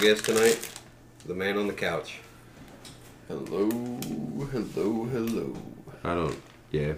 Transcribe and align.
guest 0.00 0.26
tonight, 0.26 0.70
the 1.26 1.34
man 1.34 1.58
on 1.58 1.66
the 1.66 1.72
couch. 1.72 2.20
Hello, 3.26 3.68
hello, 4.52 5.04
hello. 5.06 5.56
I 6.04 6.14
don't. 6.14 6.40
Yeah, 6.70 6.92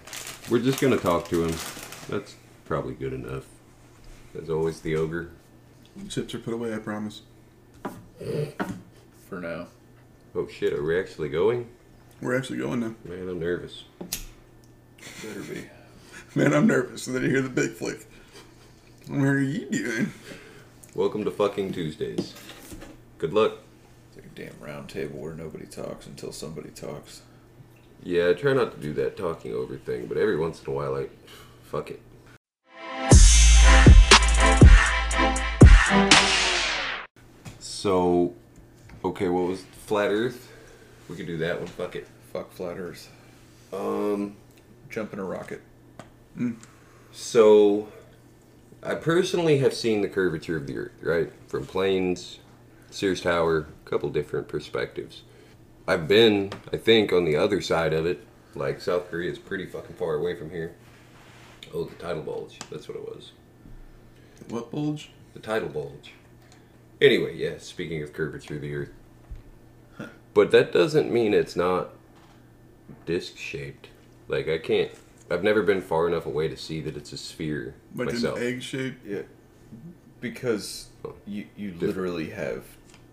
we're 0.50 0.58
just 0.58 0.82
gonna 0.82 0.98
talk 0.98 1.26
to 1.28 1.44
him. 1.44 1.56
That's 2.10 2.36
probably 2.66 2.92
good 2.92 3.14
enough. 3.14 3.46
As 4.38 4.50
always, 4.50 4.82
the 4.82 4.96
ogre. 4.96 5.30
Chips 6.10 6.34
are 6.34 6.40
put 6.40 6.52
away, 6.52 6.74
I 6.74 6.78
promise. 6.78 7.22
For 9.28 9.40
now. 9.40 9.68
Oh 10.34 10.46
shit, 10.46 10.74
are 10.74 10.84
we 10.84 11.00
actually 11.00 11.30
going? 11.30 11.70
We're 12.20 12.36
actually 12.36 12.58
going 12.58 12.80
now. 12.80 12.94
Man, 13.04 13.30
I'm 13.30 13.40
nervous. 13.40 13.84
Better 15.22 15.40
be. 15.40 15.64
Man, 16.34 16.52
I'm 16.52 16.66
nervous. 16.66 17.06
And 17.06 17.16
then 17.16 17.22
you 17.22 17.30
hear 17.30 17.40
the 17.40 17.48
big 17.48 17.70
flick. 17.70 18.06
What 19.08 19.20
are 19.20 19.40
you 19.40 19.70
doing? 19.70 20.12
Welcome 20.94 21.24
to 21.24 21.30
fucking 21.30 21.72
Tuesdays. 21.72 22.34
Good 23.20 23.34
luck. 23.34 23.58
It's 24.08 24.16
like 24.16 24.24
a 24.24 24.28
damn 24.34 24.66
round 24.66 24.88
table 24.88 25.18
where 25.18 25.34
nobody 25.34 25.66
talks 25.66 26.06
until 26.06 26.32
somebody 26.32 26.70
talks. 26.70 27.20
Yeah, 28.02 28.30
I 28.30 28.32
try 28.32 28.54
not 28.54 28.72
to 28.72 28.80
do 28.80 28.94
that 28.94 29.18
talking 29.18 29.52
over 29.52 29.76
thing, 29.76 30.06
but 30.06 30.16
every 30.16 30.38
once 30.38 30.62
in 30.62 30.72
a 30.72 30.74
while, 30.74 30.92
like, 30.92 31.10
fuck 31.62 31.90
it. 31.90 32.00
So, 37.58 38.32
okay, 39.04 39.28
what 39.28 39.48
was 39.48 39.64
flat 39.84 40.10
Earth? 40.10 40.50
We 41.10 41.16
could 41.16 41.26
do 41.26 41.36
that 41.36 41.58
one. 41.58 41.66
Fuck 41.66 41.96
it. 41.96 42.08
Fuck 42.32 42.52
flat 42.52 42.78
earth. 42.78 43.10
Um, 43.70 44.34
Jump 44.88 45.12
in 45.12 45.18
a 45.18 45.24
rocket. 45.24 45.60
so 47.12 47.88
I 48.82 48.94
personally 48.94 49.58
have 49.58 49.74
seen 49.74 50.00
the 50.00 50.08
curvature 50.08 50.56
of 50.56 50.66
the 50.66 50.78
Earth, 50.78 50.92
right, 51.02 51.30
from 51.48 51.66
planes, 51.66 52.38
Sears 52.90 53.20
Tower, 53.20 53.66
a 53.86 53.88
couple 53.88 54.10
different 54.10 54.48
perspectives. 54.48 55.22
I've 55.86 56.06
been, 56.06 56.52
I 56.72 56.76
think, 56.76 57.12
on 57.12 57.24
the 57.24 57.36
other 57.36 57.60
side 57.60 57.92
of 57.92 58.06
it. 58.06 58.26
Like 58.54 58.80
South 58.80 59.10
Korea 59.10 59.30
is 59.30 59.38
pretty 59.38 59.66
fucking 59.66 59.94
far 59.96 60.14
away 60.14 60.34
from 60.36 60.50
here. 60.50 60.74
Oh, 61.72 61.84
the 61.84 61.94
tidal 61.96 62.22
bulge. 62.22 62.58
That's 62.70 62.88
what 62.88 62.96
it 62.96 63.04
was. 63.04 63.32
What 64.48 64.70
bulge? 64.70 65.10
The 65.34 65.40
tidal 65.40 65.68
bulge. 65.68 66.12
Anyway, 67.00 67.36
yeah, 67.36 67.58
speaking 67.58 68.02
of 68.02 68.12
curvature 68.12 68.56
of 68.56 68.60
the 68.62 68.74
Earth. 68.74 68.90
But 70.34 70.50
that 70.52 70.72
doesn't 70.72 71.12
mean 71.12 71.32
it's 71.34 71.56
not 71.56 71.90
disc 73.06 73.36
shaped. 73.36 73.88
Like, 74.28 74.48
I 74.48 74.58
can't. 74.58 74.90
I've 75.30 75.42
never 75.44 75.62
been 75.62 75.80
far 75.80 76.08
enough 76.08 76.26
away 76.26 76.48
to 76.48 76.56
see 76.56 76.80
that 76.82 76.96
it's 76.96 77.12
a 77.12 77.16
sphere 77.16 77.74
Like 77.94 78.08
myself. 78.08 78.38
an 78.38 78.44
egg 78.44 78.62
shape? 78.62 78.96
Yeah. 79.04 79.22
Because 80.20 80.88
you, 81.26 81.46
you 81.56 81.74
literally 81.80 82.30
have 82.30 82.64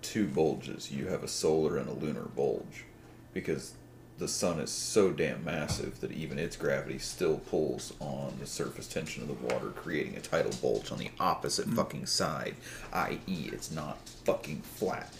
two 0.08 0.25
bulges. 0.25 0.89
You 0.91 1.08
have 1.08 1.23
a 1.23 1.27
solar 1.27 1.77
and 1.77 1.89
a 1.89 1.94
lunar 1.94 2.30
bulge. 2.36 2.86
Because 3.33 3.73
the 4.17 4.27
sun 4.27 4.59
is 4.59 4.72
so 4.72 5.11
damn 5.11 5.44
massive 5.44 5.99
that 5.99 6.11
even 6.11 6.39
its 6.39 6.55
gravity 6.55 6.97
still 6.97 7.38
pulls 7.38 7.94
on 7.99 8.33
the 8.39 8.47
surface 8.47 8.88
tension 8.88 9.22
of 9.22 9.27
the 9.27 9.53
water, 9.53 9.69
creating 9.69 10.16
a 10.16 10.22
tidal 10.22 10.53
bulge 10.61 10.91
on 10.91 10.97
the 10.97 11.11
opposite 11.19 11.66
hmm. 11.66 11.75
fucking 11.75 12.05
side, 12.05 12.55
i.e., 12.94 13.49
it's 13.52 13.69
not 13.69 14.08
fucking 14.23 14.61
flat. 14.61 15.14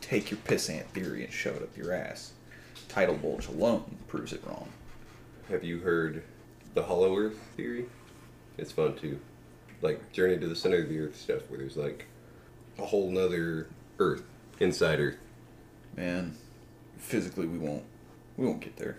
Take 0.00 0.30
your 0.30 0.40
pissant 0.40 0.84
theory 0.86 1.24
and 1.24 1.32
shove 1.32 1.56
it 1.56 1.62
up 1.62 1.76
your 1.76 1.92
ass. 1.92 2.32
Tidal 2.88 3.16
bulge 3.16 3.48
alone 3.48 3.96
proves 4.06 4.32
it 4.32 4.42
wrong. 4.46 4.68
Have 5.50 5.64
you 5.64 5.80
heard 5.80 6.22
the 6.74 6.84
hollow 6.84 7.16
Earth 7.16 7.38
theory? 7.56 7.86
It's 8.56 8.72
fun 8.72 8.94
too. 8.96 9.18
Like 9.82 10.12
Journey 10.12 10.38
to 10.38 10.46
the 10.46 10.56
Center 10.56 10.82
of 10.82 10.88
the 10.88 11.00
Earth 11.00 11.16
stuff, 11.16 11.50
where 11.50 11.58
there's 11.58 11.76
like 11.76 12.06
a 12.78 12.86
whole 12.86 13.10
nother 13.10 13.68
Earth 13.98 14.22
inside 14.60 15.00
Earth. 15.00 15.18
Man, 15.96 16.36
physically 16.96 17.46
we 17.46 17.58
won't 17.58 17.84
we 18.36 18.46
won't 18.46 18.60
get 18.60 18.76
there. 18.76 18.98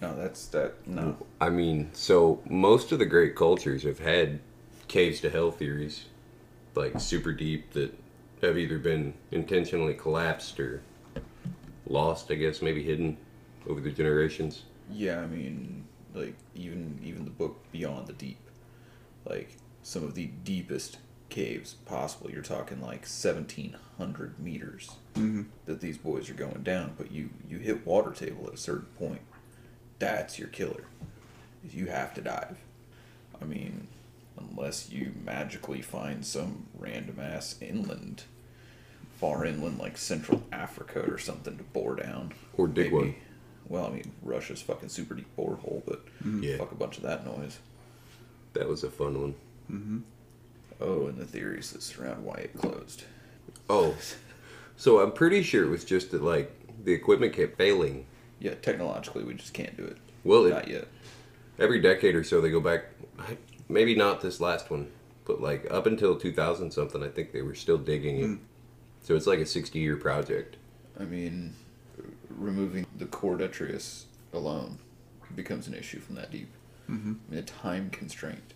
No, 0.00 0.16
that's 0.16 0.46
that 0.46 0.86
no. 0.86 1.16
I 1.40 1.50
mean, 1.50 1.90
so 1.92 2.40
most 2.48 2.92
of 2.92 2.98
the 2.98 3.06
great 3.06 3.36
cultures 3.36 3.82
have 3.82 3.98
had 3.98 4.40
caves 4.88 5.20
to 5.20 5.30
hell 5.30 5.50
theories, 5.50 6.06
like 6.74 6.98
super 7.00 7.32
deep 7.32 7.72
that 7.72 7.96
have 8.42 8.56
either 8.56 8.78
been 8.78 9.14
intentionally 9.30 9.94
collapsed 9.94 10.58
or 10.58 10.82
lost, 11.86 12.30
I 12.30 12.34
guess, 12.34 12.62
maybe 12.62 12.82
hidden 12.82 13.16
over 13.68 13.80
the 13.80 13.90
generations. 13.90 14.62
Yeah, 14.90 15.20
I 15.20 15.26
mean, 15.26 15.84
like 16.14 16.34
even 16.54 16.98
even 17.04 17.24
the 17.24 17.30
book 17.30 17.58
Beyond 17.72 18.06
the 18.06 18.14
Deep, 18.14 18.40
like 19.24 19.56
some 19.82 20.02
of 20.02 20.14
the 20.14 20.26
deepest 20.44 20.98
caves 21.30 21.74
possible. 21.86 22.30
You're 22.30 22.42
talking 22.42 22.80
like 22.80 23.06
seventeen 23.06 23.76
hundred 23.98 24.38
meters 24.38 24.90
mm-hmm. 25.14 25.42
that 25.66 25.80
these 25.80 25.96
boys 25.96 26.28
are 26.28 26.34
going 26.34 26.62
down. 26.62 26.94
But 26.98 27.10
you 27.12 27.30
you 27.48 27.58
hit 27.58 27.86
water 27.86 28.10
table 28.10 28.46
at 28.48 28.54
a 28.54 28.58
certain 28.58 28.88
point, 28.98 29.22
that's 29.98 30.38
your 30.38 30.48
killer. 30.48 30.84
You 31.70 31.86
have 31.86 32.14
to 32.14 32.20
dive. 32.20 32.58
I 33.40 33.44
mean, 33.44 33.88
unless 34.38 34.90
you 34.90 35.12
magically 35.24 35.82
find 35.82 36.24
some 36.24 36.66
random 36.78 37.20
ass 37.20 37.56
inland, 37.60 38.24
far 39.18 39.44
inland 39.44 39.78
like 39.78 39.96
Central 39.96 40.42
Africa 40.52 41.00
or 41.00 41.18
something 41.18 41.56
to 41.56 41.64
bore 41.64 41.96
down. 41.96 42.32
Or 42.56 42.66
dig 42.66 42.92
one. 42.92 43.14
Well, 43.68 43.86
I 43.86 43.90
mean, 43.90 44.12
Russia's 44.22 44.60
fucking 44.62 44.88
super 44.88 45.14
deep 45.14 45.28
borehole, 45.36 45.82
but 45.86 46.04
mm-hmm. 46.06 46.42
Yeah. 46.42 46.56
fuck 46.56 46.72
a 46.72 46.74
bunch 46.74 46.96
of 46.96 47.04
that 47.04 47.24
noise. 47.24 47.58
That 48.54 48.68
was 48.68 48.82
a 48.82 48.90
fun 48.90 49.20
one. 49.20 49.34
Mm-hmm. 49.70 49.98
Oh, 50.80 51.06
and 51.06 51.18
the 51.18 51.26
theories 51.26 51.72
that 51.72 51.82
surround 51.82 52.24
why 52.24 52.34
it 52.36 52.56
closed. 52.56 53.04
Oh, 53.68 53.94
so 54.76 55.00
I'm 55.00 55.12
pretty 55.12 55.42
sure 55.42 55.64
it 55.64 55.68
was 55.68 55.84
just 55.84 56.10
that 56.12 56.22
like 56.22 56.50
the 56.84 56.92
equipment 56.92 57.34
kept 57.34 57.56
failing. 57.58 58.06
Yeah, 58.38 58.54
technologically, 58.54 59.24
we 59.24 59.34
just 59.34 59.52
can't 59.52 59.76
do 59.76 59.84
it. 59.84 59.98
Well, 60.24 60.46
it, 60.46 60.50
Not 60.50 60.68
yet. 60.68 60.88
every 61.58 61.80
decade 61.80 62.14
or 62.14 62.24
so 62.24 62.40
they 62.40 62.50
go 62.50 62.60
back. 62.60 62.86
Maybe 63.68 63.94
not 63.94 64.20
this 64.22 64.40
last 64.40 64.70
one, 64.70 64.90
but 65.26 65.40
like 65.40 65.70
up 65.70 65.86
until 65.86 66.16
2000 66.18 66.70
something, 66.70 67.02
I 67.02 67.08
think 67.08 67.32
they 67.32 67.42
were 67.42 67.54
still 67.54 67.78
digging 67.78 68.20
it. 68.20 68.38
So 69.02 69.14
it's 69.14 69.26
like 69.26 69.38
a 69.38 69.46
60 69.46 69.78
year 69.78 69.96
project. 69.96 70.56
I 70.98 71.04
mean, 71.04 71.54
removing 72.28 72.86
the 72.96 73.06
core 73.06 73.36
detritus 73.36 74.06
alone 74.32 74.78
becomes 75.34 75.68
an 75.68 75.74
issue 75.74 76.00
from 76.00 76.16
that 76.16 76.30
deep. 76.30 76.50
Mm-hmm. 76.90 77.12
I 77.28 77.34
mean, 77.34 77.38
a 77.38 77.42
time 77.42 77.90
constraint. 77.90 78.54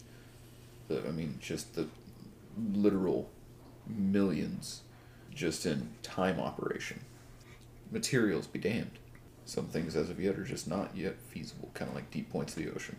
The, 0.89 1.07
I 1.07 1.11
mean, 1.13 1.39
just 1.41 1.75
the 1.75 1.87
literal 2.59 3.31
millions 3.87 4.83
just 5.33 5.67
in 5.67 5.91
time 6.03 6.39
operation. 6.41 7.01
Materials 7.91 8.47
be 8.47 8.59
damned. 8.59 8.99
Some 9.45 9.67
things 9.67 9.95
as 9.95 10.09
of 10.09 10.21
yet 10.21 10.39
are 10.39 10.45
just 10.45 10.67
not 10.67 10.97
yet 10.97 11.17
feasible, 11.21 11.71
kind 11.75 11.91
of 11.91 11.95
like 11.95 12.11
deep 12.11 12.31
points 12.31 12.57
of 12.57 12.63
the 12.63 12.71
ocean. 12.73 12.97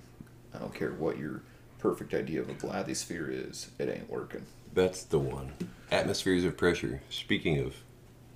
I 0.54 0.60
don't 0.60 0.74
care 0.74 0.92
what 0.92 1.18
your 1.18 1.42
perfect 1.80 2.14
idea 2.14 2.42
of 2.42 2.50
a 2.50 2.96
sphere 2.96 3.30
is, 3.30 3.70
it 3.80 3.90
ain't 3.90 4.10
working. 4.10 4.46
That's 4.74 5.04
the 5.04 5.20
one. 5.20 5.54
Atmospheres 5.92 6.44
of 6.44 6.58
pressure. 6.58 7.02
Speaking 7.10 7.60
of 7.60 7.76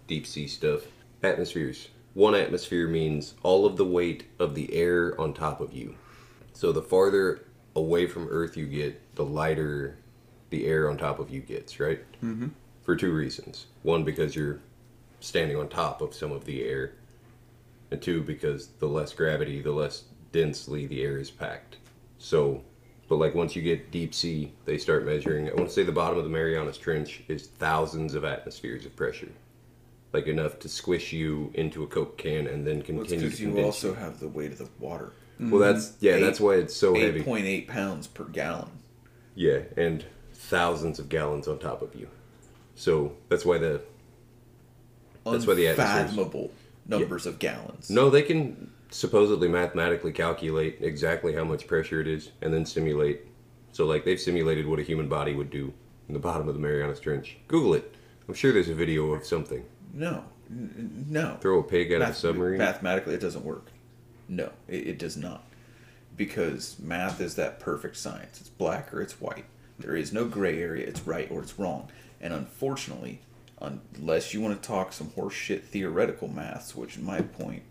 deep 0.07 0.25
sea 0.25 0.47
stuff, 0.47 0.81
atmospheres. 1.21 1.89
One 2.13 2.33
atmosphere 2.33 2.87
means 2.87 3.35
all 3.43 3.65
of 3.65 3.77
the 3.77 3.85
weight 3.85 4.25
of 4.39 4.55
the 4.55 4.73
air 4.73 5.19
on 5.19 5.33
top 5.33 5.61
of 5.61 5.73
you. 5.73 5.95
So 6.53 6.71
the 6.71 6.81
farther 6.81 7.45
away 7.75 8.07
from 8.07 8.27
Earth 8.29 8.57
you 8.57 8.65
get, 8.65 9.15
the 9.15 9.25
lighter 9.25 9.98
the 10.49 10.65
air 10.65 10.89
on 10.89 10.97
top 10.97 11.19
of 11.19 11.29
you 11.29 11.41
gets, 11.41 11.79
right? 11.79 11.99
Mm-hmm. 12.23 12.47
For 12.83 12.95
two 12.95 13.13
reasons. 13.13 13.67
One, 13.83 14.03
because 14.03 14.35
you're 14.35 14.59
standing 15.19 15.57
on 15.57 15.69
top 15.69 16.01
of 16.01 16.13
some 16.13 16.31
of 16.31 16.45
the 16.45 16.63
air. 16.63 16.93
And 17.91 18.01
two, 18.01 18.21
because 18.21 18.67
the 18.79 18.87
less 18.87 19.13
gravity, 19.13 19.61
the 19.61 19.71
less 19.71 20.03
densely 20.31 20.85
the 20.87 21.01
air 21.03 21.17
is 21.17 21.29
packed. 21.31 21.77
So, 22.19 22.63
but 23.07 23.15
like 23.15 23.33
once 23.35 23.55
you 23.55 23.61
get 23.61 23.91
deep 23.91 24.13
sea, 24.13 24.51
they 24.65 24.77
start 24.77 25.05
measuring. 25.05 25.49
I 25.49 25.53
want 25.53 25.67
to 25.69 25.73
say 25.73 25.83
the 25.83 25.91
bottom 25.91 26.17
of 26.17 26.23
the 26.23 26.29
Marianas 26.29 26.77
Trench 26.77 27.23
is 27.27 27.47
thousands 27.47 28.13
of 28.13 28.23
atmospheres 28.23 28.85
of 28.85 28.95
pressure, 28.95 29.29
like 30.13 30.27
enough 30.27 30.59
to 30.59 30.69
squish 30.69 31.11
you 31.13 31.51
into 31.55 31.83
a 31.83 31.87
Coke 31.87 32.17
can 32.17 32.45
and 32.47 32.65
then 32.65 32.77
Well, 32.77 32.83
continue 33.05 33.25
because 33.25 33.37
to 33.39 33.43
you 33.51 33.61
also 33.63 33.93
have 33.95 34.19
the 34.19 34.27
weight 34.27 34.51
of 34.51 34.59
the 34.59 34.69
water. 34.79 35.13
Well, 35.39 35.59
that's 35.59 35.93
yeah, 36.01 36.13
Eight- 36.15 36.21
that's 36.21 36.39
why 36.39 36.55
it's 36.55 36.75
so 36.75 36.95
Eight 36.95 37.01
heavy. 37.03 37.23
point 37.23 37.45
eight 37.45 37.67
pounds 37.67 38.05
per 38.07 38.25
gallon. 38.25 38.69
Yeah, 39.35 39.59
and 39.77 40.05
thousands 40.39 40.99
of 40.99 41.09
gallons 41.09 41.47
on 41.47 41.59
top 41.59 41.81
of 41.81 41.93
you. 41.95 42.07
So 42.75 43.13
that's 43.27 43.43
why 43.45 43.57
the 43.57 43.81
That's 45.25 45.45
why 45.45 45.53
the 45.53 45.67
unfathomable 45.67 46.51
numbers 46.87 47.25
of 47.25 47.37
gallons. 47.39 47.89
no, 47.89 48.09
they 48.09 48.21
can 48.23 48.71
supposedly 48.89 49.47
mathematically 49.47 50.11
calculate 50.11 50.77
exactly 50.81 51.33
how 51.33 51.43
much 51.43 51.67
pressure 51.67 52.01
it 52.01 52.07
is 52.07 52.31
and 52.41 52.51
then 52.53 52.65
simulate. 52.65 53.21
So 53.73 53.85
like 53.85 54.05
they've 54.05 54.19
simulated 54.19 54.65
what 54.65 54.79
a 54.79 54.83
human 54.83 55.07
body 55.07 55.35
would 55.35 55.51
do 55.51 55.71
in 56.07 56.13
the 56.13 56.19
bottom 56.19 56.47
of 56.47 56.55
the 56.55 56.59
Marianas 56.59 56.99
Trench. 56.99 57.37
Google 57.47 57.75
it. 57.75 57.93
I'm 58.27 58.33
sure 58.33 58.51
there's 58.51 58.69
a 58.69 58.73
video 58.73 59.11
of 59.13 59.25
something. 59.25 59.63
no, 59.93 60.23
N- 60.49 61.05
no. 61.09 61.37
Throw 61.41 61.59
a 61.59 61.63
pig 61.63 61.93
out 61.93 62.01
of 62.01 62.09
a 62.09 62.13
submarine. 62.13 62.57
Mathematically, 62.57 63.13
it 63.13 63.21
doesn't 63.21 63.45
work. 63.45 63.67
No, 64.27 64.49
it, 64.67 64.87
it 64.87 64.97
does 64.99 65.15
not. 65.17 65.43
Because 66.17 66.79
math 66.79 67.21
is 67.21 67.35
that 67.35 67.59
perfect 67.59 67.97
science. 67.97 68.39
It's 68.41 68.49
black 68.49 68.91
or 68.93 69.01
it's 69.01 69.21
white. 69.21 69.45
There 69.79 69.95
is 69.95 70.13
no 70.13 70.25
gray 70.25 70.61
area. 70.61 70.85
It's 70.85 71.01
right 71.01 71.29
or 71.31 71.41
it's 71.41 71.57
wrong. 71.57 71.89
And 72.21 72.33
unfortunately, 72.33 73.21
unless 73.61 74.33
you 74.33 74.41
want 74.41 74.61
to 74.61 74.67
talk 74.67 74.93
some 74.93 75.07
horseshit 75.07 75.63
theoretical 75.63 76.27
maths, 76.27 76.75
which 76.75 76.97
in 76.97 77.03
my 77.05 77.21
point 77.21 77.63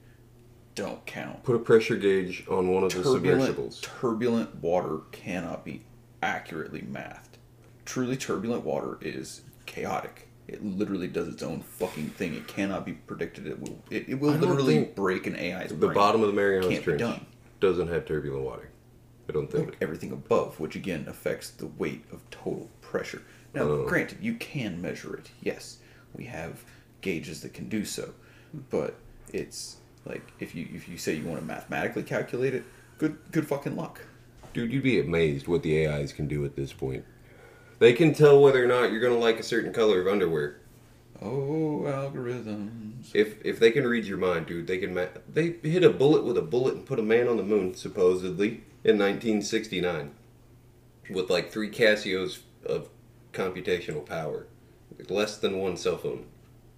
don't 0.75 1.05
count. 1.07 1.43
Put 1.43 1.57
a 1.57 1.61
pressure 1.61 1.97
gauge 1.97 2.45
on 2.49 2.69
one 2.69 2.85
of 2.85 2.95
the 2.95 3.03
submersibles. 3.03 3.81
turbulent 3.81 4.57
water 4.63 5.01
cannot 5.13 5.65
be 5.65 5.83
accurately 6.23 6.83
mathed. 6.83 7.37
Truly 7.85 8.17
turbulent 8.17 8.65
water 8.65 8.99
is 9.01 9.43
chaotic. 9.67 10.29
It 10.47 10.65
literally 10.65 11.09
does 11.09 11.29
its 11.29 11.43
own 11.43 11.61
fucking 11.61 12.11
thing. 12.11 12.35
It 12.35 12.47
cannot 12.47 12.87
be 12.87 12.93
predicted. 12.93 13.47
It 13.47 13.61
will. 13.61 13.83
It, 13.91 14.09
it 14.09 14.15
will 14.15 14.33
literally 14.33 14.85
break 14.85 15.27
an 15.27 15.37
AI's 15.37 15.71
The 15.71 15.75
brain. 15.75 15.95
bottom 15.95 16.23
of 16.23 16.29
the 16.29 16.33
Marianas 16.33 16.81
Trench 16.81 17.21
doesn't 17.61 17.89
have 17.89 18.07
turbulent 18.07 18.45
water. 18.45 18.71
I 19.29 19.33
don't 19.33 19.51
think. 19.51 19.77
everything 19.81 20.11
above, 20.13 20.59
which 20.59 20.75
again 20.75 21.05
affects 21.09 21.51
the 21.51 21.67
weight 21.67 22.05
of 22.13 22.29
total 22.31 22.71
pressure. 22.81 23.23
Now, 23.55 23.63
Oh. 23.63 23.87
granted, 23.87 24.19
you 24.23 24.35
can 24.35 24.81
measure 24.81 25.15
it. 25.17 25.31
Yes, 25.43 25.79
we 26.15 26.25
have 26.25 26.65
gauges 27.03 27.43
that 27.43 27.53
can 27.53 27.69
do 27.69 27.85
so, 27.85 28.15
but 28.71 28.95
it's 29.33 29.77
like 30.07 30.23
if 30.41 30.55
you 30.55 30.67
if 30.75 30.89
you 30.89 30.97
say 30.97 31.15
you 31.15 31.25
want 31.25 31.41
to 31.41 31.47
mathematically 31.47 32.03
calculate 32.03 32.55
it, 32.55 32.65
good 32.97 33.19
good 33.31 33.47
fucking 33.47 33.77
luck. 33.77 34.01
Dude, 34.55 34.73
you'd 34.73 34.83
be 34.83 34.99
amazed 34.99 35.47
what 35.47 35.63
the 35.63 35.87
AIs 35.87 36.13
can 36.13 36.27
do 36.27 36.45
at 36.45 36.57
this 36.57 36.73
point. 36.73 37.05
They 37.79 37.93
can 37.93 38.15
tell 38.15 38.41
whether 38.41 38.65
or 38.65 38.67
not 38.67 38.91
you're 38.91 39.01
gonna 39.01 39.19
like 39.19 39.39
a 39.39 39.43
certain 39.43 39.73
color 39.73 40.01
of 40.01 40.07
underwear. 40.09 40.57
Oh, 41.21 41.83
algorithms. 41.87 43.11
If 43.15 43.45
if 43.45 43.59
they 43.61 43.71
can 43.71 43.87
read 43.87 44.05
your 44.05 44.19
mind, 44.19 44.47
dude, 44.47 44.67
they 44.67 44.79
can. 44.79 44.95
Ma- 44.95 45.07
they 45.33 45.57
hit 45.63 45.85
a 45.85 45.91
bullet 45.91 46.25
with 46.25 46.37
a 46.39 46.43
bullet 46.43 46.75
and 46.75 46.87
put 46.87 46.99
a 46.99 47.03
man 47.03 47.29
on 47.29 47.37
the 47.37 47.43
moon, 47.43 47.75
supposedly 47.75 48.63
in 48.85 48.99
1969, 48.99 50.13
with 51.11 51.31
like 51.31 51.51
three 51.51 51.71
Casios 51.71 52.41
of 52.65 52.89
computational 53.33 54.05
power, 54.05 54.47
less 55.09 55.37
than 55.37 55.59
one 55.59 55.77
cell 55.77 55.97
phone, 55.99 56.27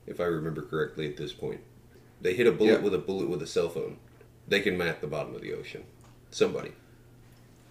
if 0.07 0.21
I 0.21 0.25
remember 0.25 0.63
correctly. 0.63 1.07
At 1.09 1.17
this 1.17 1.33
point, 1.33 1.61
they 2.21 2.35
hit 2.35 2.47
a 2.47 2.53
bullet 2.53 2.73
Yeah. 2.73 2.79
with 2.81 2.95
a 2.95 2.99
bullet 2.99 3.29
with 3.29 3.43
a 3.43 3.47
cell 3.47 3.69
phone. 3.69 3.99
They 4.49 4.61
can 4.61 4.77
map 4.77 5.01
the 5.01 5.07
bottom 5.07 5.35
of 5.35 5.43
the 5.43 5.53
ocean. 5.53 5.85
Somebody. 6.31 6.73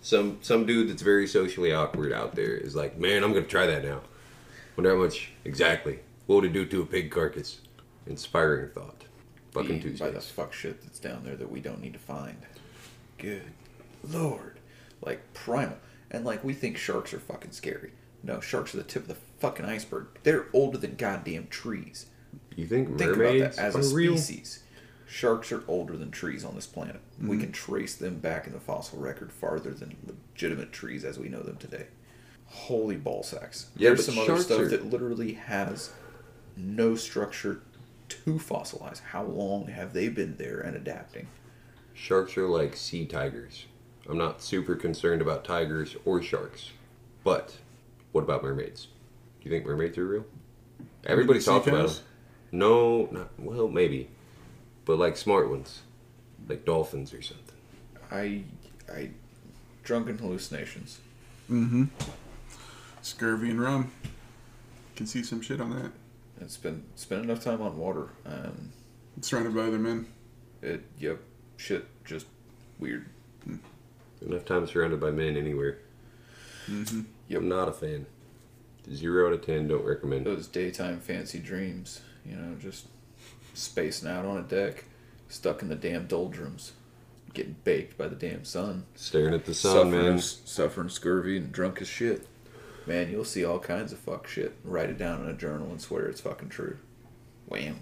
Some 0.02 0.38
some 0.42 0.66
dude 0.66 0.90
that's 0.90 1.02
very 1.02 1.28
socially 1.28 1.74
awkward 1.74 2.14
out 2.14 2.36
there 2.36 2.56
is 2.56 2.76
like, 2.76 2.98
man, 2.98 3.24
I'm 3.24 3.34
gonna 3.34 3.46
try 3.46 3.66
that 3.66 3.84
now. 3.84 4.02
Wonder 4.78 4.96
how 4.96 5.02
much 5.02 5.32
exactly. 5.44 6.00
What 6.26 6.36
would 6.38 6.46
it 6.46 6.54
do 6.54 6.66
to 6.66 6.82
a 6.82 6.86
pig 6.86 7.12
carcass? 7.12 7.60
Inspiring 8.08 8.70
thought. 8.70 9.04
Fucking 9.52 9.82
Be 9.82 9.90
by 9.90 10.10
the 10.12 10.22
fuck 10.22 10.54
shit 10.54 10.82
that's 10.82 11.00
down 11.00 11.24
there 11.26 11.36
that 11.36 11.52
we 11.52 11.60
don't 11.60 11.82
need 11.82 11.94
to 11.94 12.00
find. 12.00 12.38
Good 13.18 13.42
lord, 14.04 14.60
like 15.02 15.34
primal, 15.34 15.78
and 16.12 16.26
like 16.26 16.44
we 16.44 16.54
think 16.54 16.78
sharks 16.78 17.14
are 17.14 17.20
fucking 17.20 17.52
scary. 17.52 17.92
No, 18.24 18.40
sharks 18.42 18.74
are 18.74 18.78
the 18.78 18.84
tip 18.84 19.04
of 19.04 19.08
the 19.08 19.16
fucking 19.40 19.66
iceberg. 19.66 20.08
They're 20.24 20.48
older 20.54 20.78
than 20.78 20.96
goddamn 20.96 21.48
trees. 21.48 22.08
You 22.56 22.66
think 22.66 22.98
Think 22.98 23.16
about 23.16 23.38
that 23.40 23.58
as 23.58 23.76
a 23.92 23.96
real? 23.96 24.18
species. 24.18 24.64
Sharks 25.08 25.52
are 25.52 25.64
older 25.68 25.98
than 25.98 26.12
trees 26.12 26.44
on 26.46 26.54
this 26.56 26.68
planet. 26.68 27.00
We 27.20 27.30
Mm-hmm. 27.30 27.40
can 27.42 27.52
trace 27.52 27.96
them 27.96 28.20
back 28.20 28.46
in 28.46 28.54
the 28.54 28.60
fossil 28.60 29.00
record 29.00 29.32
farther 29.32 29.72
than 29.74 29.96
legitimate 30.06 30.72
trees 30.72 31.04
as 31.04 31.18
we 31.18 31.30
know 31.30 31.42
them 31.42 31.58
today. 31.58 31.88
Holy 32.46 32.96
ball 32.98 33.24
sacks. 33.24 33.68
Yeah, 33.76 33.90
There's 33.90 34.06
some 34.06 34.20
other 34.20 34.38
stuff 34.42 34.60
are- 34.62 34.68
that 34.68 34.86
literally 34.90 35.34
has 35.34 35.92
no 36.58 36.96
structure 36.96 37.62
to 38.10 38.34
fossilize. 38.36 39.00
How 39.02 39.24
long 39.24 39.68
have 39.68 39.94
they 39.94 40.10
been 40.10 40.36
there 40.38 40.60
and 40.60 40.76
adapting? 40.76 41.28
Sharks 41.94 42.38
are 42.38 42.48
like 42.48 42.76
sea 42.76 43.06
tigers. 43.06 43.66
I'm 44.10 44.18
not 44.18 44.42
super 44.42 44.76
concerned 44.76 45.22
about 45.22 45.46
tigers 45.46 45.96
or 46.04 46.22
sharks. 46.22 46.72
But 47.24 47.56
what 48.12 48.24
about 48.24 48.42
mermaids? 48.42 48.88
Do 49.40 49.50
you 49.50 49.52
think 49.52 49.66
mermaids 49.66 49.98
are 49.98 50.06
real? 50.06 50.26
Everybody 51.06 51.40
the 51.40 51.46
talks 51.46 51.68
about 51.68 51.90
them. 51.90 51.98
No, 52.52 53.08
not 53.12 53.30
well, 53.38 53.68
maybe, 53.68 54.10
but 54.86 54.98
like 54.98 55.16
smart 55.16 55.50
ones, 55.50 55.82
like 56.48 56.66
dolphins 56.66 57.14
or 57.14 57.22
something. 57.22 57.56
I, 58.12 58.44
I, 58.92 59.12
drunken 59.84 60.18
hallucinations. 60.18 61.00
Mm-hmm. 61.50 61.86
Scurvy 63.04 63.52
and 63.52 63.62
rum. 63.62 63.92
Can 64.96 65.06
see 65.06 65.22
some 65.22 65.42
shit 65.42 65.62
on 65.62 65.70
that. 65.72 65.92
It's 66.42 66.58
been 66.58 66.84
spend 66.96 67.24
enough 67.26 67.44
time 67.44 67.62
on 67.62 67.78
water, 67.78 68.08
and 68.26 68.72
Surrounded 69.22 69.54
by 69.54 69.62
other 69.62 69.78
men. 69.78 70.08
it 70.62 70.84
yep, 70.98 71.20
shit 71.58 71.86
just 72.06 72.26
weird. 72.80 73.06
Enough 74.26 74.46
time 74.46 74.68
surrounded 74.68 75.00
by 75.00 75.12
men 75.12 75.38
anywhere. 75.38 75.78
Mm-hmm. 76.70 77.02
Yep. 77.30 77.42
I'm 77.42 77.50
not 77.50 77.70
a 77.70 77.72
fan. 77.72 78.06
Zero 78.92 79.28
out 79.28 79.34
of 79.34 79.46
ten. 79.46 79.68
Don't 79.68 79.86
recommend. 79.86 80.26
Those 80.26 80.48
daytime 80.48 81.00
fancy 81.00 81.40
dreams, 81.40 82.02
you 82.26 82.36
know, 82.36 82.56
just 82.56 82.88
spacing 83.54 84.10
out 84.10 84.26
on 84.26 84.38
a 84.38 84.42
deck, 84.44 84.86
stuck 85.28 85.62
in 85.62 85.70
the 85.70 85.76
damn 85.76 86.08
doldrums, 86.08 86.74
getting 87.34 87.56
baked 87.64 87.98
by 87.98 88.08
the 88.08 88.16
damn 88.16 88.44
sun, 88.46 88.86
Staring 88.96 89.34
at 89.34 89.46
the 89.46 89.54
sun, 89.54 89.74
suffering, 89.92 89.92
man. 89.92 90.20
suffering 90.20 90.90
scurvy 90.90 91.38
and 91.38 91.52
drunk 91.52 91.82
as 91.82 91.88
shit. 91.88 92.28
Man, 92.88 93.12
you'll 93.12 93.26
see 93.26 93.46
all 93.46 93.60
kinds 93.60 93.92
of 93.92 94.00
fuck 94.00 94.28
shit. 94.28 94.56
Write 94.64 94.90
it 94.90 94.98
down 94.98 95.22
in 95.24 95.30
a 95.30 95.34
journal 95.34 95.68
and 95.70 95.80
swear 95.82 96.08
it's 96.08 96.22
fucking 96.22 96.50
true. 96.50 96.78
Wham. 97.48 97.82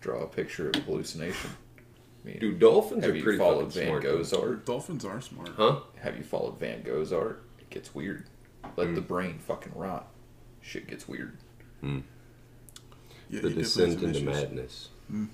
Draw 0.00 0.20
a 0.22 0.26
picture 0.28 0.68
of 0.70 0.76
hallucination. 0.84 1.50
I 2.26 2.30
mean, 2.30 2.38
Dude, 2.40 2.58
dolphins 2.58 3.04
have 3.04 3.12
are 3.14 3.16
you 3.16 3.22
pretty 3.22 3.38
followed 3.38 3.72
fucking 3.72 3.82
Van 3.82 3.86
smart. 3.88 4.02
Gogh's 4.02 4.30
though. 4.30 4.42
art? 4.42 4.66
Dolphins 4.66 5.04
are 5.04 5.20
smart. 5.20 5.50
Huh? 5.56 5.80
Have 6.00 6.16
you 6.18 6.24
followed 6.24 6.58
Van 6.58 6.82
Gogh's 6.82 7.12
art? 7.12 7.44
It 7.60 7.70
gets 7.70 7.94
weird. 7.94 8.24
Let 8.76 8.88
Hmm. 8.88 8.94
the 8.96 9.00
brain 9.00 9.38
fucking 9.38 9.72
rot. 9.76 10.08
Shit 10.60 10.88
gets 10.88 11.06
weird. 11.06 11.36
Yeah, 11.82 11.90
the 11.90 12.00
he 13.28 13.36
definitely 13.36 13.62
has 13.62 13.74
descent 13.74 13.92
into 14.02 14.08
issues. 14.10 14.22
madness. 14.24 14.88
Mm. 15.12 15.28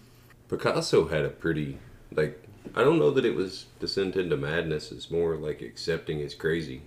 Picasso 0.49 1.09
had 1.09 1.25
a 1.25 1.31
pretty 1.31 1.79
like 2.15 2.43
I 2.75 2.85
don't 2.85 2.99
know 2.99 3.11
that 3.11 3.25
it 3.25 3.35
was 3.35 3.67
descent 3.81 4.17
into 4.17 4.37
madness. 4.37 4.93
It's 4.93 5.11
more 5.11 5.37
like 5.37 5.63
accepting 5.63 6.19
his 6.19 6.35
crazy. 6.35 6.83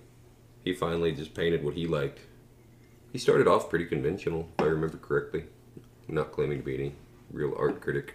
He 0.63 0.73
finally 0.73 1.11
just 1.13 1.33
painted 1.33 1.63
what 1.63 1.73
he 1.75 1.87
liked. 1.87 2.19
He 3.11 3.17
started 3.19 3.47
off 3.47 3.69
pretty 3.69 3.85
conventional, 3.85 4.49
if 4.59 4.65
I 4.65 4.67
remember 4.67 4.97
correctly. 4.97 5.45
not 6.07 6.31
claiming 6.31 6.59
to 6.59 6.63
be 6.63 6.75
any 6.75 6.93
real 7.31 7.55
art 7.57 7.81
critic. 7.81 8.13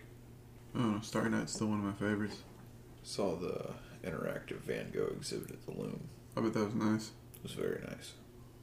Oh, 0.77 1.01
Starry 1.03 1.31
Night's 1.31 1.53
still 1.53 1.69
one 1.69 1.79
of 1.81 1.85
my 1.85 1.93
favorites. 1.93 2.39
Saw 3.03 3.37
the 3.37 3.71
interactive 4.05 4.59
Van 4.61 4.91
Gogh 4.93 5.13
exhibit 5.17 5.51
at 5.51 5.67
the 5.67 5.73
Loom. 5.73 6.09
I 6.37 6.41
bet 6.41 6.53
that 6.55 6.65
was 6.65 6.75
nice. 6.75 7.11
It 7.37 7.43
was 7.43 7.53
very 7.53 7.81
nice. 7.89 8.13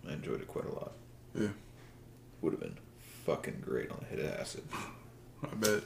I 0.08 0.14
enjoyed 0.14 0.42
it 0.42 0.48
quite 0.48 0.66
a 0.66 0.74
lot. 0.74 0.94
Yeah, 1.36 1.50
Would 2.42 2.54
have 2.54 2.62
been 2.62 2.78
fucking 3.26 3.62
great 3.62 3.92
on 3.92 4.00
a 4.02 4.06
hit 4.06 4.20
of 4.26 4.40
acid. 4.40 4.64
I 5.44 5.56
bet. 5.56 5.84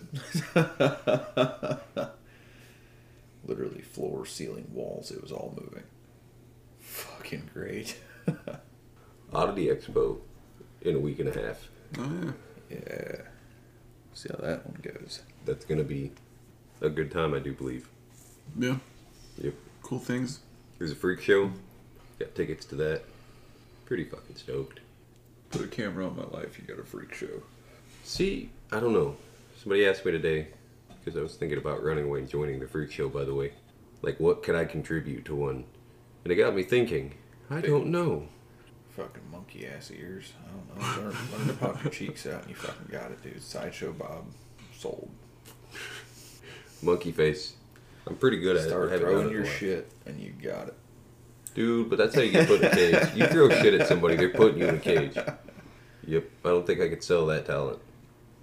Literally 3.44 3.82
floor, 3.82 4.26
ceiling, 4.26 4.68
walls. 4.72 5.12
It 5.12 5.22
was 5.22 5.32
all 5.32 5.58
moving. 5.60 5.84
Fucking 6.80 7.50
great. 7.54 7.98
Oddity 9.34 9.68
Expo 9.68 10.20
in 10.82 10.96
a 10.96 11.00
week 11.00 11.20
and 11.20 11.30
a 11.30 11.48
half. 11.48 11.68
Oh 11.98 12.34
yeah. 12.70 12.78
yeah. 12.78 13.16
See 14.14 14.30
how 14.30 14.46
that 14.46 14.66
one 14.66 14.80
goes. 14.82 15.22
That's 15.46 15.66
gonna 15.66 15.84
be 15.84 16.12
a 16.82 16.90
good 16.90 17.12
time, 17.12 17.34
I 17.34 17.40
do 17.40 17.54
believe. 17.54 17.88
Yeah. 18.58 18.78
Yep. 19.38 19.54
Cool 19.82 20.00
things. 20.00 20.40
There's 20.78 20.92
a 20.92 20.96
freak 20.96 21.22
show. 21.22 21.52
Got 22.20 22.36
tickets 22.36 22.66
to 22.68 22.76
that. 22.76 23.04
Pretty 23.86 24.04
fucking 24.06 24.36
stoked. 24.36 24.80
Put 25.50 25.62
a 25.62 25.68
camera 25.68 26.06
on 26.08 26.16
my 26.16 26.26
life. 26.26 26.58
You 26.60 26.66
got 26.66 26.80
a 26.80 26.86
freak 26.86 27.14
show. 27.14 27.44
See, 28.04 28.50
I 28.72 28.80
don't 28.80 28.94
know. 28.94 29.16
Somebody 29.62 29.86
asked 29.86 30.06
me 30.06 30.12
today 30.12 30.48
because 31.04 31.20
I 31.20 31.22
was 31.22 31.36
thinking 31.36 31.58
about 31.58 31.84
running 31.84 32.06
away 32.06 32.20
and 32.20 32.30
joining 32.30 32.60
the 32.60 32.68
freak 32.68 32.92
show. 32.92 33.10
By 33.10 33.26
the 33.26 33.34
way, 33.34 33.54
like 34.02 34.20
what 34.20 34.44
could 34.44 34.56
I 34.56 34.66
contribute 34.66 35.26
to 35.26 35.36
one? 35.36 35.66
And 36.24 36.32
it 36.32 36.36
got 36.36 36.56
me 36.56 36.64
thinking. 36.64 37.16
I 37.50 37.62
don't 37.62 37.88
know. 37.88 38.28
Fucking 38.96 39.32
monkey 39.32 39.68
ass 39.68 39.92
ears. 39.92 40.34
I 40.44 40.52
don't 40.52 40.98
know. 40.98 41.02
Learn, 41.02 41.18
learn 41.32 41.48
to 41.48 41.54
pop 41.54 41.84
your 41.84 41.92
cheeks 41.92 42.26
out 42.28 42.42
and 42.42 42.50
you 42.50 42.56
fucking 42.56 42.88
got 42.92 43.12
it, 43.12 43.22
dude. 43.24 43.42
Sideshow 43.42 43.94
Bob. 43.94 44.26
Sold. 44.78 45.10
Monkey 46.82 47.12
face. 47.12 47.54
I'm 48.08 48.16
pretty 48.16 48.38
good 48.40 48.58
at 48.58 48.64
Start 48.68 48.86
it. 48.86 48.88
I 48.90 48.92
haven't 48.94 49.08
throwing 49.08 49.24
done 49.28 49.28
it 49.28 49.34
your 49.34 49.42
a 49.44 49.46
while. 49.46 49.54
shit 49.54 49.92
and 50.06 50.20
you 50.20 50.32
got 50.32 50.68
it. 50.70 50.74
dude. 51.54 51.90
But 51.90 51.98
that's 52.00 52.16
how 52.16 52.22
you 52.22 52.32
get 52.32 52.48
put 52.48 52.62
in 52.62 52.66
a 52.66 52.76
cage. 52.76 53.16
You 53.16 53.28
throw 53.28 53.50
shit 53.62 53.74
at 53.80 53.88
somebody, 53.88 54.16
they're 54.16 54.30
putting 54.30 54.60
you 54.60 54.68
in 54.68 54.76
a 54.76 54.80
cage. 54.80 55.16
Yep. 56.08 56.24
I 56.44 56.50
don't 56.50 56.66
think 56.66 56.82
I 56.82 56.90
could 56.90 57.04
sell 57.04 57.26
that 57.28 57.46
talent. 57.46 57.80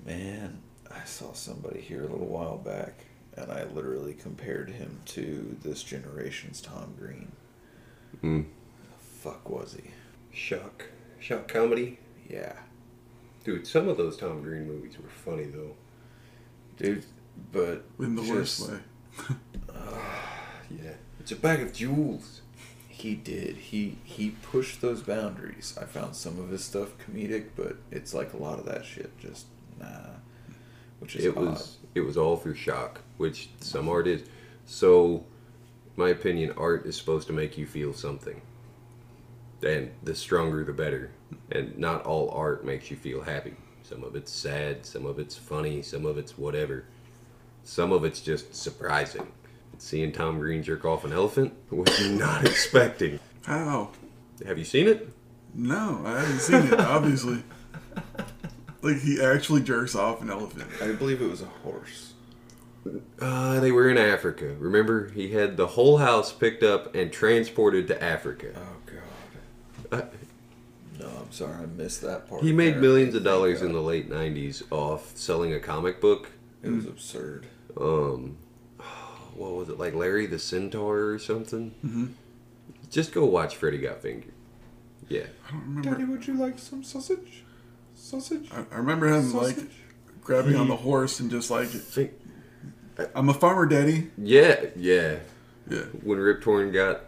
Man, 0.06 0.60
I 0.90 1.04
saw 1.04 1.32
somebody 1.32 1.80
here 1.80 2.04
a 2.04 2.08
little 2.08 2.28
while 2.28 2.56
back, 2.56 3.04
and 3.36 3.50
I 3.50 3.64
literally 3.64 4.14
compared 4.14 4.70
him 4.70 5.00
to 5.06 5.56
this 5.62 5.82
generation's 5.82 6.60
Tom 6.60 6.94
Green. 6.98 7.32
Mm. 8.22 8.44
The 8.44 9.04
fuck 9.20 9.50
was 9.50 9.74
he? 9.74 9.90
Shock. 10.32 10.84
Shock 11.18 11.48
comedy. 11.48 11.98
Yeah, 12.30 12.52
Dude, 13.44 13.66
some 13.66 13.88
of 13.88 13.96
those 13.96 14.16
Tom 14.18 14.42
Green 14.42 14.66
movies 14.68 14.96
were 15.02 15.08
funny 15.08 15.44
though. 15.46 15.74
dude. 16.76 17.04
But 17.52 17.84
In 17.98 18.14
the 18.16 18.22
just- 18.22 18.60
worst 18.60 18.70
way. 18.70 19.36
Yeah. 20.70 20.92
It's 21.20 21.32
a 21.32 21.36
bag 21.36 21.60
of 21.60 21.72
jewels. 21.72 22.42
He 22.88 23.14
did. 23.14 23.56
He 23.56 23.96
he 24.04 24.30
pushed 24.30 24.80
those 24.80 25.02
boundaries. 25.02 25.76
I 25.80 25.84
found 25.84 26.14
some 26.16 26.38
of 26.38 26.50
his 26.50 26.64
stuff 26.64 26.90
comedic, 26.98 27.46
but 27.56 27.76
it's 27.90 28.12
like 28.12 28.32
a 28.34 28.36
lot 28.36 28.58
of 28.58 28.66
that 28.66 28.84
shit 28.84 29.16
just 29.18 29.46
nah. 29.80 29.86
Which 30.98 31.16
is 31.16 31.24
it 31.26 31.36
odd. 31.36 31.44
was 31.44 31.78
it 31.94 32.00
was 32.00 32.16
all 32.16 32.36
for 32.36 32.54
shock, 32.54 33.00
which 33.16 33.48
some 33.60 33.88
art 33.88 34.06
is. 34.08 34.24
So, 34.66 35.24
my 35.96 36.08
opinion, 36.10 36.52
art 36.58 36.84
is 36.86 36.96
supposed 36.96 37.26
to 37.28 37.32
make 37.32 37.56
you 37.56 37.66
feel 37.66 37.92
something, 37.94 38.42
and 39.62 39.90
the 40.02 40.14
stronger 40.14 40.64
the 40.64 40.72
better. 40.72 41.10
And 41.52 41.78
not 41.78 42.04
all 42.04 42.30
art 42.30 42.64
makes 42.64 42.90
you 42.90 42.96
feel 42.96 43.22
happy. 43.22 43.54
Some 43.84 44.02
of 44.04 44.16
it's 44.16 44.32
sad, 44.32 44.84
some 44.84 45.06
of 45.06 45.18
it's 45.18 45.36
funny, 45.36 45.80
some 45.82 46.04
of 46.04 46.18
it's 46.18 46.36
whatever. 46.36 46.84
Some 47.68 47.92
of 47.92 48.02
it's 48.02 48.22
just 48.22 48.54
surprising. 48.54 49.26
Seeing 49.76 50.10
Tom 50.10 50.38
Green 50.38 50.62
jerk 50.62 50.86
off 50.86 51.04
an 51.04 51.12
elephant 51.12 51.52
was 51.70 52.08
not 52.18 52.46
expecting. 52.46 53.20
How? 53.44 53.90
Have 54.46 54.56
you 54.56 54.64
seen 54.64 54.88
it? 54.88 55.06
No, 55.54 56.00
I 56.02 56.20
haven't 56.20 56.38
seen 56.40 56.62
it. 56.72 56.80
Obviously, 56.80 57.42
like 58.80 58.96
he 59.00 59.20
actually 59.22 59.60
jerks 59.62 59.94
off 59.94 60.22
an 60.22 60.30
elephant. 60.30 60.64
I 60.82 60.92
believe 60.92 61.20
it 61.20 61.28
was 61.28 61.42
a 61.42 61.46
horse. 61.62 62.14
Uh, 63.20 63.60
they 63.60 63.70
were 63.70 63.90
in 63.90 63.98
Africa. 63.98 64.56
Remember, 64.58 65.10
he 65.10 65.32
had 65.32 65.58
the 65.58 65.66
whole 65.66 65.98
house 65.98 66.32
picked 66.32 66.62
up 66.62 66.94
and 66.94 67.12
transported 67.12 67.86
to 67.88 68.02
Africa. 68.02 68.52
Oh 68.56 68.92
god. 69.90 70.00
Uh, 70.00 70.06
No, 70.98 71.06
I'm 71.20 71.32
sorry, 71.32 71.62
I 71.62 71.66
missed 71.66 72.00
that 72.00 72.28
part. 72.30 72.42
He 72.42 72.52
made 72.54 72.74
there. 72.74 72.80
millions 72.80 73.14
of 73.14 73.24
dollars 73.24 73.60
in 73.60 73.72
the 73.74 73.82
late 73.82 74.08
'90s 74.08 74.62
off 74.70 75.14
selling 75.18 75.52
a 75.52 75.60
comic 75.60 76.00
book. 76.00 76.30
It 76.62 76.70
was 76.70 76.86
absurd. 76.86 77.46
Um, 77.80 78.36
what 79.34 79.52
was 79.52 79.68
it 79.68 79.78
like, 79.78 79.94
Larry 79.94 80.26
the 80.26 80.38
Centaur 80.38 81.10
or 81.12 81.18
something? 81.18 81.72
Mm-hmm. 81.84 82.06
Just 82.90 83.12
go 83.12 83.24
watch 83.24 83.56
Freddy 83.56 83.78
Got 83.78 84.02
Fingered. 84.02 84.32
Yeah, 85.08 85.24
I 85.46 85.52
don't 85.52 85.62
remember. 85.62 85.90
Daddy, 85.90 86.04
would 86.04 86.26
you 86.26 86.34
like 86.34 86.58
some 86.58 86.82
sausage? 86.84 87.44
Sausage? 87.94 88.48
I, 88.52 88.64
I 88.72 88.78
remember 88.78 89.08
him 89.08 89.32
like 89.34 89.56
grabbing 90.22 90.56
on 90.56 90.68
the 90.68 90.76
horse 90.76 91.20
and 91.20 91.30
just 91.30 91.50
like, 91.50 91.68
Think- 91.68 92.12
"I'm 93.14 93.28
a 93.28 93.34
farmer, 93.34 93.66
daddy." 93.66 94.10
yeah, 94.18 94.66
yeah. 94.76 95.16
Yeah. 95.70 95.82
When 96.02 96.18
Rip 96.18 96.42
Torn 96.42 96.72
got. 96.72 97.02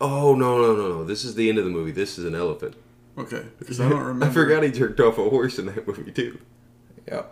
Oh 0.00 0.34
no 0.34 0.58
no 0.60 0.76
no 0.76 0.88
no! 0.88 1.04
This 1.04 1.24
is 1.24 1.34
the 1.36 1.48
end 1.48 1.56
of 1.58 1.64
the 1.64 1.70
movie. 1.70 1.90
This 1.90 2.18
is 2.18 2.24
an 2.26 2.34
elephant. 2.34 2.74
Okay, 3.16 3.44
because 3.58 3.80
I 3.80 3.88
don't 3.88 3.98
remember. 4.00 4.26
I 4.26 4.30
forgot 4.30 4.62
he 4.62 4.70
jerked 4.70 5.00
off 5.00 5.16
a 5.18 5.28
horse 5.28 5.58
in 5.58 5.66
that 5.66 5.86
movie 5.86 6.10
too. 6.12 6.38
Yeah. 7.08 7.22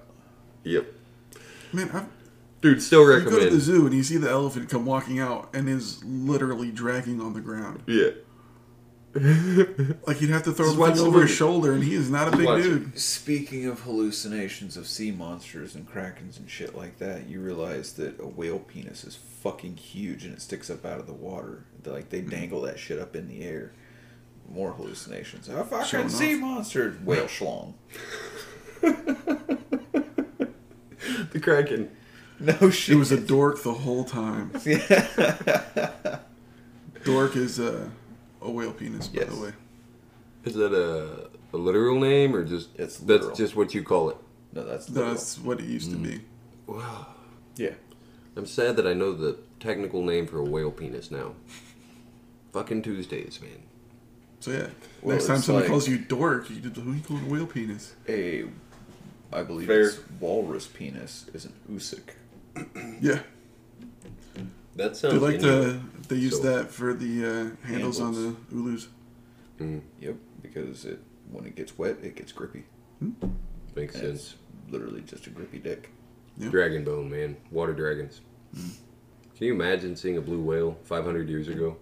Yep. 0.64 0.86
Man, 1.72 1.90
I've, 1.92 2.06
Dude, 2.64 2.82
still 2.82 3.02
you 3.02 3.22
go 3.22 3.38
to 3.38 3.50
the 3.50 3.60
zoo 3.60 3.84
and 3.84 3.94
you 3.94 4.02
see 4.02 4.16
the 4.16 4.30
elephant 4.30 4.70
come 4.70 4.86
walking 4.86 5.20
out 5.20 5.50
and 5.52 5.68
is 5.68 6.02
literally 6.02 6.70
dragging 6.70 7.20
on 7.20 7.34
the 7.34 7.42
ground. 7.42 7.82
Yeah. 7.86 8.12
Like 10.06 10.16
he'd 10.16 10.30
have 10.30 10.44
to 10.44 10.52
throw 10.52 10.64
Just 10.64 10.76
the 10.76 10.80
watch 10.80 10.94
the 10.94 11.02
over 11.02 11.20
his 11.20 11.28
movie. 11.28 11.32
shoulder, 11.34 11.72
and 11.74 11.84
he 11.84 11.94
is 11.94 12.10
not 12.10 12.32
a 12.32 12.36
big 12.36 12.46
watch 12.46 12.60
it. 12.60 12.62
dude. 12.62 12.98
Speaking 12.98 13.66
of 13.66 13.80
hallucinations 13.80 14.78
of 14.78 14.86
sea 14.86 15.10
monsters 15.10 15.74
and 15.74 15.86
krakens 15.86 16.38
and 16.38 16.48
shit 16.48 16.74
like 16.74 16.98
that, 17.00 17.28
you 17.28 17.40
realize 17.40 17.92
that 17.92 18.18
a 18.18 18.26
whale 18.26 18.60
penis 18.60 19.04
is 19.04 19.14
fucking 19.14 19.76
huge 19.76 20.24
and 20.24 20.32
it 20.32 20.40
sticks 20.40 20.70
up 20.70 20.86
out 20.86 20.98
of 20.98 21.06
the 21.06 21.12
water. 21.12 21.66
They're 21.82 21.92
Like 21.92 22.08
they 22.08 22.22
hmm. 22.22 22.30
dangle 22.30 22.62
that 22.62 22.78
shit 22.78 22.98
up 22.98 23.14
in 23.14 23.28
the 23.28 23.44
air. 23.44 23.72
More 24.50 24.72
hallucinations. 24.72 25.50
A 25.50 25.62
fucking 25.64 25.86
Showing 25.86 26.08
sea 26.08 26.36
off. 26.36 26.40
monster. 26.40 26.92
Whale 27.04 27.26
schlong. 27.26 27.74
The 31.32 31.40
Kraken. 31.40 31.90
No 32.40 32.70
shit. 32.70 32.96
It 32.96 32.98
was 32.98 33.12
a 33.12 33.20
dork 33.20 33.62
the 33.62 33.72
whole 33.72 34.04
time. 34.04 34.50
Dork 37.04 37.36
is 37.36 37.60
uh, 37.60 37.88
a 38.40 38.50
whale 38.50 38.72
penis, 38.72 39.08
by 39.08 39.20
Yes. 39.20 39.34
the 39.34 39.40
way. 39.42 39.52
Is 40.44 40.54
that 40.54 40.72
a, 40.72 41.28
a 41.54 41.58
literal 41.58 41.98
name 42.00 42.34
or 42.34 42.44
just 42.44 42.70
It's 42.76 42.96
that's 42.98 43.00
literal. 43.24 43.36
just 43.36 43.56
what 43.56 43.74
you 43.74 43.82
call 43.82 44.10
it? 44.10 44.16
no, 44.52 44.64
that's 44.64 44.88
literal. 44.88 45.12
That's 45.12 45.38
what 45.38 45.60
it 45.60 45.66
used 45.66 45.90
to 45.90 45.96
be. 45.96 46.20
Wow. 46.66 47.06
yeah. 47.56 47.74
I'm 48.36 48.46
sad 48.46 48.76
that 48.76 48.86
I 48.86 48.94
know 48.94 49.12
the 49.12 49.36
technical 49.60 50.02
name 50.02 50.26
for 50.26 50.38
a 50.38 50.44
whale 50.44 50.70
penis 50.70 51.10
now. 51.10 51.34
Fucking 52.52 52.82
Tuesdays, 52.82 53.40
man. 53.40 53.62
So 54.40 54.50
yeah, 54.50 54.66
Well, 55.02 55.16
next 55.16 55.26
time 55.28 55.38
someone 55.38 55.62
like- 55.64 55.70
calls 55.70 55.86
you 55.88 55.98
dork, 55.98 56.48
you 56.50 56.56
just, 56.56 56.76
who 56.76 56.92
you 56.92 57.00
calling 57.02 57.24
a 57.26 57.28
whale 57.28 57.46
penis? 57.46 57.94
A, 58.08 58.44
I 59.32 59.42
believe 59.42 59.66
Fair. 59.68 59.82
it's 59.88 59.98
walrus 60.20 60.66
penis 60.66 61.26
is 61.34 61.44
an 61.44 61.52
oosik. 61.70 62.14
Yeah, 63.00 63.20
That 64.76 64.88
they 64.92 64.94
sounds 64.94 65.22
like 65.22 65.40
to. 65.40 65.80
They 66.08 66.16
use 66.16 66.36
So- 66.36 66.42
that 66.42 66.70
for 66.70 66.94
the 66.94 67.24
uh, 67.62 67.66
handles 67.66 68.00
on 68.00 68.12
the 68.14 68.36
ulus. 68.54 68.88
Mm, 69.58 69.80
Yep, 70.00 70.16
because 70.42 70.84
it 70.84 71.00
when 71.30 71.46
it 71.46 71.54
gets 71.56 71.76
wet, 71.78 71.96
it 72.02 72.14
gets 72.16 72.32
grippy. 72.32 72.64
makes 73.74 73.94
And 73.96 74.18
sense. 74.18 74.36
literally 74.70 75.00
just 75.02 75.26
a 75.26 75.30
grippy 75.30 75.58
dick. 75.58 75.90
Yeah. 76.38 76.48
Dragon 76.50 76.84
bone, 76.84 77.10
man. 77.10 77.36
Water 77.50 77.72
dragons. 77.72 78.20
Can 78.54 79.46
you 79.48 79.54
imagine 79.54 79.96
seeing 79.96 80.16
a 80.16 80.20
blue 80.20 80.40
whale 80.40 80.76
500 80.84 81.28
years 81.28 81.48
ago? 81.48 81.76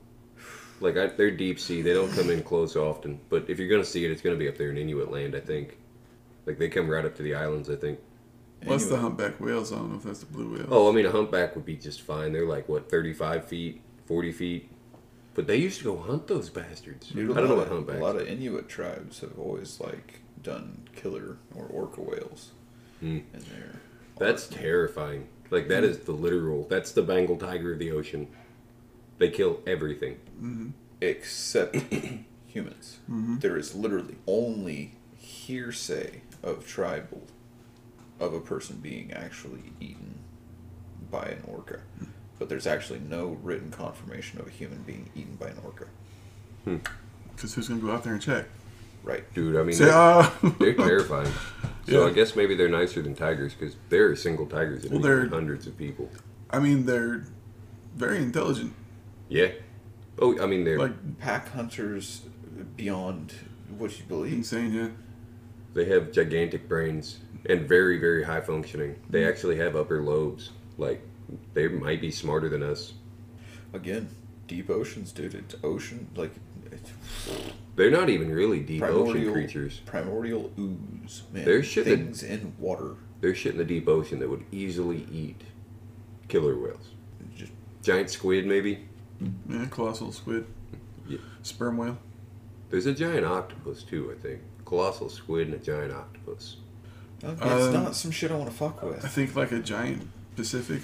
Like, 0.81 0.97
I, 0.97 1.07
they're 1.09 1.31
deep 1.31 1.61
sea. 1.61 1.83
They 1.83 1.93
don't 1.95 2.11
come 2.13 2.31
in 2.31 2.43
close 2.43 2.77
often. 2.77 3.21
But 3.29 3.49
if 3.49 3.59
you're 3.59 3.69
going 3.69 3.83
to 3.83 3.87
see 3.89 4.05
it, 4.05 4.11
it's 4.11 4.23
going 4.23 4.35
to 4.35 4.39
be 4.39 4.49
up 4.49 4.57
there 4.57 4.71
in 4.71 4.77
Inuit 4.79 5.11
land, 5.11 5.35
I 5.35 5.41
think. 5.41 5.77
Like, 6.47 6.59
they 6.59 6.69
come 6.69 6.89
right 6.89 7.05
up 7.05 7.15
to 7.17 7.23
the 7.23 7.35
islands, 7.35 7.69
I 7.71 7.77
think. 7.77 7.99
What's 8.65 8.87
the 8.87 8.97
humpback 8.99 9.41
whales? 9.41 9.73
I 9.73 9.77
don't 9.77 9.91
know 9.91 9.97
if 9.97 10.05
that's 10.05 10.21
the 10.21 10.27
blue 10.27 10.55
whale. 10.57 10.67
Oh, 10.71 10.89
I 10.89 10.93
mean, 10.93 11.07
a 11.07 11.11
humpback 11.11 11.55
would 11.57 11.65
be 11.65 11.77
just 11.77 12.03
fine. 12.03 12.33
They're 12.33 12.47
like, 12.47 12.69
what, 12.69 12.91
35 12.91 13.47
feet, 13.47 13.81
40 14.07 14.33
feet? 14.33 14.71
But 15.35 15.47
they 15.47 15.57
used 15.57 15.79
to 15.79 15.85
go 15.85 15.97
hunt 15.99 16.27
those 16.27 16.51
bastards. 16.51 17.09
Dude, 17.09 17.31
I 17.33 17.41
don't 17.41 17.49
know 17.49 17.55
about 17.57 17.69
humpbacks. 17.69 17.99
A 17.99 18.03
lot 18.03 18.17
of 18.17 18.29
Inuit 18.29 18.69
tribes 18.69 19.21
have 19.21 19.39
always 19.39 19.81
like 19.81 20.21
done 20.43 20.89
killer 20.95 21.39
or 21.55 21.65
orca 21.67 22.01
whales 22.03 22.51
Hmm. 23.01 23.19
in 23.33 23.41
their. 23.51 23.81
That's 24.19 24.51
art. 24.53 24.61
terrifying. 24.61 25.29
Like, 25.51 25.69
that 25.69 25.83
hmm. 25.85 25.91
is 25.91 25.99
the 26.01 26.13
literal, 26.13 26.65
that's 26.69 26.93
the 26.93 27.03
Bengal 27.03 27.37
tiger 27.37 27.73
of 27.73 27.79
the 27.79 27.91
ocean. 27.93 28.29
They 29.19 29.31
kill 29.31 29.61
everything. 29.67 30.19
Mm-hmm. 30.41 30.69
except 31.01 31.77
humans. 32.47 32.99
Mm-hmm. 33.11 33.39
There 33.39 33.57
is 33.57 33.75
literally 33.75 34.17
only 34.27 34.95
hearsay 35.17 36.23
of 36.43 36.67
tribal 36.67 37.23
of 38.23 38.35
a 38.35 38.41
person 38.41 38.77
being 38.77 39.13
actually 39.13 39.73
eaten 39.81 40.19
by 41.11 41.25
an 41.25 41.43
orca, 41.47 41.81
but 42.39 42.49
there's 42.49 42.67
actually 42.67 43.01
no 43.01 43.37
written 43.43 43.71
confirmation 43.71 44.41
of 44.41 44.47
a 44.47 44.51
human 44.51 44.83
being 44.83 45.11
eaten 45.15 45.35
by 45.37 45.49
an 45.49 45.57
orca. 45.65 45.87
Because 47.35 47.55
who's 47.55 47.69
gonna 47.69 47.81
go 47.81 47.91
out 47.91 48.05
there 48.05 48.13
and 48.15 48.23
check? 48.23 48.47
Right. 49.03 49.25
Dude, 49.35 49.57
I 49.57 49.65
mean, 49.65 49.75
Say, 49.75 49.87
they're, 49.87 49.95
ah. 49.95 50.33
they're 50.61 50.75
terrifying. 50.91 51.33
So 51.89 52.03
Yeah. 52.05 52.07
I 52.07 52.13
guess 52.13 52.37
maybe 52.37 52.55
they're 52.55 52.69
nicer 52.69 53.03
than 53.03 53.17
tigers 53.17 53.53
because 53.53 53.75
there 53.89 54.09
are 54.09 54.15
single 54.17 54.47
tigers 54.47 54.83
that 54.83 54.93
Well, 54.93 55.01
they're- 55.01 55.19
eating 55.21 55.33
hundreds 55.33 55.67
of 55.67 55.77
people. 55.77 56.09
I 56.51 56.61
mean, 56.61 56.87
they're 56.87 57.25
very 57.97 58.19
intelligent. 58.19 58.75
Yeah. 59.29 59.49
Oh, 60.21 60.41
I 60.41 60.47
mean, 60.47 60.63
they're 60.65 60.79
Like 60.79 61.19
Pack 61.19 61.49
hunters 61.49 62.23
beyond 62.77 63.35
what 63.77 63.99
you 63.99 64.05
believe. 64.05 64.33
insane, 64.35 64.73
yeah. 64.73 64.89
they 65.75 65.87
have 65.87 66.13
gigantic 66.13 66.69
brains 66.69 67.19
and 67.47 67.69
very, 67.69 67.99
very 67.99 68.25
high 68.25 68.41
functioning. 68.41 68.97
They 69.11 69.21
mm-hmm. 69.21 69.31
actually 69.31 69.57
have 69.57 69.77
upper 69.77 70.03
lobes. 70.03 70.51
Like, 70.79 71.03
they 71.55 71.69
might 71.69 72.01
be 72.01 72.11
smarter 72.11 72.49
than 72.49 72.63
us. 72.63 72.95
Again, 73.73 74.09
deep 74.47 74.71
oceans, 74.71 75.13
dude. 75.13 75.35
It's 75.35 75.55
ocean 75.63 76.09
like 76.15 76.33
it's 76.71 76.91
They're 77.77 77.91
not 77.91 78.09
even 78.09 78.31
really 78.31 78.61
deep 78.61 78.83
ocean 78.83 79.33
creatures. 79.33 79.81
Primordial 79.87 80.53
ooze, 80.59 81.23
man. 81.33 81.45
There's 81.45 81.67
shit 81.67 81.85
that- 81.85 81.97
things 81.97 82.23
in 82.23 82.55
water. 82.59 82.97
There's 83.21 83.39
shit 83.39 83.53
in 83.53 83.59
the 83.59 83.65
deep 83.65 83.89
ocean 83.89 84.19
that 84.19 84.29
would 84.29 84.45
easily 84.51 85.07
eat 85.13 85.43
killer 86.29 86.59
whales. 86.59 86.91
Just 87.37 87.53
Giant 87.83 88.11
squid, 88.11 88.47
maybe. 88.47 88.89
Yeah, 89.49 89.67
colossal 89.67 90.11
squid. 90.11 90.47
Yeah. 91.07 91.19
Sperm 91.43 91.77
whale. 91.77 91.99
There's 92.71 92.87
a 92.87 92.93
giant 92.93 93.25
octopus 93.25 93.85
too, 93.85 94.13
I 94.17 94.21
think. 94.21 94.41
Colossal 94.65 95.09
squid 95.09 95.49
and 95.49 95.55
a 95.55 95.59
giant 95.59 95.93
octopus. 95.93 96.57
It's 97.23 97.43
Um, 97.43 97.73
not 97.73 97.95
some 97.97 98.11
shit 98.11 98.31
I 98.31 98.35
want 98.35 98.51
to 98.51 98.57
fuck 98.57 98.83
with. 98.83 99.05
I 99.05 99.09
think 99.09 99.35
like 99.37 99.53
a 99.53 99.59
giant 99.61 100.09
Pacific. 100.37 100.83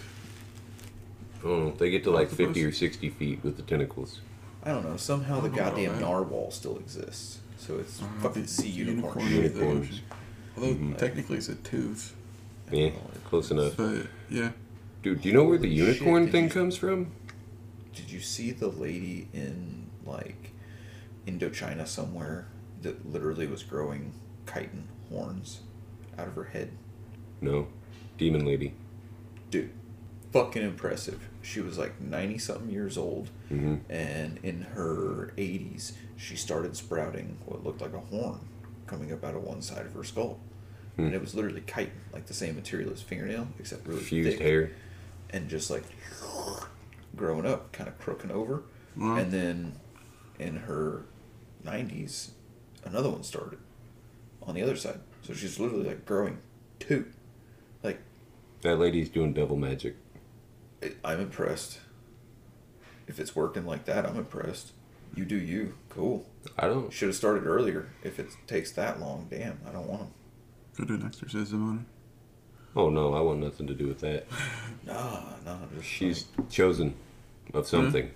I. 1.44 1.72
They 1.78 1.90
get 1.90 2.04
to 2.04 2.10
like 2.10 2.24
Octopus? 2.30 2.46
50 2.48 2.64
or 2.64 2.72
60 2.72 3.08
feet 3.10 3.40
with 3.44 3.56
the 3.56 3.62
tentacles. 3.62 4.20
I 4.64 4.70
don't 4.72 4.84
know. 4.88 4.96
Somehow 4.96 5.40
the 5.40 5.46
I 5.46 5.48
don't 5.48 5.56
know 5.56 5.64
goddamn 5.86 6.00
narwhal 6.00 6.50
still 6.50 6.76
exists. 6.78 7.38
So 7.56 7.78
it's 7.78 8.02
Uh, 8.02 8.06
fucking 8.20 8.42
the 8.42 8.48
sea 8.48 8.68
unicorn. 8.68 9.18
unicorn 9.26 9.42
shit. 9.42 9.54
the 9.54 9.60
Unicorns. 9.60 9.88
ocean. 9.88 10.04
Although 10.56 10.74
Mm-hmm. 10.74 10.92
technically 10.94 11.36
it's 11.38 11.48
a 11.48 11.54
tooth. 11.54 12.14
Yeah, 12.72 12.90
close 13.24 13.50
enough. 13.50 13.76
But 13.76 14.06
yeah. 14.28 14.50
Dude, 15.02 15.22
do 15.22 15.28
you 15.28 15.34
know 15.34 15.44
where 15.44 15.58
the 15.58 15.68
unicorn 15.68 16.24
did 16.24 16.32
thing 16.32 16.44
you- 16.44 16.50
comes 16.50 16.76
from? 16.76 17.12
Did 17.94 18.10
you 18.10 18.20
see 18.20 18.50
the 18.52 18.68
lady 18.68 19.28
in 19.32 19.86
like 20.04 20.50
Indochina 21.26 21.86
somewhere 21.86 22.46
that 22.82 23.10
literally 23.10 23.46
was 23.46 23.62
growing 23.62 24.12
chitin 24.46 24.88
horns 25.08 25.60
out 26.18 26.28
of 26.28 26.34
her 26.34 26.44
head? 26.44 26.70
No. 27.40 27.68
Demon 28.18 28.44
Lady. 28.44 28.74
Dude, 29.50 29.70
fucking 30.32 30.62
impressive. 30.62 31.20
She 31.42 31.60
was 31.60 31.78
like 31.78 32.00
90 32.00 32.38
something 32.38 32.70
years 32.70 32.98
old, 32.98 33.30
hmm 33.48 33.76
and 33.88 34.38
in 34.42 34.62
her 34.74 35.32
80s, 35.38 35.92
she 36.16 36.36
started 36.36 36.76
sprouting 36.76 37.38
what 37.46 37.64
looked 37.64 37.80
like 37.80 37.94
a 37.94 38.00
horn 38.00 38.40
coming 38.86 39.12
up 39.12 39.24
out 39.24 39.34
of 39.34 39.42
one 39.44 39.62
side 39.62 39.86
of 39.86 39.94
her 39.94 40.04
skull. 40.04 40.38
and 40.98 41.14
it 41.14 41.20
was 41.20 41.32
literally 41.34 41.62
chitin, 41.64 41.92
like 42.12 42.26
the 42.26 42.34
same 42.34 42.56
material 42.56 42.92
as 42.92 43.00
fingernail, 43.00 43.46
except 43.60 43.86
really 43.86 44.00
Fused 44.00 44.30
thick, 44.30 44.40
hair. 44.40 44.72
and 45.30 45.48
just 45.48 45.70
like 45.70 45.84
growing 47.14 47.46
up, 47.46 47.70
kind 47.72 47.88
of 47.88 47.96
crooking 47.98 48.32
over, 48.32 48.64
Wow. 48.96 49.14
and 49.16 49.30
then 49.30 49.74
in 50.40 50.56
her 50.56 51.04
nineties, 51.64 52.32
another 52.84 53.10
one 53.10 53.22
started 53.22 53.58
on 54.42 54.54
the 54.56 54.62
other 54.62 54.74
side. 54.76 54.98
So 55.28 55.34
she's 55.34 55.60
literally 55.60 55.88
like 55.88 56.06
growing 56.06 56.38
two. 56.78 57.04
Like 57.82 58.00
That 58.62 58.78
lady's 58.78 59.10
doing 59.10 59.34
devil 59.34 59.56
magic. 59.56 59.96
I- 60.82 60.94
I'm 61.04 61.20
impressed. 61.20 61.80
If 63.06 63.20
it's 63.20 63.36
working 63.36 63.66
like 63.66 63.84
that, 63.84 64.06
I'm 64.06 64.16
impressed. 64.16 64.72
You 65.14 65.26
do 65.26 65.36
you. 65.36 65.74
Cool. 65.90 66.24
I 66.58 66.66
don't. 66.66 66.90
Should 66.90 67.08
have 67.08 67.16
started 67.16 67.44
earlier. 67.46 67.90
If 68.02 68.18
it 68.18 68.28
takes 68.46 68.72
that 68.72 69.00
long, 69.00 69.26
damn, 69.28 69.60
I 69.68 69.70
don't 69.72 69.86
want 69.86 70.00
them. 70.00 70.10
Go 70.78 70.84
do 70.84 70.94
an 70.94 71.04
exorcism 71.04 71.68
on 71.68 71.78
her. 71.78 71.84
Oh 72.74 72.88
no, 72.88 73.12
I 73.12 73.20
want 73.20 73.40
nothing 73.40 73.66
to 73.66 73.74
do 73.74 73.86
with 73.86 74.00
that. 74.00 74.26
Nah, 74.86 75.24
nah. 75.44 75.58
Just 75.74 75.86
She's 75.86 76.24
chosen 76.48 76.94
of 77.52 77.68
hmm? 77.68 77.76
something. 77.76 78.10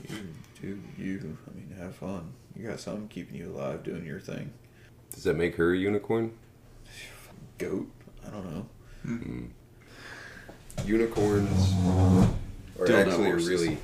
like, 0.00 0.10
you 0.10 0.28
do 0.60 0.80
you. 1.02 1.38
I 1.50 1.56
mean, 1.56 1.74
have 1.78 1.96
fun. 1.96 2.34
You 2.54 2.68
got 2.68 2.80
something 2.80 3.08
keeping 3.08 3.34
you 3.36 3.50
alive, 3.50 3.82
doing 3.82 4.04
your 4.04 4.20
thing. 4.20 4.52
Does 5.14 5.24
that 5.24 5.34
make 5.36 5.56
her 5.56 5.72
a 5.72 5.76
unicorn? 5.76 6.32
Goat. 7.58 7.88
I 8.26 8.30
don't 8.30 8.54
know. 8.54 8.66
Unicorns 10.84 11.72
are 12.78 12.86
Dildo 12.86 13.06
actually 13.06 13.24
horses. 13.30 13.48
really 13.48 13.78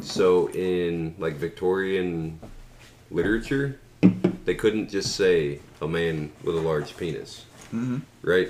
so 0.00 0.48
in 0.50 1.14
like 1.18 1.34
Victorian 1.34 2.38
literature, 3.10 3.78
they 4.44 4.54
couldn't 4.54 4.88
just 4.90 5.14
say 5.16 5.58
a 5.80 5.88
man 5.88 6.32
with 6.42 6.56
a 6.56 6.60
large 6.60 6.96
penis, 6.96 7.44
Mm-hmm. 7.72 7.98
right? 8.22 8.48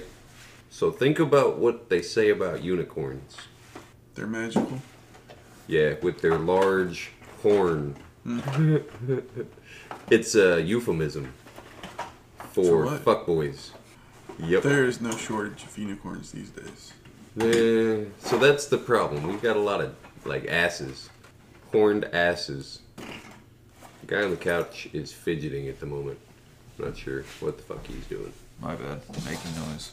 So 0.71 0.91
think 0.91 1.19
about 1.21 1.59
what 1.59 1.89
they 1.91 2.03
say 2.03 2.31
about 2.31 2.63
unicorns. 2.65 3.37
They're 4.15 4.27
magical. 4.27 4.81
Yeah, 5.69 5.95
with 6.03 6.21
their 6.23 6.39
large 6.39 7.11
horn. 7.43 7.95
it's 10.11 10.35
a 10.35 10.61
euphemism 10.63 11.33
For 12.53 12.65
for 12.65 12.85
what? 12.85 13.05
fuckboys. 13.05 13.71
Yep. 14.39 14.63
There 14.63 14.85
is 14.85 15.01
no 15.01 15.17
shortage 15.17 15.65
of 15.65 15.77
unicorns 15.79 16.33
these 16.33 16.51
days. 16.51 16.93
Eh, 17.41 18.05
so 18.19 18.39
that's 18.39 18.67
the 18.67 18.77
problem. 18.77 19.27
We've 19.27 19.41
got 19.41 19.57
a 19.57 19.61
lot 19.61 19.81
of 19.81 19.95
like 20.25 20.47
asses, 20.47 21.09
horned 21.71 22.05
asses. 22.07 22.81
The 22.97 24.07
guy 24.07 24.23
on 24.23 24.31
the 24.31 24.37
couch 24.37 24.89
is 24.93 25.13
fidgeting 25.13 25.69
at 25.69 25.81
the 25.81 25.87
moment. 25.87 26.19
Not 26.79 26.97
sure 26.97 27.25
what 27.41 27.57
the 27.57 27.63
fuck 27.63 27.87
he's 27.87 28.05
doing. 28.07 28.33
My 28.61 28.75
bad. 28.75 29.01
Making 29.25 29.55
noise. 29.69 29.93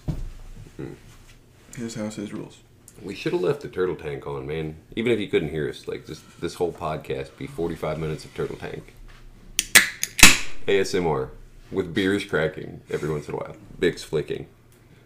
His 1.78 1.96
house 1.96 2.18
has 2.18 2.34
rules. 2.34 2.58
We 3.02 3.16
should 3.16 3.32
have 3.32 3.42
left 3.42 3.62
the 3.62 3.70
turtle 3.70 3.96
tank 3.96 4.28
on, 4.28 4.46
man. 4.46 4.76
Even 4.98 5.14
if 5.14 5.20
you 5.20 5.28
couldn't 5.30 5.50
hear 5.50 5.70
us, 5.70 5.88
like 5.88 6.06
this 6.08 6.22
this 6.42 6.56
whole 6.56 6.74
podcast 6.74 7.38
be 7.38 7.48
45 7.48 8.00
minutes 8.00 8.26
of 8.26 8.34
turtle 8.34 8.58
tank. 8.58 8.94
ASMR 10.68 11.30
with 11.72 11.94
beers 11.94 12.24
cracking 12.26 12.82
every 12.90 13.10
once 13.10 13.28
in 13.28 13.34
a 13.34 13.38
while. 13.38 13.56
Bic's 13.80 14.04
flicking. 14.04 14.48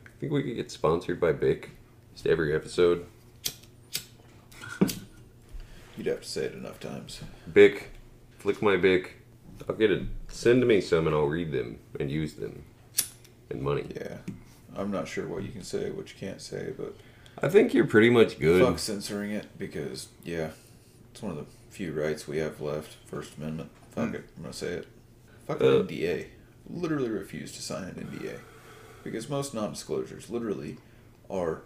I 0.06 0.10
think 0.20 0.32
we 0.32 0.44
could 0.44 0.56
get 0.56 0.72
sponsored 0.72 1.20
by 1.20 1.32
Bic? 1.34 1.72
Just 2.14 2.28
every 2.28 2.56
episode. 2.56 3.06
You'd 5.98 6.08
have 6.08 6.22
to 6.22 6.28
say 6.28 6.46
it 6.46 6.54
enough 6.54 6.80
times. 6.80 7.22
Bic, 7.52 7.92
flick 8.40 8.62
my 8.62 8.78
Bic. 8.78 9.18
I'll 9.70 9.76
get 9.76 9.92
it. 9.92 10.04
Send 10.28 10.66
me 10.68 10.82
some 10.82 11.06
and 11.08 11.16
I'll 11.16 11.28
read 11.28 11.52
them 11.52 11.80
and 12.00 12.10
use 12.10 12.34
them. 12.34 12.64
And 13.50 13.62
money. 13.62 13.86
Yeah. 13.96 14.18
I'm 14.76 14.90
not 14.90 15.08
sure 15.08 15.28
what 15.28 15.44
you 15.44 15.50
can 15.52 15.64
say, 15.64 15.92
what 15.92 16.10
you 16.12 16.16
can't 16.20 16.42
say, 16.42 16.74
but 16.76 16.96
I 17.42 17.50
think 17.50 17.74
you're 17.76 17.86
pretty 17.86 18.10
much 18.10 18.40
good. 18.40 18.66
fuck 18.66 18.80
censoring 18.80 19.32
it 19.32 19.46
because 19.60 20.08
yeah, 20.24 20.50
it's 21.12 21.22
one 21.22 21.32
of 21.34 21.38
the 21.38 21.46
few 21.70 21.94
rights 21.94 22.28
we 22.28 22.38
have 22.40 22.60
left. 22.60 22.96
First 23.06 23.38
Amendment. 23.38 23.70
Fuck 23.92 24.16
it. 24.16 24.26
I'm 24.36 24.42
gonna 24.44 24.54
say 24.54 24.70
it. 24.70 24.88
Fuck 25.46 25.62
Uh, 25.62 25.66
NDA. 25.84 26.26
Literally 26.70 27.10
refuse 27.10 27.52
to 27.54 27.62
sign 27.62 27.84
an 27.84 27.96
NDA 27.96 28.40
because 29.04 29.30
most 29.30 29.54
non-disclosures 29.54 30.30
literally 30.30 30.78
are 31.30 31.62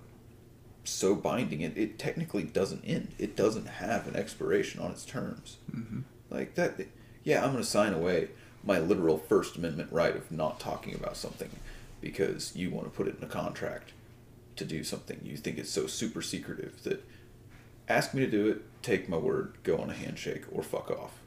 so 0.84 1.16
binding 1.16 1.62
it 1.62 1.78
it 1.78 2.00
technically 2.00 2.44
doesn't 2.44 2.84
end. 2.84 3.10
It 3.20 3.36
doesn't 3.36 3.68
have 3.68 4.08
an 4.08 4.16
expiration 4.16 4.82
on 4.82 4.92
its 4.92 5.06
terms. 5.06 5.58
Mm-hmm. 5.74 6.00
Like 6.30 6.56
that. 6.56 6.80
Yeah, 7.24 7.44
I'm 7.44 7.52
gonna 7.52 7.64
sign 7.64 7.94
away 7.94 8.30
my 8.64 8.80
literal 8.80 9.18
First 9.18 9.58
Amendment 9.58 9.92
right 9.92 10.16
of 10.16 10.32
not 10.32 10.60
talking 10.60 10.96
about 10.96 11.18
something 11.18 11.50
because 12.02 12.56
you 12.56 12.70
want 12.70 12.86
to 12.86 12.96
put 12.96 13.08
it 13.08 13.18
in 13.18 13.24
a 13.24 13.28
contract 13.28 13.94
to 14.56 14.66
do 14.66 14.84
something 14.84 15.20
you 15.24 15.38
think 15.38 15.58
is 15.58 15.70
so 15.70 15.88
super 15.88 16.22
secretive 16.22 16.84
that 16.84 17.04
ask 17.88 18.14
me 18.14 18.26
to 18.26 18.32
do 18.32 18.50
it, 18.50 18.62
take 18.82 19.08
my 19.08 19.18
word, 19.18 19.54
go 19.64 19.78
on 19.78 19.90
a 19.90 19.94
handshake, 19.94 20.44
or 20.52 20.64
fuck 20.64 20.92
off. 20.92 21.14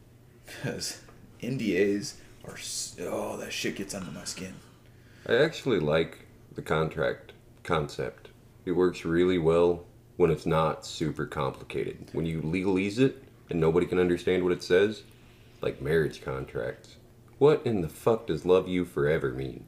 Because 0.46 1.00
NDAs 1.40 2.14
s- 2.48 2.96
oh 3.00 3.36
that 3.38 3.52
shit 3.52 3.76
gets 3.76 3.94
under 3.94 4.10
my 4.10 4.24
skin. 4.24 4.54
I 5.28 5.34
actually 5.36 5.80
like 5.80 6.26
the 6.54 6.62
contract 6.62 7.32
concept. 7.62 8.28
It 8.64 8.72
works 8.72 9.04
really 9.04 9.38
well 9.38 9.84
when 10.16 10.30
it's 10.30 10.46
not 10.46 10.84
super 10.86 11.26
complicated. 11.26 12.08
When 12.12 12.26
you 12.26 12.42
legalize 12.42 12.98
it 12.98 13.22
and 13.48 13.60
nobody 13.60 13.86
can 13.86 13.98
understand 13.98 14.42
what 14.42 14.52
it 14.52 14.62
says, 14.62 15.02
like 15.60 15.80
marriage 15.82 16.22
contracts. 16.22 16.96
What 17.38 17.62
in 17.64 17.80
the 17.80 17.88
fuck 17.88 18.26
does 18.26 18.44
love 18.44 18.68
you 18.68 18.84
forever 18.84 19.30
mean? 19.30 19.64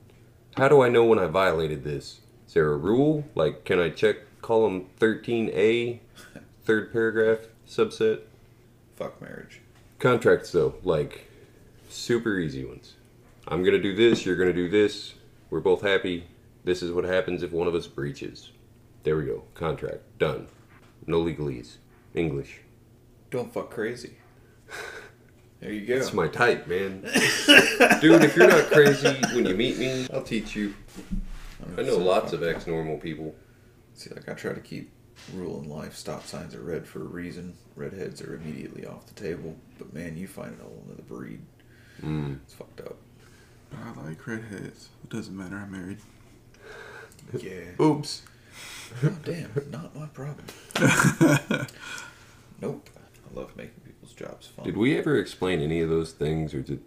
How 0.57 0.69
do 0.69 0.83
I 0.83 0.89
know 0.91 1.05
when 1.05 1.19
I 1.19 1.27
violated 1.27 1.85
this? 1.85 2.21
Is 2.47 2.55
there 2.55 2.71
a 2.71 2.77
rule? 2.77 3.25
Like, 3.35 3.65
can 3.65 3.79
I 3.79 3.89
check 3.89 4.17
column 4.43 4.87
13A, 5.01 6.01
third 6.65 6.93
paragraph, 6.93 7.39
subset? 7.67 8.21
Fuck 8.97 9.21
marriage. 9.23 9.63
Contracts, 9.99 10.53
though, 10.53 10.75
like 10.83 11.29
super 11.93 12.39
easy 12.39 12.65
ones. 12.65 12.95
I'm 13.49 13.63
gonna 13.63 13.81
do 13.81 13.95
this, 13.95 14.25
you're 14.25 14.37
gonna 14.37 14.53
do 14.53 14.69
this, 14.69 15.15
we're 15.51 15.61
both 15.61 15.83
happy. 15.83 16.25
This 16.65 16.83
is 16.83 16.93
what 16.93 17.05
happens 17.05 17.43
if 17.43 17.53
one 17.53 17.67
of 17.67 17.75
us 17.75 17.87
breaches. 17.87 18.51
There 19.03 19.17
we 19.17 19.25
go. 19.25 19.43
Contract. 19.55 20.01
Done. 20.19 20.47
No 21.07 21.23
legalese. 21.23 21.79
English. 22.15 22.61
Don't 23.31 23.53
fuck 23.53 23.71
crazy. 23.71 24.17
There 25.61 25.71
you 25.71 25.87
go. 25.87 25.95
That's 25.95 26.13
my 26.13 26.27
type, 26.27 26.67
man. 26.67 27.03
Dude, 28.01 28.25
if 28.25 28.35
you're 28.35 28.49
not 28.49 28.65
crazy 28.65 29.15
when 29.33 29.47
you 29.47 29.55
meet 29.55 29.79
me, 29.79 30.09
I'll 30.13 30.25
teach 30.25 30.57
you. 30.57 30.75
I 31.79 31.83
know 31.83 31.99
lots 31.99 32.33
of 32.33 32.43
ex 32.43 32.67
normal 32.67 32.99
people. 32.99 33.33
See, 33.95 34.11
like 34.13 34.29
I 34.29 34.33
try 34.33 34.55
to 34.55 34.61
keep 34.61 34.91
rule 35.33 35.61
in 35.61 35.69
life. 35.69 35.95
Stop 35.95 36.27
signs 36.27 36.57
are 36.57 36.63
red 36.63 36.85
for 36.85 37.03
a 37.03 37.05
reason. 37.05 37.55
Redheads 37.77 38.21
are 38.23 38.35
immediately 38.35 38.85
off 38.87 39.07
the 39.07 39.15
table. 39.15 39.55
But 39.79 39.95
man, 39.95 40.17
you 40.17 40.27
find 40.27 40.59
a 40.61 40.65
whole 40.65 40.85
nother 40.89 41.03
breed. 41.03 41.41
Mm. 42.01 42.39
It's 42.45 42.55
fucked 42.55 42.81
up. 42.81 42.97
But 43.71 43.79
I 43.81 44.07
like 44.09 44.27
redheads. 44.27 44.89
It 45.05 45.11
doesn't 45.11 45.37
matter. 45.37 45.57
I'm 45.57 45.71
married. 45.73 45.99
Yeah. 47.39 47.83
Oops. 47.85 48.23
Oh, 49.03 49.17
damn, 49.25 49.51
not 49.71 49.95
my 49.97 50.07
problem. 50.07 50.45
Nope. 52.61 52.89
I 52.97 53.39
love 53.39 53.57
making 53.57 53.81
people's 53.85 54.13
jobs 54.13 54.47
fun. 54.47 54.65
Did 54.65 54.77
we 54.77 54.97
ever 54.97 55.17
explain 55.19 55.61
any 55.61 55.81
of 55.81 55.89
those 55.89 56.13
things 56.13 56.55
or 56.55 56.61
did 56.61 56.75
it 56.79 56.83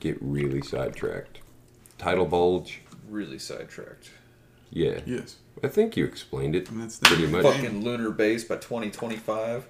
get 0.00 0.18
really 0.20 0.62
sidetracked? 0.62 1.40
Tidal 1.98 2.26
bulge? 2.26 2.82
Really 3.08 3.38
sidetracked. 3.38 4.10
Yeah. 4.70 5.00
yes. 5.06 5.36
I 5.64 5.68
think 5.68 5.96
you 5.96 6.04
explained 6.04 6.54
it 6.54 6.68
And 6.70 6.80
that's 6.82 6.98
the 6.98 7.06
pretty 7.08 7.26
much. 7.26 7.42
Fucking 7.42 7.82
lunar 7.82 8.10
base 8.10 8.44
by 8.44 8.56
2025. 8.56 9.66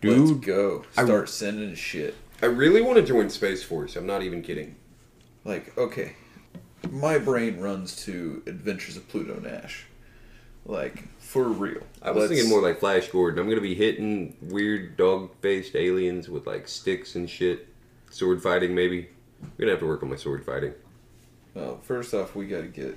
Dude, 0.00 0.18
Let's 0.18 0.32
go. 0.44 0.84
I- 0.96 1.04
Start 1.04 1.28
sending 1.28 1.74
shit. 1.74 2.14
I 2.42 2.46
really 2.46 2.80
want 2.82 2.96
to 2.96 3.02
join 3.02 3.30
Space 3.30 3.62
Force. 3.62 3.96
I'm 3.96 4.06
not 4.06 4.22
even 4.22 4.42
kidding. 4.42 4.76
Like, 5.44 5.76
okay, 5.78 6.14
my 6.90 7.18
brain 7.18 7.58
runs 7.58 7.96
to 8.04 8.42
Adventures 8.46 8.96
of 8.96 9.08
Pluto 9.08 9.40
Nash. 9.40 9.86
Like, 10.66 11.04
for 11.18 11.44
real. 11.44 11.82
I 12.02 12.10
was 12.10 12.22
Let's- 12.22 12.32
thinking 12.34 12.50
more 12.50 12.60
like 12.62 12.78
Flash 12.80 13.08
Gordon. 13.08 13.40
I'm 13.40 13.48
gonna 13.48 13.60
be 13.60 13.74
hitting 13.74 14.36
weird 14.42 14.96
dog-faced 14.96 15.74
aliens 15.74 16.28
with 16.28 16.46
like 16.46 16.68
sticks 16.68 17.14
and 17.14 17.28
shit. 17.28 17.66
Sword 18.10 18.42
fighting, 18.42 18.74
maybe. 18.74 19.08
I'm 19.42 19.50
gonna 19.58 19.70
have 19.72 19.80
to 19.80 19.86
work 19.86 20.02
on 20.02 20.10
my 20.10 20.16
sword 20.16 20.44
fighting. 20.44 20.74
Well, 21.54 21.78
first 21.82 22.12
off, 22.14 22.34
we 22.36 22.46
got 22.46 22.60
to 22.60 22.68
get 22.68 22.96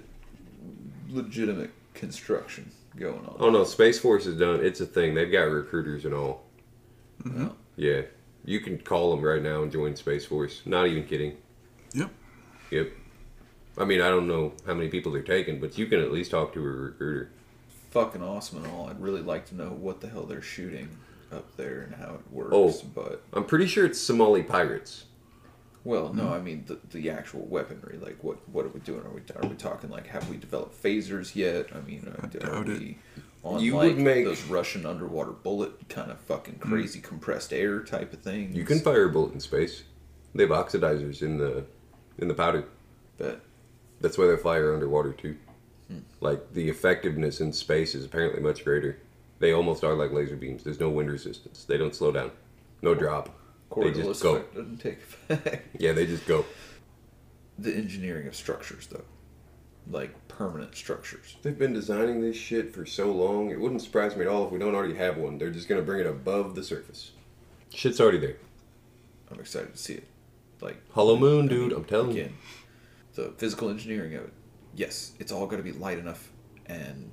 legitimate 1.09 1.71
construction 1.93 2.71
going 2.97 3.19
on. 3.25 3.35
Oh 3.39 3.49
no, 3.49 3.63
Space 3.63 3.99
Force 3.99 4.25
is 4.25 4.37
done. 4.37 4.63
It's 4.63 4.81
a 4.81 4.85
thing. 4.85 5.13
They've 5.15 5.31
got 5.31 5.43
recruiters 5.43 6.05
and 6.05 6.13
all. 6.13 6.43
Well, 7.25 7.55
Yeah, 7.75 8.01
you 8.45 8.59
can 8.59 8.77
call 8.77 9.15
them 9.15 9.23
right 9.23 9.41
now 9.41 9.61
and 9.63 9.71
join 9.71 9.95
Space 9.95 10.25
Force. 10.25 10.61
Not 10.65 10.87
even 10.87 11.05
kidding. 11.05 11.37
Yep. 11.93 12.09
Yep. 12.71 12.91
I 13.77 13.85
mean, 13.85 14.01
I 14.01 14.09
don't 14.09 14.27
know 14.27 14.53
how 14.65 14.73
many 14.73 14.89
people 14.89 15.11
they're 15.11 15.21
taking, 15.21 15.59
but 15.59 15.77
you 15.77 15.85
can 15.85 15.99
at 15.99 16.11
least 16.11 16.31
talk 16.31 16.53
to 16.53 16.59
a 16.59 16.63
recruiter. 16.63 17.31
fucking 17.91 18.21
awesome 18.21 18.63
and 18.63 18.73
all. 18.73 18.89
I'd 18.89 19.01
really 19.01 19.21
like 19.21 19.45
to 19.47 19.55
know 19.55 19.69
what 19.69 20.01
the 20.01 20.09
hell 20.09 20.23
they're 20.23 20.41
shooting 20.41 20.89
up 21.31 21.55
there 21.55 21.81
and 21.81 21.95
how 21.95 22.15
it 22.15 22.31
works. 22.31 22.51
Oh. 22.53 22.73
But 22.93 23.23
I'm 23.33 23.45
pretty 23.45 23.67
sure 23.67 23.85
it's 23.85 23.99
Somali 23.99 24.43
pirates. 24.43 25.05
Well, 25.83 26.13
no, 26.13 26.27
hmm. 26.27 26.33
I 26.33 26.39
mean 26.39 26.65
the, 26.67 26.79
the 26.91 27.09
actual 27.09 27.45
weaponry. 27.45 27.97
Like, 27.97 28.23
what 28.23 28.37
what 28.49 28.65
are 28.65 28.69
we 28.69 28.81
doing? 28.81 29.01
Are 29.01 29.09
we 29.09 29.21
are 29.35 29.49
we 29.49 29.55
talking 29.55 29.89
like 29.89 30.07
have 30.07 30.29
we 30.29 30.37
developed 30.37 30.81
phasers 30.81 31.35
yet? 31.35 31.69
I 31.75 31.81
mean, 31.81 32.07
are, 32.07 32.23
I 32.23 32.27
are 32.27 32.63
doubt 32.63 32.69
it. 32.69 32.95
We 33.43 33.49
on 33.49 33.63
You 33.63 33.75
like 33.75 33.95
would 33.95 33.97
make- 33.99 34.25
those 34.25 34.43
Russian 34.43 34.85
underwater 34.85 35.31
bullet 35.31 35.89
kind 35.89 36.11
of 36.11 36.19
fucking 36.21 36.55
hmm. 36.55 36.69
crazy 36.69 36.99
compressed 36.99 37.53
air 37.53 37.81
type 37.81 38.13
of 38.13 38.21
things? 38.21 38.55
You 38.55 38.63
can 38.63 38.79
fire 38.79 39.05
a 39.05 39.09
bullet 39.09 39.33
in 39.33 39.39
space. 39.39 39.83
They 40.33 40.43
have 40.43 40.51
oxidizers 40.51 41.21
in 41.21 41.37
the 41.37 41.65
in 42.17 42.27
the 42.27 42.33
powder. 42.33 42.65
but 43.17 43.41
That's 43.99 44.17
why 44.17 44.27
they 44.27 44.37
fire 44.37 44.73
underwater 44.73 45.13
too. 45.13 45.35
Hmm. 45.87 45.99
Like 46.19 46.53
the 46.53 46.69
effectiveness 46.69 47.41
in 47.41 47.51
space 47.53 47.95
is 47.95 48.05
apparently 48.05 48.41
much 48.41 48.63
greater. 48.63 48.99
They 49.39 49.53
almost 49.53 49.83
are 49.83 49.95
like 49.95 50.11
laser 50.11 50.35
beams. 50.35 50.63
There's 50.63 50.79
no 50.79 50.89
wind 50.89 51.11
resistance. 51.11 51.65
They 51.65 51.77
don't 51.77 51.95
slow 51.95 52.11
down. 52.11 52.31
No 52.81 52.93
drop. 52.93 53.35
They 53.75 53.91
just 53.91 54.21
go. 54.21 54.39
doesn't 54.53 54.79
take 54.79 54.99
effect. 55.29 55.75
Yeah, 55.79 55.93
they 55.93 56.05
just 56.05 56.27
go. 56.27 56.45
the 57.57 57.73
engineering 57.73 58.27
of 58.27 58.35
structures, 58.35 58.87
though, 58.87 59.05
like 59.89 60.27
permanent 60.27 60.75
structures. 60.75 61.37
They've 61.41 61.57
been 61.57 61.73
designing 61.73 62.21
this 62.21 62.35
shit 62.37 62.73
for 62.73 62.85
so 62.85 63.11
long. 63.11 63.49
It 63.49 63.59
wouldn't 63.59 63.81
surprise 63.81 64.15
me 64.15 64.21
at 64.23 64.27
all 64.27 64.45
if 64.45 64.51
we 64.51 64.59
don't 64.59 64.75
already 64.75 64.95
have 64.95 65.17
one. 65.17 65.37
They're 65.37 65.51
just 65.51 65.67
gonna 65.67 65.81
bring 65.81 65.99
it 66.01 66.07
above 66.07 66.55
the 66.55 66.63
surface. 66.63 67.11
Shit's 67.73 67.99
already 68.01 68.19
there. 68.19 68.37
I'm 69.31 69.39
excited 69.39 69.71
to 69.73 69.77
see 69.79 69.93
it. 69.93 70.07
Like 70.59 70.77
Hollow 70.91 71.17
Moon, 71.17 71.45
I 71.45 71.47
dude. 71.49 71.69
mean, 71.69 71.77
I'm 71.77 71.85
telling 71.85 72.15
you. 72.15 72.29
the 73.15 73.33
physical 73.37 73.69
engineering 73.69 74.15
of 74.15 74.25
it. 74.25 74.33
Yes, 74.75 75.13
it's 75.19 75.31
all 75.31 75.45
going 75.47 75.63
to 75.63 75.63
be 75.63 75.77
light 75.77 75.97
enough 75.99 76.31
and 76.65 77.11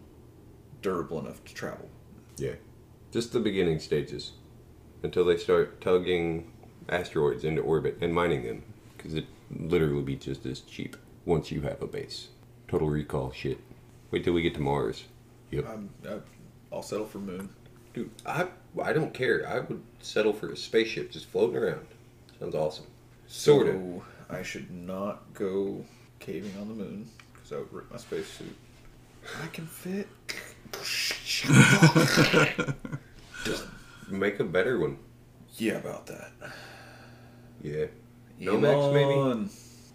durable 0.82 1.18
enough 1.20 1.42
to 1.44 1.54
travel. 1.54 1.88
Yeah. 2.36 2.54
Just 3.10 3.32
the 3.32 3.40
beginning 3.40 3.78
stages. 3.78 4.32
Until 5.02 5.24
they 5.24 5.36
start 5.36 5.80
tugging 5.80 6.52
asteroids 6.88 7.44
into 7.44 7.62
orbit 7.62 7.98
and 8.00 8.12
mining 8.14 8.44
them. 8.44 8.62
Because 8.96 9.14
it 9.14 9.26
literally 9.50 10.02
be 10.02 10.16
just 10.16 10.44
as 10.44 10.60
cheap 10.60 10.96
once 11.24 11.50
you 11.50 11.62
have 11.62 11.80
a 11.82 11.86
base. 11.86 12.28
Total 12.68 12.88
recall 12.88 13.32
shit. 13.32 13.58
Wait 14.10 14.24
till 14.24 14.34
we 14.34 14.42
get 14.42 14.54
to 14.54 14.60
Mars. 14.60 15.04
Yep. 15.50 15.66
I'm, 15.68 15.90
I'll 16.70 16.82
settle 16.82 17.06
for 17.06 17.18
moon. 17.18 17.48
Dude, 17.94 18.10
I, 18.26 18.46
I 18.82 18.92
don't 18.92 19.14
care. 19.14 19.48
I 19.48 19.60
would 19.60 19.82
settle 20.00 20.34
for 20.34 20.50
a 20.50 20.56
spaceship 20.56 21.10
just 21.10 21.26
floating 21.26 21.56
around. 21.56 21.86
Sounds 22.38 22.54
awesome. 22.54 22.86
Sorta. 23.26 23.72
So 23.72 24.02
I 24.30 24.42
should 24.42 24.70
not 24.70 25.22
go 25.32 25.82
caving 26.18 26.52
on 26.60 26.68
the 26.68 26.74
moon 26.74 27.08
because 27.32 27.52
I 27.52 27.56
would 27.56 27.72
rip 27.72 27.90
my 27.90 27.96
spacesuit. 27.96 28.54
I 29.42 29.46
can 29.48 29.66
fit. 29.66 30.06
Done. 33.44 33.68
Make 34.10 34.40
a 34.40 34.44
better 34.44 34.78
one. 34.78 34.98
Yeah, 35.56 35.74
about 35.74 36.06
that. 36.06 36.32
Yeah. 37.62 37.86
Nomex, 38.40 38.92
maybe? 38.92 39.14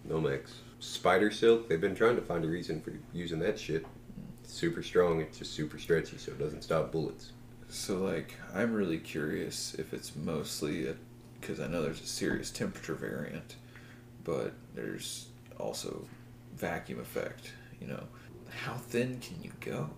Nomex. 0.08 0.50
Spider 0.84 1.32
silk, 1.32 1.70
they've 1.70 1.80
been 1.80 1.96
trying 1.96 2.18
to 2.18 2.22
find 2.22 2.44
a 2.44 2.48
reason 2.48 2.82
for 2.82 2.92
using 3.14 3.40
that 3.40 3.58
shit. 3.58 3.86
It's 4.44 4.54
super 4.54 4.84
strong, 4.84 5.22
it's 5.22 5.38
just 5.38 5.54
super 5.54 5.80
stretchy, 5.80 6.18
so 6.18 6.32
it 6.34 6.40
doesn't 6.40 6.62
stop 6.64 6.92
bullets. 6.92 7.32
So, 7.70 8.00
like, 8.00 8.36
I'm 8.54 8.74
really 8.74 8.98
curious 8.98 9.74
if 9.76 9.94
it's 9.94 10.14
mostly 10.16 10.94
because 11.40 11.62
I 11.62 11.68
know 11.68 11.82
there's 11.82 12.02
a 12.02 12.06
serious 12.06 12.52
temperature 12.52 12.96
variant, 12.96 13.56
but 14.26 14.52
there's 14.76 15.28
also 15.58 16.06
vacuum 16.56 17.00
effect. 17.00 17.54
You 17.80 17.88
know, 17.88 18.04
how 18.66 18.74
thin 18.74 19.20
can 19.22 19.42
you 19.42 19.52
go 19.62 19.90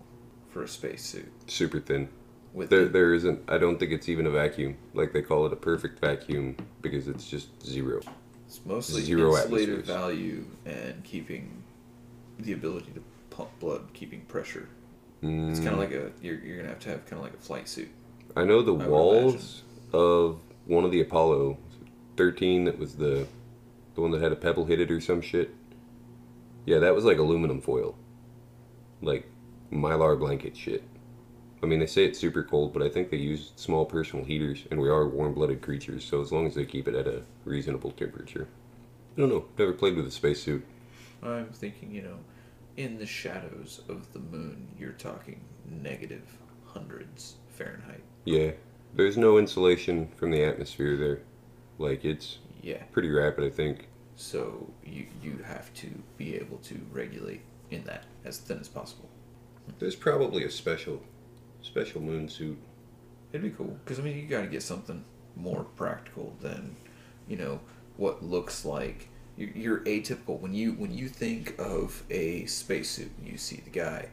for 0.50 0.62
a 0.62 0.68
spacesuit? 0.68 1.30
Super 1.50 1.80
thin. 1.80 2.08
With 2.54 2.70
There, 2.70 2.84
the- 2.84 2.90
there 2.90 3.12
isn't. 3.14 3.40
I 3.48 3.58
don't 3.58 3.78
think 3.78 3.90
it's 3.90 4.08
even 4.08 4.26
a 4.26 4.30
vacuum. 4.30 4.76
Like 4.94 5.12
they 5.12 5.20
call 5.22 5.46
it 5.46 5.52
a 5.52 5.56
perfect 5.56 5.98
vacuum 5.98 6.56
because 6.80 7.08
it's 7.08 7.28
just 7.28 7.48
zero. 7.66 8.00
It's 8.46 8.60
mostly 8.64 9.02
zero 9.02 9.32
insulative 9.32 9.82
value 9.84 10.44
and 10.64 11.02
keeping 11.04 11.62
the 12.38 12.52
ability 12.52 12.92
to 12.94 13.02
pump 13.30 13.50
blood, 13.60 13.82
keeping 13.92 14.20
pressure. 14.22 14.68
It's 15.48 15.58
kind 15.58 15.70
of 15.74 15.78
Mm, 15.78 15.78
like 15.78 15.92
a 15.92 16.12
you're, 16.22 16.38
you're 16.40 16.56
gonna 16.58 16.68
have 16.68 16.80
to 16.80 16.90
have 16.90 17.06
kind 17.06 17.18
of 17.18 17.24
like 17.24 17.34
a 17.34 17.42
flight 17.42 17.68
suit. 17.68 17.88
I 18.36 18.44
know 18.44 18.62
the 18.62 18.74
would 18.74 18.86
walls 18.88 19.62
of 19.92 20.38
one 20.66 20.84
of 20.84 20.90
the 20.90 21.00
Apollo 21.00 21.58
13 22.16 22.64
that 22.64 22.78
was 22.78 22.96
the 22.96 23.26
the 23.94 24.00
one 24.00 24.10
that 24.10 24.20
had 24.22 24.32
a 24.32 24.36
pebble 24.36 24.66
hit 24.66 24.80
it 24.80 24.90
or 24.90 25.00
some 25.00 25.20
shit. 25.20 25.54
Yeah, 26.66 26.78
that 26.78 26.94
was 26.94 27.04
like 27.04 27.18
aluminum 27.18 27.60
foil, 27.60 27.96
like 29.02 29.28
mylar 29.72 30.18
blanket 30.18 30.56
shit. 30.56 30.82
I 31.62 31.66
mean, 31.66 31.80
they 31.80 31.86
say 31.86 32.04
it's 32.04 32.18
super 32.18 32.42
cold, 32.42 32.72
but 32.72 32.82
I 32.82 32.88
think 32.88 33.10
they 33.10 33.16
use 33.16 33.52
small 33.56 33.86
personal 33.86 34.24
heaters, 34.24 34.64
and 34.70 34.80
we 34.80 34.88
are 34.88 35.08
warm-blooded 35.08 35.62
creatures. 35.62 36.04
So 36.04 36.20
as 36.20 36.30
long 36.30 36.46
as 36.46 36.54
they 36.54 36.64
keep 36.66 36.86
it 36.86 36.94
at 36.94 37.06
a 37.06 37.22
reasonable 37.44 37.92
temperature, 37.92 38.46
I 39.16 39.20
don't 39.20 39.30
know. 39.30 39.46
Never 39.58 39.72
played 39.72 39.96
with 39.96 40.06
a 40.06 40.10
spacesuit. 40.10 40.64
I'm 41.22 41.48
thinking, 41.48 41.90
you 41.92 42.02
know, 42.02 42.18
in 42.76 42.98
the 42.98 43.06
shadows 43.06 43.80
of 43.88 44.12
the 44.12 44.18
moon, 44.18 44.68
you're 44.78 44.92
talking 44.92 45.40
negative 45.68 46.36
hundreds 46.66 47.36
Fahrenheit. 47.48 48.02
Yeah, 48.26 48.50
there's 48.94 49.16
no 49.16 49.38
insulation 49.38 50.08
from 50.16 50.30
the 50.30 50.44
atmosphere 50.44 50.96
there. 50.96 51.20
Like 51.78 52.04
it's 52.04 52.38
Yeah. 52.62 52.82
pretty 52.92 53.10
rapid, 53.10 53.44
I 53.44 53.50
think. 53.50 53.88
So 54.14 54.70
you 54.84 55.06
you 55.22 55.38
have 55.44 55.72
to 55.74 55.88
be 56.18 56.34
able 56.36 56.58
to 56.58 56.80
regulate 56.92 57.40
in 57.70 57.84
that 57.84 58.04
as 58.24 58.38
thin 58.38 58.58
as 58.58 58.68
possible. 58.68 59.08
There's 59.78 59.96
probably 59.96 60.44
a 60.44 60.50
special, 60.50 61.02
special 61.66 62.00
moon 62.00 62.28
suit. 62.28 62.58
It'd 63.32 63.42
be 63.42 63.50
cool 63.50 63.78
because 63.84 63.98
I 63.98 64.02
mean 64.02 64.16
you 64.16 64.26
got 64.26 64.42
to 64.42 64.46
get 64.46 64.62
something 64.62 65.04
more 65.34 65.64
practical 65.76 66.34
than, 66.40 66.76
you 67.28 67.36
know, 67.36 67.60
what 67.96 68.22
looks 68.22 68.64
like 68.64 69.08
you're, 69.36 69.50
you're 69.50 69.80
atypical 69.80 70.40
when 70.40 70.54
you 70.54 70.72
when 70.72 70.92
you 70.92 71.08
think 71.08 71.58
of 71.58 72.02
a 72.10 72.46
spacesuit. 72.46 73.10
And 73.18 73.28
you 73.28 73.36
see 73.36 73.56
the 73.56 73.70
guy 73.70 74.08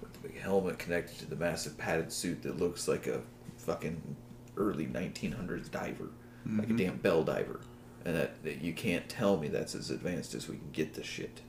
with 0.00 0.12
the 0.12 0.28
big 0.28 0.40
helmet 0.40 0.78
connected 0.78 1.18
to 1.18 1.26
the 1.26 1.36
massive 1.36 1.76
padded 1.76 2.12
suit 2.12 2.42
that 2.42 2.58
looks 2.58 2.86
like 2.86 3.06
a 3.06 3.22
fucking 3.56 4.16
early 4.56 4.86
1900s 4.86 5.70
diver, 5.70 6.08
like 6.46 6.64
a 6.64 6.66
mm-hmm. 6.68 6.76
damn 6.76 6.96
bell 6.96 7.22
diver, 7.22 7.60
and 8.04 8.16
that, 8.16 8.42
that 8.44 8.60
you 8.60 8.72
can't 8.72 9.08
tell 9.08 9.36
me 9.36 9.48
that's 9.48 9.74
as 9.74 9.90
advanced 9.90 10.34
as 10.34 10.48
we 10.48 10.56
can 10.56 10.70
get 10.72 10.94
this 10.94 11.06
shit. 11.06 11.40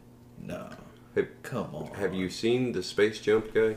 No, 0.41 0.69
Have, 1.15 1.27
come 1.43 1.75
on. 1.75 1.93
have 1.95 2.13
you 2.13 2.29
seen 2.29 2.71
the 2.71 2.81
space 2.81 3.19
jump 3.19 3.53
guy? 3.53 3.75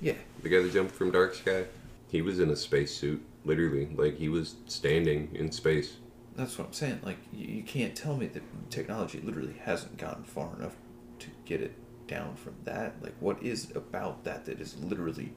Yeah. 0.00 0.14
The 0.42 0.48
guy 0.48 0.60
that 0.62 0.72
jumped 0.72 0.94
from 0.94 1.10
Dark 1.10 1.34
Sky? 1.34 1.64
He 2.08 2.22
was 2.22 2.40
in 2.40 2.50
a 2.50 2.56
spacesuit, 2.56 3.22
literally. 3.44 3.90
Like 3.94 4.16
he 4.16 4.28
was 4.28 4.56
standing 4.66 5.30
in 5.34 5.52
space. 5.52 5.96
That's 6.36 6.58
what 6.58 6.68
I'm 6.68 6.72
saying. 6.72 7.00
Like, 7.02 7.18
you, 7.32 7.46
you 7.46 7.62
can't 7.62 7.94
tell 7.94 8.16
me 8.16 8.26
that 8.28 8.42
technology 8.70 9.20
literally 9.20 9.56
hasn't 9.62 9.98
gotten 9.98 10.24
far 10.24 10.50
enough 10.56 10.74
to 11.18 11.28
get 11.44 11.60
it 11.60 11.74
down 12.06 12.34
from 12.36 12.54
that. 12.64 12.94
Like, 13.02 13.14
what 13.20 13.42
is 13.42 13.70
about 13.74 14.24
that 14.24 14.46
that 14.46 14.60
is 14.60 14.76
literally 14.82 15.32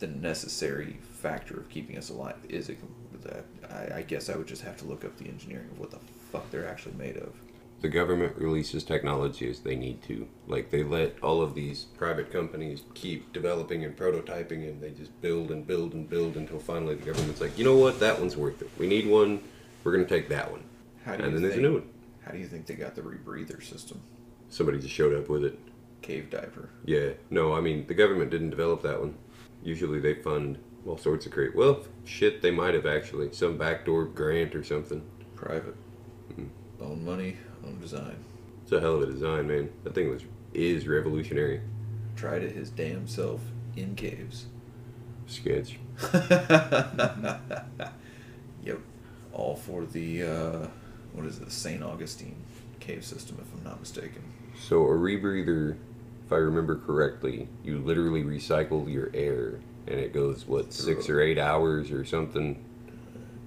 the 0.00 0.08
necessary 0.08 0.98
factor 1.02 1.58
of 1.58 1.68
keeping 1.68 1.96
us 1.96 2.10
alive? 2.10 2.36
Is 2.48 2.68
it 2.68 2.78
that? 3.22 3.44
I, 3.70 3.98
I 3.98 4.02
guess 4.02 4.28
I 4.28 4.36
would 4.36 4.48
just 4.48 4.62
have 4.62 4.76
to 4.78 4.84
look 4.86 5.04
up 5.04 5.16
the 5.16 5.26
engineering 5.26 5.68
of 5.70 5.78
what 5.78 5.90
the 5.90 6.00
fuck 6.32 6.50
they're 6.50 6.68
actually 6.68 6.96
made 6.96 7.16
of. 7.16 7.32
The 7.80 7.88
government 7.88 8.36
releases 8.36 8.82
technology 8.82 9.48
as 9.48 9.60
they 9.60 9.76
need 9.76 10.02
to. 10.04 10.26
Like 10.46 10.70
they 10.70 10.82
let 10.82 11.16
all 11.22 11.42
of 11.42 11.54
these 11.54 11.84
private 11.98 12.32
companies 12.32 12.82
keep 12.94 13.32
developing 13.32 13.84
and 13.84 13.94
prototyping, 13.96 14.68
and 14.68 14.80
they 14.80 14.90
just 14.90 15.20
build 15.20 15.50
and 15.50 15.66
build 15.66 15.92
and 15.92 16.08
build 16.08 16.36
until 16.36 16.58
finally 16.58 16.94
the 16.94 17.04
government's 17.04 17.40
like, 17.40 17.58
you 17.58 17.64
know 17.64 17.76
what, 17.76 18.00
that 18.00 18.18
one's 18.18 18.36
worth 18.36 18.62
it. 18.62 18.70
We 18.78 18.86
need 18.86 19.06
one. 19.06 19.42
We're 19.82 19.92
gonna 19.92 20.06
take 20.06 20.30
that 20.30 20.50
one. 20.50 20.64
How 21.04 21.16
do 21.16 21.24
and 21.24 21.32
you 21.32 21.38
then 21.38 21.42
there's 21.42 21.54
a 21.54 21.56
think, 21.56 21.68
new 21.68 21.74
one. 21.80 21.88
How 22.24 22.32
do 22.32 22.38
you 22.38 22.46
think 22.46 22.64
they 22.66 22.74
got 22.74 22.94
the 22.94 23.02
rebreather 23.02 23.62
system? 23.62 24.00
Somebody 24.48 24.78
just 24.78 24.94
showed 24.94 25.14
up 25.14 25.28
with 25.28 25.44
it. 25.44 25.58
Cave 26.00 26.30
diver. 26.30 26.70
Yeah, 26.86 27.10
no, 27.28 27.52
I 27.52 27.60
mean 27.60 27.86
the 27.86 27.94
government 27.94 28.30
didn't 28.30 28.50
develop 28.50 28.82
that 28.82 29.00
one. 29.00 29.14
Usually 29.62 30.00
they 30.00 30.14
fund 30.14 30.58
all 30.86 30.96
sorts 30.96 31.26
of 31.26 31.32
great. 31.32 31.54
Well, 31.54 31.84
shit, 32.04 32.40
they 32.40 32.50
might 32.50 32.74
have 32.74 32.86
actually 32.86 33.32
some 33.32 33.58
backdoor 33.58 34.04
grant 34.06 34.54
or 34.54 34.64
something. 34.64 35.02
Private. 35.34 35.76
Mm-hmm. 36.32 36.82
Own 36.82 37.04
money, 37.04 37.36
design. 37.72 38.16
It's 38.62 38.72
a 38.72 38.80
hell 38.80 38.96
of 38.96 39.02
a 39.02 39.06
design, 39.06 39.46
man. 39.48 39.70
That 39.84 39.94
thing 39.94 40.10
was 40.10 40.22
is 40.52 40.86
revolutionary. 40.86 41.60
Tried 42.16 42.42
it 42.42 42.54
his 42.54 42.70
damn 42.70 43.06
self 43.08 43.40
in 43.76 43.94
caves. 43.94 44.46
Sketch. 45.26 45.78
Yep. 48.64 48.78
All 49.32 49.56
for 49.56 49.84
the 49.84 50.22
uh, 50.22 50.66
what 51.12 51.26
is 51.26 51.38
it, 51.38 51.44
the 51.44 51.50
St. 51.50 51.82
Augustine 51.82 52.36
cave 52.80 53.04
system, 53.04 53.38
if 53.40 53.58
I'm 53.58 53.64
not 53.64 53.80
mistaken. 53.80 54.22
So 54.58 54.84
a 54.84 54.94
rebreather, 54.94 55.76
if 56.24 56.32
I 56.32 56.36
remember 56.36 56.76
correctly, 56.76 57.48
you 57.62 57.78
literally 57.78 58.22
recycle 58.22 58.90
your 58.90 59.10
air, 59.12 59.60
and 59.86 60.00
it 60.00 60.12
goes 60.12 60.46
what 60.46 60.72
six 60.72 61.08
or 61.08 61.20
eight 61.20 61.38
hours 61.38 61.90
or 61.90 62.04
something. 62.04 62.64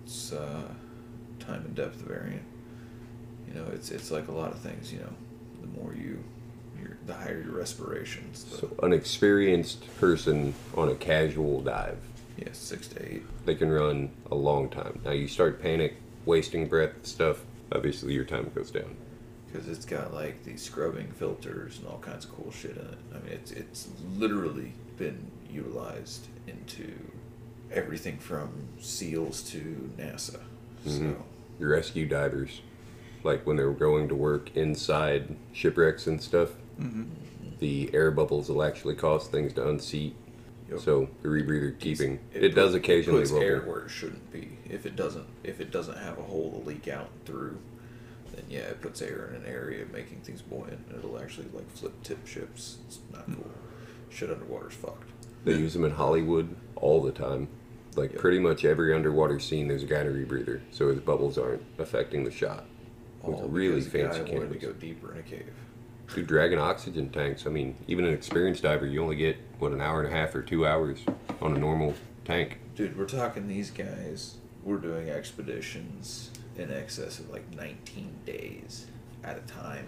It's 0.06 0.32
uh, 0.34 0.62
time 1.40 1.66
and 1.66 1.76
depth 1.76 2.02
variant. 2.02 2.44
You 3.48 3.54
know, 3.54 3.66
it's 3.74 3.92
it's 3.92 4.12
like 4.12 4.28
a 4.28 4.32
lot 4.32 4.52
of 4.52 4.60
things. 4.60 4.92
You 4.92 5.00
know, 5.00 5.14
the 5.62 5.68
more 5.82 5.94
you, 5.94 6.24
your 6.80 6.98
the 7.06 7.14
higher 7.14 7.42
your 7.46 7.54
respirations. 7.58 8.44
The, 8.46 8.58
So 8.58 8.76
an 8.84 8.94
experienced 8.94 9.86
person 10.00 10.54
on 10.76 10.90
a 10.90 10.96
casual 10.96 11.62
dive, 11.62 11.98
yeah, 12.38 12.50
six 12.54 12.88
to 12.90 13.14
eight. 13.14 13.24
they 13.46 13.56
can 13.56 13.72
run 13.72 14.10
a 14.32 14.36
long 14.36 14.70
time. 14.70 15.00
Now 15.06 15.12
you 15.12 15.28
start 15.28 15.62
panic, 15.62 15.96
wasting 16.26 16.68
breath, 16.68 16.92
stuff. 17.04 17.42
obviously 17.72 18.14
your 18.14 18.26
time 18.26 18.52
goes 18.56 18.72
down. 18.72 18.96
because 19.52 19.68
it's 19.70 19.86
got 19.86 20.14
like 20.14 20.44
these 20.44 20.62
scrubbing 20.62 21.08
filters 21.14 21.80
and 21.80 21.88
all 21.88 22.00
kinds 22.00 22.26
of 22.26 22.32
cool 22.36 22.52
shit 22.52 22.72
in 22.72 22.86
it. 22.86 22.98
I 23.16 23.20
mean, 23.24 23.34
it's 23.34 23.52
it's 23.52 23.88
literally 24.18 24.74
been 24.98 25.32
utilized 25.50 26.28
into 26.48 26.92
everything 27.72 28.18
from 28.18 28.50
SEALs 28.82 29.42
to 29.52 29.90
NASA. 29.98 30.40
Mhm. 30.86 30.98
So 31.16 31.24
Your 31.60 31.70
rescue 31.72 32.06
divers, 32.08 32.62
like 33.24 33.46
when 33.46 33.58
they're 33.58 33.72
going 33.72 34.08
to 34.10 34.16
work 34.16 34.56
inside 34.56 35.36
shipwrecks 35.54 36.08
and 36.08 36.22
stuff, 36.22 36.50
Mm-hmm. 36.80 37.06
the 37.60 37.90
air 37.94 38.12
bubbles 38.12 38.50
will 38.50 38.62
actually 38.62 38.94
cause 38.94 39.28
things 39.28 39.52
to 39.54 39.68
unseat. 39.68 40.16
Yep. 40.70 40.80
So 40.82 41.10
the 41.24 41.30
rebreather 41.30 41.80
keeping 41.80 42.20
it, 42.34 42.42
put- 42.42 42.56
does 42.56 42.76
occasionally 42.76 43.22
puts 43.22 43.32
bubble. 43.32 43.44
air 43.46 43.62
where 43.62 43.80
it 43.86 43.90
shouldn't 43.90 44.32
be. 44.32 44.58
If 44.70 44.86
it 44.86 44.96
doesn't, 44.96 45.26
if 45.44 45.60
it 45.60 45.72
doesn't 45.72 45.98
have 45.98 46.20
a 46.20 46.22
hole 46.22 46.52
to 46.52 46.68
leak 46.70 46.88
out 46.88 47.10
through, 47.26 47.58
then 48.36 48.44
yeah, 48.50 48.60
it 48.60 48.82
puts 48.82 49.02
air 49.02 49.30
in 49.34 49.42
an 49.44 49.48
area, 49.48 49.86
making 49.92 50.20
things 50.20 50.42
buoyant. 50.44 50.80
and 50.90 51.00
It'll 51.00 51.20
actually 51.20 51.48
like 51.54 51.68
flip 51.72 51.94
tip 52.04 52.28
ships. 52.28 52.78
It's 52.88 53.00
not 53.12 53.24
Hmm. 53.24 53.34
cool. 53.36 53.52
Shit 54.12 54.30
underwater's 54.30 54.74
fucked. 54.76 55.10
They 55.46 55.54
use 55.54 55.74
them 55.74 55.84
in 55.86 55.92
Hollywood 55.92 56.56
all 56.76 57.02
the 57.02 57.12
time. 57.12 57.48
Like 57.96 58.12
Yep. 58.12 58.22
pretty 58.22 58.38
much 58.40 58.66
every 58.66 58.94
underwater 58.94 59.40
scene, 59.40 59.68
there's 59.68 59.82
a 59.84 59.88
guy 59.88 60.02
in 60.02 60.08
a 60.08 60.12
rebreather, 60.12 60.60
so 60.70 60.90
his 60.90 61.00
bubbles 61.00 61.38
aren't 61.40 61.64
affecting 61.80 62.24
the 62.24 62.30
shot. 62.32 62.66
With 63.28 63.40
All 63.42 63.50
really 63.50 63.82
guy 63.82 63.90
fancy 63.90 64.20
wanted 64.20 64.26
to 64.26 64.32
cameras. 64.40 64.62
go 64.62 64.72
deeper 64.74 65.12
in 65.12 65.20
a 65.20 65.24
cave. 65.24 65.54
Dude, 66.14 66.28
dragging 66.28 66.60
oxygen 66.60 67.10
tanks. 67.10 67.46
I 67.46 67.50
mean, 67.50 67.76
even 67.88 68.06
an 68.06 68.14
experienced 68.14 68.64
diver, 68.64 68.86
you 68.86 69.04
only 69.04 69.18
get 69.18 69.38
what 69.60 69.74
an 69.74 69.82
hour 69.82 70.02
and 70.02 70.12
a 70.14 70.16
half 70.16 70.34
or 70.34 70.42
two 70.42 70.66
hours 70.66 71.00
on 71.42 71.54
a 71.56 71.60
normal 71.60 71.94
tank. 72.24 72.60
Dude, 72.76 72.98
we're 72.98 73.06
talking 73.06 73.48
these 73.48 73.72
guys. 73.72 74.36
We're 74.64 74.78
doing 74.78 75.10
expeditions 75.10 76.32
in 76.58 76.72
excess 76.72 77.20
of 77.20 77.30
like 77.30 77.54
19 77.56 78.20
days 78.26 78.88
at 79.24 79.38
a 79.38 79.42
time. 79.42 79.88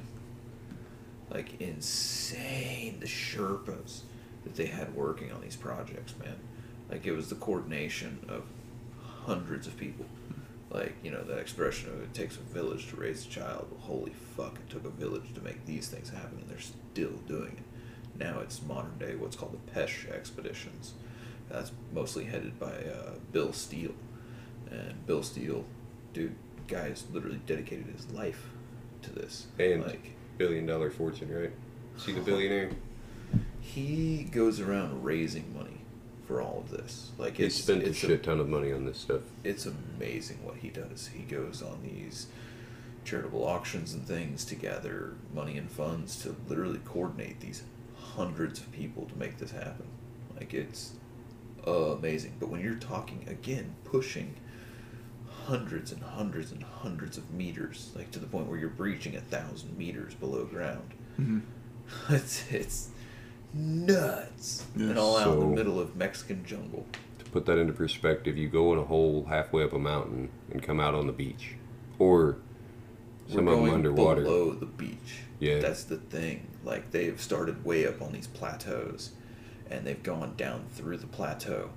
Like 1.29 1.61
insane 1.61 2.99
the 2.99 3.05
Sherpas 3.05 4.01
that 4.43 4.55
they 4.55 4.65
had 4.65 4.93
working 4.95 5.31
on 5.31 5.41
these 5.41 5.55
projects, 5.55 6.13
man. 6.17 6.35
Like 6.89 7.05
it 7.05 7.11
was 7.11 7.29
the 7.29 7.35
coordination 7.35 8.19
of 8.27 8.43
hundreds 9.25 9.67
of 9.67 9.77
people. 9.77 10.05
Hmm. 10.05 10.38
Like, 10.71 10.95
you 11.03 11.09
know, 11.09 11.23
that 11.23 11.39
expression 11.39 11.89
of 11.89 12.01
it 12.01 12.13
takes 12.13 12.35
a 12.37 12.41
village 12.41 12.89
to 12.89 12.95
raise 12.95 13.25
a 13.25 13.29
child. 13.29 13.67
Well, 13.71 13.81
holy 13.81 14.13
fuck, 14.37 14.55
it 14.55 14.69
took 14.69 14.85
a 14.85 14.89
village 14.89 15.33
to 15.33 15.41
make 15.41 15.65
these 15.65 15.87
things 15.87 16.09
happen, 16.09 16.37
and 16.39 16.49
they're 16.49 16.59
still 16.59 17.17
doing 17.27 17.57
it. 17.57 18.19
Now 18.19 18.39
it's 18.39 18.61
modern 18.61 18.97
day, 18.99 19.15
what's 19.15 19.35
called 19.35 19.53
the 19.53 19.71
Pesh 19.71 20.09
expeditions. 20.11 20.93
That's 21.49 21.71
mostly 21.91 22.25
headed 22.25 22.59
by 22.59 22.67
uh, 22.67 23.13
Bill 23.31 23.51
Steele. 23.53 23.95
And 24.69 25.05
Bill 25.07 25.23
Steele, 25.23 25.65
dude, 26.13 26.35
guy 26.67 26.89
has 26.89 27.05
literally 27.11 27.41
dedicated 27.47 27.87
his 27.87 28.07
life 28.11 28.49
to 29.01 29.11
this. 29.11 29.47
And 29.57 29.83
like, 29.83 30.11
billion 30.37 30.67
dollar 30.67 30.91
fortune, 30.91 31.33
right? 31.33 31.51
See 31.97 32.11
the 32.11 32.21
billionaire? 32.29 32.69
he 33.61 34.23
goes 34.23 34.59
around 34.59 35.03
raising 35.03 35.53
money 35.53 35.78
for 36.29 36.43
all 36.43 36.59
of 36.63 36.69
this. 36.69 37.09
Like, 37.17 37.37
He 37.37 37.45
it's, 37.45 37.55
spent 37.55 37.81
a 37.81 37.87
it's 37.87 37.97
shit 37.97 38.21
ton 38.21 38.39
of 38.39 38.47
money 38.47 38.71
on 38.71 38.85
this 38.85 38.99
stuff. 38.99 39.21
it's 39.43 39.65
amazing 39.65 40.37
what 40.45 40.57
he 40.57 40.69
does. 40.69 41.07
He 41.11 41.23
goes 41.23 41.63
on 41.63 41.79
these 41.81 42.27
charitable 43.03 43.43
auctions 43.43 43.93
and 43.95 44.05
things 44.07 44.45
to 44.45 44.53
gather 44.53 45.15
money 45.33 45.57
and 45.57 45.71
funds 45.71 46.21
to 46.21 46.35
literally 46.47 46.79
coordinate 46.85 47.39
these 47.39 47.63
hundreds 48.15 48.59
of 48.59 48.71
people 48.71 49.07
to 49.07 49.17
make 49.17 49.39
this 49.39 49.49
happen. 49.49 49.87
Like 50.37 50.53
it's 50.53 50.91
amazing. 51.65 52.35
But 52.39 52.49
when 52.49 52.61
you're 52.61 52.75
talking 52.75 53.25
again, 53.27 53.73
pushing 53.83 54.35
hundreds 55.47 55.91
and 55.91 56.03
hundreds 56.03 56.51
and 56.51 56.61
hundreds 56.61 57.17
of 57.17 57.33
meters, 57.33 57.89
like 57.95 58.11
to 58.11 58.19
the 58.19 58.27
point 58.27 58.45
where 58.47 58.59
you're 58.59 58.69
breaching 58.69 59.15
a 59.15 59.21
thousand 59.21 59.75
meters 59.77 60.13
below 60.13 60.45
ground, 60.45 60.93
Mm-hmm. 61.19 61.39
it's 62.13 62.43
it's 62.51 62.89
nuts. 63.53 64.65
Yeah, 64.75 64.87
and 64.89 64.99
all 64.99 65.17
out 65.17 65.33
in 65.33 65.39
the 65.39 65.45
middle 65.55 65.79
of 65.79 65.95
Mexican 65.95 66.45
jungle. 66.45 66.85
To 67.19 67.25
put 67.25 67.45
that 67.45 67.57
into 67.57 67.73
perspective, 67.73 68.37
you 68.37 68.47
go 68.49 68.73
in 68.73 68.79
a 68.79 68.83
hole 68.83 69.25
halfway 69.29 69.63
up 69.63 69.73
a 69.73 69.79
mountain 69.79 70.29
and 70.51 70.61
come 70.63 70.79
out 70.79 70.95
on 70.95 71.07
the 71.07 71.13
beach. 71.13 71.55
Or 71.97 72.37
some 73.27 73.45
We're 73.45 73.53
of 73.53 73.65
them 73.65 73.73
underwater. 73.73 74.23
below 74.23 74.51
the 74.53 74.65
beach. 74.65 75.21
Yeah. 75.39 75.59
that's 75.59 75.83
the 75.85 75.97
thing. 75.97 76.47
Like 76.65 76.91
they've 76.91 77.19
started 77.21 77.63
way 77.63 77.87
up 77.87 78.01
on 78.01 78.11
these 78.11 78.27
plateaus, 78.27 79.11
and 79.69 79.85
they've 79.85 80.01
gone 80.01 80.33
down 80.35 80.65
through 80.71 80.97
the 80.97 81.07
plateau, 81.07 81.69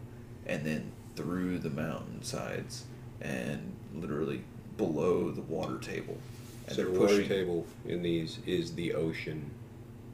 and 0.46 0.64
then 0.64 0.92
through 1.14 1.58
the 1.58 1.70
mountainsides, 1.70 2.84
and 3.20 3.74
literally 3.94 4.42
below 4.76 5.30
the 5.30 5.42
water 5.42 5.78
table. 5.78 6.16
And 6.66 6.76
So 6.76 6.84
the 6.84 6.98
water 6.98 7.22
table 7.22 7.66
in 7.86 8.02
these 8.02 8.38
is 8.46 8.74
the 8.74 8.94
ocean, 8.94 9.50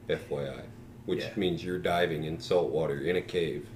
FYI. 0.08 0.62
Which 1.08 1.20
Yeah. 1.20 1.32
means 1.36 1.64
you're 1.64 1.78
diving 1.78 2.24
in 2.24 2.38
salt 2.38 2.70
water 2.70 3.00
in 3.00 3.16
a 3.16 3.22
cave. 3.22 3.66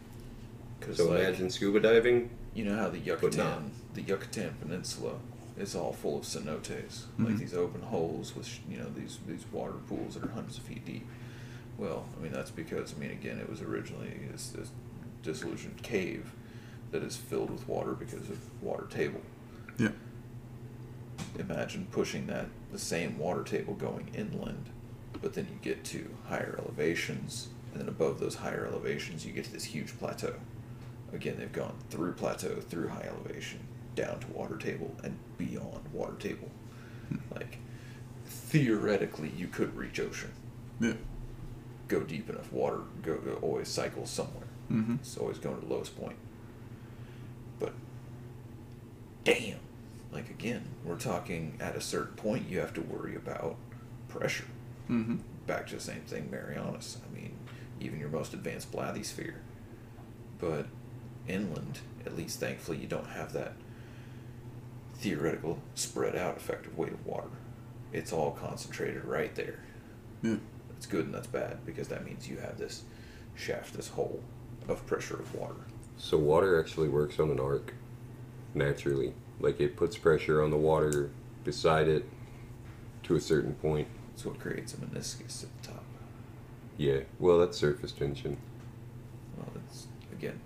So 0.92 1.08
like, 1.08 1.20
imagine 1.20 1.48
scuba 1.48 1.80
diving. 1.80 2.28
you 2.54 2.66
know 2.66 2.76
how 2.76 2.90
the. 2.90 2.98
Yucatan, 2.98 3.70
the 3.94 4.02
Yucatan 4.02 4.52
Peninsula, 4.60 5.14
is 5.58 5.74
all 5.74 5.94
full 5.94 6.18
of 6.18 6.24
cenotes, 6.24 7.04
like 7.18 7.36
Mhm. 7.36 7.38
these 7.38 7.54
open 7.54 7.80
holes 7.80 8.36
with 8.36 8.60
you 8.68 8.76
know 8.76 8.90
these 8.94 9.18
these 9.26 9.46
water 9.50 9.78
pools 9.88 10.12
that 10.14 10.24
are 10.24 10.28
hundreds 10.32 10.58
of 10.58 10.64
feet 10.64 10.84
deep. 10.84 11.06
Well, 11.78 12.04
I 12.18 12.22
mean 12.22 12.32
that's 12.32 12.50
because 12.50 12.92
I 12.94 12.98
mean 12.98 13.12
again 13.12 13.38
it 13.38 13.48
was 13.48 13.62
originally 13.62 14.12
this, 14.30 14.48
this 14.50 14.68
disillusioned 15.22 15.82
cave 15.82 16.32
that 16.90 17.02
is 17.02 17.16
filled 17.16 17.50
with 17.50 17.66
water 17.66 17.92
because 17.92 18.28
of 18.28 18.38
water 18.62 18.86
table. 18.90 19.22
Yeah. 19.78 19.92
Imagine 21.38 21.86
pushing 21.90 22.26
that 22.26 22.48
the 22.72 22.78
same 22.78 23.16
water 23.18 23.42
table 23.42 23.72
going 23.72 24.10
inland, 24.14 24.68
but 25.22 25.34
then 25.34 25.46
you 25.50 25.58
get 25.62 25.84
to 25.84 26.10
higher 26.28 26.58
elevations, 26.58 27.48
and 27.72 27.80
then 27.80 27.88
above 27.88 28.20
those 28.20 28.34
higher 28.34 28.66
elevations 28.66 29.24
you 29.24 29.32
get 29.32 29.44
to 29.44 29.52
this 29.52 29.64
huge 29.64 29.96
plateau. 29.98 30.34
Again, 31.12 31.36
they've 31.38 31.52
gone 31.52 31.74
through 31.90 32.14
plateau, 32.14 32.56
through 32.56 32.88
high 32.88 33.08
elevation, 33.08 33.60
down 33.94 34.20
to 34.20 34.26
water 34.28 34.56
table, 34.56 34.94
and 35.02 35.16
beyond 35.38 35.88
water 35.92 36.16
table. 36.18 36.50
Like 37.34 37.58
theoretically, 38.26 39.32
you 39.36 39.46
could 39.46 39.76
reach 39.76 40.00
ocean. 40.00 40.32
Yeah. 40.80 40.94
Go 41.88 42.00
deep 42.00 42.28
enough, 42.30 42.52
water 42.52 42.80
go, 43.02 43.18
go 43.18 43.34
always 43.42 43.68
cycles 43.68 44.10
somewhere. 44.10 44.48
Mm-hmm. 44.70 44.96
It's 44.96 45.16
always 45.18 45.38
going 45.38 45.60
to 45.60 45.66
the 45.66 45.72
lowest 45.72 45.98
point. 46.00 46.16
But 47.58 47.74
damn, 49.24 49.58
like 50.10 50.30
again, 50.30 50.64
we're 50.84 50.98
talking 50.98 51.58
at 51.60 51.76
a 51.76 51.80
certain 51.80 52.14
point 52.14 52.48
you 52.48 52.60
have 52.60 52.72
to 52.74 52.80
worry 52.80 53.14
about 53.14 53.56
pressure. 54.08 54.46
Mm-hmm. 54.92 55.16
Back 55.46 55.66
to 55.68 55.76
the 55.76 55.80
same 55.80 56.02
thing, 56.02 56.30
Marianas. 56.30 56.98
I 57.06 57.14
mean, 57.14 57.34
even 57.80 57.98
your 57.98 58.10
most 58.10 58.34
advanced 58.34 58.70
bathysphere. 58.70 59.36
But 60.38 60.66
inland, 61.26 61.78
at 62.04 62.16
least 62.16 62.40
thankfully, 62.40 62.78
you 62.78 62.86
don't 62.86 63.08
have 63.08 63.32
that 63.32 63.54
theoretical 64.96 65.58
spread 65.74 66.14
out 66.14 66.36
effective 66.36 66.76
weight 66.76 66.92
of 66.92 67.06
water. 67.06 67.30
It's 67.92 68.12
all 68.12 68.32
concentrated 68.32 69.04
right 69.04 69.34
there. 69.34 69.60
Yeah. 70.22 70.36
It's 70.76 70.86
good 70.86 71.06
and 71.06 71.14
that's 71.14 71.26
bad 71.26 71.64
because 71.64 71.88
that 71.88 72.04
means 72.04 72.28
you 72.28 72.38
have 72.38 72.58
this 72.58 72.82
shaft, 73.34 73.74
this 73.74 73.88
hole 73.88 74.22
of 74.68 74.86
pressure 74.86 75.16
of 75.16 75.34
water. 75.34 75.54
So 75.96 76.16
water 76.18 76.58
actually 76.58 76.88
works 76.88 77.18
on 77.18 77.30
an 77.30 77.40
arc 77.40 77.74
naturally. 78.54 79.14
Like 79.40 79.60
it 79.60 79.76
puts 79.76 79.96
pressure 79.96 80.42
on 80.42 80.50
the 80.50 80.56
water 80.56 81.10
beside 81.44 81.88
it 81.88 82.08
to 83.04 83.16
a 83.16 83.20
certain 83.20 83.54
point. 83.54 83.88
That's 84.12 84.24
what 84.26 84.38
creates 84.38 84.74
a 84.74 84.76
meniscus 84.76 85.42
at 85.44 85.62
the 85.62 85.68
top. 85.68 85.84
Yeah. 86.76 87.00
Well, 87.18 87.38
that's 87.38 87.58
surface 87.58 87.92
tension. 87.92 88.36
Well, 89.36 89.48
it's 89.68 89.86
again 90.12 90.40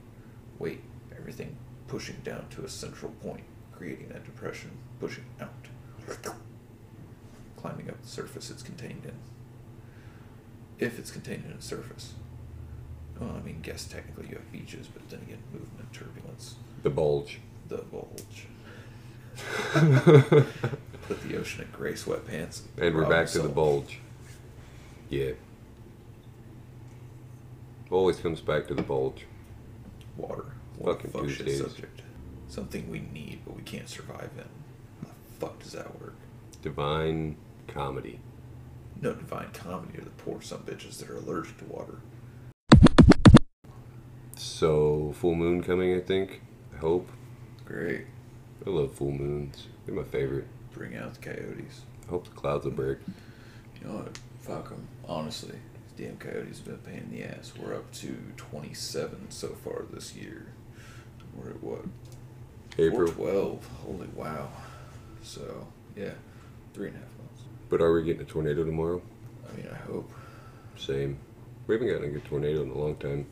weight, 0.59 0.83
everything 1.17 1.57
pushing 1.89 2.17
down 2.25 2.47
to 2.51 2.65
a 2.65 2.69
central 2.69 3.13
point, 3.23 3.45
creating 3.73 4.09
that 4.09 4.25
depression, 4.25 4.71
pushing 5.01 5.25
out, 5.41 5.51
climbing 7.57 7.89
up 7.91 8.01
the 8.03 8.09
surface 8.09 8.51
it's 8.51 8.63
contained 8.63 9.05
in. 9.05 9.13
If 10.79 10.99
it's 10.99 11.11
contained 11.11 11.45
in 11.47 11.53
a 11.53 11.63
surface. 11.63 12.15
Well, 13.21 13.31
I 13.37 13.41
mean, 13.47 13.61
guess 13.63 13.85
technically 13.87 14.29
you 14.29 14.35
have 14.37 14.53
beaches, 14.53 14.89
but 14.93 15.09
then 15.09 15.21
again, 15.23 15.39
movement, 15.53 15.91
turbulence, 15.93 16.57
The 16.83 16.91
bulge. 16.91 17.41
the 17.69 17.79
bulge. 17.79 18.47
Put 21.09 21.23
the 21.23 21.37
ocean 21.37 21.63
in 21.63 21.71
gray 21.71 21.93
sweatpants. 21.93 22.63
And 22.79 22.95
we're 22.95 23.09
back 23.09 23.29
to 23.29 23.39
the 23.41 23.49
bulge. 23.49 24.01
Yeah. 25.09 25.33
Always 27.91 28.17
comes 28.19 28.41
back 28.41 28.67
to 28.69 28.75
the 28.75 28.83
bulge. 28.83 29.25
Water. 30.17 30.47
What 30.79 30.97
Fucking 30.97 31.11
fuck 31.13 31.23
Tuesdays. 31.23 31.61
subject. 31.61 32.03
Something 32.49 32.91
we 32.91 33.01
need, 33.13 33.41
but 33.45 33.55
we 33.57 33.63
can't 33.63 33.89
survive 33.89 34.31
in. 34.37 34.45
How 35.07 35.13
the 35.29 35.35
fuck 35.39 35.59
does 35.61 35.73
that 35.73 36.01
work? 36.01 36.15
Divine 36.63 37.37
comedy. 37.69 38.19
No 39.01 39.13
divine 39.15 39.51
comedy 39.53 39.99
are 39.99 40.05
the 40.05 40.11
poor 40.11 40.41
some 40.43 40.61
bitches 40.63 40.99
that 40.99 41.09
are 41.11 41.17
allergic 41.19 41.59
to 41.59 41.65
water. 41.67 41.99
So, 44.37 45.13
full 45.17 45.35
moon 45.35 45.63
coming, 45.63 45.95
I 45.95 46.01
think. 46.01 46.41
I 46.75 46.79
hope. 46.79 47.09
Great. 47.65 48.07
I 48.67 48.71
love 48.71 48.93
full 48.95 49.13
moons. 49.13 49.69
They're 49.85 49.95
my 49.95 50.03
favorite. 50.03 50.47
Bring 50.77 50.97
out 50.97 51.15
the 51.15 51.21
coyotes. 51.21 51.83
I 52.07 52.11
Hope 52.11 52.25
the 52.25 52.31
clouds 52.31 52.65
will 52.65 52.73
break. 52.73 52.99
You 53.81 53.89
know 53.89 53.95
what? 53.97 54.19
Fuck 54.41 54.69
them. 54.69 54.87
Honestly, 55.09 55.55
these 55.97 56.07
damn 56.07 56.17
coyotes 56.19 56.59
have 56.59 56.67
been 56.67 56.75
a 56.75 56.79
pain 56.79 57.09
in 57.11 57.17
the 57.17 57.25
ass. 57.25 57.53
We're 57.59 57.75
up 57.75 57.91
to 57.95 58.17
27 58.37 59.31
so 59.31 59.49
far 59.49 59.85
this 59.91 60.15
year. 60.15 60.47
We're 61.35 61.51
at 61.51 61.63
what? 61.63 61.85
April. 62.79 63.11
12. 63.11 63.69
Holy 63.85 64.07
wow. 64.15 64.49
So, 65.23 65.67
yeah, 65.97 66.13
three 66.75 66.89
and 66.89 66.97
a 66.97 67.01
half 67.01 67.19
months. 67.19 67.43
But 67.69 67.81
are 67.81 67.93
we 67.93 68.05
getting 68.05 68.23
a 68.23 68.25
tornado 68.25 68.65
tomorrow? 68.65 69.03
I 69.51 69.57
mean, 69.57 69.69
I 69.71 69.77
hope. 69.77 70.11
Same. 70.77 71.19
We 71.67 71.75
haven't 71.75 71.89
gotten 71.89 72.05
a 72.05 72.09
good 72.09 72.25
tornado 72.27 72.63
in 72.63 72.71
a 72.71 72.79
long 72.79 72.97
time. 72.97 73.27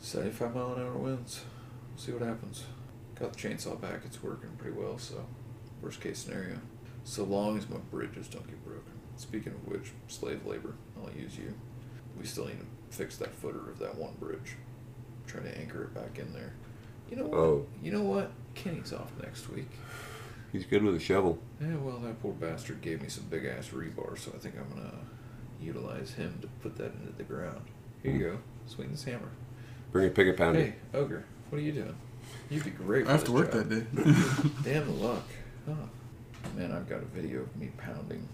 75 0.00 0.54
mile 0.54 0.72
an 0.74 0.82
hour 0.82 0.92
winds. 0.92 1.42
See 1.96 2.12
what 2.12 2.22
happens. 2.22 2.64
Got 3.14 3.34
the 3.34 3.38
chainsaw 3.38 3.80
back. 3.80 4.00
It's 4.04 4.22
working 4.22 4.50
pretty 4.58 4.76
well, 4.76 4.98
so 4.98 5.24
worst 5.82 6.00
case 6.00 6.18
scenario. 6.18 6.58
So 7.08 7.24
long 7.24 7.56
as 7.56 7.66
my 7.70 7.78
bridges 7.90 8.28
don't 8.28 8.46
get 8.46 8.62
broken. 8.62 8.92
Speaking 9.16 9.54
of 9.54 9.66
which, 9.66 9.92
slave 10.08 10.44
labor, 10.44 10.74
I'll 10.94 11.10
use 11.10 11.38
you. 11.38 11.54
We 12.20 12.26
still 12.26 12.44
need 12.44 12.60
to 12.60 12.66
fix 12.90 13.16
that 13.16 13.34
footer 13.34 13.70
of 13.70 13.78
that 13.78 13.96
one 13.96 14.12
bridge. 14.20 14.56
Try 15.26 15.40
to 15.40 15.58
anchor 15.58 15.84
it 15.84 15.94
back 15.94 16.18
in 16.18 16.34
there. 16.34 16.52
You 17.10 17.16
know 17.16 17.24
what? 17.24 17.38
Oh. 17.38 17.66
You 17.82 17.92
know 17.92 18.02
what? 18.02 18.30
Kenny's 18.54 18.92
off 18.92 19.10
next 19.22 19.48
week. 19.48 19.70
He's 20.52 20.66
good 20.66 20.82
with 20.82 20.96
a 20.96 21.00
shovel. 21.00 21.38
Yeah, 21.62 21.76
well, 21.76 21.96
that 22.00 22.20
poor 22.20 22.34
bastard 22.34 22.82
gave 22.82 23.00
me 23.00 23.08
some 23.08 23.24
big 23.24 23.46
ass 23.46 23.68
rebar, 23.68 24.18
so 24.18 24.30
I 24.34 24.38
think 24.38 24.56
I'm 24.58 24.68
gonna 24.68 24.98
utilize 25.58 26.12
him 26.12 26.38
to 26.42 26.46
put 26.62 26.76
that 26.76 26.92
into 26.92 27.16
the 27.16 27.24
ground. 27.24 27.62
Here 28.02 28.12
you 28.12 28.18
go. 28.18 28.38
Swing 28.66 28.90
this 28.90 29.04
hammer. 29.04 29.30
Bring 29.92 30.08
a 30.08 30.10
pick 30.10 30.28
a 30.28 30.34
pounder. 30.34 30.60
Hey, 30.60 30.74
Ogre, 30.92 31.24
what 31.48 31.58
are 31.58 31.64
you 31.64 31.72
doing? 31.72 31.96
You'd 32.50 32.64
be 32.64 32.70
great. 32.70 33.06
I 33.06 33.12
have 33.12 33.24
to 33.24 33.32
work 33.32 33.50
job. 33.50 33.66
that 33.70 33.94
day. 33.94 34.52
Damn 34.62 34.84
the 34.84 34.92
luck. 34.92 35.24
Huh. 35.66 35.74
Man, 36.56 36.72
I've 36.72 36.88
got 36.88 37.02
a 37.02 37.06
video 37.06 37.40
of 37.40 37.56
me 37.56 37.70
pounding 37.76 38.28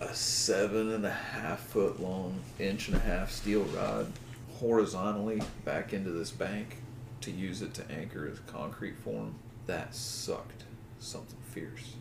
a 0.00 0.14
seven 0.14 0.92
and 0.92 1.06
a 1.06 1.10
half 1.10 1.60
foot 1.60 2.00
long, 2.00 2.40
inch 2.58 2.88
and 2.88 2.96
a 2.96 3.00
half 3.00 3.30
steel 3.30 3.62
rod 3.76 4.12
horizontally 4.58 5.42
back 5.64 5.92
into 5.92 6.10
this 6.10 6.30
bank 6.30 6.76
to 7.20 7.30
use 7.30 7.62
it 7.62 7.74
to 7.74 7.90
anchor 7.90 8.28
as 8.30 8.38
concrete 8.52 8.98
form. 8.98 9.34
That 9.66 9.94
sucked. 9.94 10.64
Something 10.98 11.38
fierce. 11.50 11.94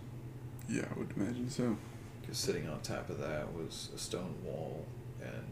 yeah, 0.69 0.86
I 0.96 1.00
would 1.00 1.12
imagine 1.17 1.50
so. 1.50 1.76
Because 2.22 2.38
sitting 2.38 2.69
on 2.69 2.80
top 2.82 3.10
of 3.10 3.19
that 3.19 3.54
was 3.54 3.89
a 3.93 3.98
stone 3.98 4.36
wall 4.46 4.86
and 5.22 5.43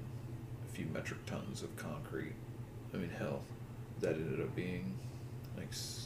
a 0.70 0.76
few 0.76 0.86
metric 0.94 1.26
tons 1.26 1.62
of 1.62 1.76
concrete. 1.76 2.34
I 2.94 2.98
mean, 2.98 3.10
hell, 3.10 3.41
that 4.00 4.13
ended 4.13 4.39
up 4.39 4.56
being 4.56 4.98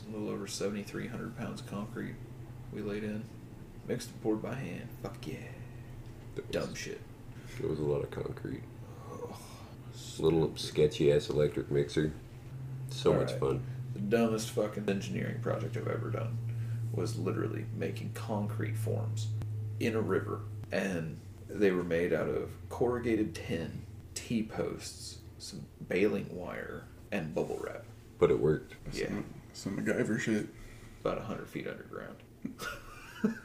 a 0.08 0.12
little 0.12 0.30
over 0.30 0.48
7,300 0.48 1.38
pounds 1.38 1.62
of 1.62 1.68
concrete 1.68 2.16
we 2.72 2.82
laid 2.82 3.04
in. 3.04 3.24
Mixed 3.88 4.10
and 4.12 4.22
poured 4.24 4.42
by 4.42 4.56
hand. 4.56 4.88
Fuck 5.04 5.28
yeah. 5.28 5.36
That 6.36 6.48
was, 6.48 6.66
Dumb 6.66 6.76
shit. 6.76 7.02
It 7.60 7.70
was 7.70 7.80
a 7.80 7.84
lot 7.84 8.04
of 8.04 8.12
concrete. 8.12 8.64
Oh, 9.12 9.38
Little 10.20 10.52
sketchy 10.56 11.12
ass 11.12 11.30
electric 11.30 11.72
mixer. 11.72 12.12
So 12.90 13.14
much 13.14 13.34
Alright. 13.34 13.40
fun. 13.40 13.64
The 13.94 14.00
dumbest 14.00 14.50
fucking 14.52 14.90
engineering 14.90 15.40
project 15.42 15.78
I've 15.78 15.88
ever 15.88 16.10
done 16.10 16.38
was 16.92 17.18
literally 17.18 17.66
making 17.76 18.12
concrete 18.14 18.78
forms 18.78 19.28
in 19.80 19.96
a 19.96 20.02
river. 20.02 20.42
And 20.72 21.20
they 21.50 21.72
were 21.72 21.84
made 21.84 22.14
out 22.14 22.28
of 22.28 22.50
corrugated 22.70 23.36
tin, 23.36 23.84
T 24.14 24.44
posts, 24.44 25.20
some 25.38 25.66
baling 25.88 26.28
wire, 26.36 26.86
and 27.12 27.34
bubble 27.34 27.60
wrap. 27.64 27.84
But 28.18 28.32
it 28.32 28.40
worked. 28.40 28.76
Yeah, 28.94 29.10
Some, 29.56 29.76
some 29.78 29.86
MacGyver 29.86 30.20
shit. 30.20 30.48
about 31.02 31.18
100 31.18 31.48
feet 31.48 31.68
underground. 31.68 32.18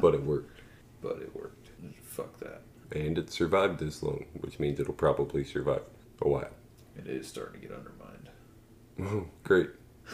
But 0.00 0.14
it 0.14 0.22
worked. 0.22 0.60
But 1.02 1.18
it 1.20 1.34
worked. 1.36 1.68
Fuck 2.04 2.38
that. 2.40 2.62
And 2.92 3.18
it 3.18 3.30
survived 3.30 3.78
this 3.78 4.02
long, 4.02 4.24
which 4.40 4.58
means 4.58 4.80
it'll 4.80 4.94
probably 4.94 5.44
survive 5.44 5.82
a 6.22 6.28
while. 6.28 6.48
It 6.96 7.06
is 7.06 7.28
starting 7.28 7.60
to 7.60 7.68
get 7.68 7.76
undermined. 7.76 8.30
Oh, 9.02 9.26
great. 9.44 9.70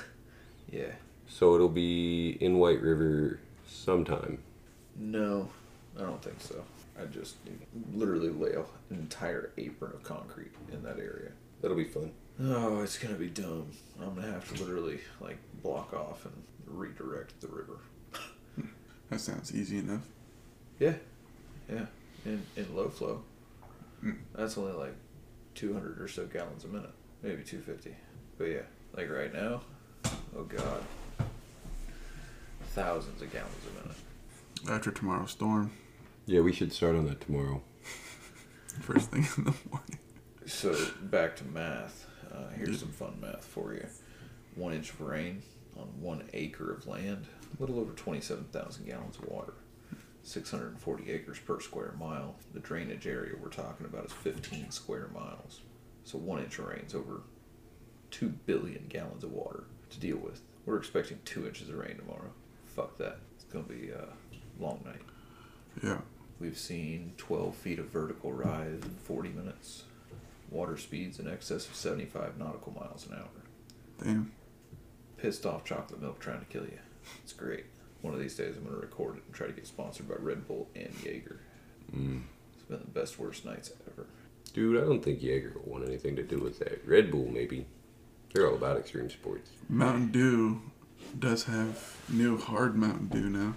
Yeah. 0.73 0.91
So 1.29 1.55
it'll 1.55 1.69
be 1.69 2.31
in 2.41 2.59
White 2.59 2.81
River 2.83 3.39
sometime. 3.69 4.39
No, 4.97 5.49
I 5.97 6.01
don't 6.03 6.21
think 6.21 6.41
so. 6.41 6.65
I 7.01 7.05
just 7.05 7.37
literally 7.95 8.31
lay 8.31 8.55
an 8.55 8.65
entire 8.91 9.53
apron 9.57 9.93
of 9.93 10.03
concrete 10.03 10.51
in 10.73 10.83
that 10.83 10.99
area. 10.99 11.31
That'll 11.63 11.77
be 11.77 11.85
fun. 11.85 12.11
Oh, 12.41 12.83
it's 12.83 12.99
gonna 12.99 13.15
be 13.15 13.29
dumb. 13.29 13.71
I'm 14.01 14.15
gonna 14.15 14.31
have 14.31 14.53
to 14.55 14.63
literally 14.63 15.01
like 15.21 15.39
block 15.63 15.95
off 15.95 16.27
and 16.27 16.35
redirect 16.67 17.41
the 17.41 17.49
river. 17.49 17.79
That 19.09 19.21
sounds 19.21 19.55
easy 19.55 19.79
enough. 19.79 20.03
Yeah, 20.81 20.95
yeah. 21.73 21.87
In 22.25 22.43
in 22.57 22.75
low 22.75 22.89
flow, 22.89 23.23
Mm. 24.05 24.17
that's 24.35 24.59
only 24.59 24.73
like 24.73 24.95
200 25.55 26.01
or 26.01 26.09
so 26.09 26.27
gallons 26.27 26.65
a 26.65 26.69
minute, 26.69 26.91
maybe 27.23 27.43
250. 27.45 27.95
But 28.37 28.45
yeah, 28.47 28.63
like 28.97 29.09
right 29.09 29.33
now, 29.33 29.63
oh 30.37 30.43
god, 30.43 30.83
thousands 32.75 33.23
of 33.23 33.33
gallons 33.33 33.55
a 33.71 33.83
minute. 33.83 33.97
After 34.77 34.91
tomorrow's 34.91 35.31
storm, 35.31 35.71
Yeah, 36.27 36.41
we 36.41 36.53
should 36.53 36.73
start 36.73 36.97
on 36.97 37.07
that 37.07 37.21
tomorrow. 37.21 37.63
first 38.81 39.11
thing 39.13 39.27
in 39.37 39.45
the 39.45 39.55
morning. 39.71 39.99
So 40.47 40.75
back 41.03 41.37
to 41.37 41.45
math. 41.45 42.06
Uh, 42.37 42.49
here's 42.57 42.81
some 42.81 42.89
fun 42.89 43.15
math 43.21 43.45
for 43.45 43.73
you. 43.73 43.87
One 44.55 44.73
inch 44.73 44.91
of 44.91 45.01
rain 45.01 45.43
on 45.79 45.87
one 46.01 46.29
acre 46.33 46.73
of 46.73 46.87
land, 46.87 47.27
a 47.57 47.61
little 47.61 47.79
over 47.79 47.93
27,000 47.93 48.87
gallons 48.87 49.17
of 49.17 49.29
water. 49.29 49.55
640 50.23 51.13
acres 51.13 51.39
per 51.39 51.61
square 51.61 51.95
mile. 51.99 52.35
The 52.53 52.61
drainage 52.61 53.07
area 53.07 53.35
we're 53.41 53.49
talking 53.49 53.87
about 53.87 54.07
is 54.07 54.13
15 54.13 54.71
square 54.71 55.09
miles. 55.15 55.61
So 56.05 56.19
one 56.19 56.43
inch 56.43 56.59
of 56.59 56.67
rain's 56.67 56.95
over 56.95 57.23
2 58.11 58.29
billion 58.45 58.87
gallons 58.89 59.25
of 59.25 59.33
water 59.33 59.65
to 59.91 60.01
deal 60.01 60.17
with. 60.17 60.41
We're 60.65 60.79
expecting 60.79 61.21
two 61.25 61.47
inches 61.47 61.69
of 61.69 61.77
rain 61.77 61.97
tomorrow. 61.97 62.33
Fuck 62.67 62.99
that. 62.99 63.19
It's 63.37 63.45
going 63.45 63.67
to 63.67 63.73
be 63.73 63.91
a 63.91 64.09
long 64.59 64.81
night. 64.85 65.03
Yeah. 65.83 65.99
We've 66.41 66.59
seen 66.59 67.13
12 67.17 67.55
feet 67.55 67.79
of 67.79 67.87
vertical 67.87 68.33
rise 68.33 68.83
in 68.83 68.97
40 69.05 69.29
minutes. 69.31 69.85
Water 70.51 70.77
speeds 70.77 71.19
in 71.19 71.29
excess 71.29 71.67
of 71.67 71.75
75 71.75 72.39
nautical 72.39 72.73
miles 72.73 73.07
an 73.07 73.15
hour. 73.19 73.29
Damn. 74.03 74.33
Pissed 75.17 75.47
off 75.47 75.65
chocolate 75.65 76.01
milk 76.01 76.21
trying 76.21 76.41
to 76.41 76.47
kill 76.47 76.65
you. 76.65 76.79
It's 77.23 77.33
great. 77.33 77.65
One 78.03 78.15
of 78.15 78.21
these 78.21 78.37
days 78.37 78.57
I'm 78.57 78.65
going 78.65 78.75
to 78.75 78.81
record 78.81 79.17
it 79.17 79.25
and 79.27 79.35
try 79.35 79.47
to 79.47 79.53
get 79.53 79.67
sponsored 79.67 80.09
by 80.09 80.17
Red 80.19 80.47
Bull 80.47 80.69
and 80.75 80.93
Jaeger. 81.03 81.41
Mm. 81.95 82.23
It's 82.55 82.65
been 82.65 82.79
the 82.81 83.01
best, 83.01 83.19
worst 83.19 83.45
nights 83.45 83.73
ever. 83.91 84.07
Dude, 84.53 84.81
I 84.81 84.87
don't 84.87 85.03
think 85.03 85.23
Jaeger 85.23 85.55
will 85.55 85.73
want 85.73 85.89
anything 85.89 86.17
to 86.17 86.23
do 86.23 86.39
with 86.39 86.59
that. 86.61 86.87
Red 86.87 87.11
Bull, 87.11 87.29
maybe. 87.31 87.67
They're 88.33 88.49
all 88.49 88.55
about 88.55 88.77
extreme 88.77 89.11
sports. 89.11 89.51
Mountain 89.69 90.13
Dew 90.13 90.61
does 91.19 91.45
have 91.45 91.97
new 92.09 92.39
hard 92.39 92.77
Mountain 92.77 93.09
Dew 93.09 93.29
now. 93.31 93.55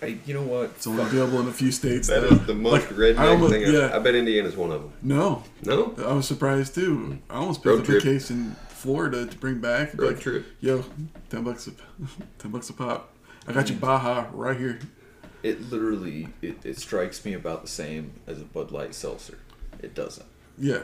Hey, 0.00 0.18
you 0.26 0.34
know 0.34 0.42
what? 0.42 0.66
It's 0.76 0.86
only 0.86 1.02
available 1.02 1.40
in 1.40 1.48
a 1.48 1.52
few 1.52 1.72
states. 1.72 2.06
That 2.08 2.20
though. 2.20 2.28
is 2.36 2.46
the 2.46 2.54
most 2.54 2.72
Like, 2.90 2.96
redneck 2.96 3.18
I 3.18 3.28
almost- 3.28 3.52
thing. 3.52 3.64
I- 3.64 3.68
Yeah. 3.70 3.96
I 3.96 3.98
bet 3.98 4.14
Indiana's 4.14 4.56
one 4.56 4.70
of 4.70 4.82
them. 4.82 4.92
No, 5.02 5.42
No? 5.64 5.94
I 5.98 6.12
was 6.12 6.26
surprised 6.26 6.74
too. 6.74 7.18
I 7.28 7.34
almost 7.36 7.64
Road 7.64 7.78
picked 7.84 7.90
up 7.90 7.96
a 7.96 8.00
case 8.04 8.30
in 8.30 8.54
Florida 8.68 9.26
to 9.26 9.36
bring 9.38 9.58
back. 9.58 9.98
Road 9.98 10.12
like, 10.14 10.20
trip. 10.20 10.46
Yo, 10.60 10.84
ten 11.30 11.42
bucks 11.42 11.66
a 11.66 11.72
ten 12.38 12.50
bucks 12.52 12.70
a 12.70 12.74
pop. 12.74 13.12
I 13.48 13.52
got 13.52 13.68
you 13.70 13.76
mm. 13.76 13.80
Baja 13.80 14.26
right 14.32 14.56
here. 14.56 14.78
It 15.42 15.70
literally, 15.70 16.28
it, 16.42 16.58
it 16.64 16.78
strikes 16.78 17.24
me 17.24 17.32
about 17.32 17.62
the 17.62 17.68
same 17.68 18.12
as 18.26 18.40
a 18.40 18.44
Bud 18.44 18.70
Light 18.70 18.94
seltzer. 18.94 19.38
It 19.80 19.94
doesn't. 19.94 20.26
Yeah, 20.58 20.82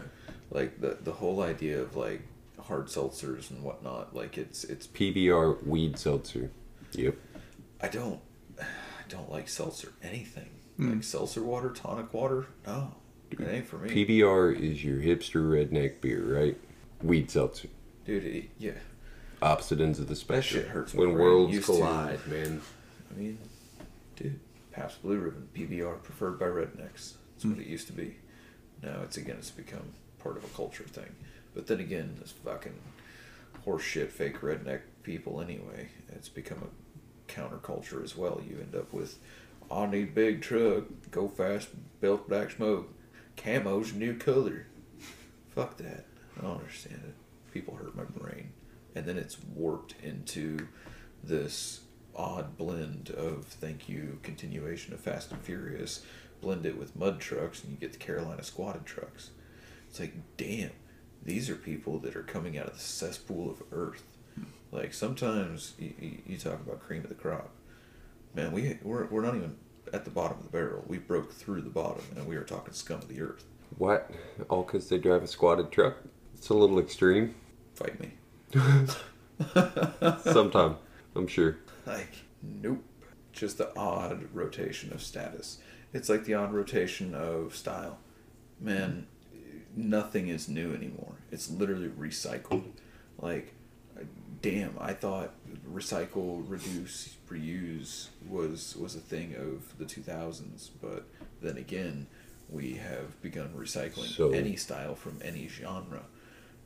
Like 0.51 0.81
the 0.81 0.97
the 1.03 1.13
whole 1.13 1.41
idea 1.43 1.81
of 1.81 1.95
like 1.97 2.23
hard 2.61 2.87
seltzers 2.87 3.51
and 3.51 3.63
whatnot. 3.63 4.15
Like 4.15 4.39
it's 4.39 4.65
it's 4.65 4.87
PBR 4.89 5.65
weed 5.67 5.99
seltzer. 5.99 6.51
Yep. 6.93 7.17
I 7.81 7.89
don't 7.89 8.15
I 8.15 8.21
don't 9.09 9.31
like 9.31 9.49
seltzer 9.49 9.93
anything. 10.03 10.49
Hmm. 10.77 10.93
Like 10.95 11.05
seltzer 11.05 11.43
water, 11.43 11.71
tonic 11.71 12.13
water, 12.13 12.47
no. 12.67 12.95
It 13.31 13.41
ain't 13.41 13.67
for 13.67 13.79
me. 13.79 13.91
PBR 13.91 14.59
is 14.59 14.85
your 14.85 14.99
hipster 14.99 15.43
redneck 15.43 16.01
beer, 16.01 16.39
right? 16.39 16.57
Weed 17.03 17.31
seltzer. 17.31 17.69
Dude, 18.05 18.25
it, 18.25 18.51
yeah. 18.59 18.73
Opposite 19.43 19.81
ends 19.81 19.99
of 19.99 20.09
the 20.09 20.15
spectrum. 20.17 20.63
shit 20.63 20.71
hurts 20.71 20.95
when 20.95 21.15
worlds 21.15 21.53
Used 21.55 21.67
to- 21.67 21.73
collide, 21.73 22.25
man. 22.29 22.61
I 23.11 23.19
mean, 23.19 23.39
dude, 24.17 24.39
Pabst 24.73 25.03
Blue 25.03 25.19
Ribbon, 25.19 25.49
PBR, 25.55 26.03
preferred 26.03 26.39
by 26.39 26.47
rednecks. 26.47 27.15
That's 27.35 27.45
what 27.45 27.59
it 27.59 27.67
used 27.67 27.87
to 27.89 27.93
be. 27.93 28.17
Now 28.83 29.01
it's 29.03 29.17
again, 29.17 29.37
it's 29.39 29.51
become 29.51 29.93
part 30.19 30.37
of 30.37 30.45
a 30.45 30.49
culture 30.49 30.85
thing. 30.85 31.15
But 31.55 31.67
then 31.67 31.81
again, 31.81 32.17
this 32.21 32.33
fucking 32.33 32.75
horseshit 33.67 34.09
fake 34.11 34.41
redneck 34.41 34.81
people 35.03 35.41
anyway, 35.41 35.89
it's 36.09 36.29
become 36.29 36.59
a 36.59 36.69
counterculture 37.35 38.03
as 38.03 38.17
well. 38.17 38.41
You 38.47 38.59
end 38.61 38.75
up 38.75 38.93
with, 38.93 39.19
I 39.71 39.87
need 39.87 40.15
big 40.15 40.43
truck, 40.43 40.85
go 41.11 41.29
fast, 41.29 41.69
belt 42.01 42.29
black 42.29 42.53
smoke, 42.53 42.93
camo's 43.37 43.93
new 43.93 44.17
color. 44.17 44.67
Fuck 45.55 45.77
that. 45.79 46.07
I 46.39 46.43
don't 46.43 46.59
understand 46.59 47.01
it. 47.07 47.15
People 47.53 47.77
hurt 47.77 47.97
my 47.97 48.05
brain. 48.05 48.53
And 48.95 49.07
then 49.07 49.17
it's 49.17 49.39
warped 49.55 49.95
into 50.03 50.69
this 51.23 51.81
odd 52.17 52.57
blend 52.57 53.11
of 53.11 53.45
thank 53.47 53.89
you 53.89 54.19
continuation 54.23 54.95
of 54.95 55.01
Fast 55.01 55.33
and 55.33 55.41
Furious, 55.41 56.05
blend 56.41 56.67
it 56.67 56.79
with 56.79 56.97
mud 56.97 57.21
trucks, 57.21 57.63
and 57.63 57.73
you 57.73 57.79
get 57.79 57.93
the 57.93 57.99
Carolina 57.99 58.43
squatted 58.43 58.85
trucks. 58.87 59.31
It's 59.89 59.99
like, 59.99 60.15
damn, 60.37 60.71
these 61.23 61.49
are 61.51 61.57
people 61.57 61.99
that 62.01 62.17
are 62.17 62.23
coming 62.23 62.59
out 62.59 62.67
of 62.67 62.75
the 62.75 62.81
cesspool 62.81 63.51
of 63.51 63.63
earth. 63.73 64.05
Like 64.75 64.93
sometimes 64.93 65.75
you, 65.79 66.19
you, 66.27 66.37
talk 66.37 66.55
about 66.55 66.81
cream 66.81 67.05
of 67.05 67.09
the 67.09 67.15
crop. 67.15 67.51
Man, 68.35 68.51
we 68.51 68.77
we're, 68.83 69.07
we're 69.07 69.23
not 69.23 69.37
even 69.37 69.55
at 69.93 70.05
the 70.05 70.11
bottom 70.11 70.39
of 70.39 70.43
the 70.43 70.51
barrel. 70.51 70.85
We 70.89 70.99
broke 70.99 71.33
through 71.33 71.63
the 71.63 71.71
bottom, 71.71 72.03
and 72.17 72.27
we 72.27 72.35
are 72.35 72.43
talking 72.43 72.75
scum 72.75 72.99
of 72.99 73.09
the 73.09 73.23
earth. 73.23 73.45
What? 73.79 74.11
All 74.49 74.65
because 74.65 74.89
they 74.89 74.99
drive 74.99 75.23
a 75.23 75.29
squatted 75.29 75.71
truck? 75.71 75.99
It's 76.37 76.49
a 76.49 76.55
little 76.55 76.81
extreme. 76.81 77.37
Fight 77.75 78.01
me. 78.01 78.15
Sometime, 80.25 80.77
I'm 81.15 81.29
sure. 81.29 81.59
Like, 81.87 82.13
nope. 82.43 82.83
Just 83.33 83.59
the 83.59 83.77
odd 83.79 84.29
rotation 84.33 84.93
of 84.93 85.03
status. 85.03 85.59
It's 85.93 86.09
like 86.09 86.25
the 86.25 86.35
odd 86.35 86.53
rotation 86.53 87.15
of 87.15 87.55
style. 87.55 87.99
Man, 88.61 89.07
nothing 89.77 90.27
is 90.27 90.49
new 90.49 90.75
anymore. 90.75 91.15
It's 91.31 91.49
literally 91.49 91.89
recycled. 91.89 92.73
Like, 93.19 93.54
damn, 94.45 94.77
I 94.79 94.93
thought 94.93 95.33
recycle, 95.73 96.45
reduce, 96.47 97.17
reuse 97.31 98.09
was 98.29 98.77
was 98.77 98.95
a 98.95 99.01
thing 99.01 99.35
of 99.37 99.77
the 99.79 99.87
2000s, 99.87 100.69
but 100.83 101.07
then 101.41 101.57
again, 101.57 102.07
we 102.51 102.75
have 102.75 103.21
begun 103.23 103.49
recycling 103.57 104.15
So- 104.15 104.33
any 104.33 104.57
style 104.57 104.95
from 104.95 105.19
any 105.23 105.49
genre 105.49 106.03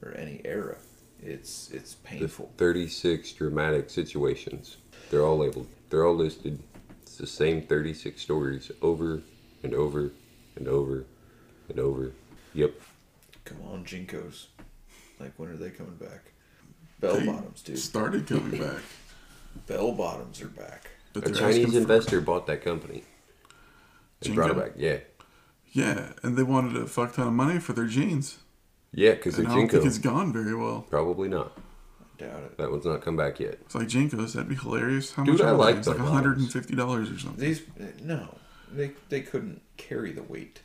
or 0.02 0.12
any 0.14 0.40
era. 0.44 0.78
It's 1.22 1.70
it's 1.70 1.94
painful. 1.94 2.52
36 2.56 3.32
dramatic 3.32 3.90
situations. 3.90 4.76
They're 5.10 5.24
all 5.24 5.38
labeled. 5.38 5.68
They're 5.88 6.04
all 6.04 6.16
listed. 6.16 6.58
It's 7.02 7.16
the 7.16 7.26
same 7.28 7.62
36 7.62 8.20
stories 8.20 8.72
over 8.82 9.22
and 9.62 9.72
over 9.72 10.10
and 10.56 10.66
over 10.66 11.04
and 11.68 11.78
over. 11.78 12.12
Yep. 12.54 12.74
Come 13.44 13.58
on, 13.70 13.84
JNCOs. 13.84 14.46
Like, 15.20 15.32
when 15.36 15.48
are 15.48 15.56
they 15.56 15.70
coming 15.70 15.96
back? 15.96 16.32
Bell 17.00 17.20
bottoms, 17.24 17.62
dude. 17.62 17.78
Started 17.78 18.26
coming 18.26 18.60
back. 18.62 18.80
Bell 19.66 19.92
bottoms 19.92 20.40
are 20.42 20.48
back. 20.48 20.90
But 21.12 21.26
A 21.28 21.32
Chinese 21.32 21.56
asking 21.58 21.70
for- 21.72 21.78
investor 21.78 22.20
bought 22.20 22.46
that 22.46 22.62
company. 22.64 23.04
And 24.24 24.34
brought 24.34 24.50
it 24.50 24.56
back. 24.56 24.72
Yeah. 24.76 24.98
Yeah, 25.70 26.12
and 26.22 26.36
they 26.36 26.42
wanted 26.42 26.76
a 26.76 26.86
fuck 26.86 27.14
ton 27.14 27.28
of 27.28 27.32
money 27.34 27.58
for 27.60 27.72
their 27.72 27.86
jeans. 27.86 28.38
Yeah, 28.92 29.12
because 29.12 29.36
they're 29.36 29.44
And 29.44 29.52
I 29.52 29.56
don't 29.56 29.68
think 29.68 29.82
JNCO. 29.82 29.86
it's 29.86 29.98
gone 29.98 30.32
very 30.32 30.54
well. 30.54 30.86
Probably 30.88 31.28
not. 31.28 31.52
I 32.00 32.24
doubt 32.24 32.42
it. 32.42 32.58
That 32.58 32.70
one's 32.70 32.86
not 32.86 33.02
come 33.02 33.16
back 33.16 33.38
yet. 33.38 33.58
It's 33.60 33.74
like 33.74 33.86
JNCOs, 33.86 34.32
that'd 34.32 34.48
be 34.48 34.54
hilarious. 34.56 35.12
How 35.12 35.24
Dude, 35.24 35.34
much 35.34 35.42
I 35.42 35.50
are 35.50 35.52
they? 35.52 35.56
like 35.58 35.76
It's 35.76 35.86
like 35.86 35.98
$150 35.98 37.14
or 37.14 37.18
something. 37.18 37.36
These 37.36 37.62
no, 38.02 38.38
they 38.72 38.92
they 39.10 39.20
couldn't 39.20 39.60
carry 39.76 40.10
the 40.12 40.22
weight 40.22 40.62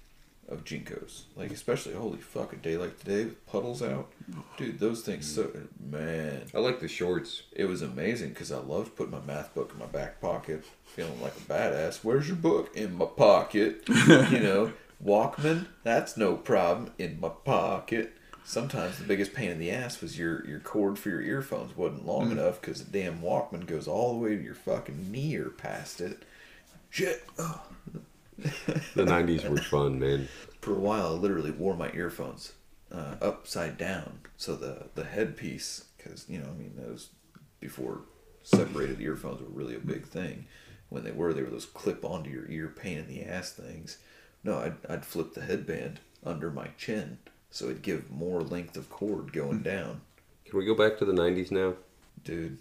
of 0.49 0.63
JNCOs. 0.63 1.23
Like 1.35 1.51
especially 1.51 1.93
holy 1.93 2.19
fuck 2.19 2.53
a 2.53 2.55
day 2.55 2.77
like 2.77 2.99
today 2.99 3.25
with 3.25 3.45
puddles 3.47 3.81
out, 3.81 4.11
dude. 4.57 4.79
Those 4.79 5.01
things 5.01 5.33
so 5.33 5.51
man. 5.79 6.43
I 6.53 6.59
like 6.59 6.79
the 6.79 6.87
shorts. 6.87 7.43
It 7.51 7.65
was 7.65 7.81
amazing 7.81 8.29
because 8.29 8.51
I 8.51 8.57
loved 8.57 8.95
putting 8.95 9.11
my 9.11 9.21
math 9.21 9.53
book 9.53 9.71
in 9.73 9.79
my 9.79 9.85
back 9.85 10.21
pocket, 10.21 10.65
feeling 10.85 11.21
like 11.21 11.35
a 11.37 11.41
badass. 11.41 12.03
Where's 12.03 12.27
your 12.27 12.37
book? 12.37 12.75
In 12.75 12.95
my 12.95 13.05
pocket. 13.05 13.83
you 13.87 13.95
know, 14.39 14.73
Walkman. 15.03 15.67
That's 15.83 16.17
no 16.17 16.35
problem. 16.35 16.91
In 16.97 17.19
my 17.19 17.29
pocket. 17.29 18.13
Sometimes 18.45 18.97
the 18.97 19.05
biggest 19.05 19.33
pain 19.33 19.49
in 19.49 19.59
the 19.59 19.71
ass 19.71 20.01
was 20.01 20.19
your 20.19 20.45
your 20.45 20.59
cord 20.59 20.99
for 20.99 21.09
your 21.09 21.21
earphones 21.21 21.77
wasn't 21.77 22.05
long 22.05 22.27
mm. 22.27 22.33
enough 22.33 22.59
because 22.59 22.83
the 22.83 22.91
damn 22.91 23.21
Walkman 23.21 23.65
goes 23.65 23.87
all 23.87 24.13
the 24.13 24.19
way 24.19 24.35
to 24.35 24.43
your 24.43 24.53
fucking 24.53 25.09
knee 25.11 25.35
or 25.37 25.49
past 25.49 26.01
it. 26.01 26.23
Shit. 26.89 27.23
Oh. 27.39 27.61
The 28.37 29.03
90s 29.03 29.47
were 29.49 29.57
fun, 29.57 29.99
man. 29.99 30.27
For 30.61 30.71
a 30.71 30.79
while, 30.79 31.07
I 31.07 31.09
literally 31.11 31.51
wore 31.51 31.75
my 31.75 31.91
earphones 31.93 32.53
uh, 32.91 33.15
upside 33.21 33.77
down, 33.77 34.19
so 34.37 34.55
the 34.55 34.85
the 34.95 35.03
headpiece, 35.03 35.85
because 35.97 36.25
you 36.29 36.39
know, 36.39 36.47
I 36.49 36.53
mean, 36.53 36.73
those 36.77 37.09
before 37.59 38.01
separated 38.43 38.99
earphones 39.01 39.41
were 39.41 39.47
really 39.47 39.75
a 39.75 39.79
big 39.79 40.05
thing. 40.05 40.45
When 40.89 41.03
they 41.03 41.11
were, 41.11 41.33
they 41.33 41.41
were 41.43 41.49
those 41.49 41.65
clip 41.65 42.05
onto 42.05 42.29
your 42.29 42.49
ear 42.49 42.67
pain 42.67 42.97
in 42.99 43.07
the 43.07 43.23
ass 43.23 43.51
things. 43.51 43.97
No, 44.43 44.59
I'd 44.59 44.75
I'd 44.89 45.05
flip 45.05 45.33
the 45.33 45.41
headband 45.41 45.99
under 46.25 46.49
my 46.51 46.67
chin, 46.77 47.17
so 47.51 47.65
it'd 47.65 47.81
give 47.81 48.11
more 48.11 48.41
length 48.41 48.77
of 48.77 48.89
cord 48.89 49.33
going 49.33 49.61
down. 49.63 50.01
Can 50.45 50.59
we 50.59 50.65
go 50.65 50.75
back 50.75 50.97
to 50.99 51.05
the 51.05 51.13
90s 51.13 51.51
now? 51.51 51.73
Dude, 52.23 52.59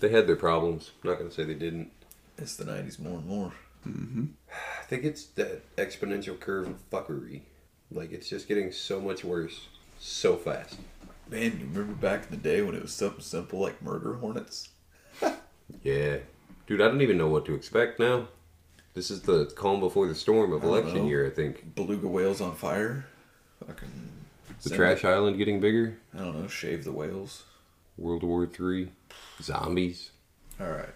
They 0.00 0.10
had 0.10 0.26
their 0.26 0.36
problems. 0.36 0.90
I'm 1.02 1.10
not 1.10 1.18
to 1.20 1.30
say 1.30 1.44
they 1.44 1.54
didn't. 1.54 1.90
it's 2.38 2.56
the 2.56 2.64
'90s 2.64 2.98
more 2.98 3.18
and 3.18 3.26
more. 3.26 3.52
Mm-hmm. 3.86 4.24
I 4.50 4.84
think 4.84 5.04
it's 5.04 5.24
that 5.26 5.76
exponential 5.76 6.38
curve 6.38 6.68
of 6.68 6.90
fuckery. 6.90 7.42
Like, 7.90 8.12
it's 8.12 8.28
just 8.28 8.48
getting 8.48 8.72
so 8.72 9.00
much 9.00 9.24
worse 9.24 9.68
so 9.98 10.36
fast. 10.36 10.76
Man, 11.28 11.58
you 11.60 11.66
remember 11.72 11.94
back 11.94 12.24
in 12.24 12.30
the 12.30 12.36
day 12.36 12.62
when 12.62 12.74
it 12.74 12.82
was 12.82 12.92
something 12.92 13.20
simple 13.20 13.60
like 13.60 13.80
murder 13.82 14.14
hornets? 14.14 14.70
Yeah. 15.84 16.16
Dude, 16.66 16.80
I 16.80 16.88
don't 16.88 17.00
even 17.00 17.16
know 17.16 17.28
what 17.28 17.44
to 17.46 17.54
expect 17.54 18.00
now. 18.00 18.26
This 18.94 19.10
is 19.10 19.22
the 19.22 19.46
calm 19.54 19.78
before 19.78 20.08
the 20.08 20.14
storm 20.16 20.52
of 20.52 20.64
election 20.64 21.02
know. 21.02 21.06
year, 21.06 21.26
I 21.26 21.30
think. 21.30 21.76
Beluga 21.76 22.08
whales 22.08 22.40
on 22.40 22.56
fire. 22.56 23.06
Fucking. 23.64 23.88
The 24.62 24.68
send 24.68 24.74
trash 24.74 25.04
island 25.04 25.38
getting 25.38 25.60
bigger. 25.60 25.96
I 26.12 26.18
don't 26.18 26.40
know, 26.40 26.48
shave 26.48 26.84
the 26.84 26.92
whales. 26.92 27.44
World 27.96 28.24
War 28.24 28.46
Three. 28.46 28.90
Zombies. 29.40 30.10
Alright. 30.60 30.90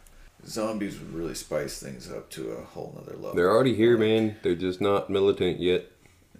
Zombies 0.47 0.99
would 0.99 1.13
really 1.13 1.35
spice 1.35 1.81
things 1.81 2.11
up 2.11 2.31
to 2.31 2.53
a 2.53 2.65
whole 2.65 2.95
nother 2.97 3.17
level. 3.17 3.35
They're 3.35 3.51
already 3.51 3.75
here, 3.75 3.97
man. 3.97 4.37
They're 4.43 4.55
just 4.55 4.81
not 4.81 5.09
militant 5.11 5.61
yet. 5.61 5.91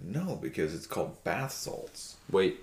No, 0.01 0.37
because 0.41 0.75
it's 0.75 0.87
called 0.87 1.23
bath 1.23 1.51
salts. 1.51 2.17
Wait. 2.29 2.59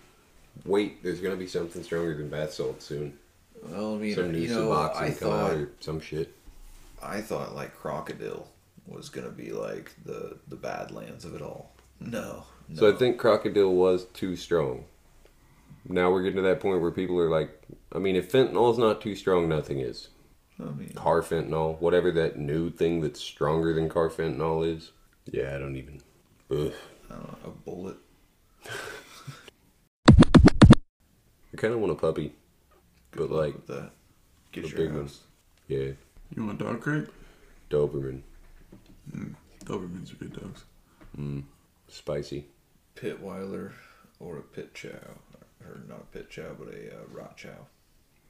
Wait, 0.64 1.03
there's 1.03 1.20
gonna 1.20 1.36
be 1.36 1.47
something 1.47 1.82
stronger 1.82 2.16
than 2.16 2.28
bath 2.28 2.53
salts 2.53 2.84
soon. 2.84 3.18
Well, 3.62 3.95
I 3.95 3.99
mean, 3.99 4.14
Some 4.14 4.34
you 4.34 4.49
know, 4.49 4.72
I 4.72 5.11
thought, 5.11 5.53
or 5.53 5.70
some 5.80 6.01
shit. 6.01 6.34
I 7.03 7.20
thought 7.20 7.55
like 7.55 7.74
crocodile 7.74 8.49
was 8.86 9.09
gonna 9.09 9.30
be 9.30 9.53
like 9.53 9.93
the 10.05 10.36
the 10.49 10.57
badlands 10.57 11.24
of 11.24 11.34
it 11.34 11.43
all. 11.43 11.72
No, 12.01 12.45
no. 12.68 12.80
So 12.80 12.93
I 12.93 12.97
think 12.97 13.18
crocodile 13.18 13.74
was 13.74 14.05
too 14.07 14.36
strong. 14.36 14.84
Now 15.88 16.11
we're 16.11 16.22
getting 16.22 16.36
to 16.36 16.43
that 16.43 16.61
point 16.61 16.80
where 16.80 16.90
people 16.90 17.18
are 17.18 17.30
like, 17.30 17.61
I 17.93 17.99
mean, 17.99 18.14
if 18.14 18.30
fentanyl's 18.30 18.78
not 18.78 19.01
too 19.01 19.16
strong, 19.16 19.49
nothing 19.49 19.80
is. 19.80 20.09
I 20.68 20.70
mean, 20.78 20.90
Carfentanil, 20.94 21.80
whatever 21.80 22.10
that 22.12 22.38
new 22.38 22.70
thing 22.70 23.00
that's 23.00 23.20
stronger 23.20 23.72
than 23.72 23.88
carfentanil 23.88 24.66
is. 24.76 24.92
Yeah, 25.30 25.54
I 25.54 25.58
don't 25.58 25.76
even. 25.76 26.00
Ugh. 26.50 26.72
I 27.10 27.14
don't 27.14 27.22
know, 27.24 27.38
a 27.44 27.50
bullet. 27.50 27.96
I 31.54 31.56
kind 31.56 31.74
of 31.74 31.80
want 31.80 31.92
a 31.92 31.96
puppy, 31.96 32.32
Good 33.10 33.28
but 33.28 33.30
luck 33.30 33.44
like, 33.46 33.54
with 33.54 33.66
that. 33.68 33.90
Get 34.52 34.64
a 34.64 34.68
your 34.68 34.76
big 34.76 34.92
one. 34.94 35.10
yeah, 35.68 35.90
You 36.34 36.44
want 36.46 36.60
a 36.60 36.64
dog 36.64 36.80
crate? 36.80 37.08
Doberman, 37.70 38.22
Dobermans 39.64 40.12
are 40.12 40.16
good 40.16 40.32
dogs. 40.40 40.64
spicy. 41.88 42.46
Pitweiler 42.96 43.72
or 44.20 44.38
a 44.38 44.42
pit 44.42 44.74
chow, 44.74 44.88
or 45.64 45.80
not 45.88 46.00
a 46.00 46.16
pit 46.16 46.30
chow, 46.30 46.54
but 46.58 46.68
a 46.68 46.88
uh, 46.94 47.04
rot 47.10 47.36
chow. 47.36 47.66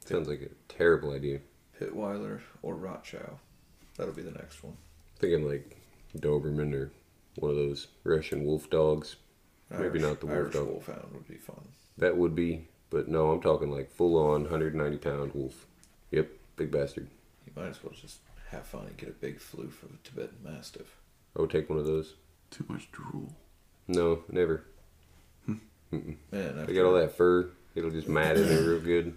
Sounds 0.05 0.27
like 0.27 0.41
a 0.41 0.49
terrible 0.73 1.11
idea. 1.13 1.39
Pitweiler 1.79 2.41
or 2.61 2.75
rot 2.75 3.03
chow. 3.03 3.39
That'll 3.97 4.13
be 4.13 4.21
the 4.21 4.31
next 4.31 4.63
one. 4.63 4.77
Thinking 5.19 5.47
like 5.47 5.77
Doberman 6.17 6.73
or 6.73 6.91
one 7.35 7.51
of 7.51 7.57
those 7.57 7.87
Russian 8.03 8.43
wolf 8.43 8.69
dogs. 8.69 9.15
Maybe 9.69 9.99
not 9.99 10.19
the 10.19 10.27
wolf 10.27 10.37
Irish 10.37 10.53
dog. 10.53 10.67
wolfhound 10.67 11.07
would 11.13 11.27
be 11.27 11.35
fun. 11.37 11.61
That 11.97 12.17
would 12.17 12.35
be, 12.35 12.67
but 12.89 13.07
no, 13.07 13.31
I'm 13.31 13.41
talking 13.41 13.71
like 13.71 13.91
full 13.91 14.17
on 14.17 14.43
190 14.43 14.97
pound 14.97 15.33
wolf. 15.33 15.65
Yep, 16.11 16.29
big 16.55 16.71
bastard. 16.71 17.07
You 17.45 17.53
might 17.55 17.69
as 17.69 17.83
well 17.83 17.93
just 17.99 18.19
have 18.49 18.65
fun 18.65 18.85
and 18.85 18.97
get 18.97 19.09
a 19.09 19.13
big 19.13 19.39
floof 19.39 19.81
of 19.83 19.89
a 19.93 19.97
Tibetan 20.07 20.37
Mastiff. 20.43 20.95
I 21.35 21.41
would 21.41 21.49
take 21.49 21.69
one 21.69 21.79
of 21.79 21.85
those. 21.85 22.13
Too 22.51 22.65
much 22.67 22.91
drool. 22.91 23.33
No, 23.87 24.23
never. 24.29 24.63
Hmm. 25.45 25.55
Man, 25.91 26.15
after, 26.31 26.65
They 26.67 26.73
got 26.73 26.85
all 26.85 26.93
that 26.93 27.17
fur. 27.17 27.49
It'll 27.75 27.89
just 27.89 28.07
mat 28.07 28.37
in 28.37 28.47
there 28.47 28.61
real 28.61 28.79
good. 28.79 29.15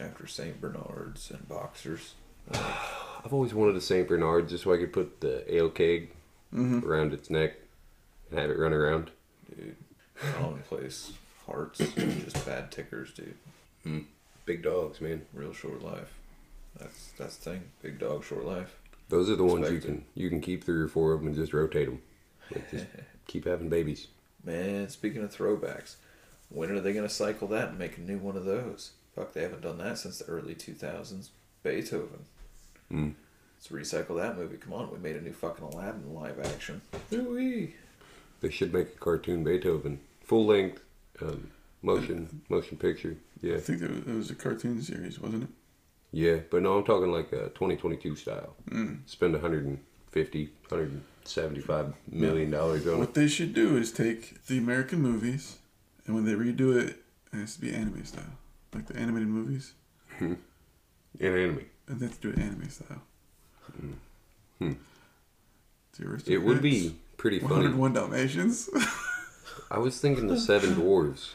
After 0.00 0.26
St. 0.26 0.60
Bernards 0.60 1.30
and 1.30 1.48
boxers. 1.48 2.14
I've 2.52 3.32
always 3.32 3.54
wanted 3.54 3.76
a 3.76 3.80
Saint 3.80 4.08
Bernard 4.08 4.48
just 4.48 4.64
so 4.64 4.72
I 4.72 4.78
could 4.78 4.92
put 4.92 5.20
the 5.20 5.54
ale 5.54 5.70
keg 5.70 6.10
mm-hmm. 6.52 6.86
around 6.86 7.12
its 7.12 7.30
neck 7.30 7.54
and 8.30 8.38
have 8.38 8.50
it 8.50 8.58
run 8.58 8.72
around. 8.72 9.10
Dude, 9.48 9.76
wrong 10.38 10.60
place. 10.68 11.12
Hearts, 11.46 11.78
just 11.78 12.46
bad 12.46 12.70
tickers, 12.70 13.12
dude. 13.12 13.34
Hmm. 13.82 14.00
Big 14.46 14.62
dogs, 14.62 15.00
man. 15.00 15.22
Real 15.32 15.52
short 15.52 15.82
life. 15.82 16.14
That's 16.78 17.10
that's 17.18 17.36
the 17.36 17.50
thing. 17.50 17.62
Big 17.82 17.98
dog, 17.98 18.24
short 18.24 18.44
life. 18.44 18.78
Those 19.08 19.28
are 19.28 19.36
the 19.36 19.44
ones 19.44 19.70
you 19.70 19.80
can 19.80 20.04
you 20.14 20.28
can 20.28 20.40
keep 20.40 20.64
three 20.64 20.80
or 20.80 20.88
four 20.88 21.12
of 21.12 21.20
them 21.20 21.28
and 21.28 21.36
just 21.36 21.52
rotate 21.52 21.86
them. 21.86 22.00
Like 22.50 22.70
just 22.70 22.86
keep 23.26 23.46
having 23.46 23.68
babies. 23.68 24.08
Man, 24.44 24.88
speaking 24.88 25.22
of 25.22 25.36
throwbacks, 25.36 25.96
when 26.48 26.70
are 26.70 26.80
they 26.80 26.92
gonna 26.92 27.08
cycle 27.08 27.48
that 27.48 27.70
and 27.70 27.78
make 27.78 27.98
a 27.98 28.00
new 28.00 28.18
one 28.18 28.36
of 28.36 28.44
those? 28.44 28.92
Fuck, 29.14 29.32
they 29.32 29.42
haven't 29.42 29.62
done 29.62 29.78
that 29.78 29.98
since 29.98 30.18
the 30.18 30.24
early 30.26 30.54
two 30.54 30.74
thousands. 30.74 31.30
Beethoven. 31.62 32.24
Mm. 32.92 33.14
Let's 33.56 33.68
recycle 33.68 34.16
that 34.20 34.36
movie. 34.36 34.56
Come 34.56 34.72
on, 34.72 34.90
we 34.90 34.98
made 34.98 35.16
a 35.16 35.20
new 35.20 35.32
fucking 35.32 35.64
Aladdin 35.64 36.12
live 36.14 36.40
action. 36.44 36.80
Ooh-wee. 37.12 37.74
They 38.40 38.50
should 38.50 38.72
make 38.72 38.88
a 38.88 38.98
cartoon 38.98 39.44
Beethoven, 39.44 40.00
full 40.24 40.46
length, 40.46 40.82
um, 41.20 41.50
motion 41.82 42.40
motion 42.48 42.76
picture. 42.76 43.16
Yeah, 43.40 43.56
I 43.56 43.60
think 43.60 43.82
it 43.82 43.90
was, 43.90 43.98
it 44.06 44.14
was 44.14 44.30
a 44.30 44.34
cartoon 44.34 44.82
series, 44.82 45.20
wasn't 45.20 45.44
it? 45.44 45.48
yeah, 46.10 46.36
but 46.50 46.62
no, 46.62 46.76
I'm 46.78 46.84
talking 46.84 47.12
like 47.12 47.32
a 47.32 47.48
2022 47.50 48.16
style. 48.16 48.54
Mm. 48.70 49.00
Spend 49.06 49.32
150, 49.34 50.50
175 50.68 51.94
million 52.10 52.50
dollars 52.50 52.86
on 52.86 52.94
it. 52.94 52.98
What 52.98 53.14
they 53.14 53.28
should 53.28 53.54
do 53.54 53.76
is 53.76 53.92
take 53.92 54.44
the 54.46 54.58
American 54.58 55.00
movies, 55.00 55.58
and 56.06 56.14
when 56.14 56.24
they 56.24 56.32
redo 56.32 56.76
it, 56.76 56.96
it 57.32 57.36
has 57.36 57.54
to 57.54 57.60
be 57.60 57.72
anime 57.72 58.04
style, 58.04 58.24
like 58.74 58.86
the 58.86 58.96
animated 58.96 59.28
movies, 59.28 59.74
hmm. 60.18 60.34
in 61.18 61.34
anime. 61.36 61.64
and 61.88 62.00
they 62.00 62.06
have 62.06 62.20
to 62.20 62.32
do 62.32 62.40
it 62.40 62.44
anime 62.44 62.68
style. 62.70 63.02
Hmm. 63.72 63.92
hmm. 64.58 64.66
hmm. 64.68 64.72
Zero 65.96 66.18
It 66.26 66.38
would 66.38 66.62
be 66.62 66.96
pretty 67.18 67.38
funny. 67.38 67.52
101 67.68 67.92
Dalmatians. 67.92 68.70
I 69.70 69.78
was 69.78 70.00
thinking 70.00 70.26
the 70.26 70.40
Seven 70.40 70.70
Dwarves, 70.76 71.32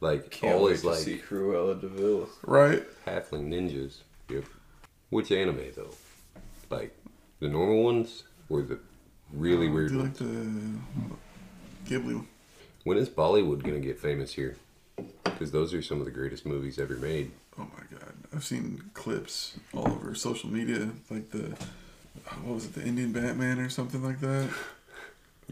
like 0.00 0.30
Can't 0.30 0.54
all 0.54 0.64
wait 0.64 0.76
is 0.76 0.80
to 0.82 0.88
like 0.88 0.98
see 0.98 1.18
Cruella 1.18 1.78
de 1.78 1.88
Vil. 1.88 2.28
right? 2.42 2.82
halfling 3.06 3.48
ninjas. 3.48 3.98
Yep. 4.30 4.44
Which 5.10 5.30
anime 5.30 5.60
though? 5.76 5.90
Like 6.70 6.96
the 7.40 7.48
normal 7.48 7.82
ones 7.82 8.22
or 8.48 8.62
the 8.62 8.78
really 9.32 9.68
Oh, 9.68 9.72
weird 9.72 9.88
Do 9.90 9.94
you 9.96 10.00
ones? 10.02 10.20
like 10.20 10.28
the 11.86 11.94
Ghibli 11.94 12.14
one? 12.14 12.28
When 12.84 12.96
is 12.96 13.08
Bollywood 13.10 13.62
gonna 13.62 13.80
get 13.80 13.98
famous 13.98 14.32
here? 14.34 14.56
Because 15.24 15.50
those 15.50 15.72
are 15.74 15.82
some 15.82 16.00
of 16.00 16.04
the 16.04 16.10
greatest 16.10 16.46
movies 16.46 16.78
ever 16.78 16.96
made. 16.96 17.30
Oh 17.58 17.66
my 17.76 17.98
god. 17.98 18.14
I've 18.34 18.44
seen 18.44 18.90
clips 18.94 19.58
all 19.74 19.88
over 19.88 20.14
social 20.14 20.50
media, 20.50 20.90
like 21.10 21.30
the, 21.30 21.56
what 22.42 22.54
was 22.54 22.66
it, 22.66 22.74
the 22.74 22.82
Indian 22.82 23.12
Batman 23.12 23.58
or 23.58 23.68
something 23.68 24.02
like 24.02 24.20
that? 24.20 24.48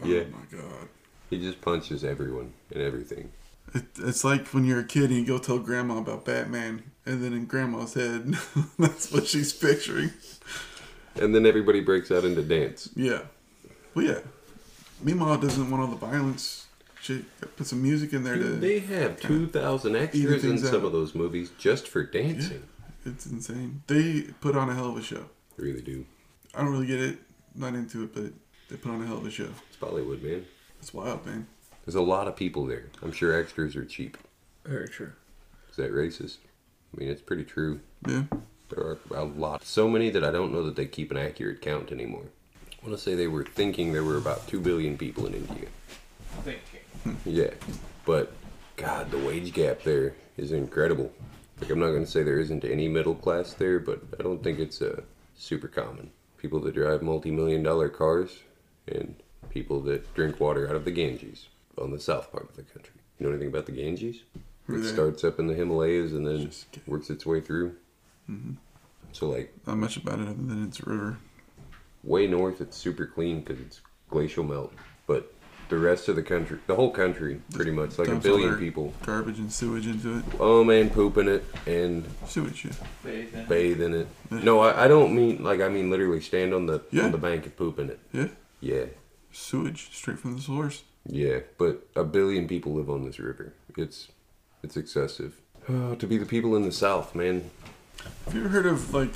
Yeah. 0.05 0.25
Oh 0.29 0.37
my 0.37 0.59
god. 0.59 0.89
He 1.31 1.39
just 1.41 1.63
punches 1.63 2.05
everyone 2.05 2.53
and 2.71 2.83
everything. 2.83 3.33
It, 3.75 3.85
it's 3.99 4.25
like 4.25 4.49
when 4.49 4.67
you're 4.67 4.81
a 4.81 4.85
kid 4.85 5.05
and 5.05 5.15
you 5.15 5.25
go 5.25 5.39
tell 5.39 5.59
grandma 5.59 5.97
about 5.99 6.27
Batman, 6.27 6.83
and 7.07 7.25
then 7.25 7.33
in 7.33 7.47
grandma's 7.47 7.95
head, 7.95 8.37
that's 8.79 9.11
what 9.11 9.27
she's 9.27 9.55
picturing. 9.55 10.11
And 11.15 11.35
then 11.35 11.47
everybody 11.47 11.81
breaks 11.81 12.11
out 12.11 12.25
into 12.25 12.43
dance. 12.43 12.91
Yeah. 12.95 13.23
Well, 13.95 14.05
yeah. 14.05 14.19
Meanwhile, 15.03 15.39
doesn't 15.39 15.71
want 15.71 15.83
all 15.83 15.89
the 15.89 15.97
violence. 15.97 16.66
She 17.07 17.25
put 17.57 17.69
some 17.69 17.83
music 17.83 18.13
in 18.15 18.25
there 18.25 18.35
to. 18.35 18.43
Dude, 18.43 18.61
they 18.61 18.81
have 18.81 19.21
two 19.21 19.47
thousand 19.47 19.95
extras 19.95 20.45
in 20.45 20.59
some 20.59 20.81
out. 20.81 20.87
of 20.87 20.93
those 20.93 21.15
movies 21.15 21.53
just 21.57 21.87
for 21.87 22.03
dancing. 22.03 22.65
It's 23.05 23.27
insane. 23.27 23.83
They 23.87 24.23
put 24.41 24.57
on 24.57 24.69
a 24.69 24.75
hell 24.75 24.89
of 24.89 24.97
a 24.97 25.03
show. 25.03 25.27
They 25.57 25.67
really 25.67 25.83
do. 25.83 26.05
I 26.53 26.63
don't 26.63 26.73
really 26.73 26.89
get 26.89 27.01
it, 27.01 27.19
not 27.55 27.75
into 27.75 28.03
it, 28.03 28.13
but 28.13 28.33
they 28.69 28.77
put 28.77 28.91
on 28.91 29.03
a 29.03 29.07
hell 29.07 29.19
of 29.19 29.27
a 29.27 29.31
show. 29.31 29.51
It's 29.69 29.77
Bollywood, 29.79 30.21
man. 30.21 30.47
It's 30.81 30.93
wild, 30.93 31.25
man. 31.25 31.47
There's 31.85 31.95
a 31.95 32.01
lot 32.01 32.27
of 32.27 32.35
people 32.35 32.67
there. 32.67 32.87
I'm 33.03 33.13
sure 33.13 33.39
extras 33.39 33.77
are 33.77 33.85
cheap. 33.85 34.19
Very 34.65 34.89
true. 34.89 35.13
Is 35.71 35.77
that 35.77 35.93
racist? 35.93 36.39
I 36.93 36.99
mean, 36.99 37.09
it's 37.09 37.23
pretty 37.23 37.45
true. 37.45 37.79
Yeah. 38.09 38.25
There 38.71 38.83
are 38.83 38.99
a 39.15 39.23
lot. 39.23 39.65
So 39.65 39.89
many 39.89 40.11
that 40.11 40.25
I 40.25 40.33
don't 40.33 40.53
know 40.53 40.65
that 40.65 40.75
they 40.75 40.87
keep 40.87 41.13
an 41.13 41.17
accurate 41.17 41.63
count 41.63 41.93
anymore. 41.93 42.25
I 42.83 42.85
want 42.85 42.99
to 42.99 43.03
say 43.03 43.15
they 43.15 43.29
were 43.29 43.45
thinking 43.45 43.93
there 43.93 44.03
were 44.03 44.17
about 44.17 44.49
2 44.49 44.59
billion 44.59 44.99
people 44.99 45.27
in 45.27 45.35
India. 45.35 45.69
Thinking. 46.43 46.76
Yeah. 47.25 47.51
But, 48.05 48.33
God, 48.77 49.11
the 49.11 49.19
wage 49.19 49.53
gap 49.53 49.83
there 49.83 50.15
is 50.37 50.53
incredible. 50.53 51.13
Like, 51.61 51.71
I'm 51.71 51.79
not 51.81 51.89
going 51.89 52.05
to 52.05 52.11
say 52.11 52.23
there 52.23 52.39
isn't 52.41 52.65
any 52.65 52.89
middle 52.89 53.15
class 53.15 53.55
there, 53.55 53.79
but 53.81 54.01
I 54.19 54.23
don't 54.23 54.43
think 54.43 54.59
it's 54.59 54.81
uh, 54.83 55.01
super 55.37 55.69
common. 55.69 56.11
People 56.39 56.61
that 56.61 56.75
drive 56.75 57.03
multi 57.03 57.31
million 57.31 57.63
dollar 57.63 57.89
cars 57.89 58.41
and 58.87 59.17
people 59.51 59.81
that 59.83 60.13
drink 60.15 60.39
water 60.39 60.69
out 60.69 60.77
of 60.77 60.85
the 60.85 60.91
Ganges 60.91 61.49
on 61.79 61.91
the 61.91 61.99
south 61.99 62.31
part 62.31 62.49
of 62.49 62.57
the 62.57 62.63
country. 62.63 62.93
You 63.19 63.27
know 63.27 63.33
anything 63.33 63.49
about 63.49 63.67
the 63.67 63.73
Ganges? 63.73 64.17
It 64.69 64.73
they- 64.73 64.83
starts 64.87 65.25
up 65.25 65.39
in 65.39 65.47
the 65.47 65.55
Himalayas 65.55 66.13
and 66.13 66.27
then 66.27 66.51
works 66.87 67.09
its 67.11 67.25
way 67.27 67.41
through. 67.41 67.75
So, 69.13 69.31
like, 69.31 69.55
Not 69.67 69.79
much 69.79 69.97
about 69.97 70.19
it 70.21 70.29
other 70.29 70.35
than 70.35 70.65
it's 70.65 70.81
a 70.81 70.85
river. 70.85 71.19
way 72.05 72.27
north 72.27 72.61
it's 72.61 72.77
super 72.77 73.07
clean 73.07 73.41
because 73.41 73.61
it's 73.61 73.81
glacial 74.11 74.45
melt 74.45 74.73
but 75.07 75.33
the 75.69 75.77
rest 75.79 76.09
of 76.09 76.17
the 76.17 76.23
country 76.23 76.59
the 76.67 76.75
whole 76.75 76.91
country 76.91 77.41
pretty 77.53 77.71
much 77.71 77.99
like 77.99 78.09
a 78.09 78.13
Dumps 78.13 78.27
all 78.27 78.33
billion 78.33 78.51
their 78.51 78.59
people 78.59 78.93
Garbage 79.05 79.39
and 79.39 79.53
sewage 79.53 79.87
into 79.87 80.19
it. 80.19 80.25
oh 80.39 80.63
man 80.65 80.91
poop 80.91 81.17
in 81.19 81.29
it 81.29 81.45
and 81.67 82.05
Sewage, 82.27 82.65
yeah. 82.67 83.45
bathe 83.49 83.81
in 83.83 83.95
it 83.95 84.07
no 84.31 84.61
I, 84.61 84.85
I 84.85 84.89
don't 84.89 85.15
mean 85.15 85.43
like 85.43 85.61
i 85.61 85.69
mean 85.69 85.91
literally 85.91 86.21
stand 86.21 86.55
on 86.55 86.67
the 86.67 86.83
Yeah. 86.91 87.05
on 87.05 87.13
the 87.13 87.19
bank 87.19 87.45
and 87.45 87.57
poop 87.57 87.79
in 87.79 87.91
it 87.91 87.99
Yeah. 88.13 88.29
yeah 88.61 88.85
Sewage 89.33 89.91
straight 89.93 90.19
from 90.19 90.37
the 90.37 90.43
source. 90.43 90.83
yeah 91.05 91.41
but 91.59 91.87
a 91.97 92.05
billion 92.05 92.47
people 92.47 92.73
live 92.75 92.89
on 92.91 93.05
this 93.05 93.19
river 93.19 93.53
it's 93.77 94.09
it's 94.63 94.77
excessive 94.77 95.35
oh, 95.69 95.95
to 95.97 96.07
be 96.07 96.17
the 96.17 96.27
people 96.27 96.55
in 96.57 96.63
the 96.63 96.73
south 96.73 97.15
man 97.15 97.51
Have 98.27 98.35
you 98.35 98.41
ever 98.41 98.49
heard 98.51 98.67
of 98.67 98.95
like 98.95 99.15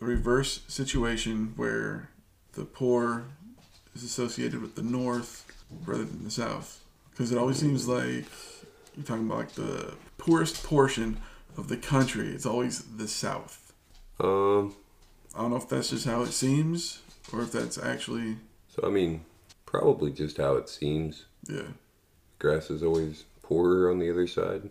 a 0.00 0.04
reverse 0.04 0.60
situation 0.68 1.52
where 1.56 2.10
the 2.52 2.64
poor 2.64 3.24
is 3.94 4.02
associated 4.04 4.60
with 4.60 4.74
the 4.74 4.82
north 4.82 5.44
rather 5.84 6.04
than 6.04 6.24
the 6.24 6.30
south? 6.30 6.82
Because 7.10 7.32
it 7.32 7.38
always 7.38 7.58
seems 7.58 7.88
like 7.88 8.24
you're 8.96 9.04
talking 9.04 9.26
about 9.26 9.38
like 9.38 9.52
the 9.52 9.94
poorest 10.18 10.62
portion 10.64 11.18
of 11.56 11.68
the 11.68 11.76
country. 11.76 12.28
It's 12.28 12.46
always 12.46 12.82
the 12.96 13.08
south. 13.08 13.72
um 14.20 14.74
I 15.34 15.40
don't 15.40 15.50
know 15.50 15.56
if 15.56 15.68
that's 15.68 15.90
just 15.90 16.06
how 16.06 16.22
it 16.22 16.32
seems 16.32 17.02
or 17.32 17.42
if 17.42 17.52
that's 17.52 17.76
actually 17.76 18.36
so 18.68 18.86
i 18.86 18.88
mean 18.88 19.22
probably 19.66 20.10
just 20.10 20.38
how 20.38 20.54
it 20.54 20.66
seems 20.68 21.26
yeah. 21.46 21.68
grass 22.38 22.70
is 22.70 22.82
always 22.82 23.24
poorer 23.46 23.90
on 23.90 23.98
the 23.98 24.10
other 24.10 24.26
side. 24.26 24.68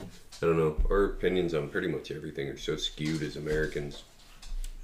I 0.00 0.46
don't 0.46 0.58
know. 0.58 0.76
Our 0.90 1.04
opinions 1.04 1.54
on 1.54 1.68
pretty 1.68 1.88
much 1.88 2.10
everything 2.10 2.48
are 2.48 2.58
so 2.58 2.76
skewed 2.76 3.22
as 3.22 3.36
Americans. 3.36 4.04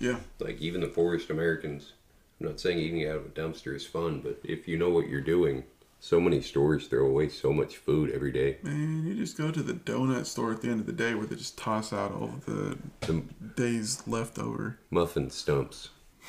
Yeah. 0.00 0.16
Like 0.40 0.60
even 0.60 0.80
the 0.80 0.88
poorest 0.88 1.30
Americans. 1.30 1.92
I'm 2.41 2.47
not 2.49 2.61
saying 2.61 2.78
eating 2.78 3.07
out 3.09 3.16
of 3.16 3.26
a 3.26 3.28
dumpster 3.28 3.74
is 3.74 3.87
fun, 3.87 4.20
but 4.20 4.41
if 4.45 4.66
you 4.68 4.76
know 4.76 4.91
what 4.91 5.09
you're 5.09 5.20
doing, 5.20 5.64
so 6.01 6.20
many 6.20 6.41
stores 6.43 6.87
throw 6.89 7.07
away 7.07 7.28
so 7.28 7.53
much 7.53 7.76
food 7.76 8.11
every 8.11 8.32
day. 8.32 8.59
Man, 8.62 9.07
you 9.07 9.14
just 9.14 9.39
go 9.39 9.51
to 9.51 9.62
the 9.62 9.72
donut 9.72 10.26
store 10.26 10.53
at 10.53 10.61
the 10.61 10.68
end 10.68 10.80
of 10.80 10.87
the 10.87 10.93
day 10.93 11.14
where 11.14 11.26
they 11.26 11.37
just 11.37 11.57
toss 11.57 11.93
out 11.93 12.12
all 12.12 12.24
of 12.24 12.45
the 12.45 12.76
The 13.01 13.22
days 13.57 14.03
leftover. 14.07 14.78
muffin 14.91 15.30
stumps. 15.30 15.91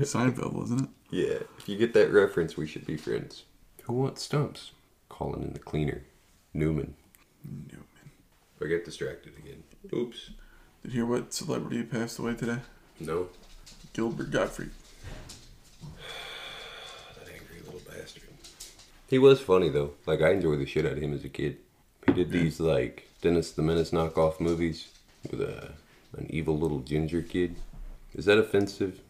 Seinfeld, 0.00 0.52
wasn't 0.52 0.82
it? 0.82 0.88
Yeah, 1.10 1.38
if 1.58 1.68
you 1.68 1.76
get 1.78 1.94
that 1.94 2.12
reference, 2.12 2.56
we 2.56 2.66
should 2.66 2.84
be 2.86 2.96
friends. 2.96 3.44
Who 3.84 3.94
wants 3.94 4.22
stumps? 4.22 4.72
Calling 5.08 5.42
in 5.42 5.52
the 5.52 5.58
cleaner. 5.58 6.02
Newman. 6.52 6.94
Newman. 7.44 7.84
I 8.62 8.66
get 8.66 8.84
distracted 8.84 9.34
again. 9.38 9.62
Oops. 9.94 10.30
Did 10.82 10.92
you 10.92 11.00
hear 11.04 11.06
what 11.06 11.32
celebrity 11.32 11.82
passed 11.84 12.18
away 12.18 12.34
today? 12.34 12.58
No. 13.00 13.28
Gilbert 13.92 14.30
Gottfried. 14.30 14.70
That 17.18 17.28
angry 17.32 17.60
little 17.64 17.80
bastard. 17.90 18.22
He 19.08 19.18
was 19.18 19.40
funny 19.40 19.68
though. 19.68 19.92
Like 20.06 20.20
I 20.20 20.30
enjoyed 20.30 20.60
the 20.60 20.66
shit 20.66 20.86
out 20.86 20.92
of 20.92 21.02
him 21.02 21.14
as 21.14 21.24
a 21.24 21.28
kid. 21.28 21.58
He 22.06 22.12
did 22.12 22.30
these 22.30 22.60
like 22.60 23.08
Dennis 23.22 23.50
the 23.52 23.62
Menace 23.62 23.90
knockoff 23.90 24.40
movies 24.40 24.88
with 25.30 25.40
a 25.40 25.72
an 26.16 26.26
evil 26.30 26.58
little 26.58 26.80
ginger 26.80 27.22
kid. 27.22 27.56
Is 28.14 28.24
that 28.24 28.38
offensive? 28.38 29.00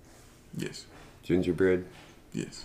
Yes. 0.56 0.86
Gingerbread? 1.22 1.86
Yes. 2.32 2.64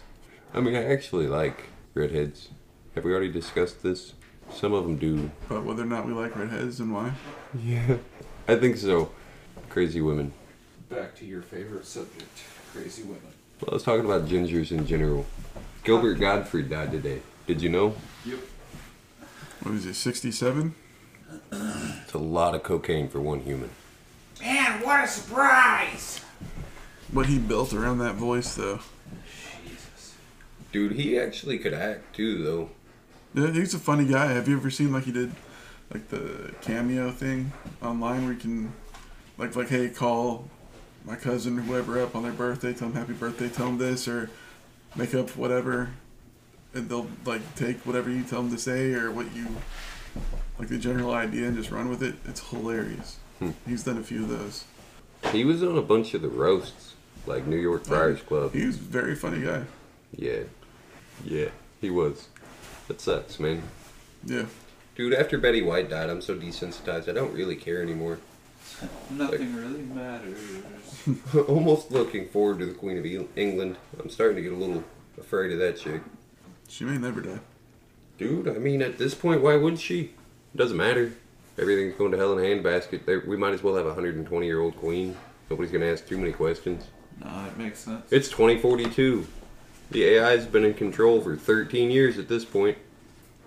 I 0.54 0.60
mean, 0.60 0.76
I 0.76 0.92
actually 0.92 1.28
like 1.28 1.70
redheads. 1.94 2.50
Have 2.96 3.06
we 3.06 3.12
already 3.12 3.32
discussed 3.32 3.84
this? 3.84 4.14
Some 4.52 4.74
of 4.74 4.84
them 4.84 4.98
do. 4.98 5.32
But 5.48 5.64
whether 5.64 5.84
or 5.84 5.86
not 5.86 6.06
we 6.06 6.14
like 6.14 6.36
redheads 6.36 6.80
and 6.80 6.94
why? 6.94 7.14
Yeah. 7.64 7.98
I 8.48 8.56
think 8.56 8.78
so. 8.78 9.12
Crazy 9.70 10.02
women. 10.02 10.34
Back 10.90 11.16
to 11.18 11.26
your 11.26 11.42
favorite 11.42 11.86
subject, 11.86 12.44
crazy 12.74 13.04
women. 13.04 13.22
Well, 13.62 13.70
I 13.72 13.74
was 13.76 13.84
talking 13.84 14.04
about 14.04 14.28
gingers 14.28 14.72
in 14.72 14.86
general. 14.86 15.26
Gilbert 15.84 16.16
Gottfried 16.16 16.70
died 16.70 16.92
today. 16.92 17.22
Did 17.48 17.62
you 17.62 17.70
know? 17.70 17.96
Yep. 18.26 18.40
What 19.64 19.76
is 19.76 19.86
it, 19.86 19.96
67? 19.96 20.76
It's 21.52 22.14
a 22.14 22.18
lot 22.18 22.54
of 22.54 22.62
cocaine 22.62 23.10
for 23.10 23.20
one 23.20 23.42
human. 23.42 23.70
Man, 24.40 24.82
what 24.84 25.04
a 25.04 25.08
surprise! 25.08 26.20
What 27.12 27.26
he 27.26 27.40
built 27.40 27.74
around 27.74 27.98
that 28.00 28.16
voice, 28.16 28.56
though. 28.56 28.80
Jesus. 29.64 30.16
Dude, 30.72 30.94
he 30.94 31.20
actually 31.20 31.58
could 31.58 31.74
act 31.74 32.16
too, 32.16 32.44
though. 32.44 32.70
Yeah, 33.34 33.52
he's 33.52 33.74
a 33.74 33.80
funny 33.80 34.06
guy. 34.06 34.28
Have 34.28 34.48
you 34.48 34.58
ever 34.58 34.70
seen 34.70 34.92
like 34.92 35.06
he 35.06 35.12
did, 35.12 35.32
like 35.94 36.10
the 36.10 36.54
cameo 36.62 37.12
thing 37.12 37.54
online 37.82 38.24
where 38.26 38.34
you 38.34 38.40
can, 38.40 38.74
like, 39.38 39.56
like 39.56 39.70
hey, 39.70 39.90
call 39.90 40.50
my 41.06 41.16
cousin 41.16 41.58
or 41.58 41.62
whoever 41.62 42.02
up 42.02 42.16
on 42.16 42.24
their 42.24 42.32
birthday, 42.32 42.74
tell 42.74 42.90
them 42.90 42.98
happy 42.98 43.14
birthday, 43.14 43.50
tell 43.50 43.68
them 43.68 43.78
this, 43.78 44.08
or 44.08 44.30
make 44.96 45.14
up 45.14 45.36
whatever, 45.36 45.89
and 46.74 46.89
they'll 46.89 47.10
like 47.26 47.56
take 47.56 47.86
whatever 47.86 48.10
you 48.10 48.24
tell 48.24 48.42
them 48.42 48.52
to 48.52 48.58
say 48.58 48.94
or 48.94 49.12
what 49.12 49.34
you, 49.36 49.48
like 50.60 50.68
the 50.68 50.78
general 50.78 51.14
idea, 51.14 51.48
and 51.48 51.56
just 51.58 51.72
run 51.72 51.89
with 51.89 52.04
it. 52.04 52.16
It's 52.26 52.50
hilarious. 52.50 53.18
Hmm. 53.39 53.52
He's 53.68 53.84
done 53.84 53.98
a 53.98 54.04
few 54.04 54.24
of 54.24 54.30
those. 54.30 54.66
He 55.32 55.44
was 55.46 55.62
on 55.64 55.78
a 55.78 55.82
bunch 55.82 56.14
of 56.14 56.22
the 56.22 56.30
roasts. 56.30 56.94
like 57.28 57.46
New 57.46 57.58
York 57.58 57.86
Friars 57.86 58.22
Club. 58.22 58.54
He 58.54 58.66
was 58.66 58.78
a 58.78 58.80
very 58.80 59.16
funny 59.16 59.42
guy. 59.46 59.64
Yeah, 60.16 60.42
yeah, 61.24 61.50
he 61.80 61.89
was. 61.89 62.28
That 62.88 63.00
sucks, 63.00 63.39
man. 63.39 63.62
Yeah. 64.26 64.46
Dude, 64.96 65.14
after 65.14 65.38
Betty 65.38 65.62
White 65.62 65.89
died, 65.89 66.10
I'm 66.10 66.22
so 66.22 66.36
desensitized. 66.36 67.08
I 67.08 67.14
don't 67.14 67.34
really 67.34 67.56
care 67.56 67.82
anymore. 67.82 68.20
Nothing 69.10 69.56
really 69.56 69.82
matters. 69.82 70.40
Almost 71.48 71.92
looking 71.92 72.28
forward 72.30 72.60
to 72.60 72.66
the 72.66 72.74
Queen 72.74 72.98
of 72.98 73.06
E- 73.06 73.28
England. 73.36 73.78
I'm 74.00 74.10
starting 74.10 74.38
to 74.38 74.42
get 74.42 74.52
a 74.52 74.56
little 74.56 74.84
afraid 75.20 75.52
of 75.52 75.60
that 75.60 75.78
chick. 75.78 76.02
She 76.68 76.86
may 76.86 76.98
never 76.98 77.22
die. 77.22 77.40
Dude, 78.18 78.48
I 78.48 78.54
mean, 78.60 78.82
at 78.82 78.98
this 78.98 79.16
point, 79.16 79.42
why 79.42 79.56
wouldn't 79.56 79.82
she? 79.82 80.14
It 80.54 80.58
doesn't 80.58 80.78
matter. 80.78 81.14
Everything's 81.58 81.96
going 81.96 82.12
to 82.12 82.18
hell 82.18 82.38
in 82.38 82.44
a 82.44 82.48
handbasket. 82.48 83.06
There, 83.06 83.24
we 83.28 83.36
might 83.36 83.54
as 83.54 83.64
well 83.64 83.76
have 83.76 83.86
a 83.86 83.90
120 83.90 84.46
year 84.46 84.60
old 84.60 84.78
queen. 84.78 85.18
Nobody's 85.50 85.72
going 85.72 85.82
to 85.82 85.92
ask 85.92 86.08
too 86.08 86.18
many 86.18 86.32
questions. 86.32 86.86
Nah, 87.20 87.48
it 87.48 87.58
makes 87.58 87.80
sense. 87.80 88.06
It's 88.12 88.30
2042. 88.30 89.28
The 89.92 90.20
AI's 90.20 90.46
been 90.46 90.64
in 90.64 90.74
control 90.74 91.20
for 91.20 91.36
13 91.36 91.92
years 91.92 92.18
at 92.18 92.30
this 92.30 92.46
point. 92.46 92.78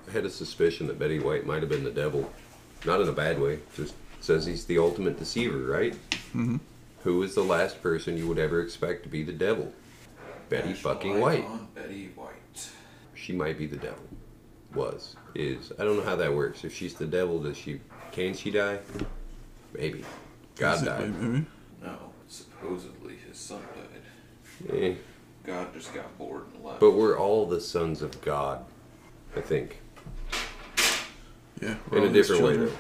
I 0.09 0.12
had 0.12 0.26
a 0.26 0.30
suspicion 0.30 0.87
that 0.89 0.99
Betty 0.99 1.18
White 1.18 1.47
might 1.47 1.61
have 1.61 1.70
been 1.70 1.85
the 1.85 1.91
devil. 1.91 2.30
Not 2.85 3.01
in 3.01 3.09
a 3.09 3.12
bad 3.12 3.41
way. 3.41 3.61
Just 3.74 3.95
says 4.24 4.46
he's 4.46 4.64
the 4.64 4.78
ultimate 4.78 5.18
deceiver, 5.18 5.58
right? 5.58 5.94
Mhm. 6.34 6.60
Who 7.02 7.22
is 7.22 7.34
the 7.34 7.44
last 7.44 7.82
person 7.82 8.16
you 8.16 8.26
would 8.26 8.38
ever 8.38 8.60
expect 8.62 9.02
to 9.02 9.08
be 9.08 9.22
the 9.22 9.32
devil? 9.32 9.72
Betty 10.48 10.72
fucking 10.72 11.20
White. 11.20 11.44
Betty 11.74 12.10
White. 12.14 12.70
She 13.14 13.32
might 13.32 13.58
be 13.58 13.66
the 13.66 13.76
devil. 13.76 14.04
Was. 14.74 15.14
Is. 15.34 15.72
I 15.78 15.84
don't 15.84 15.96
know 15.96 16.02
how 16.04 16.16
that 16.16 16.34
works. 16.34 16.64
If 16.64 16.74
she's 16.74 16.94
the 16.94 17.06
devil, 17.06 17.38
does 17.38 17.56
she. 17.56 17.80
Can 18.12 18.34
she 18.34 18.50
die? 18.50 18.78
Maybe. 19.76 20.04
God 20.56 20.78
Physically, 20.78 21.04
died. 21.06 21.22
Maybe. 21.22 21.46
No, 21.82 21.96
supposedly 22.28 23.16
his 23.28 23.36
son 23.38 23.60
died. 23.76 24.74
Eh. 24.74 24.94
God 25.44 25.72
just 25.74 25.92
got 25.92 26.16
bored 26.16 26.44
and 26.54 26.64
left. 26.64 26.80
But 26.80 26.92
we're 26.92 27.18
all 27.18 27.46
the 27.46 27.60
sons 27.60 28.00
of 28.02 28.20
God. 28.22 28.64
I 29.36 29.40
think. 29.42 29.80
Yeah. 31.60 31.76
we're 31.90 31.98
In 31.98 32.04
all 32.04 32.10
a 32.10 32.12
his 32.12 32.28
different 32.28 32.42
way, 32.44 32.56
though. 32.66 32.72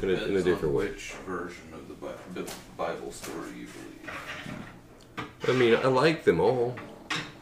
In 0.00 0.08
a, 0.10 0.12
in 0.14 0.36
a 0.36 0.42
different 0.42 0.74
way. 0.74 0.86
Which 0.88 1.12
version 1.26 1.64
of 1.74 1.86
the 1.88 1.94
Bi- 1.94 2.12
Bi- 2.34 2.50
Bible 2.76 3.12
story 3.12 3.48
you 3.58 3.66
believe? 3.66 5.28
I 5.48 5.52
mean, 5.52 5.74
I 5.76 5.86
like 5.88 6.24
them 6.24 6.40
all, 6.40 6.74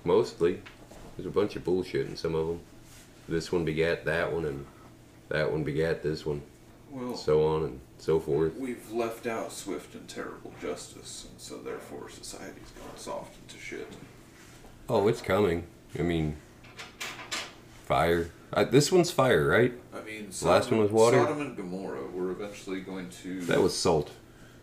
mostly. 0.05 0.61
There's 1.17 1.27
a 1.27 1.31
bunch 1.31 1.57
of 1.57 1.65
bullshit 1.65 2.07
in 2.07 2.17
some 2.17 2.35
of 2.35 2.47
them. 2.49 2.61
This 3.29 3.53
one 3.53 3.65
begat 3.65 4.05
that 4.07 4.33
one, 4.33 4.45
and 4.47 4.67
that 5.29 5.51
one 5.51 5.63
begat 5.63 6.03
this 6.03 6.27
one, 6.27 6.43
Well, 6.91 7.15
so 7.17 7.47
on 7.47 7.63
and 7.65 7.81
so 7.99 8.19
forth. 8.19 8.57
we've 8.57 8.91
left 8.91 9.27
out 9.27 9.53
swift 9.53 9.95
and 9.95 10.09
terrible 10.09 10.53
justice, 10.61 11.27
and 11.31 11.41
so 11.41 11.59
therefore 11.59 12.11
society's 12.11 12.71
gone 12.79 12.97
soft 12.97 13.37
into 13.43 13.63
shit. 13.63 13.87
Oh, 14.89 15.07
it's 15.07 15.23
coming. 15.23 15.65
I 15.99 16.03
mean, 16.03 16.37
fire. 17.87 18.31
I, 18.53 18.65
this 18.65 18.91
one's 18.91 19.11
fire, 19.11 19.47
right? 19.49 19.73
I 19.95 20.01
mean, 20.03 20.29
The 20.31 20.49
last 20.49 20.71
one 20.71 20.81
was 20.81 20.91
water? 20.91 21.19
Sodom 21.19 21.41
and 21.41 21.57
Gomorrah 21.57 22.07
were 22.13 22.31
eventually 22.33 22.81
going 22.81 23.09
to. 23.23 23.41
That 23.43 23.63
was 23.63 23.77
salt. 23.77 24.11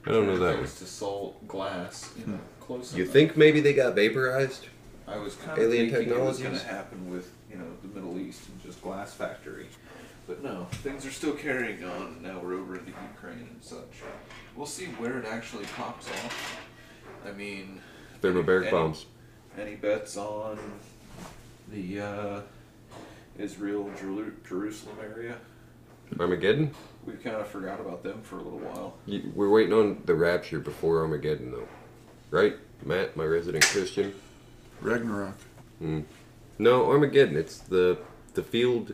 I 0.06 0.12
don't 0.12 0.26
know 0.28 0.38
that 0.38 0.56
one. 0.56 0.58
things 0.58 0.80
to 0.80 0.86
salt 0.86 1.48
glass. 1.48 2.12
You 2.18 2.34
know, 2.34 2.40
close. 2.60 2.94
You 2.96 3.04
enough. 3.04 3.14
think 3.14 3.38
maybe 3.38 3.60
they 3.62 3.74
got 3.74 3.96
vaporized? 3.96 4.68
I 5.08 5.18
was 5.18 5.36
kind 5.36 5.58
alien 5.58 5.86
of 5.88 5.92
thinking 5.96 6.14
it 6.14 6.20
was 6.22 6.40
going 6.40 6.58
to 6.58 6.66
happen 6.66 7.10
with 7.10 7.32
you 7.50 7.58
know 7.58 7.66
the 7.82 7.88
Middle 7.88 8.20
East 8.20 8.42
and 8.50 8.62
just 8.62 8.82
glass 8.82 9.14
factory, 9.14 9.68
but 10.28 10.44
no, 10.44 10.68
things 10.72 11.06
are 11.06 11.12
still 11.12 11.34
carrying 11.34 11.84
on. 11.86 12.22
Now 12.22 12.40
we're 12.40 12.56
over 12.56 12.76
into 12.78 12.92
Ukraine 13.14 13.48
and 13.52 13.62
such. 13.62 14.02
We'll 14.56 14.66
see 14.66 14.86
where 14.86 15.18
it 15.20 15.26
actually 15.26 15.66
pops 15.78 16.08
off. 16.10 16.58
I 17.26 17.32
mean, 17.32 17.80
Thermobaric 18.22 18.64
any- 18.64 18.72
bombs. 18.72 19.06
Any 19.58 19.76
bets 19.76 20.18
on 20.18 20.60
the 21.72 22.00
uh, 22.02 22.42
Israel 23.38 23.90
Jeru- 24.00 24.34
Jerusalem 24.48 24.98
area? 25.02 25.38
Armageddon? 26.20 26.72
We 27.06 27.14
kind 27.14 27.36
of 27.36 27.48
forgot 27.48 27.80
about 27.80 28.04
them 28.04 28.22
for 28.24 28.38
a 28.38 28.42
little 28.42 28.60
while. 28.60 28.96
You- 29.06 29.32
We're 29.36 29.50
waiting 29.50 29.74
on 29.74 30.02
the 30.06 30.16
rapture 30.16 30.60
before 30.60 31.02
Armageddon, 31.02 31.52
though. 31.52 31.68
Right? 32.32 32.56
Matt, 32.86 33.16
my 33.16 33.24
resident 33.26 33.66
Christian? 33.66 34.14
Ragnarok. 34.82 35.36
Hmm. 35.80 36.02
No, 36.60 36.90
Armageddon. 36.90 37.36
It's 37.36 37.60
the 37.60 37.98
the 38.34 38.44
field, 38.44 38.94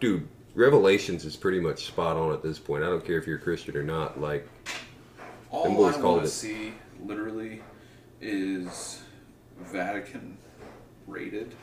dude. 0.00 0.28
Revelations 0.54 1.24
is 1.24 1.34
pretty 1.34 1.60
much 1.60 1.86
spot 1.86 2.16
on 2.16 2.32
at 2.32 2.42
this 2.42 2.58
point. 2.58 2.84
I 2.84 2.88
don't 2.88 3.04
care 3.04 3.16
if 3.16 3.26
you're 3.26 3.38
a 3.38 3.40
Christian 3.40 3.74
or 3.76 3.82
not. 3.82 4.20
Like, 4.20 4.46
All 5.50 5.64
Them 5.64 5.74
boys 5.76 5.96
I 5.96 6.00
want 6.02 6.22
to 6.24 6.28
see, 6.28 6.74
literally, 7.02 7.62
is 8.20 9.02
Vatican 9.60 10.36
rated 11.06 11.54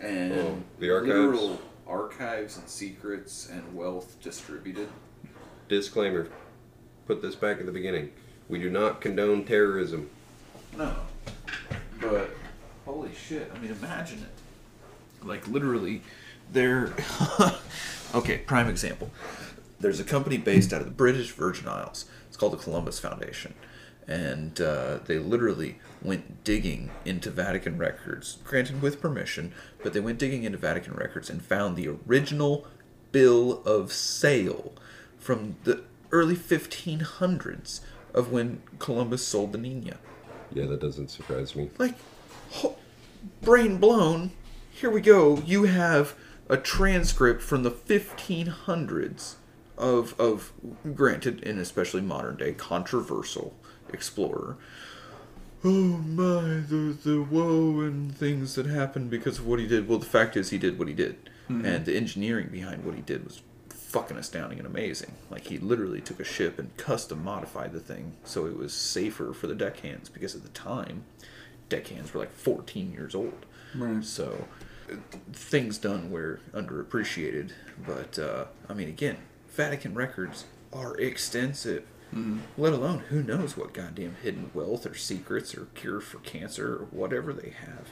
and 0.00 0.32
Oh, 0.32 0.62
the 0.78 0.90
archives? 0.90 1.10
literal 1.14 1.60
archives 1.86 2.56
and 2.58 2.68
secrets 2.68 3.48
and 3.50 3.74
wealth 3.74 4.16
distributed. 4.22 4.88
disclaimer. 5.68 6.28
Put 7.06 7.22
this 7.22 7.34
back 7.34 7.58
at 7.60 7.66
the 7.66 7.72
beginning. 7.72 8.10
We 8.48 8.58
do 8.60 8.70
not 8.70 9.00
condone 9.00 9.44
terrorism. 9.44 10.10
No, 10.76 10.94
but 12.00 12.30
holy 12.84 13.10
shit! 13.14 13.50
I 13.54 13.58
mean, 13.58 13.70
imagine 13.72 14.18
it. 14.20 15.24
Like 15.26 15.46
literally, 15.48 16.02
they're 16.52 16.92
okay. 18.14 18.38
Prime 18.38 18.68
example. 18.68 19.10
There's 19.80 20.00
a 20.00 20.04
company 20.04 20.38
based 20.38 20.72
out 20.72 20.80
of 20.80 20.86
the 20.86 20.92
British 20.92 21.30
Virgin 21.32 21.68
Isles. 21.68 22.06
It's 22.28 22.36
called 22.36 22.52
the 22.52 22.56
Columbus 22.58 22.98
Foundation, 22.98 23.54
and 24.08 24.60
uh, 24.60 24.98
they 25.06 25.18
literally 25.18 25.78
went 26.02 26.44
digging 26.44 26.90
into 27.04 27.30
Vatican 27.30 27.76
records, 27.78 28.38
granted 28.44 28.80
with 28.80 29.00
permission, 29.00 29.52
but 29.82 29.92
they 29.92 30.00
went 30.00 30.18
digging 30.18 30.44
into 30.44 30.58
Vatican 30.58 30.94
records 30.94 31.28
and 31.28 31.44
found 31.44 31.76
the 31.76 31.88
original 31.88 32.66
bill 33.12 33.62
of 33.64 33.92
sale 33.92 34.72
from 35.18 35.56
the 35.64 35.82
early 36.12 36.36
1500s 36.36 37.80
of 38.14 38.30
when 38.30 38.62
Columbus 38.78 39.26
sold 39.26 39.52
the 39.52 39.58
Nina. 39.58 39.96
Yeah, 40.52 40.66
that 40.66 40.80
doesn't 40.80 41.10
surprise 41.10 41.56
me. 41.56 41.70
Like, 41.78 41.94
ho- 42.50 42.76
brain 43.42 43.78
blown. 43.78 44.30
Here 44.70 44.90
we 44.90 45.00
go. 45.00 45.38
You 45.44 45.64
have 45.64 46.14
a 46.48 46.56
transcript 46.56 47.42
from 47.42 47.64
the 47.64 47.70
1500s 47.70 49.34
of 49.76 50.18
of 50.18 50.52
granted, 50.94 51.42
and 51.44 51.58
especially 51.58 52.00
modern 52.00 52.36
day, 52.36 52.52
controversial 52.52 53.54
explorer. 53.92 54.56
Oh 55.64 55.98
my, 55.98 56.60
the 56.68 56.96
the 57.02 57.22
woe 57.22 57.80
and 57.80 58.14
things 58.14 58.54
that 58.54 58.66
happened 58.66 59.10
because 59.10 59.38
of 59.38 59.46
what 59.46 59.58
he 59.58 59.66
did. 59.66 59.88
Well, 59.88 59.98
the 59.98 60.06
fact 60.06 60.36
is, 60.36 60.50
he 60.50 60.58
did 60.58 60.78
what 60.78 60.88
he 60.88 60.94
did, 60.94 61.16
and 61.48 61.84
the 61.84 61.96
engineering 61.96 62.48
behind 62.50 62.84
what 62.84 62.94
he 62.94 63.02
did 63.02 63.24
was 63.24 63.42
fucking 63.96 64.16
astounding 64.16 64.58
and 64.58 64.66
amazing. 64.66 65.12
Like 65.30 65.46
he 65.46 65.58
literally 65.58 66.00
took 66.00 66.20
a 66.20 66.24
ship 66.24 66.58
and 66.58 66.76
custom 66.76 67.24
modified 67.24 67.72
the 67.72 67.80
thing 67.80 68.12
so 68.24 68.44
it 68.46 68.56
was 68.56 68.74
safer 68.74 69.32
for 69.32 69.46
the 69.46 69.54
deckhands 69.54 70.08
because 70.10 70.34
at 70.34 70.42
the 70.42 70.50
time, 70.50 71.04
deckhands 71.68 72.12
were 72.12 72.20
like 72.20 72.32
14 72.32 72.92
years 72.92 73.14
old. 73.14 73.46
Right. 73.74 74.04
So 74.04 74.46
things 75.32 75.78
done 75.78 76.10
were 76.10 76.40
underappreciated, 76.52 77.52
but 77.86 78.18
uh, 78.18 78.44
I 78.68 78.74
mean, 78.74 78.88
again, 78.88 79.16
Vatican 79.48 79.94
records 79.94 80.44
are 80.72 80.96
extensive. 80.98 81.84
Mm-hmm. 82.16 82.38
Let 82.62 82.72
alone 82.72 83.00
who 83.10 83.22
knows 83.22 83.56
what 83.56 83.74
goddamn 83.74 84.16
hidden 84.22 84.50
wealth 84.54 84.86
or 84.86 84.94
secrets 84.94 85.54
or 85.54 85.66
cure 85.74 86.00
for 86.00 86.18
cancer 86.18 86.74
or 86.74 86.84
whatever 86.90 87.32
they 87.32 87.50
have. 87.50 87.90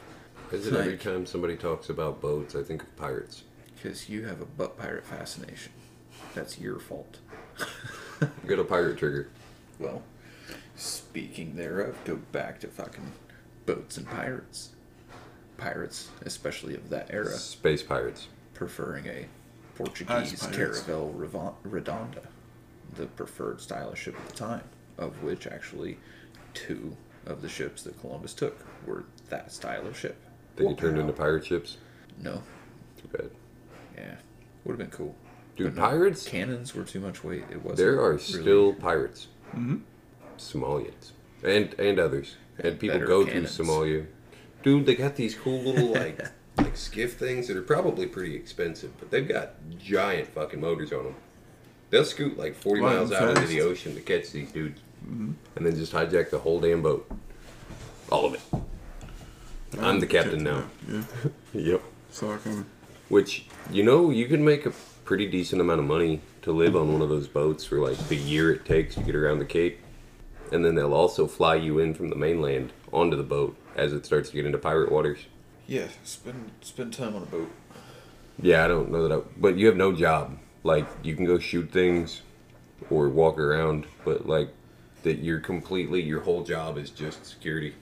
Is 0.51 0.67
it 0.67 0.73
every 0.73 0.97
time 0.97 1.25
somebody 1.25 1.55
talks 1.55 1.89
about 1.89 2.21
boats, 2.21 2.55
I 2.55 2.63
think 2.63 2.81
of 2.83 2.95
pirates. 2.95 3.43
Because 3.75 4.09
you 4.09 4.25
have 4.25 4.41
a 4.41 4.45
butt 4.45 4.77
pirate 4.77 5.05
fascination. 5.05 5.71
That's 6.33 6.59
your 6.59 6.79
fault. 6.79 7.19
You 8.21 8.49
got 8.49 8.59
a 8.59 8.63
pirate 8.63 8.97
trigger. 8.97 9.27
Well, 9.77 10.01
speaking 10.77 11.57
thereof, 11.57 11.97
go 12.05 12.15
back 12.31 12.61
to 12.61 12.67
fucking 12.67 13.11
boats 13.65 13.97
and 13.97 14.07
pirates. 14.07 14.69
Pirates, 15.57 16.09
especially 16.25 16.75
of 16.75 16.89
that 16.91 17.07
era, 17.11 17.31
Space 17.31 17.83
pirates. 17.83 18.27
preferring 18.53 19.05
a 19.07 19.25
Portuguese 19.75 20.47
Caravel 20.47 21.13
Redonda, 21.67 22.23
the 22.95 23.05
preferred 23.07 23.59
style 23.61 23.89
of 23.91 23.97
ship 23.99 24.15
at 24.17 24.27
the 24.27 24.35
time, 24.35 24.63
of 24.97 25.21
which 25.23 25.47
actually 25.47 25.97
two 26.53 26.95
of 27.25 27.41
the 27.41 27.49
ships 27.49 27.83
that 27.83 27.99
Columbus 27.99 28.33
took 28.33 28.65
were 28.85 29.03
that 29.29 29.51
style 29.51 29.85
of 29.87 29.97
ship. 29.97 30.15
Then 30.55 30.69
you 30.69 30.75
turned 30.75 30.97
into 30.97 31.11
pirate 31.13 31.45
ships. 31.45 31.77
No, 32.21 32.41
Too 33.01 33.07
bad. 33.11 33.29
yeah, 33.97 34.15
would 34.63 34.73
have 34.73 34.79
been 34.79 34.95
cool. 34.97 35.15
Dude, 35.57 35.75
But 35.75 35.81
no, 35.81 35.87
pirates? 35.89 36.27
cannons 36.27 36.73
were 36.75 36.83
too 36.83 36.99
much 36.99 37.23
weight. 37.23 37.43
It 37.49 37.57
wasn't. 37.63 37.77
There 37.77 37.99
are 38.01 38.11
really- 38.11 38.19
still 38.21 38.73
pirates. 38.73 39.27
Mhm. 39.53 39.81
Somalians. 40.37 41.11
And 41.43 41.73
and 41.79 41.99
others. 41.99 42.35
And 42.59 42.79
people 42.79 42.95
Better 42.95 43.05
go 43.07 43.25
cannons. 43.25 43.55
to 43.57 43.63
Somalia. 43.63 44.05
Dude, 44.63 44.85
they 44.85 44.95
got 44.95 45.15
these 45.15 45.35
cool 45.35 45.61
little 45.61 45.91
like 45.93 46.19
like 46.57 46.75
skiff 46.77 47.13
things 47.17 47.47
that 47.47 47.57
are 47.57 47.61
probably 47.61 48.05
pretty 48.07 48.35
expensive, 48.35 48.91
but 48.97 49.11
they've 49.11 49.27
got 49.27 49.53
giant 49.77 50.29
fucking 50.29 50.59
motors 50.61 50.91
on 50.93 51.03
them. 51.05 51.15
They'll 51.89 52.05
scoot 52.05 52.37
like 52.37 52.55
40 52.55 52.81
Wow, 52.81 52.89
miles 52.89 53.11
out 53.11 53.29
into 53.29 53.47
the 53.47 53.61
ocean 53.61 53.95
to 53.95 54.01
catch 54.01 54.31
these 54.31 54.51
dudes, 54.51 54.81
mm-hmm. 55.05 55.31
and 55.55 55.65
then 55.65 55.75
just 55.75 55.93
hijack 55.93 56.29
the 56.29 56.39
whole 56.39 56.59
damn 56.59 56.81
boat. 56.81 57.09
All 58.11 58.25
of 58.25 58.33
it. 58.33 58.41
I'm 59.79 59.99
the 59.99 60.07
captain 60.07 60.43
now. 60.43 60.63
Yeah, 60.89 61.03
Yep. 61.53 61.81
saw 62.11 62.37
coming. 62.37 62.65
Which, 63.09 63.45
you 63.71 63.83
know, 63.83 64.09
you 64.09 64.27
can 64.27 64.43
make 64.43 64.65
a 64.65 64.71
pretty 65.03 65.27
decent 65.27 65.61
amount 65.61 65.79
of 65.79 65.85
money 65.85 66.21
to 66.41 66.51
live 66.51 66.75
on 66.75 66.91
one 66.91 67.01
of 67.01 67.09
those 67.09 67.27
boats 67.27 67.65
for 67.65 67.79
like 67.79 67.97
the 68.07 68.15
year 68.15 68.51
it 68.51 68.65
takes 68.65 68.95
to 68.95 69.01
get 69.01 69.15
around 69.15 69.39
the 69.39 69.45
Cape. 69.45 69.79
And 70.51 70.63
then 70.63 70.75
they'll 70.75 70.93
also 70.93 71.27
fly 71.27 71.55
you 71.55 71.79
in 71.79 71.93
from 71.93 72.09
the 72.09 72.15
mainland 72.15 72.71
onto 72.91 73.17
the 73.17 73.23
boat 73.23 73.55
as 73.75 73.93
it 73.93 74.05
starts 74.05 74.29
to 74.29 74.35
get 74.35 74.45
into 74.45 74.57
pirate 74.57 74.91
waters. 74.91 75.19
Yeah, 75.67 75.87
spend 76.03 76.51
spend 76.61 76.93
time 76.93 77.15
on 77.15 77.23
a 77.23 77.25
boat. 77.25 77.51
Yeah, 78.41 78.63
I 78.63 78.67
don't 78.67 78.91
know 78.91 79.07
that 79.07 79.15
I, 79.15 79.21
but 79.37 79.57
you 79.57 79.67
have 79.67 79.75
no 79.75 79.91
job. 79.91 80.37
Like, 80.65 80.87
you 81.03 81.15
can 81.15 81.25
go 81.25 81.37
shoot 81.37 81.71
things 81.71 82.23
or 82.89 83.07
walk 83.07 83.37
around, 83.37 83.85
but 84.03 84.25
like, 84.27 84.49
that 85.03 85.19
you're 85.19 85.39
completely, 85.39 86.01
your 86.01 86.21
whole 86.21 86.43
job 86.43 86.79
is 86.79 86.89
just 86.89 87.23
security. 87.23 87.75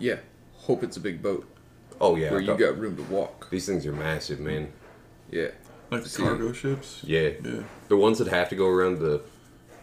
Yeah, 0.00 0.16
hope 0.56 0.82
it's 0.82 0.96
a 0.96 1.00
big 1.00 1.22
boat 1.22 1.46
Oh, 2.00 2.16
yeah. 2.16 2.32
where 2.32 2.40
you 2.40 2.56
got 2.56 2.76
room 2.76 2.96
to 2.96 3.02
walk. 3.04 3.48
These 3.50 3.66
things 3.66 3.86
are 3.86 3.92
massive, 3.92 4.40
man. 4.40 4.72
Yeah, 5.30 5.50
Like 5.92 6.02
the 6.02 6.08
See. 6.08 6.22
cargo 6.24 6.52
ships. 6.52 7.02
Yeah. 7.04 7.30
Yeah. 7.44 7.62
The 7.86 7.96
ones 7.96 8.18
that 8.18 8.26
have 8.26 8.48
to 8.48 8.56
go 8.56 8.66
around 8.66 8.98
the 8.98 9.22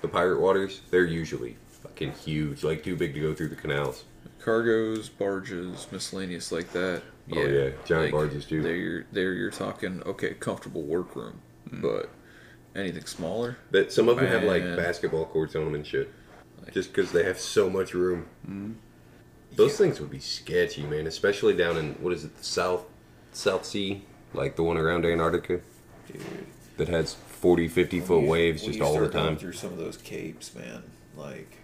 the 0.01 0.07
pirate 0.09 0.39
waters, 0.41 0.81
they're 0.91 1.05
usually 1.05 1.55
fucking 1.81 2.11
huge, 2.11 2.63
like 2.65 2.83
too 2.83 2.95
big 2.97 3.13
to 3.13 3.19
go 3.21 3.33
through 3.33 3.47
the 3.49 3.55
canals. 3.55 4.03
cargoes, 4.43 5.07
barges, 5.09 5.87
miscellaneous 5.91 6.51
like 6.51 6.71
that. 6.73 7.01
Oh, 7.31 7.41
yeah, 7.41 7.69
giant 7.85 8.11
barges, 8.11 8.45
too. 8.45 8.61
There, 8.61 9.05
there 9.13 9.33
you're 9.33 9.49
talking 9.51 10.03
okay, 10.03 10.33
comfortable 10.35 10.83
workroom, 10.83 11.39
mm. 11.69 11.81
but 11.81 12.09
anything 12.75 13.05
smaller, 13.05 13.57
That 13.71 13.91
some 13.91 14.09
of 14.09 14.17
them 14.17 14.27
have 14.27 14.43
like 14.43 14.63
Man. 14.63 14.75
basketball 14.77 15.25
courts 15.25 15.55
on 15.55 15.65
them 15.65 15.75
and 15.75 15.85
shit, 15.85 16.11
just 16.73 16.93
because 16.93 17.11
they 17.11 17.23
have 17.23 17.39
so 17.39 17.69
much 17.69 17.93
room. 17.93 18.25
Mm-hmm. 18.47 18.73
Those 19.55 19.77
things 19.77 19.99
would 20.01 20.09
be 20.11 20.19
sketchy, 20.19 20.83
man. 20.83 21.07
Especially 21.07 21.55
down 21.55 21.77
in 21.77 21.93
what 21.95 22.11
is 22.13 22.25
it, 22.25 22.35
the 22.37 22.43
South 22.43 22.85
South 23.31 23.65
Sea, 23.65 24.03
like 24.33 24.55
the 24.57 24.63
one 24.63 24.77
around 24.77 25.05
Antarctica 25.05 25.61
dude. 26.07 26.21
that 26.77 26.89
has 26.89 27.13
40, 27.13 27.67
50 27.69 27.99
foot 28.01 28.15
When 28.15 28.23
you- 28.25 28.29
waves 28.31 28.61
when 28.63 28.71
just 28.71 28.79
you 28.79 28.85
all 28.85 28.93
the 28.93 28.99
start 28.99 29.13
going 29.13 29.25
time. 29.27 29.37
Through 29.37 29.53
some 29.53 29.71
of 29.71 29.77
those 29.77 29.97
capes, 29.97 30.53
man, 30.55 30.83
like 31.15 31.57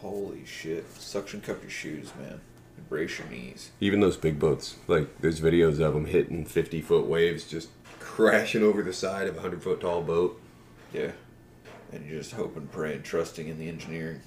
holy 0.00 0.44
shit! 0.44 0.84
Suction 0.96 1.40
cup 1.40 1.60
your 1.62 1.70
shoes, 1.70 2.12
man. 2.18 2.40
And 2.76 2.88
brace 2.88 3.18
your 3.18 3.28
knees. 3.28 3.70
Even 3.80 4.00
those 4.00 4.16
big 4.16 4.38
boats, 4.38 4.76
like 4.86 5.20
there's 5.20 5.40
videos 5.40 5.80
of 5.80 5.94
them 5.94 6.04
hitting 6.06 6.44
50 6.44 6.80
foot 6.82 7.06
waves, 7.06 7.44
just 7.44 7.68
crashing 8.00 8.62
over 8.62 8.82
the 8.82 8.92
side 8.92 9.26
of 9.26 9.34
a 9.34 9.38
100 9.40 9.62
foot 9.62 9.80
tall 9.80 10.02
boat. 10.02 10.40
Yeah, 10.94 11.10
and 11.92 12.06
you 12.06 12.16
just 12.18 12.32
hope 12.32 12.56
and 12.56 12.70
pray 12.70 12.94
and 12.94 13.04
trusting 13.04 13.48
in 13.48 13.58
the 13.58 13.68
engineering. 13.68 14.20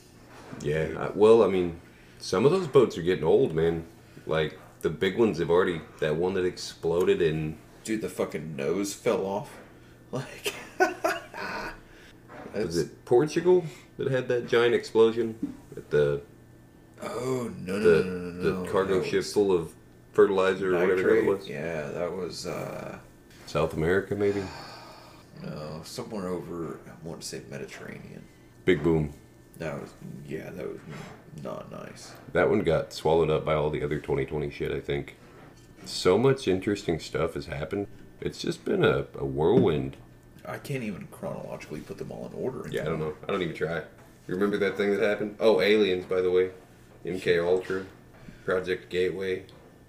Yeah, 0.62 0.90
I, 0.98 1.10
well, 1.16 1.44
I 1.44 1.48
mean, 1.48 1.80
some 2.20 2.46
of 2.46 2.52
those 2.52 2.68
boats 2.68 2.98
are 2.98 3.02
getting 3.02 3.24
old, 3.24 3.56
man. 3.56 3.86
Like 4.26 4.60
the 4.82 4.90
big 4.90 5.18
ones 5.18 5.40
have 5.40 5.50
already. 5.50 5.82
That 6.00 6.16
one 6.16 6.34
that 6.36 6.46
exploded 6.46 7.22
and 7.22 7.58
Dude, 7.84 8.02
the 8.02 8.10
fucking 8.10 8.56
nose 8.56 8.94
fell 8.94 9.26
off. 9.26 9.52
Like, 10.12 10.54
Was 12.54 12.78
it 12.78 13.04
Portugal 13.06 13.66
that 13.98 14.10
had 14.10 14.28
that 14.30 14.48
giant 14.48 14.74
explosion 14.74 15.56
at 15.76 15.90
the 15.90 16.22
Oh 17.02 17.52
no 17.60 17.78
no 17.78 17.80
the, 17.80 18.04
no 18.04 18.12
no 18.12 18.32
no! 18.54 18.64
the 18.64 18.72
cargo 18.72 19.04
ship 19.04 19.24
full 19.26 19.52
of 19.52 19.74
fertilizer 20.14 20.70
or 20.76 20.80
whatever 20.80 20.96
nitrate. 20.96 21.26
that 21.26 21.30
was? 21.38 21.48
Yeah, 21.50 21.88
that 21.90 22.12
was 22.16 22.48
uh 22.48 22.98
South 23.46 23.74
America, 23.74 24.16
maybe. 24.16 24.42
No 25.44 25.82
somewhere 25.84 26.28
over. 26.28 26.80
I 26.88 27.08
want 27.08 27.22
to 27.22 27.28
say 27.28 27.42
Mediterranean. 27.50 28.24
Big 28.66 28.84
boom. 28.84 29.14
That 29.58 29.82
was 29.82 29.92
yeah, 30.28 30.50
that 30.52 30.68
was 30.68 30.80
not 31.44 31.72
nice. 31.72 32.14
That 32.34 32.50
one 32.50 32.62
got 32.62 32.94
swallowed 32.94 33.30
up 33.30 33.46
by 33.46 33.54
all 33.54 33.70
the 33.70 33.84
other 33.84 33.98
2020 33.98 34.50
shit. 34.52 34.72
I 34.72 34.80
think. 34.80 35.16
So 35.86 36.18
much 36.18 36.48
interesting 36.48 37.00
stuff 37.00 37.36
has 37.36 37.46
happened. 37.46 37.88
It's 38.20 38.40
just 38.40 38.66
been 38.66 38.84
a, 38.84 39.06
a 39.18 39.26
whirlwind. 39.26 39.96
I 40.46 40.58
can't 40.58 40.84
even 40.84 41.08
chronologically 41.12 41.82
put 41.82 41.98
them 41.98 42.12
all 42.12 42.28
in 42.28 42.34
order. 42.34 42.68
Yeah, 42.70 42.82
I 42.82 42.86
don't 42.86 43.00
know. 43.00 43.14
I 43.28 43.32
don't 43.32 43.42
even 43.42 43.56
try. 43.56 43.78
You 44.28 44.34
remember 44.34 44.58
that 44.58 44.76
thing 44.76 44.92
that 44.92 45.02
happened? 45.02 45.38
Oh, 45.40 45.62
aliens, 45.62 46.06
by 46.06 46.22
the 46.22 46.32
way. 46.32 46.52
MK 47.06 47.46
Ultra, 47.46 47.86
Project 48.44 48.90
Gateway. 48.90 49.46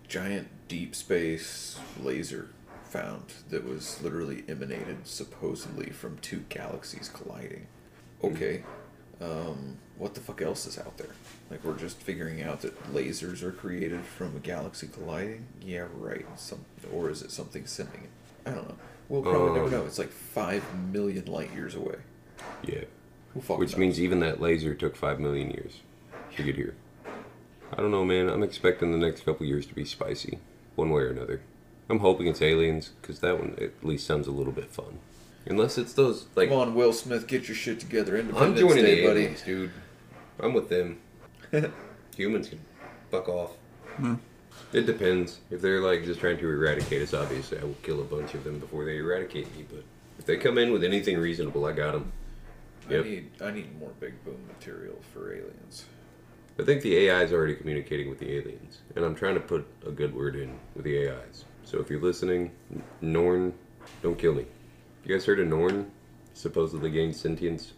Giant 0.07 0.49
deep 0.68 0.94
space 0.94 1.78
laser 2.01 2.51
found 2.89 3.24
that 3.51 3.64
was 3.66 4.01
literally 4.03 4.45
emanated 4.49 5.07
supposedly 5.07 5.91
from 5.91 6.18
two 6.18 6.45
galaxies 6.49 7.09
colliding. 7.09 7.66
Okay. 8.22 8.62
Um, 9.20 9.76
what 9.97 10.14
the 10.14 10.20
fuck 10.20 10.41
else 10.43 10.66
is 10.66 10.78
out 10.78 10.97
there? 10.97 11.11
Like 11.51 11.64
we're 11.64 11.76
just 11.76 12.01
figuring 12.01 12.43
out 12.43 12.62
that 12.62 12.93
lasers 12.93 13.43
are 13.43 13.51
created 13.53 14.03
from 14.03 14.36
a 14.36 14.41
galaxy 14.41 14.89
colliding? 14.89 15.47
Yeah, 15.61 15.86
right. 15.97 16.24
Some 16.36 16.64
or 16.93 17.11
is 17.11 17.22
it 17.22 17.30
something 17.30 17.66
sending 17.66 18.05
it? 18.05 18.11
I 18.49 18.55
don't 18.55 18.68
know. 18.68 18.76
We'll 19.09 19.22
probably 19.22 19.53
never 19.55 19.64
Um, 19.66 19.70
know. 19.70 19.84
It's 19.86 19.99
like 19.99 20.11
five 20.11 20.62
million 20.93 21.24
light 21.26 21.53
years 21.53 21.74
away. 21.74 21.97
Yeah. 22.62 22.84
Who 23.34 23.41
fucking 23.41 23.59
Which 23.59 23.72
knows? 23.72 23.78
means 23.78 24.01
even 24.01 24.20
that 24.20 24.41
laser 24.41 24.74
took 24.74 24.95
five 24.97 25.18
million 25.18 25.51
years 25.51 25.80
to 26.36 26.43
get 26.43 26.57
here. 26.57 26.74
I 27.72 27.76
don't 27.76 27.91
know, 27.91 28.05
man. 28.05 28.28
I'm 28.28 28.43
expecting 28.43 28.93
the 28.93 28.99
next 28.99 29.24
couple 29.24 29.45
years 29.47 29.66
to 29.66 29.74
be 29.74 29.84
spicy, 29.84 30.39
one 30.76 30.91
way 30.91 31.03
or 31.03 31.11
another. 31.11 31.41
I'm 31.89 32.01
hoping 32.01 32.26
it's 32.26 32.43
aliens, 32.43 32.91
because 33.01 33.20
that 33.20 33.39
one 33.39 33.57
at 33.61 33.84
least 33.84 34.07
sounds 34.07 34.26
a 34.26 34.30
little 34.30 34.53
bit 34.53 34.70
fun. 34.70 34.99
Unless 35.47 35.78
it's 35.78 35.95
those, 35.95 36.26
like, 36.34 36.51
Come 36.51 36.59
on, 36.59 36.74
Will 36.74 36.93
Smith, 36.93 37.26
get 37.26 37.49
your 37.49 37.55
shit 37.55 37.80
together. 37.80 38.14
I'm 38.16 38.28
Independence 38.28 38.61
joining 38.61 38.84
Day, 38.84 39.01
the 39.01 39.07
buddy. 39.07 39.20
aliens, 39.20 39.43
dude. 39.43 39.70
I'm 40.41 40.53
with 40.53 40.68
them. 40.68 40.99
Humans 42.16 42.49
can 42.51 42.61
fuck 43.11 43.28
off. 43.28 43.53
Hmm. 43.97 44.14
It 44.72 44.84
depends. 44.86 45.39
If 45.51 45.62
they're 45.62 45.80
like 45.80 46.05
just 46.05 46.20
trying 46.20 46.39
to 46.39 46.49
eradicate 46.49 47.01
us, 47.03 47.14
obviously 47.14 47.59
I 47.59 47.64
will 47.64 47.76
kill 47.82 48.01
a 48.01 48.05
bunch 48.05 48.34
of 48.34 48.45
them 48.45 48.59
before 48.59 48.84
they 48.84 48.99
eradicate 48.99 49.47
me. 49.57 49.64
But 49.68 49.84
if 50.18 50.26
they 50.26 50.36
come 50.36 50.59
in 50.59 50.72
with 50.72 50.84
anything 50.84 51.16
reasonable, 51.18 51.64
I 51.64 51.72
got 51.72 51.93
them. 51.93 52.12
Yep. 52.91 53.05
I 53.05 53.09
need 53.09 53.30
I 53.43 53.51
need 53.51 53.78
more 53.78 53.93
big 54.01 54.22
boom 54.24 54.39
material 54.49 54.97
for 55.12 55.32
aliens. 55.32 55.84
I 56.61 56.64
think 56.64 56.82
the 56.82 56.96
AI 56.96 57.22
is 57.22 57.32
already 57.32 57.54
communicating 57.54 58.11
with 58.11 58.18
the 58.18 58.36
aliens, 58.36 58.78
and 58.96 59.04
I'm 59.04 59.14
trying 59.14 59.34
to 59.34 59.40
put 59.40 59.66
a 59.86 59.92
good 59.92 60.12
word 60.14 60.34
in 60.34 60.59
with 60.74 60.84
the 60.84 61.09
AIs. 61.09 61.44
So 61.64 61.78
if 61.78 61.88
you're 61.88 62.00
listening, 62.00 62.50
Norn, 63.00 63.54
don't 64.02 64.18
kill 64.18 64.34
me. 64.34 64.44
You 65.04 65.14
guys 65.14 65.24
heard 65.24 65.38
of 65.38 65.46
Norn? 65.46 65.90
Supposedly 66.34 66.90
gained 66.90 67.14
sentience. 67.14 67.74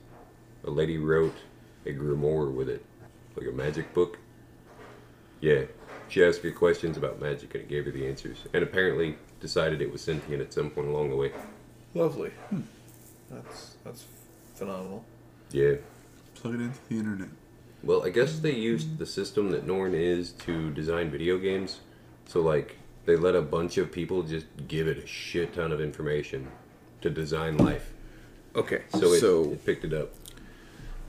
A 0.64 0.70
lady 0.70 0.96
wrote 0.96 1.36
a 1.84 1.90
grimoire 1.90 2.52
with 2.52 2.70
it, 2.70 2.84
like 3.36 3.46
a 3.46 3.52
magic 3.52 3.92
book. 3.92 4.18
Yeah, 5.40 5.64
she 6.08 6.24
asked 6.24 6.42
her 6.42 6.50
questions 6.50 6.96
about 6.96 7.20
magic, 7.20 7.54
and 7.54 7.64
it 7.64 7.68
gave 7.68 7.84
her 7.84 7.90
the 7.90 8.06
answers. 8.06 8.38
And 8.54 8.62
apparently 8.62 9.16
decided 9.40 9.82
it 9.82 9.92
was 9.92 10.00
sentient 10.00 10.40
at 10.40 10.54
some 10.54 10.70
point 10.70 10.88
along 10.88 11.10
the 11.10 11.16
way. 11.16 11.32
Lovely. 11.92 12.30
Hmm. 12.48 12.62
That's 13.30 13.76
that's 13.84 14.04
phenomenal. 14.54 15.04
Yeah. 15.50 15.74
Plug 16.34 16.54
it 16.54 16.60
into 16.60 16.78
the 16.88 16.98
internet. 16.98 17.28
Well, 17.82 18.04
I 18.04 18.10
guess 18.10 18.38
they 18.38 18.54
used 18.54 18.98
the 18.98 19.06
system 19.06 19.50
that 19.50 19.66
Norn 19.66 19.94
is 19.94 20.32
to 20.44 20.70
design 20.70 21.10
video 21.10 21.38
games. 21.38 21.80
So, 22.26 22.40
like, 22.40 22.76
they 23.06 23.16
let 23.16 23.34
a 23.34 23.42
bunch 23.42 23.78
of 23.78 23.90
people 23.90 24.22
just 24.22 24.46
give 24.68 24.86
it 24.86 24.98
a 25.02 25.06
shit 25.06 25.54
ton 25.54 25.72
of 25.72 25.80
information 25.80 26.48
to 27.00 27.10
design 27.10 27.56
life. 27.56 27.92
Okay, 28.54 28.82
So 28.90 29.12
it, 29.14 29.20
so 29.20 29.52
it 29.52 29.64
picked 29.64 29.84
it 29.84 29.92
up. 29.94 30.10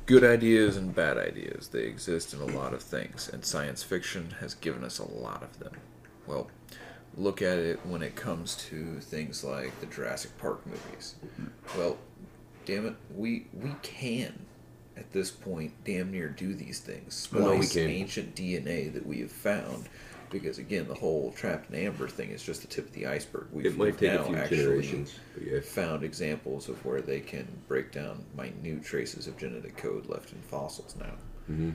good 0.05 0.24
ideas 0.24 0.78
and 0.78 0.93
bad 0.95 1.17
ideas 1.17 1.67
they 1.69 1.84
exist 1.84 2.34
in 2.34 2.39
a 2.41 2.45
lot 2.45 2.74
of 2.74 2.82
things, 2.82 3.30
and 3.32 3.43
science 3.43 3.84
fiction 3.84 4.36
has 4.39 4.53
given 4.55 4.84
us 4.84 4.99
a 4.99 5.07
lot 5.07 5.43
of 5.43 5.59
them. 5.59 5.74
Well, 6.28 6.49
look 7.17 7.41
at 7.41 7.57
it 7.57 7.86
when 7.86 8.01
it 8.01 8.15
comes 8.15 8.55
to 8.69 8.99
things 9.01 9.43
like 9.43 9.78
the 9.82 9.88
Jurassic 9.88 10.38
Park 10.38 10.65
movies. 10.65 11.15
Mm-hmm. 11.26 11.80
Well, 11.80 11.97
damn 12.65 12.86
it, 12.88 12.95
we 13.15 13.47
we 13.53 13.76
can 13.82 14.45
at 14.98 15.12
this 15.12 15.32
point 15.32 15.74
damn 15.86 16.12
near 16.12 16.30
do 16.30 16.54
these 16.54 16.80
things. 16.80 17.28
Oh, 17.34 17.39
no, 17.39 17.56
we 17.56 17.82
ancient 17.82 18.36
DNA 18.36 18.94
that 18.94 19.06
we 19.06 19.20
have 19.22 19.32
found. 19.32 19.88
Because 20.30 20.60
again, 20.60 20.88
the 20.88 20.94
whole 20.94 21.34
trapped 21.34 21.70
in 21.70 21.76
amber 21.76 22.08
thing 22.08 22.30
is 22.30 22.42
just 22.42 22.62
the 22.62 22.68
tip 22.68 22.86
of 22.88 22.94
the 22.94 23.06
iceberg. 23.06 23.48
We've, 23.52 23.66
It 23.66 23.78
might 23.78 23.86
we've 23.86 24.00
take 24.00 24.12
a 24.12 24.16
now 24.16 24.24
few 24.24 24.36
actually 24.38 24.58
generations. 24.58 25.20
But 25.34 25.44
yeah. 25.44 25.60
found 25.60 26.04
examples 26.04 26.70
of 26.70 26.84
where 26.86 27.02
they 27.02 27.20
can 27.20 27.48
break 27.68 27.92
down 27.92 28.24
minute 28.36 28.84
traces 28.84 29.28
of 29.28 29.38
genetic 29.38 29.76
code 29.76 30.08
left 30.08 30.32
in 30.32 30.39
fossils 30.42 30.96
now. 30.98 31.14
Mm-hmm. 31.52 31.72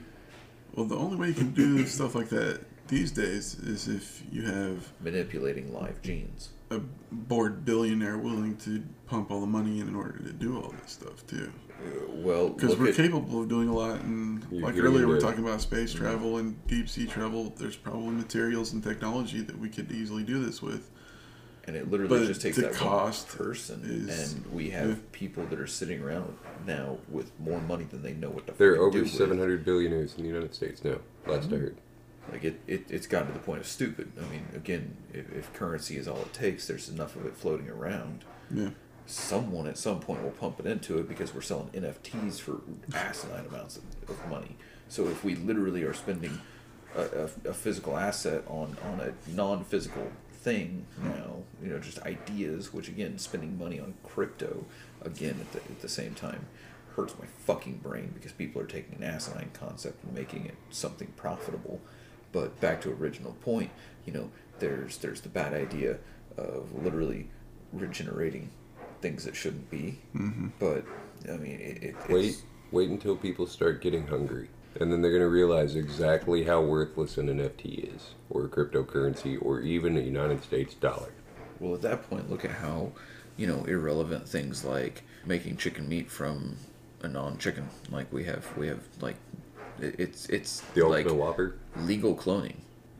Well, 0.75 0.87
the 0.87 0.97
only 0.97 1.17
way 1.17 1.29
you 1.29 1.35
can 1.35 1.53
do 1.53 1.85
stuff 1.87 2.14
like 2.14 2.31
that 2.31 2.61
these 2.89 3.11
days 3.11 3.55
is 3.59 3.89
if 3.89 4.23
you 4.33 4.43
have 4.47 4.91
Manipulating 5.01 5.75
live 5.75 6.01
genes. 6.03 6.51
a 6.71 6.81
bored 7.12 7.64
billionaire 7.64 8.17
willing 8.17 8.57
to 8.59 8.83
pump 9.07 9.31
all 9.31 9.41
the 9.41 9.47
money 9.47 9.81
in 9.81 9.89
in 9.89 9.95
order 9.95 10.19
to 10.19 10.33
do 10.33 10.57
all 10.61 10.73
this 10.83 10.93
stuff 10.93 11.27
too. 11.27 11.53
Uh, 11.85 11.89
Well, 12.12 12.49
Because 12.51 12.77
we're 12.77 12.89
at, 12.89 12.95
capable 12.95 13.43
of 13.43 13.49
doing 13.49 13.68
a 13.68 13.74
lot, 13.74 14.01
and 14.01 14.45
like 14.51 14.77
earlier, 14.77 15.07
we 15.07 15.14
are 15.14 15.20
talking 15.20 15.45
about 15.45 15.61
space 15.61 15.93
travel 15.93 16.39
and 16.39 16.57
deep 16.66 16.89
sea 16.89 17.07
travel. 17.07 17.53
There's 17.57 17.77
probably 17.77 18.11
materials 18.11 18.72
and 18.72 18.83
technology 18.83 19.41
that 19.43 19.59
we 19.59 19.68
could 19.68 19.93
easily 19.93 20.24
do 20.24 20.43
this 20.45 20.61
with. 20.62 20.91
and 21.64 21.77
it 21.77 21.91
literally 21.91 22.20
but 22.20 22.27
just 22.27 22.41
takes 22.41 22.57
the 22.57 22.62
that 22.62 22.72
cost 22.74 23.29
one 23.39 23.49
person, 23.49 23.83
is- 23.85 24.33
and 24.33 24.47
we 24.53 24.70
have 24.70 24.89
yeah. 24.89 24.95
people 25.12 25.45
that 25.47 25.59
are 25.61 25.66
sitting 25.66 26.01
around 26.03 26.37
now 26.66 26.99
with 27.09 27.31
more 27.41 27.61
money 27.61 27.85
than 27.85 28.03
they 28.03 28.14
know 28.14 28.31
what 28.31 28.47
to. 28.47 28.53
Do. 28.53 28.59
There 28.59 28.72
are 28.72 28.77
fucking 28.77 28.93
do 28.93 28.99
over 28.99 29.05
with. 29.05 29.12
700 29.12 29.64
billionaires 29.64 30.14
in 30.16 30.22
the 30.22 30.29
United 30.29 30.55
States 30.55 30.83
now, 30.85 30.99
last 31.27 31.53
I 31.53 31.57
heard. 31.57 31.77
Like 32.33 32.43
it, 32.45 32.61
it, 32.66 32.85
it's 32.91 33.07
gotten 33.07 33.29
to 33.29 33.35
the 33.35 33.39
point 33.41 33.61
of 33.61 33.66
stupid. 33.68 34.11
I 34.18 34.29
mean, 34.29 34.47
again, 34.55 34.97
if, 35.12 35.33
if 35.33 35.53
currency 35.53 35.97
is 35.97 36.09
all 36.09 36.18
it 36.22 36.33
takes, 36.33 36.66
there's 36.66 36.89
enough 36.89 37.14
of 37.14 37.24
it 37.27 37.37
floating 37.37 37.68
around. 37.68 38.24
Yeah. 38.53 38.70
Someone 39.07 39.67
at 39.67 39.79
some 39.79 40.01
point 40.01 40.23
will 40.23 40.33
pump 40.33 40.59
it 40.61 40.67
into 40.67 40.99
it 40.99 41.09
because 41.09 41.33
we're 41.35 41.41
selling 41.41 41.69
NFTs 41.69 42.41
for 42.41 42.61
asinine 42.95 43.47
amounts 43.47 43.77
of, 43.77 43.85
of 44.09 44.29
money. 44.29 44.57
So 44.89 45.07
if 45.09 45.23
we 45.25 45.37
literally 45.37 45.85
are 45.85 45.95
spending 45.95 46.41
a, 46.97 47.03
a, 47.03 47.51
a 47.51 47.55
physical 47.55 47.97
asset 47.97 48.43
on, 48.49 48.77
on 48.85 49.01
a 49.01 49.13
non-physical 49.31 50.11
thing 50.33 50.87
now, 51.03 51.43
you 51.63 51.71
know, 51.71 51.79
just 51.79 52.01
ideas, 52.03 52.73
which 52.73 52.89
again, 52.89 53.19
spending 53.19 53.59
money 53.59 53.79
on 53.79 53.95
crypto, 54.03 54.65
again, 55.03 55.37
at 55.41 55.53
the, 55.53 55.59
at 55.59 55.81
the 55.83 55.89
same 55.89 56.15
time, 56.15 56.47
hurts 56.97 57.15
my 57.19 57.27
fucking 57.27 57.79
brain 57.79 58.11
because 58.15 58.33
people 58.33 58.61
are 58.61 58.67
taking 58.67 58.97
an 58.97 59.05
asinine 59.05 59.51
concept 59.53 60.03
and 60.03 60.15
making 60.15 60.47
it 60.47 60.55
something 60.71 61.09
profitable. 61.17 61.81
But 62.33 62.61
back 62.61 62.81
to 62.83 62.93
original 62.93 63.33
point, 63.45 63.71
you 64.05 64.13
know, 64.13 64.31
there's 64.59 64.99
there's 64.99 65.21
the 65.21 65.29
bad 65.29 65.53
idea 65.53 65.99
of 66.37 66.83
literally 66.83 67.29
regenerating 67.73 68.51
things 69.01 69.24
that 69.24 69.36
shouldn't 69.36 69.70
be. 69.70 69.99
Mm-hmm. 70.14 70.49
But 70.59 70.84
I 71.28 71.36
mean, 71.36 71.61
it, 71.61 71.82
it, 71.82 71.97
Wait, 72.09 72.24
it's, 72.30 72.42
wait 72.70 72.90
until 72.90 73.16
people 73.16 73.47
start 73.47 73.80
getting 73.80 74.07
hungry. 74.07 74.49
And 74.78 74.92
then 74.92 75.01
they're 75.01 75.11
going 75.11 75.22
to 75.22 75.28
realize 75.28 75.74
exactly 75.74 76.44
how 76.44 76.61
worthless 76.61 77.16
an 77.16 77.28
NFT 77.28 77.94
is, 77.97 78.11
or 78.28 78.44
a 78.44 78.49
cryptocurrency, 78.49 79.38
or 79.40 79.61
even 79.61 79.97
a 79.97 80.01
United 80.01 80.42
States 80.44 80.74
dollar. 80.74 81.12
well, 81.61 81.74
at 81.74 81.82
that 81.82 82.09
point, 82.11 82.30
look 82.30 82.44
at 82.44 82.51
how 82.51 82.92
you 83.36 83.47
know 83.47 83.64
irrelevant 83.64 84.28
things 84.28 84.64
like 84.64 85.03
making 85.24 85.57
chicken 85.57 85.88
meat 85.88 86.11
from 86.11 86.57
a 87.03 87.09
non-chicken, 87.09 87.68
like 87.90 88.12
we 88.12 88.24
have 88.24 88.44
we 88.57 88.68
have 88.68 88.82
like 89.01 89.16
it's 89.80 90.26
it's 90.28 90.61
The 90.74 90.86
like 90.86 91.07
Ultimate 91.07 91.20
Whopper? 91.22 91.57
legal 91.76 92.14
cloning, 92.14 92.57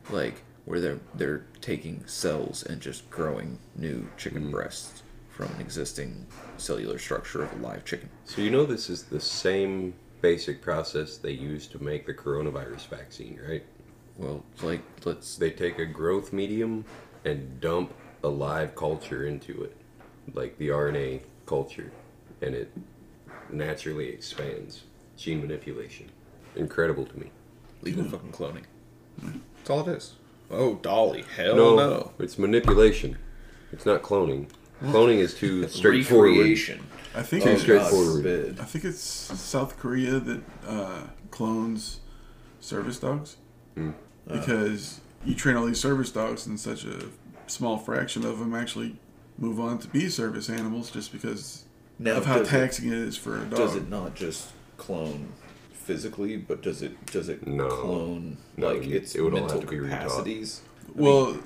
like 0.09 0.43
where 0.65 0.79
they're 0.79 0.99
they're 1.13 1.45
taking 1.61 2.05
cells 2.07 2.63
and 2.63 2.81
just 2.81 3.09
growing 3.11 3.59
new 3.75 4.09
chicken 4.17 4.49
breasts 4.51 5.03
from 5.37 5.53
an 5.53 5.61
existing 5.61 6.25
cellular 6.57 6.97
structure 6.97 7.43
of 7.43 7.53
a 7.53 7.55
live 7.57 7.85
chicken. 7.85 8.09
So 8.25 8.41
you 8.41 8.49
know 8.49 8.65
this 8.65 8.89
is 8.89 9.03
the 9.03 9.19
same 9.19 9.93
basic 10.19 10.63
process 10.63 11.17
they 11.17 11.31
use 11.31 11.67
to 11.67 11.83
make 11.83 12.07
the 12.07 12.13
coronavirus 12.13 12.87
vaccine, 12.87 13.39
right? 13.47 13.63
Well, 14.17 14.43
like 14.63 14.81
let's 15.05 15.37
They 15.37 15.51
take 15.51 15.77
a 15.77 15.85
growth 15.85 16.33
medium 16.33 16.85
and 17.23 17.61
dump 17.61 17.93
a 18.23 18.27
live 18.27 18.75
culture 18.75 19.27
into 19.27 19.63
it, 19.63 19.77
like 20.33 20.57
the 20.57 20.69
RNA 20.69 21.21
culture, 21.45 21.91
and 22.41 22.55
it 22.55 22.75
naturally 23.51 24.09
expands. 24.09 24.85
Gene 25.17 25.41
manipulation. 25.41 26.09
Incredible 26.55 27.05
to 27.05 27.19
me. 27.19 27.29
legal 27.83 28.03
fucking 28.05 28.31
cloning. 28.31 28.63
That's 29.57 29.69
all 29.69 29.87
it 29.87 29.97
is. 29.97 30.15
Oh, 30.49 30.75
Dolly, 30.75 31.25
hell 31.35 31.55
no, 31.55 31.75
no. 31.75 32.11
it's 32.17 32.39
manipulation. 32.39 33.17
It's 33.71 33.85
not 33.85 34.01
cloning. 34.01 34.47
Cloning 34.83 35.17
is 35.17 35.33
too 35.33 35.67
straightforward. 35.69 36.31
Recreation. 36.37 36.83
I 37.15 37.23
think 37.23 37.43
Too 37.43 37.49
Oh, 37.49 37.53
it's, 37.53 37.61
straightforward. 37.63 38.23
God. 38.57 38.59
I 38.63 38.65
think 38.65 38.85
it's 38.85 38.99
South 38.99 39.77
Korea 39.79 40.19
that 40.19 40.41
uh, 40.67 41.01
clones 41.31 41.99
service 42.59 42.99
dogs 42.99 43.37
Hmm. 43.75 43.91
because 44.27 44.99
you 45.25 45.33
train 45.35 45.55
all 45.55 45.65
these 45.65 45.79
service 45.79 46.11
dogs, 46.11 46.45
and 46.45 46.59
such 46.59 46.83
a 46.85 47.05
small 47.47 47.77
fraction 47.77 48.23
of 48.25 48.39
them 48.39 48.53
actually 48.53 48.97
move 49.39 49.59
on 49.59 49.77
to 49.79 49.87
be 49.87 50.09
service 50.09 50.49
animals 50.49 50.91
just 50.91 51.11
because 51.11 51.63
Now, 51.99 52.17
of 52.17 52.25
how 52.25 52.39
does 52.39 52.47
it- 52.47 52.51
taxing 52.51 52.87
it 52.89 52.93
is 52.97 53.17
for 53.17 53.37
a 53.37 53.45
dog. 53.45 53.57
Does 53.57 53.75
it 53.75 53.89
not 53.89 54.15
just 54.15 54.49
clone 54.77 55.29
physically, 55.71 56.37
but 56.37 56.61
does 56.61 56.81
it 56.81 57.03
does 57.07 57.29
it 57.29 57.47
No. 57.47 57.67
clone 57.69 58.37
No, 58.57 58.73
like 58.73 58.85
its 58.87 59.15
it 59.15 59.21
would 59.21 59.33
mental 59.33 59.59
have 59.61 59.69
to 59.69 59.79
capacities? 59.79 60.61
I 60.87 60.91
well, 61.01 61.25
mean, 61.31 61.43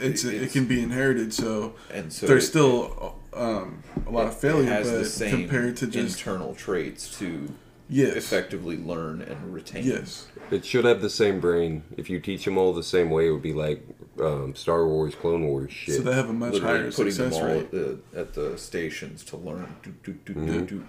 it's, 0.00 0.24
it, 0.24 0.52
can 0.52 0.66
be 0.66 0.82
inherited, 0.82 1.32
so, 1.34 1.74
and 1.92 2.12
so 2.12 2.26
there's 2.26 2.44
it- 2.44 2.48
still 2.48 3.16
um, 3.32 3.82
a 4.06 4.10
lot 4.10 4.26
of 4.26 4.32
it 4.32 4.36
failure, 4.40 4.68
has 4.70 4.90
the 4.90 4.98
but 4.98 5.06
same 5.06 5.30
compared 5.42 5.76
to 5.78 5.86
just 5.86 6.18
internal 6.18 6.54
traits 6.54 7.18
to 7.18 7.52
yes, 7.88 8.14
effectively 8.16 8.76
learn 8.78 9.22
and 9.22 9.52
retain. 9.54 9.84
yes, 9.84 10.26
It 10.50 10.64
should 10.64 10.84
have 10.84 11.00
the 11.00 11.10
same 11.10 11.40
brain. 11.40 11.82
If 11.96 12.08
you 12.10 12.20
teach 12.20 12.44
them 12.44 12.58
all 12.58 12.72
the 12.72 12.82
same 12.82 13.10
way, 13.10 13.28
it 13.28 13.30
would 13.32 13.42
be 13.42 13.52
like 13.54 13.86
um, 14.20 14.54
Star 14.54 14.86
Wars, 14.86 15.14
Clone 15.14 15.46
Wars 15.46 15.72
shit. 15.72 15.96
so 15.96 16.02
they 16.02 16.12
have 16.14 16.28
a 16.28 16.32
much 16.32 16.52
literally 16.54 16.78
higher 16.80 16.90
putting 16.92 17.14
them 17.14 17.32
success 17.32 17.34
all 17.42 17.46
rate. 17.48 17.58
at 17.64 17.70
the, 17.70 17.98
at 18.14 18.34
the 18.34 18.58
stations 18.58 19.24
to 19.24 19.36
learn. 19.36 19.74
Do, 19.82 19.94
do, 20.04 20.12
do, 20.24 20.32
Mm-hmm. 20.34 20.52
do, 20.52 20.66
do. 20.66 20.86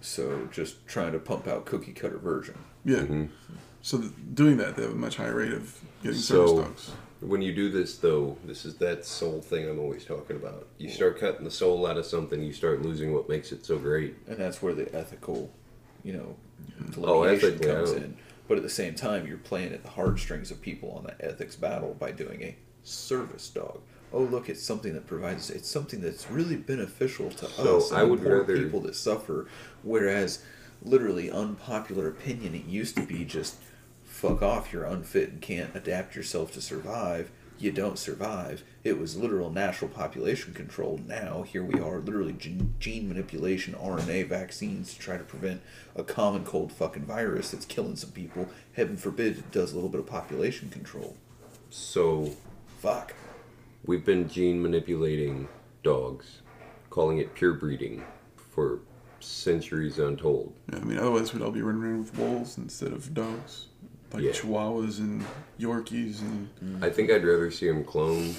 So 0.00 0.48
just 0.52 0.86
trying 0.86 1.12
to 1.12 1.18
pump 1.18 1.46
out 1.46 1.64
cookie 1.64 1.92
cutter 1.92 2.18
version. 2.18 2.56
Yeah. 2.84 2.98
Mm-hmm. 2.98 3.24
So 3.82 3.98
th- 3.98 4.12
doing 4.34 4.56
that, 4.58 4.76
they 4.76 4.82
have 4.82 4.92
a 4.92 4.96
much 4.96 5.16
higher 5.16 5.36
rate 5.36 5.52
of 5.52 5.80
getting 6.02 6.18
So- 6.18 6.46
service 6.46 6.66
dogs. 6.66 6.90
When 7.22 7.40
you 7.40 7.54
do 7.54 7.70
this, 7.70 7.96
though, 7.98 8.36
this 8.44 8.64
is 8.64 8.76
that 8.78 9.04
soul 9.04 9.40
thing 9.40 9.68
I'm 9.68 9.78
always 9.78 10.04
talking 10.04 10.36
about. 10.36 10.66
You 10.78 10.90
start 10.90 11.20
cutting 11.20 11.44
the 11.44 11.50
soul 11.52 11.86
out 11.86 11.96
of 11.96 12.04
something, 12.04 12.42
you 12.42 12.52
start 12.52 12.82
losing 12.82 13.14
what 13.14 13.28
makes 13.28 13.52
it 13.52 13.64
so 13.64 13.78
great. 13.78 14.16
and 14.26 14.36
that's 14.38 14.60
where 14.60 14.74
the 14.74 14.92
ethical, 14.94 15.50
you 16.02 16.14
know, 16.14 16.36
mm-hmm. 16.82 17.04
Oh, 17.04 17.24
delineation 17.24 17.58
comes 17.60 17.92
in. 17.92 18.16
But 18.48 18.56
at 18.56 18.64
the 18.64 18.68
same 18.70 18.94
time, 18.96 19.26
you're 19.26 19.38
playing 19.38 19.72
at 19.72 19.82
the 19.84 19.88
heartstrings 19.90 20.50
of 20.50 20.60
people 20.60 20.90
on 20.90 21.04
that 21.04 21.16
ethics 21.20 21.54
battle 21.54 21.94
by 21.98 22.10
doing 22.10 22.42
a 22.42 22.56
service 22.82 23.48
dog. 23.48 23.80
Oh, 24.12 24.22
look, 24.24 24.48
it's 24.48 24.62
something 24.62 24.92
that 24.94 25.06
provides. 25.06 25.48
It's 25.48 25.70
something 25.70 26.00
that's 26.00 26.28
really 26.30 26.56
beneficial 26.56 27.30
to 27.30 27.46
So, 27.48 27.76
us 27.78 27.90
and 27.90 28.00
I 28.00 28.02
would 28.02 28.18
the 28.20 28.24
poor 28.24 28.40
rather- 28.40 28.58
people 28.62 28.80
that 28.80 28.96
suffer. 28.96 29.46
Whereas, 29.84 30.40
literally, 30.82 31.30
unpopular 31.30 32.08
opinion, 32.08 32.54
it 32.54 32.64
used 32.66 32.96
to 32.96 33.06
be 33.06 33.24
just 33.24 33.54
fuck 34.22 34.40
off. 34.40 34.72
You're 34.72 34.84
unfit 34.84 35.30
and 35.30 35.40
can't 35.40 35.74
adapt 35.74 36.14
yourself 36.14 36.52
to 36.52 36.60
survive. 36.60 37.32
You 37.58 37.72
don't 37.72 37.98
survive. 37.98 38.62
It 38.84 38.96
was 38.96 39.16
literal 39.16 39.50
natural 39.50 39.90
population 39.90 40.54
control. 40.54 41.00
Now 41.08 41.42
here 41.42 41.64
we 41.64 41.80
are, 41.80 41.98
literally 41.98 42.32
gene, 42.32 42.74
gene 42.78 43.08
manipulation, 43.08 43.74
RNA 43.74 44.28
vaccines 44.28 44.94
to 44.94 45.00
try 45.00 45.16
to 45.16 45.24
prevent 45.24 45.60
a 45.96 46.04
common 46.04 46.44
cold 46.44 46.70
fucking 46.70 47.04
virus 47.04 47.50
that's 47.50 47.64
killing 47.64 47.96
some 47.96 48.12
people. 48.12 48.48
Heaven 48.74 48.96
forbid 48.96 49.38
it 49.38 49.50
does 49.50 49.72
a 49.72 49.74
little 49.74 49.90
bit 49.90 50.00
of 50.00 50.06
population 50.06 50.70
control. 50.70 51.16
So, 51.70 52.30
Fuck. 52.78 53.14
we've 53.86 54.04
been 54.04 54.28
gene 54.28 54.62
manipulating 54.62 55.48
dogs, 55.82 56.42
calling 56.90 57.18
it 57.18 57.34
pure 57.34 57.54
breeding 57.54 58.04
for 58.36 58.82
centuries 59.18 59.98
untold. 59.98 60.52
Yeah, 60.72 60.78
I 60.78 60.84
mean, 60.84 60.98
otherwise 60.98 61.32
we'd 61.32 61.42
all 61.42 61.50
be 61.50 61.62
running 61.62 61.82
around 61.82 61.98
with 61.98 62.16
wolves 62.16 62.56
instead 62.58 62.92
of 62.92 63.14
dogs, 63.14 63.66
like 64.12 64.22
Yeah. 64.22 64.32
Chihuahuas 64.32 64.98
and 64.98 65.24
Yorkies 65.58 66.20
and 66.20 66.84
I 66.84 66.90
think 66.90 67.10
I'd 67.10 67.24
rather 67.24 67.50
see 67.50 67.66
them 67.66 67.84
clone 67.84 68.34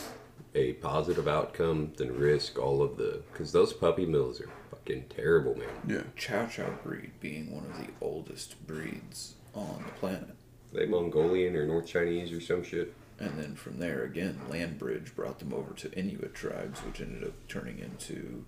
a 0.55 0.73
positive 0.73 1.27
outcome 1.27 1.93
than 1.97 2.15
risk 2.17 2.59
all 2.59 2.81
of 2.81 2.97
the. 2.97 3.21
Because 3.31 3.51
those 3.51 3.73
puppy 3.73 4.05
mills 4.05 4.39
are 4.41 4.49
fucking 4.71 5.05
terrible, 5.09 5.55
man. 5.55 5.67
yeah. 5.87 6.01
Chow 6.15 6.45
Chow 6.45 6.69
breed 6.83 7.11
being 7.19 7.51
one 7.53 7.65
of 7.65 7.77
the 7.77 7.91
oldest 8.01 8.65
breeds 8.67 9.35
on 9.53 9.83
the 9.85 9.91
planet. 9.99 10.35
They 10.71 10.85
Mongolian 10.85 11.55
or 11.55 11.65
North 11.65 11.87
Chinese 11.87 12.31
or 12.31 12.41
some 12.41 12.63
shit. 12.63 12.93
And 13.19 13.39
then 13.39 13.55
from 13.55 13.79
there, 13.79 14.03
again, 14.03 14.41
Landbridge 14.49 15.15
brought 15.15 15.39
them 15.39 15.53
over 15.53 15.73
to 15.75 15.91
Inuit 15.93 16.33
tribes, 16.33 16.79
which 16.79 16.99
ended 16.99 17.23
up 17.23 17.33
turning 17.47 17.79
into 17.79 18.43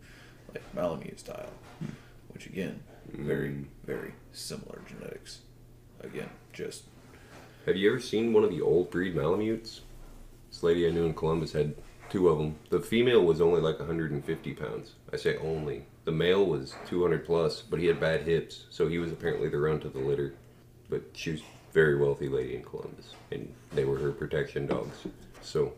like 0.53 0.63
Malamute 0.73 1.19
style, 1.19 1.51
hmm. 1.79 1.91
which 2.29 2.47
again, 2.47 2.81
hmm. 3.11 3.25
very, 3.25 3.65
very 3.85 4.13
similar 4.31 4.81
genetics. 4.87 5.41
Again, 6.01 6.29
just 6.51 6.83
Have 7.65 7.77
you 7.77 7.89
ever 7.89 7.99
seen 7.99 8.31
one 8.31 8.43
of 8.43 8.51
the 8.51 8.61
old 8.61 8.91
breed 8.91 9.15
Malamutes? 9.15 9.81
This 10.51 10.61
lady 10.61 10.87
I 10.87 10.91
knew 10.91 11.05
in 11.05 11.15
Columbus 11.15 11.53
had 11.53 11.73
two 12.11 12.29
of 12.29 12.37
them. 12.37 12.57
The 12.69 12.79
female 12.79 13.25
was 13.25 13.41
only 13.41 13.59
like 13.59 13.79
150 13.79 14.53
pounds. 14.53 14.93
I 15.11 15.17
say 15.17 15.37
only. 15.37 15.85
The 16.03 16.11
male 16.11 16.45
was 16.45 16.75
200 16.87 17.25
plus, 17.25 17.63
but 17.63 17.79
he 17.79 17.87
had 17.87 17.99
bad 17.99 18.21
hips, 18.21 18.65
so 18.69 18.87
he 18.87 18.99
was 18.99 19.11
apparently 19.11 19.49
the 19.49 19.57
runt 19.57 19.83
of 19.83 19.93
the 19.93 19.99
litter. 19.99 20.35
But 20.91 21.05
she 21.13 21.31
was 21.31 21.41
a 21.41 21.73
very 21.73 21.97
wealthy 21.97 22.29
lady 22.29 22.55
in 22.55 22.61
Columbus, 22.61 23.15
and 23.31 23.51
they 23.73 23.83
were 23.83 23.97
her 23.97 24.11
protection 24.11 24.67
dogs. 24.67 24.97
So 25.41 25.73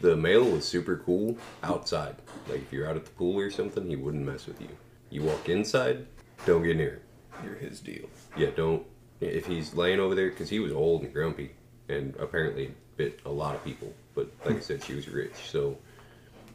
the 0.00 0.16
male 0.16 0.44
was 0.44 0.66
super 0.66 1.02
cool 1.04 1.36
outside. 1.62 2.16
Like 2.48 2.62
if 2.62 2.72
you're 2.72 2.88
out 2.88 2.96
at 2.96 3.04
the 3.04 3.10
pool 3.10 3.38
or 3.38 3.50
something, 3.50 3.86
he 3.86 3.96
wouldn't 3.96 4.24
mess 4.24 4.46
with 4.46 4.62
you. 4.62 4.70
You 5.10 5.24
walk 5.24 5.50
inside, 5.50 6.06
don't 6.46 6.62
get 6.62 6.78
near 6.78 6.90
him. 6.90 7.00
you're 7.44 7.54
his 7.56 7.80
deal. 7.80 8.06
Yeah, 8.34 8.48
don't. 8.56 8.86
If 9.20 9.46
he's 9.46 9.74
laying 9.74 10.00
over 10.00 10.14
there, 10.14 10.30
because 10.30 10.48
he 10.48 10.60
was 10.60 10.72
old 10.72 11.02
and 11.02 11.12
grumpy, 11.12 11.50
and 11.88 12.14
apparently 12.16 12.74
bit 12.96 13.20
a 13.24 13.30
lot 13.30 13.54
of 13.54 13.64
people. 13.64 13.92
But 14.14 14.30
like 14.44 14.56
I 14.56 14.60
said, 14.60 14.84
she 14.84 14.94
was 14.94 15.08
rich, 15.08 15.34
so 15.50 15.76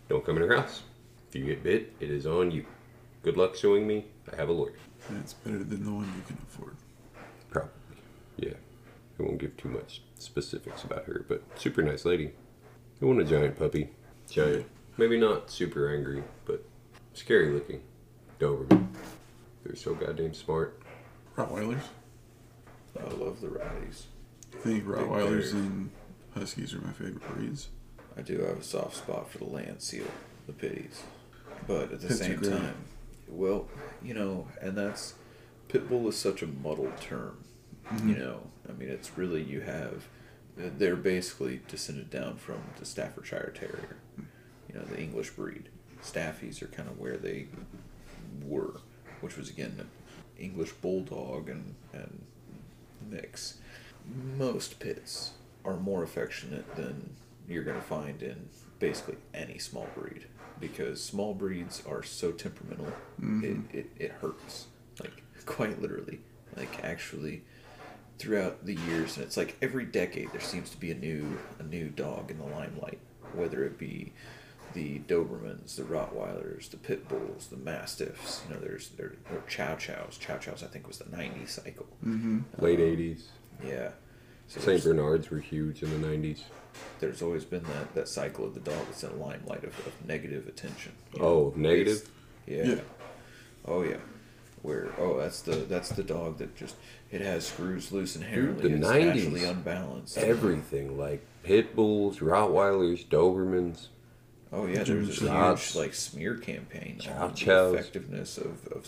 don't 0.10 0.26
come 0.26 0.38
in 0.38 0.48
her 0.48 0.56
house. 0.56 0.84
If 1.30 1.36
you 1.36 1.46
get 1.46 1.64
bit, 1.64 1.94
it 2.00 2.10
is 2.10 2.26
on 2.26 2.52
you. 2.52 2.66
Good 3.24 3.38
luck 3.38 3.56
suing 3.56 3.88
me. 3.88 4.06
I 4.32 4.36
have 4.36 4.50
a 4.50 4.54
lawyer. 4.54 4.76
And 5.10 5.20
it's 5.20 5.34
better 5.34 5.64
than 5.64 5.84
the 5.84 5.92
one 5.92 6.06
you 6.06 6.24
can 6.28 6.38
afford. 6.48 6.76
Probably. 7.50 7.72
Yeah. 8.38 8.54
I 9.20 9.24
won't 9.24 9.38
give 9.38 9.56
too 9.58 9.70
much 9.70 10.02
specifics 10.18 10.84
about 10.84 11.06
her, 11.06 11.26
but 11.28 11.44
super 11.56 11.82
nice 11.82 12.06
lady. 12.06 12.32
I 13.02 13.06
want 13.06 13.22
a 13.22 13.26
giant 13.26 13.58
puppy. 13.58 13.90
Giant. 14.30 14.66
Maybe 14.98 15.20
not 15.20 15.50
super 15.50 15.94
angry, 15.94 16.24
but 16.46 16.66
scary 17.14 17.52
looking. 17.52 17.82
Doberman. 18.40 18.88
They're 19.64 19.76
so 19.76 19.94
goddamn 19.94 20.34
smart. 20.34 20.82
Rottweilers. 21.36 21.84
I 23.00 23.10
love 23.14 23.42
the 23.42 23.50
rowdies. 23.50 24.08
I 24.54 24.58
think. 24.58 24.86
Rottweilers 24.86 25.54
and 25.54 25.90
Huskies 26.36 26.74
are 26.74 26.82
my 26.82 26.92
favorite 26.92 27.28
breeds. 27.36 27.70
I 28.18 28.22
do 28.22 28.40
have 28.42 28.58
a 28.60 28.64
soft 28.64 28.96
spot 28.98 29.30
for 29.30 29.40
the 29.40 29.46
land 29.46 29.82
seal, 29.82 30.06
the 30.48 30.54
pitties, 30.54 31.04
but 31.68 31.92
at 31.92 32.02
the 32.02 32.08
Pits 32.08 32.22
are 32.22 32.24
same 32.24 32.36
great. 32.38 32.52
time, 32.52 32.76
well, 33.28 33.68
you 34.04 34.14
know, 34.14 34.48
and 34.62 34.78
that's 34.78 35.16
pit 35.68 35.88
bull 35.90 36.08
is 36.08 36.16
such 36.16 36.42
a 36.44 36.48
muddled 36.48 37.00
term. 37.02 37.44
Mm-hmm. 37.92 38.10
You 38.10 38.16
know, 38.18 38.40
I 38.70 38.74
mean, 38.74 38.90
it's 38.90 39.18
really 39.18 39.42
you 39.44 39.62
have 39.62 40.08
they're 40.56 40.96
basically 40.96 41.62
descended 41.68 42.10
down 42.12 42.38
from 42.38 42.62
the 42.78 42.86
Staffordshire 42.86 43.54
Terrier, 43.56 43.98
you 44.68 44.76
know, 44.76 44.84
the 44.84 45.00
English 45.02 45.32
breed. 45.32 45.70
Staffies 46.04 46.62
are 46.62 46.68
kind 46.68 46.88
of 46.90 47.00
where 47.00 47.18
they 47.18 47.48
were, 48.44 48.82
which 49.22 49.38
was 49.38 49.50
again 49.50 49.76
an 49.80 49.90
English 50.38 50.72
bulldog 50.74 51.50
and 51.50 51.76
and 51.94 52.24
mix. 53.10 53.58
Most 54.38 54.80
pits 54.80 55.32
are 55.66 55.78
more 55.78 56.04
affectionate 56.04 56.76
than 56.76 57.16
you're 57.48 57.64
going 57.64 57.80
to 57.80 57.86
find 57.86 58.22
in 58.22 58.50
basically 58.80 59.16
any 59.34 59.58
small 59.58 59.88
breed 59.96 60.26
because 60.60 61.04
small 61.04 61.34
breeds 61.34 61.84
are 61.88 62.04
so 62.04 62.32
temperamental 62.32 62.88
mm-hmm. 63.20 63.44
it, 63.72 63.78
it, 63.78 63.90
it 63.98 64.12
hurts 64.12 64.68
like 65.00 65.24
quite 65.46 65.82
literally 65.82 66.20
like 66.56 66.84
actually 66.84 67.42
throughout 68.18 68.66
the 68.66 68.76
years 68.76 69.18
and 69.18 69.26
it's 69.26 69.38
like 69.38 69.56
every 69.62 69.86
decade 69.86 70.32
there 70.32 70.42
seems 70.42 70.70
to 70.70 70.78
be 70.78 70.92
a 70.92 70.96
new 70.96 71.38
a 71.60 71.64
new 71.64 71.90
dog 71.90 72.30
in 72.30 72.38
the 72.38 72.46
limelight 72.46 73.00
whether 73.34 73.64
it 73.64 73.78
be 73.78 74.14
the 74.74 75.00
dobermans 75.08 75.76
the 75.76 75.84
rottweilers 75.84 76.70
the 76.70 76.78
pit 76.78 77.08
bulls 77.08 77.48
the 77.48 77.58
mastiffs 77.58 78.42
you 78.48 78.54
know 78.56 78.60
there's 78.62 78.90
there 78.98 79.14
or 79.32 79.42
chow 79.48 79.76
chows 79.76 80.18
chow 80.20 80.38
chows 80.38 80.64
i 80.64 80.68
think 80.68 80.88
was 80.88 80.98
the 80.98 81.04
90s 81.06 81.50
cycle 81.50 81.86
Mm-hmm. 82.06 82.40
Late 82.60 82.80
80s. 82.80 83.22
yeah 83.66 83.90
so 84.48 84.60
St. 84.60 84.84
Bernards 84.84 85.30
were 85.32 85.40
huge 85.40 85.82
in 85.84 85.90
the 86.02 86.08
90s. 86.08 86.42
there's 87.00 87.22
always 87.22 87.46
been 87.46 87.64
that, 87.64 87.94
that 87.96 88.08
cycle 88.08 88.46
of 88.46 88.54
the 88.54 88.60
dog 88.60 88.86
that's 88.88 89.04
in 89.04 89.12
the 89.12 89.16
limelight 89.24 89.64
of, 89.64 89.78
of 89.88 89.94
negative 90.08 90.48
attention 90.48 90.92
Oh, 91.20 91.54
know, 91.56 91.70
negative? 91.70 92.10
yeah. 92.48 92.64
Yeah. 92.66 92.76
oh 93.66 93.84
yeah 93.84 93.98
where 94.64 94.88
oh 94.98 95.20
that's 95.20 95.42
the 95.42 95.56
that's 95.56 95.90
the 95.90 96.04
dog 96.04 96.38
that 96.38 96.56
just 96.56 96.76
it 97.12 97.22
has 97.22 97.46
screws 97.46 97.92
loose 97.92 98.16
inherently 98.16 98.70
the 98.70 98.78
it's 98.78 98.88
90s. 98.88 99.06
naturally 99.06 99.44
unbalanced 99.44 100.18
Everything 100.18 100.98
like 100.98 101.24
pit 101.44 101.76
bulls, 101.76 102.20
Rottweilers, 102.20 103.06
Dobermans. 103.06 103.88
Oh 104.54 104.68
yeah, 104.68 104.84
there 104.84 104.98
was 104.98 105.10
a 105.22 105.26
Shots. 105.28 105.74
huge 105.74 105.76
like 105.84 105.94
smear 105.96 106.36
campaign 106.38 107.00
on 107.18 107.34
chows. 107.34 107.72
the 107.72 107.78
effectiveness 107.80 108.38
of, 108.38 108.68
of 108.68 108.88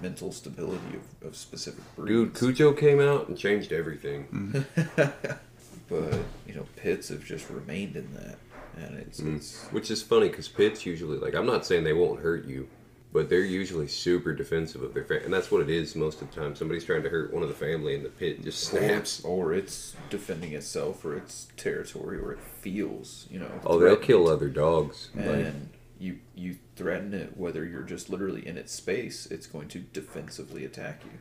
mental 0.00 0.30
stability 0.30 0.96
of, 1.22 1.26
of 1.28 1.36
specific 1.36 1.82
breeds. 1.96 2.08
Dude, 2.08 2.32
breeds. 2.34 2.56
Cujo 2.58 2.72
came 2.72 3.00
out 3.00 3.28
and 3.28 3.36
changed 3.36 3.72
everything. 3.72 4.64
but 4.96 6.14
you 6.46 6.54
know, 6.54 6.66
pits 6.76 7.08
have 7.08 7.24
just 7.24 7.50
remained 7.50 7.96
in 7.96 8.12
that, 8.14 8.38
and 8.76 8.98
it's, 8.98 9.20
Mm. 9.20 9.36
it's 9.36 9.64
Which 9.72 9.90
is 9.90 10.02
funny 10.02 10.28
because 10.28 10.48
pits 10.48 10.86
usually, 10.86 11.18
like, 11.18 11.34
I'm 11.34 11.46
not 11.46 11.66
saying 11.66 11.84
they 11.84 11.92
won't 11.92 12.20
hurt 12.20 12.46
you, 12.46 12.68
but 13.12 13.28
they're 13.28 13.40
usually 13.44 13.86
super 13.88 14.32
defensive 14.34 14.82
of 14.82 14.94
their 14.94 15.04
family. 15.04 15.24
And 15.24 15.32
that's 15.34 15.50
what 15.50 15.60
it 15.60 15.68
is 15.70 15.94
most 15.94 16.22
of 16.22 16.30
the 16.32 16.40
time. 16.40 16.54
Somebody's 16.56 16.84
trying 16.84 17.02
to 17.02 17.08
hurt 17.10 17.32
one 17.32 17.42
of 17.42 17.48
the 17.48 17.54
family 17.54 17.94
and 17.94 18.04
the 18.04 18.08
pit 18.08 18.42
just 18.42 18.60
snaps. 18.64 19.22
or 19.24 19.52
it's 19.52 19.94
defending 20.10 20.52
itself 20.52 21.04
or 21.04 21.16
its 21.16 21.48
territory 21.56 22.18
or 22.18 22.32
it 22.32 22.40
feels 22.40 23.26
you 23.30 23.38
know. 23.38 23.50
Oh, 23.66 23.78
they'll 23.78 23.96
kill 23.96 24.28
other 24.28 24.48
dogs. 24.48 25.10
Like, 25.14 25.26
And 25.26 25.68
you 25.98 26.18
you 26.34 26.56
threaten 26.74 27.12
it 27.14 27.36
whether 27.36 27.64
you're 27.64 27.82
just 27.82 28.08
literally 28.10 28.46
in 28.46 28.56
its 28.56 28.72
space, 28.72 29.26
it's 29.26 29.46
going 29.46 29.68
to 29.68 29.80
defensively 29.80 30.64
attack 30.64 31.02
you. 31.04 31.18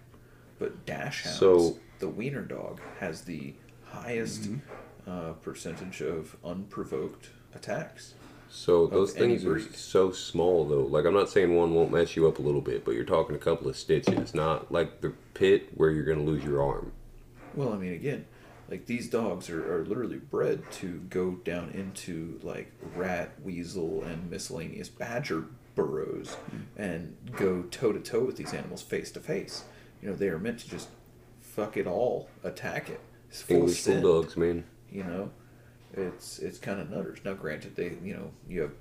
But 0.60 0.86
dachshunds, 0.86 1.38
So- 1.40 1.78
the 2.00 2.08
wiener 2.10 2.42
dog, 2.42 2.80
has 3.00 3.22
the 3.24 3.54
highest 3.84 4.44
Mm-hmm. 4.44 5.10
uh, 5.12 5.34
percentage 5.34 6.02
of 6.02 6.36
unprovoked 6.44 7.30
attacks. 7.54 8.14
So 8.52 8.86
those 8.86 9.14
things 9.14 9.46
are 9.46 9.62
so 9.62 10.12
small, 10.12 10.66
though. 10.66 10.84
Like, 10.84 11.06
I'm 11.06 11.14
not 11.14 11.30
saying 11.30 11.56
one 11.56 11.74
won't 11.74 11.92
mess 11.92 12.18
you 12.18 12.28
up 12.28 12.38
a 12.38 12.42
little 12.42 12.60
bit, 12.60 12.84
but 12.84 12.96
you're 12.96 13.06
talking 13.06 13.34
a 13.34 13.40
couple 13.40 13.70
of 13.70 13.78
stitches. 13.78 14.36
Not 14.36 14.72
like 14.72 15.00
the 15.00 15.14
pit 15.34 15.70
where 15.76 15.90
you're 15.90 16.04
going 16.04 16.18
to 16.18 16.30
lose 16.30 16.44
your 16.44 16.62
arm. 16.62 16.92
Well, 17.56 17.72
I 17.72 17.78
mean, 17.78 17.94
again, 17.94 18.26
like 18.70 18.88
these 18.88 19.10
dogs 19.10 19.50
are, 19.50 19.74
are 19.74 19.86
literally 19.86 20.18
bred 20.18 20.70
to 20.74 21.00
go 21.10 21.32
down 21.46 21.70
into 21.70 22.42
like 22.44 22.74
rat, 22.94 23.32
weasel, 23.42 24.04
and 24.04 24.30
miscellaneous 24.30 24.90
badger 24.90 25.46
burrows 25.74 26.36
hmm. 26.50 26.58
and 26.76 27.16
go 27.38 27.64
toe 27.64 27.94
to 27.94 28.00
toe 28.00 28.26
with 28.26 28.36
these 28.36 28.54
animals 28.54 28.82
face 28.82 29.12
to 29.12 29.22
face. 29.22 29.64
You 30.02 30.10
know, 30.10 30.16
they 30.16 30.28
are 30.28 30.40
meant 30.40 30.60
to 30.60 30.70
just 30.70 30.90
fuck 31.40 31.78
it 31.78 31.88
all, 31.88 32.28
attack 32.44 32.90
it. 32.90 33.00
English 33.48 33.86
bulldogs, 33.86 34.36
man. 34.36 34.66
You 34.92 35.06
know, 35.06 35.32
it's 35.94 36.40
it's 36.40 36.58
kind 36.58 36.80
of 36.80 36.90
nutters. 36.90 37.20
Now, 37.24 37.34
granted, 37.34 37.76
they 37.76 37.94
you 38.04 38.14
know 38.14 38.32
you 38.48 38.62
have 38.62 38.72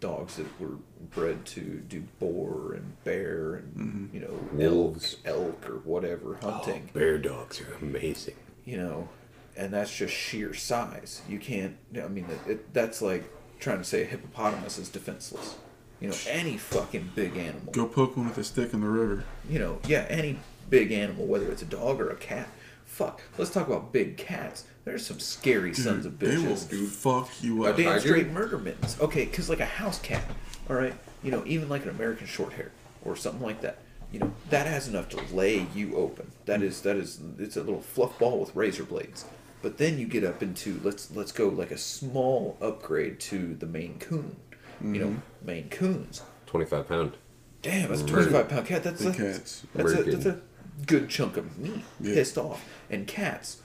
dogs 0.00 0.36
that 0.36 0.60
were 0.60 0.76
bred 1.10 1.44
to 1.44 1.60
do 1.88 2.04
boar 2.20 2.74
and 2.74 3.02
bear 3.04 3.54
and 3.56 3.74
mm-hmm. 3.76 4.14
you 4.14 4.20
know 4.20 4.38
Wolves. 4.52 5.16
elk, 5.24 5.36
elk 5.36 5.68
or 5.68 5.78
whatever 5.78 6.38
oh, 6.42 6.50
hunting 6.50 6.88
Bear 6.92 7.18
dogs 7.18 7.60
are 7.60 7.74
amazing. 7.80 8.36
you 8.64 8.76
know, 8.76 9.08
and 9.56 9.72
that's 9.72 9.94
just 9.94 10.14
sheer 10.14 10.54
size. 10.54 11.22
You 11.28 11.38
can't. 11.38 11.76
I 12.02 12.08
mean, 12.08 12.26
it, 12.26 12.50
it, 12.50 12.74
that's 12.74 13.02
like 13.02 13.24
trying 13.58 13.78
to 13.78 13.84
say 13.84 14.02
a 14.02 14.06
hippopotamus 14.06 14.78
is 14.78 14.88
defenseless. 14.88 15.56
You 16.00 16.10
know, 16.10 16.16
any 16.28 16.56
fucking 16.56 17.10
big 17.16 17.36
animal. 17.36 17.72
Go 17.72 17.86
poke 17.86 18.16
one 18.16 18.28
with 18.28 18.38
a 18.38 18.44
stick 18.44 18.72
in 18.72 18.82
the 18.82 18.86
river. 18.86 19.24
You 19.50 19.58
know, 19.58 19.80
yeah, 19.86 20.06
any 20.08 20.38
big 20.70 20.92
animal, 20.92 21.26
whether 21.26 21.50
it's 21.50 21.62
a 21.62 21.66
dog 21.66 22.00
or 22.00 22.10
a 22.10 22.16
cat. 22.16 22.48
Fuck. 22.84 23.20
Let's 23.36 23.50
talk 23.50 23.66
about 23.66 23.92
big 23.92 24.16
cats. 24.16 24.64
There's 24.88 25.04
some 25.04 25.20
scary 25.20 25.74
sons 25.74 26.06
of 26.06 26.14
bitches. 26.14 26.68
they 26.68 26.78
will 26.78 26.86
bitches. 26.86 26.88
fuck 26.88 27.42
you 27.42 27.66
A 27.66 27.70
up. 27.70 27.76
damn 27.76 28.00
straight 28.00 28.30
murder 28.30 28.56
mittens. 28.56 28.98
Okay, 28.98 29.26
because 29.26 29.50
like 29.50 29.60
a 29.60 29.66
house 29.66 30.00
cat, 30.00 30.24
all 30.70 30.76
right, 30.76 30.94
you 31.22 31.30
know, 31.30 31.42
even 31.44 31.68
like 31.68 31.82
an 31.82 31.90
American 31.90 32.26
short 32.26 32.54
hair 32.54 32.72
or 33.04 33.14
something 33.14 33.42
like 33.42 33.60
that, 33.60 33.80
you 34.10 34.18
know, 34.18 34.32
that 34.48 34.66
has 34.66 34.88
enough 34.88 35.10
to 35.10 35.20
lay 35.34 35.66
you 35.74 35.94
open. 35.94 36.30
That 36.46 36.62
is 36.62 36.80
that 36.80 36.96
is 36.96 37.20
it's 37.38 37.58
a 37.58 37.62
little 37.62 37.82
fluff 37.82 38.18
ball 38.18 38.40
with 38.40 38.56
razor 38.56 38.84
blades. 38.84 39.26
But 39.60 39.76
then 39.76 39.98
you 39.98 40.06
get 40.06 40.24
up 40.24 40.42
into 40.42 40.80
let's 40.82 41.14
let's 41.14 41.32
go 41.32 41.48
like 41.48 41.70
a 41.70 41.76
small 41.78 42.56
upgrade 42.62 43.20
to 43.20 43.54
the 43.56 43.66
Maine 43.66 43.98
Coon. 43.98 44.36
You 44.80 44.88
know, 44.88 45.06
mm-hmm. 45.08 45.46
Maine 45.46 45.68
Coons. 45.68 46.22
25 46.46 46.88
pound. 46.88 47.16
Damn, 47.60 47.90
that's 47.90 48.00
a 48.00 48.04
mm-hmm. 48.04 48.14
twenty-five 48.14 48.48
pound 48.48 48.66
cat. 48.66 48.82
That's 48.84 49.04
a, 49.04 49.12
cats. 49.12 49.66
That's 49.74 49.92
a, 49.92 50.02
that's 50.04 50.24
a 50.26 50.40
good 50.86 51.10
chunk 51.10 51.36
of 51.36 51.58
meat 51.58 51.82
Yeah. 52.00 52.14
pissed 52.14 52.38
off. 52.38 52.64
And 52.88 53.06
cats, 53.06 53.58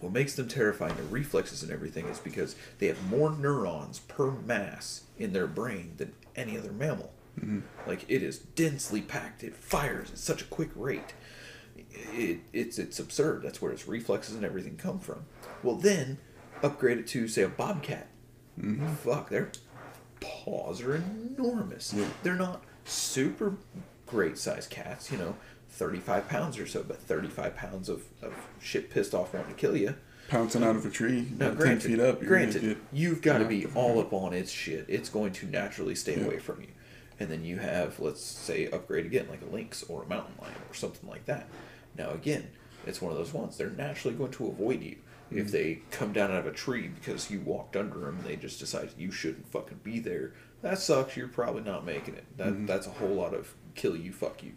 what 0.00 0.12
makes 0.12 0.34
them 0.34 0.48
terrifying, 0.48 0.94
their 0.94 1.04
reflexes 1.04 1.62
and 1.62 1.72
everything, 1.72 2.06
is 2.06 2.18
because 2.18 2.56
they 2.78 2.86
have 2.86 3.10
more 3.10 3.30
neurons 3.30 4.00
per 4.00 4.30
mass 4.30 5.04
in 5.18 5.32
their 5.32 5.46
brain 5.46 5.94
than 5.96 6.12
any 6.34 6.58
other 6.58 6.72
mammal. 6.72 7.12
Mm-hmm. 7.38 7.60
Like 7.86 8.04
it 8.08 8.22
is 8.22 8.38
densely 8.38 9.00
packed. 9.00 9.42
It 9.42 9.54
fires 9.54 10.10
at 10.10 10.18
such 10.18 10.42
a 10.42 10.46
quick 10.46 10.70
rate. 10.74 11.14
It, 11.90 12.40
it's 12.52 12.78
it's 12.78 12.98
absurd. 12.98 13.42
That's 13.42 13.60
where 13.60 13.72
its 13.72 13.86
reflexes 13.86 14.34
and 14.34 14.44
everything 14.44 14.76
come 14.76 14.98
from. 14.98 15.24
Well, 15.62 15.76
then 15.76 16.18
upgrade 16.62 16.98
it 16.98 17.06
to 17.08 17.28
say 17.28 17.42
a 17.42 17.48
bobcat. 17.48 18.08
Mm-hmm. 18.58 18.94
Fuck, 18.94 19.28
their 19.30 19.50
paws 20.20 20.80
are 20.80 20.96
enormous. 20.96 21.94
They're 22.22 22.34
not 22.34 22.62
super 22.84 23.56
great 24.06 24.38
sized 24.38 24.70
cats, 24.70 25.10
you 25.10 25.18
know, 25.18 25.36
35 25.76 26.28
pounds 26.28 26.58
or 26.58 26.66
so, 26.66 26.82
but 26.82 26.98
35 26.98 27.54
pounds 27.56 27.88
of, 27.88 28.02
of 28.22 28.34
shit 28.60 28.90
pissed 28.90 29.14
off 29.14 29.34
wanting 29.34 29.50
to 29.54 29.60
kill 29.60 29.76
you. 29.76 29.94
Pouncing 30.28 30.64
out 30.64 30.74
of 30.74 30.84
a 30.84 30.90
tree, 30.90 31.28
Now, 31.38 31.50
granted, 31.52 31.82
ten 31.82 31.90
feet 31.98 32.00
up. 32.00 32.20
Granted, 32.20 32.62
get, 32.62 32.78
you've 32.92 33.22
got 33.22 33.38
to 33.38 33.44
be 33.44 33.66
all 33.76 34.00
up 34.00 34.12
on 34.12 34.32
its 34.32 34.50
shit. 34.50 34.86
It's 34.88 35.08
going 35.08 35.32
to 35.34 35.46
naturally 35.46 35.94
stay 35.94 36.16
Yeah. 36.18 36.24
away 36.24 36.38
from 36.38 36.62
you. 36.62 36.68
And 37.20 37.30
then 37.30 37.44
you 37.44 37.58
have, 37.58 38.00
let's 38.00 38.22
say, 38.24 38.68
upgrade 38.70 39.06
again, 39.06 39.28
like 39.30 39.40
a 39.42 39.54
lynx 39.54 39.84
or 39.84 40.02
a 40.02 40.06
mountain 40.08 40.34
lion 40.42 40.54
or 40.68 40.74
something 40.74 41.08
like 41.08 41.26
that. 41.26 41.46
Now, 41.96 42.10
again, 42.10 42.48
it's 42.86 43.00
one 43.00 43.12
of 43.12 43.18
those 43.18 43.32
ones. 43.32 43.56
They're 43.56 43.70
naturally 43.70 44.16
going 44.16 44.32
to 44.32 44.48
avoid 44.48 44.82
you. 44.82 44.96
Mm-hmm. 45.26 45.38
If 45.38 45.50
they 45.52 45.80
come 45.90 46.12
down 46.12 46.30
out 46.32 46.38
of 46.40 46.46
a 46.46 46.52
tree 46.52 46.88
because 46.88 47.30
you 47.30 47.40
walked 47.40 47.76
under 47.76 48.00
them 48.00 48.16
and 48.16 48.24
they 48.24 48.36
just 48.36 48.58
decide 48.58 48.90
you 48.98 49.10
shouldn't 49.12 49.46
fucking 49.52 49.80
be 49.84 50.00
there, 50.00 50.32
that 50.62 50.78
sucks. 50.78 51.16
You're 51.16 51.28
probably 51.28 51.62
not 51.62 51.84
making 51.86 52.14
it. 52.14 52.24
That 52.36 52.48
Mm-hmm. 52.48 52.66
That's 52.66 52.86
a 52.86 52.90
whole 52.90 53.14
lot 53.14 53.32
of 53.34 53.54
kill 53.76 53.96
you, 53.96 54.12
fuck 54.12 54.42
you. 54.42 54.52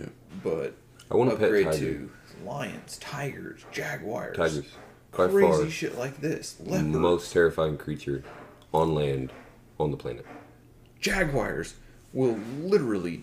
Yeah. 0.00 0.06
But 0.42 0.74
I 1.10 1.16
want 1.16 1.30
a 1.32 1.36
pet 1.36 1.44
upgrade 1.44 1.66
tiger. 1.66 1.78
to 1.78 2.10
lions, 2.44 2.98
tigers, 2.98 3.64
jaguars, 3.72 4.36
Tigers. 4.36 4.66
By 5.12 5.28
crazy 5.28 5.46
far, 5.62 5.70
shit 5.70 5.98
like 5.98 6.20
this. 6.20 6.56
Leopards. 6.60 6.88
most 6.96 7.32
terrifying 7.32 7.76
creature 7.78 8.24
on 8.72 8.94
land 8.94 9.32
on 9.78 9.90
the 9.92 9.96
planet. 9.96 10.26
jaguars 11.00 11.74
will 12.12 12.38
literally 12.60 13.22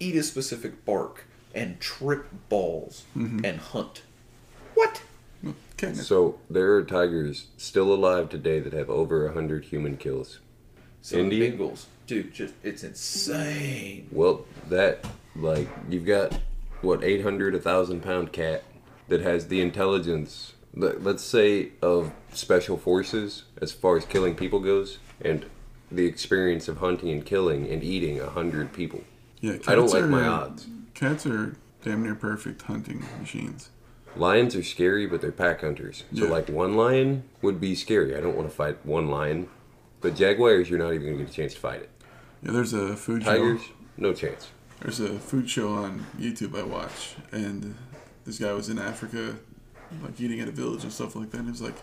eat 0.00 0.14
a 0.16 0.22
specific 0.22 0.84
bark 0.84 1.24
and 1.54 1.78
trip 1.80 2.26
balls 2.48 3.04
Mm-hmm. 3.16 3.44
and 3.44 3.58
hunt. 3.60 4.02
What? 4.74 5.02
Catnip. 5.76 6.04
So 6.04 6.38
there 6.50 6.74
are 6.74 6.82
tigers 6.84 7.46
still 7.56 7.92
alive 7.94 8.28
today 8.28 8.58
that 8.60 8.72
have 8.72 8.90
over 8.90 9.24
100 9.26 9.66
human 9.66 9.96
kills. 9.96 10.40
Some 11.02 11.20
Indian? 11.20 11.56
Bengals, 11.56 11.84
dude, 12.08 12.34
just 12.34 12.54
it's 12.64 12.82
insane. 12.82 14.08
Well, 14.10 14.44
that, 14.68 15.04
like, 15.38 15.68
you've 15.88 16.06
got, 16.06 16.38
what, 16.82 17.02
800, 17.04 17.54
a 17.54 17.58
1,000 17.58 18.02
pound 18.02 18.32
cat 18.32 18.64
that 19.08 19.20
has 19.20 19.48
the 19.48 19.60
intelligence 19.60 20.52
let- 20.74 21.02
let's 21.02 21.22
say 21.24 21.70
of 21.82 22.12
special 22.32 22.76
forces 22.76 23.44
as 23.60 23.72
far 23.72 23.96
as 23.96 24.04
killing 24.04 24.34
people 24.34 24.60
goes, 24.60 24.98
and 25.20 25.46
the 25.90 26.04
experience 26.06 26.68
of 26.68 26.76
hunting 26.78 27.08
and 27.10 27.24
killing 27.24 27.66
and 27.68 27.82
eating 27.82 28.20
a 28.20 28.28
hundred 28.28 28.72
people. 28.74 29.02
Yeah, 29.40 29.52
I 29.66 29.74
don't 29.74 29.84
cats 29.84 29.94
like 29.94 30.02
are- 30.04 30.06
my 30.08 30.26
uh, 30.26 30.32
odds. 30.32 30.66
Cats 30.94 31.26
are 31.26 31.56
damn 31.82 32.02
near 32.02 32.14
perfect 32.14 32.62
hunting 32.62 33.02
machines. 33.18 33.70
Lions 34.14 34.54
are 34.54 34.62
scary, 34.62 35.06
but 35.06 35.20
they're 35.22 35.32
pack 35.32 35.62
hunters. 35.62 36.04
So 36.14 36.24
Yeah. 36.26 36.30
like 36.30 36.48
one 36.50 36.76
lion 36.76 37.24
would 37.40 37.60
be 37.60 37.74
scary. 37.74 38.14
I 38.14 38.20
don't 38.20 38.36
want 38.36 38.48
to 38.48 38.54
fight 38.54 38.76
one 38.84 39.08
lion, 39.08 39.48
but 40.02 40.14
jaguars, 40.14 40.68
you're 40.68 40.78
not 40.78 40.92
even 40.92 41.06
gonna 41.12 41.24
get 41.24 41.30
a 41.30 41.32
chance 41.32 41.54
to 41.54 41.60
fight 41.60 41.80
it. 41.82 41.90
Yeah, 42.42 42.52
there's 42.52 42.74
a 42.74 42.94
food 42.94 43.24
Tigers, 43.24 43.62
show. 43.62 43.72
no 43.96 44.12
chance. 44.12 44.48
There's 44.80 45.00
a 45.00 45.18
food 45.18 45.50
show 45.50 45.72
on 45.74 46.06
YouTube 46.18 46.58
I 46.58 46.62
watch, 46.62 47.16
and 47.32 47.74
this 48.24 48.38
guy 48.38 48.52
was 48.52 48.68
in 48.68 48.78
Africa, 48.78 49.36
like 50.02 50.20
eating 50.20 50.40
at 50.40 50.48
a 50.48 50.52
village 50.52 50.84
and 50.84 50.92
stuff 50.92 51.16
like 51.16 51.30
that. 51.30 51.38
And 51.38 51.46
he 51.46 51.50
was 51.50 51.62
like, 51.62 51.74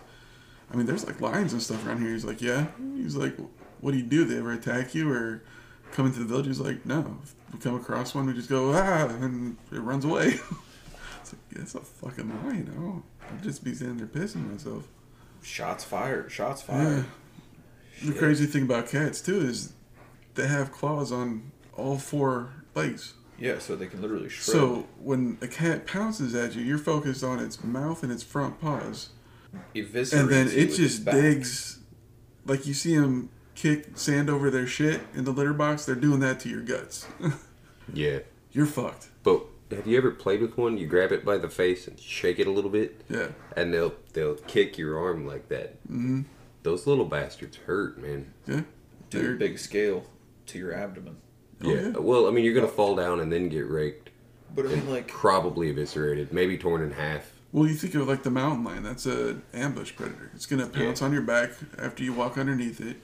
I 0.72 0.76
mean, 0.76 0.86
there's 0.86 1.06
like 1.06 1.20
lions 1.20 1.54
and 1.54 1.62
stuff 1.62 1.86
around 1.86 2.02
here. 2.02 2.12
He's 2.12 2.24
like, 2.24 2.42
yeah. 2.42 2.68
He's 2.96 3.16
like, 3.16 3.36
what 3.82 3.92
do 3.92 3.98
you 3.98 4.04
do? 4.04 4.24
They 4.24 4.38
ever 4.38 4.54
attack 4.54 4.96
you 4.96 5.12
or 5.12 5.44
come 5.92 6.06
into 6.06 6.20
the 6.20 6.26
village? 6.26 6.48
He's 6.48 6.60
like, 6.60 6.86
no. 6.86 7.18
If 7.24 7.36
we 7.54 7.60
come 7.60 7.76
across 7.76 8.16
one, 8.16 8.28
we 8.28 8.34
just 8.34 8.50
go 8.50 8.74
ah, 8.74 9.08
and 9.08 9.58
it 9.72 9.80
runs 9.80 10.06
away. 10.06 10.28
it's 11.22 11.34
like, 11.34 11.42
it's 11.52 11.76
a 11.76 11.82
fucking 11.82 12.30
lion. 12.46 12.74
Oh, 12.80 13.04
I'd 13.34 13.44
just 13.44 13.64
be 13.64 13.74
standing 13.74 13.98
there 13.98 14.08
pissing 14.08 14.50
myself. 14.52 14.88
Shots 15.42 15.84
fired. 15.84 16.32
Shots 16.32 16.62
fired. 16.62 16.84
Yeah. 16.84 17.04
fired. 17.04 18.14
The 18.14 18.20
crazy 18.20 18.46
thing 18.46 18.64
about 18.64 18.88
cats 18.88 19.22
too 19.22 19.42
is 19.42 19.74
they 20.36 20.48
have 20.48 20.72
claws 20.72 21.12
on 21.12 21.52
all 21.78 21.98
four 21.98 22.54
legs. 22.76 23.14
Yeah, 23.38 23.60
so 23.60 23.76
they 23.76 23.88
can 23.88 24.02
literally 24.02 24.30
shred. 24.30 24.56
So 24.56 24.88
when 25.02 25.38
a 25.42 25.48
cat 25.48 25.86
pounces 25.86 26.34
at 26.36 26.56
you, 26.56 26.62
you're 26.64 26.78
focused 26.78 27.24
on 27.24 27.40
its 27.40 27.64
mouth 27.64 28.02
and 28.04 28.12
its 28.12 28.24
front 28.24 28.62
paws, 28.62 29.10
Eviscerate 29.76 30.22
and 30.22 30.30
then 30.32 30.48
it 30.48 30.68
just 30.76 31.04
digs. 31.06 31.80
Like 32.46 32.66
you 32.66 32.74
see 32.74 32.96
them 32.96 33.30
kick 33.56 33.98
sand 33.98 34.30
over 34.30 34.50
their 34.50 34.68
shit 34.68 35.02
in 35.14 35.24
the 35.26 35.32
litter 35.32 35.54
box. 35.54 35.86
They're 35.86 35.96
doing 35.96 36.20
that 36.22 36.40
to 36.42 36.50
your 36.50 36.62
guts. 36.62 37.08
Yeah, 37.94 38.20
you're 38.52 38.66
fucked. 38.66 39.10
but 39.24 39.44
have 39.70 39.86
you 39.86 39.96
ever 39.98 40.10
played 40.10 40.42
with 40.42 40.58
one? 40.58 40.78
You 40.80 40.88
grab 40.88 41.12
it 41.12 41.24
by 41.24 41.38
the 41.38 41.50
face 41.50 41.88
and 41.88 42.00
shake 42.00 42.40
it 42.40 42.48
a 42.48 42.52
little 42.52 42.72
bit, 42.72 43.02
Yeah. 43.10 43.28
and 43.56 43.72
they'll 43.72 43.94
they'll 44.14 44.36
kick 44.36 44.78
your 44.80 44.98
arm 44.98 45.28
like 45.28 45.50
that. 45.50 45.74
Mm-hmm. 45.88 46.22
Those 46.64 46.88
little 46.88 47.06
bastards 47.06 47.58
hurt, 47.58 48.02
man. 48.02 48.34
Yeah. 48.48 48.62
Do 49.12 49.34
a 49.34 49.38
big 49.38 49.60
scale 49.60 50.06
to 50.48 50.58
your 50.58 50.74
abdomen. 50.74 51.18
Oh, 51.64 51.70
yeah. 51.70 51.82
yeah. 51.82 51.90
Well, 51.98 52.28
I 52.28 52.32
mean, 52.32 52.44
you're 52.46 52.54
gonna 52.54 52.68
fall 52.68 52.96
down 52.96 53.20
and 53.20 53.32
then 53.32 53.50
get 53.50 53.70
raked, 53.70 54.10
But 54.54 54.66
I 54.66 54.70
mean, 54.70 54.90
like, 54.90 55.08
probably 55.08 55.70
eviscerated, 55.70 56.32
maybe 56.34 56.58
torn 56.58 56.82
in 56.82 56.92
half. 56.92 57.32
Well, 57.52 57.68
you 57.68 57.76
think 57.76 57.96
of 57.96 58.08
like 58.08 58.24
the 58.24 58.32
mountain 58.32 58.64
lion. 58.66 58.84
That's 58.84 59.06
a 59.06 59.38
ambush 59.54 59.96
predator. 59.96 60.30
It's 60.36 60.46
gonna 60.46 60.68
pounce 60.68 61.02
on 61.02 61.14
your 61.14 61.22
back 61.22 61.52
after 61.78 62.04
you 62.04 62.12
walk 62.14 62.38
underneath 62.38 62.82
it, 62.82 62.98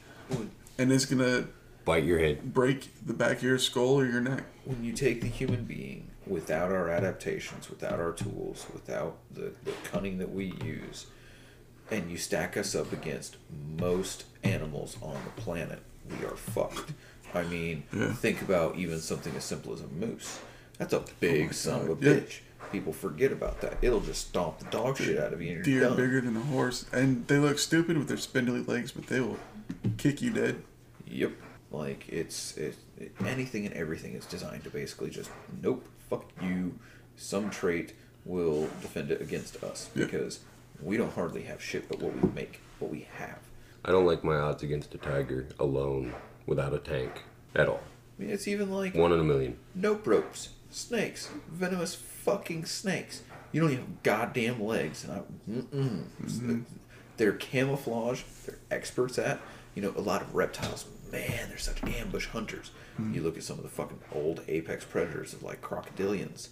and 0.78 0.92
it's 0.92 1.06
gonna 1.06 1.48
Bite 1.86 2.04
your 2.04 2.20
head. 2.20 2.54
break 2.54 2.90
the 3.06 3.14
back 3.14 3.38
of 3.38 3.44
your 3.44 3.58
skull 3.58 4.00
or 4.00 4.06
your 4.06 4.22
neck. 4.22 4.44
when 4.66 4.84
you 4.84 4.92
take 4.94 5.22
the 5.22 5.28
human 5.28 5.64
being 5.64 6.10
without 6.28 6.72
our 6.72 6.90
adaptations, 6.90 7.70
without 7.70 8.00
our 8.00 8.12
tools, 8.12 8.66
without 8.74 9.18
the, 9.34 9.54
the 9.64 9.72
cunning 9.86 10.18
that 10.20 10.32
we 10.32 10.54
use, 10.64 11.08
and 11.90 12.12
you 12.12 12.18
stack 12.18 12.56
us 12.58 12.76
up 12.76 12.92
against 12.94 13.38
most 13.80 14.26
animals 14.44 14.98
on 15.02 15.16
the 15.24 15.42
planet, 15.42 15.80
we 16.10 16.26
are 16.26 16.36
fucked. 16.36 16.92
I 17.34 17.44
mean, 17.44 17.84
Yeah. 17.94 18.12
think 18.14 18.42
about 18.42 18.76
even 18.78 19.00
something 19.00 19.36
as 19.36 19.44
simple 19.44 19.74
as 19.74 19.82
a 19.82 19.88
moose. 19.88 20.40
That's 20.78 20.94
a 20.94 21.04
big 21.20 21.42
Oh 21.42 21.46
my 21.48 21.52
son 21.52 21.82
of 21.90 22.02
a 22.02 22.06
yeah. 22.06 22.14
bitch. 22.20 22.40
People 22.72 22.94
forget 22.94 23.32
about 23.32 23.62
that. 23.62 23.78
It'll 23.82 24.00
just 24.00 24.28
stomp 24.30 24.60
the 24.60 24.66
dog 24.66 24.98
shit 24.98 25.20
out 25.20 25.34
of 25.34 25.42
you 25.42 25.48
and 25.48 25.56
you're 25.58 25.64
Deer 25.64 25.82
done. 25.90 25.98
bigger 25.98 26.22
than 26.22 26.38
a 26.38 26.42
horse, 26.42 26.86
and 26.94 27.28
they 27.28 27.38
look 27.38 27.60
stupid 27.60 27.98
with 27.98 28.08
their 28.08 28.18
spindly 28.18 28.62
legs, 28.62 28.92
but 28.92 29.08
they 29.08 29.20
will 29.20 29.38
kick 29.98 30.22
you 30.22 30.32
dead. 30.32 30.62
Yep. 31.08 31.32
Like 31.72 32.08
it's 32.10 32.56
it, 32.58 32.76
it 32.98 33.12
anything 33.26 33.66
and 33.66 33.74
everything 33.76 34.14
is 34.14 34.26
designed 34.26 34.64
to 34.66 34.70
basically 34.70 35.10
just 35.10 35.30
nope, 35.62 35.86
fuck 36.10 36.26
you. 36.42 36.80
Some 37.18 37.50
trait 37.50 37.94
will 38.26 38.64
defend 38.82 39.12
it 39.12 39.22
against 39.22 39.62
us 39.64 39.90
Yeah. 39.96 40.06
because 40.06 40.40
we 40.82 40.98
don't 40.98 41.14
hardly 41.14 41.44
have 41.44 41.62
shit 41.62 41.88
but 41.90 42.00
what 42.00 42.14
we 42.22 42.30
make, 42.32 42.60
what 42.80 42.90
we 42.92 43.08
have. 43.18 43.40
I 43.84 43.92
don't 43.92 44.06
like 44.06 44.24
my 44.24 44.36
odds 44.36 44.64
against 44.64 44.94
a 44.96 44.98
tiger 44.98 45.48
alone 45.60 46.14
without 46.46 46.74
a 46.74 46.80
tank 46.80 47.24
at 47.56 47.68
all. 47.68 47.82
I 48.20 48.24
mean, 48.24 48.32
it's 48.32 48.48
even 48.48 48.72
like 48.72 48.94
One 48.96 49.12
in 49.12 49.20
a 49.20 49.24
million. 49.24 49.58
nope 49.76 50.06
ropes, 50.06 50.50
snakes, 50.70 51.30
venomous 51.50 51.96
fucking 51.96 52.66
snakes. 52.66 53.24
You 53.52 53.62
don't 53.62 53.72
even 53.72 53.84
have 53.86 54.04
goddamn 54.04 54.64
legs, 54.64 55.04
and 55.04 55.14
I, 55.14 55.22
mm-mm. 55.50 56.64
they're 57.18 57.34
camouflage. 57.34 58.22
They're 58.46 58.60
experts 58.70 59.18
at. 59.20 59.40
You 59.76 59.82
know, 59.82 59.94
a 59.98 60.02
lot 60.02 60.22
of 60.22 60.34
reptiles. 60.36 60.86
Man, 61.12 61.50
they're 61.50 61.58
such 61.58 61.84
ambush 61.84 62.28
hunters. 62.28 62.72
Hmm. 62.96 63.14
You 63.14 63.22
look 63.22 63.36
at 63.36 63.44
some 63.44 63.58
of 63.58 63.64
the 63.64 63.70
fucking 63.70 64.00
old 64.14 64.42
apex 64.48 64.86
predators 64.86 65.34
of 65.34 65.44
like 65.44 65.62
crocodilians. 65.62 66.50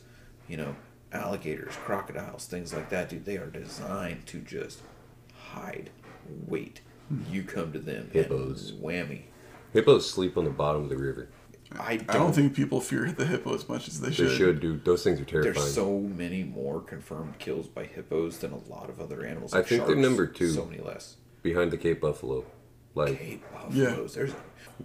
You 0.50 0.58
know, 0.58 0.76
alligators, 1.14 1.76
crocodiles, 1.78 2.46
things 2.48 2.74
like 2.74 2.90
that. 2.90 3.08
Dude, 3.10 3.24
they 3.24 3.38
are 3.38 3.48
designed 3.50 4.26
to 4.28 4.40
just 4.40 4.82
hide, 5.54 5.92
wait. 6.48 6.82
Hmm. 7.08 7.22
You 7.32 7.44
come 7.44 7.72
to 7.72 7.80
them, 7.80 8.10
Hippos. 8.12 8.72
and 8.72 8.84
whammy. 8.84 9.22
Hippos 9.74 10.10
sleep 10.10 10.38
on 10.38 10.44
the 10.46 10.50
bottom 10.50 10.84
of 10.84 10.90
the 10.90 10.98
river. 10.98 11.30
I 11.80 11.98
don't, 11.98 12.10
I 12.10 12.14
don't 12.14 12.34
think 12.34 12.56
people 12.56 12.82
fear 12.82 13.12
the 13.12 13.26
hippo 13.26 13.54
as 13.54 13.70
much 13.70 13.88
as 13.88 14.02
they 14.02 14.10
They 14.10 14.16
should. 14.16 14.30
They 14.30 14.36
should, 14.36 14.60
dude. 14.60 14.86
Those 14.86 15.04
things 15.04 15.22
are 15.22 15.26
terrifying. 15.26 15.54
There's 15.54 15.74
so 15.74 16.00
many 16.00 16.44
more 16.44 16.82
confirmed 16.82 17.38
kills 17.38 17.68
by 17.68 17.84
hippos 17.86 18.40
than 18.40 18.52
a 18.54 18.58
lot 18.68 18.90
of 18.90 19.00
other 19.00 19.24
animals. 19.24 19.54
I 19.54 19.58
like 19.58 19.68
think 19.68 19.86
they're 19.86 19.96
number 19.96 20.26
two. 20.26 20.50
So 20.50 20.66
many 20.66 20.82
less. 20.82 21.18
Behind 21.44 21.70
the 21.70 21.78
Cape 21.78 22.02
Buffalo. 22.02 22.44
Like, 22.96 23.20
Cape 23.20 23.44
buffaloes. 23.54 24.16
There's 24.16 24.34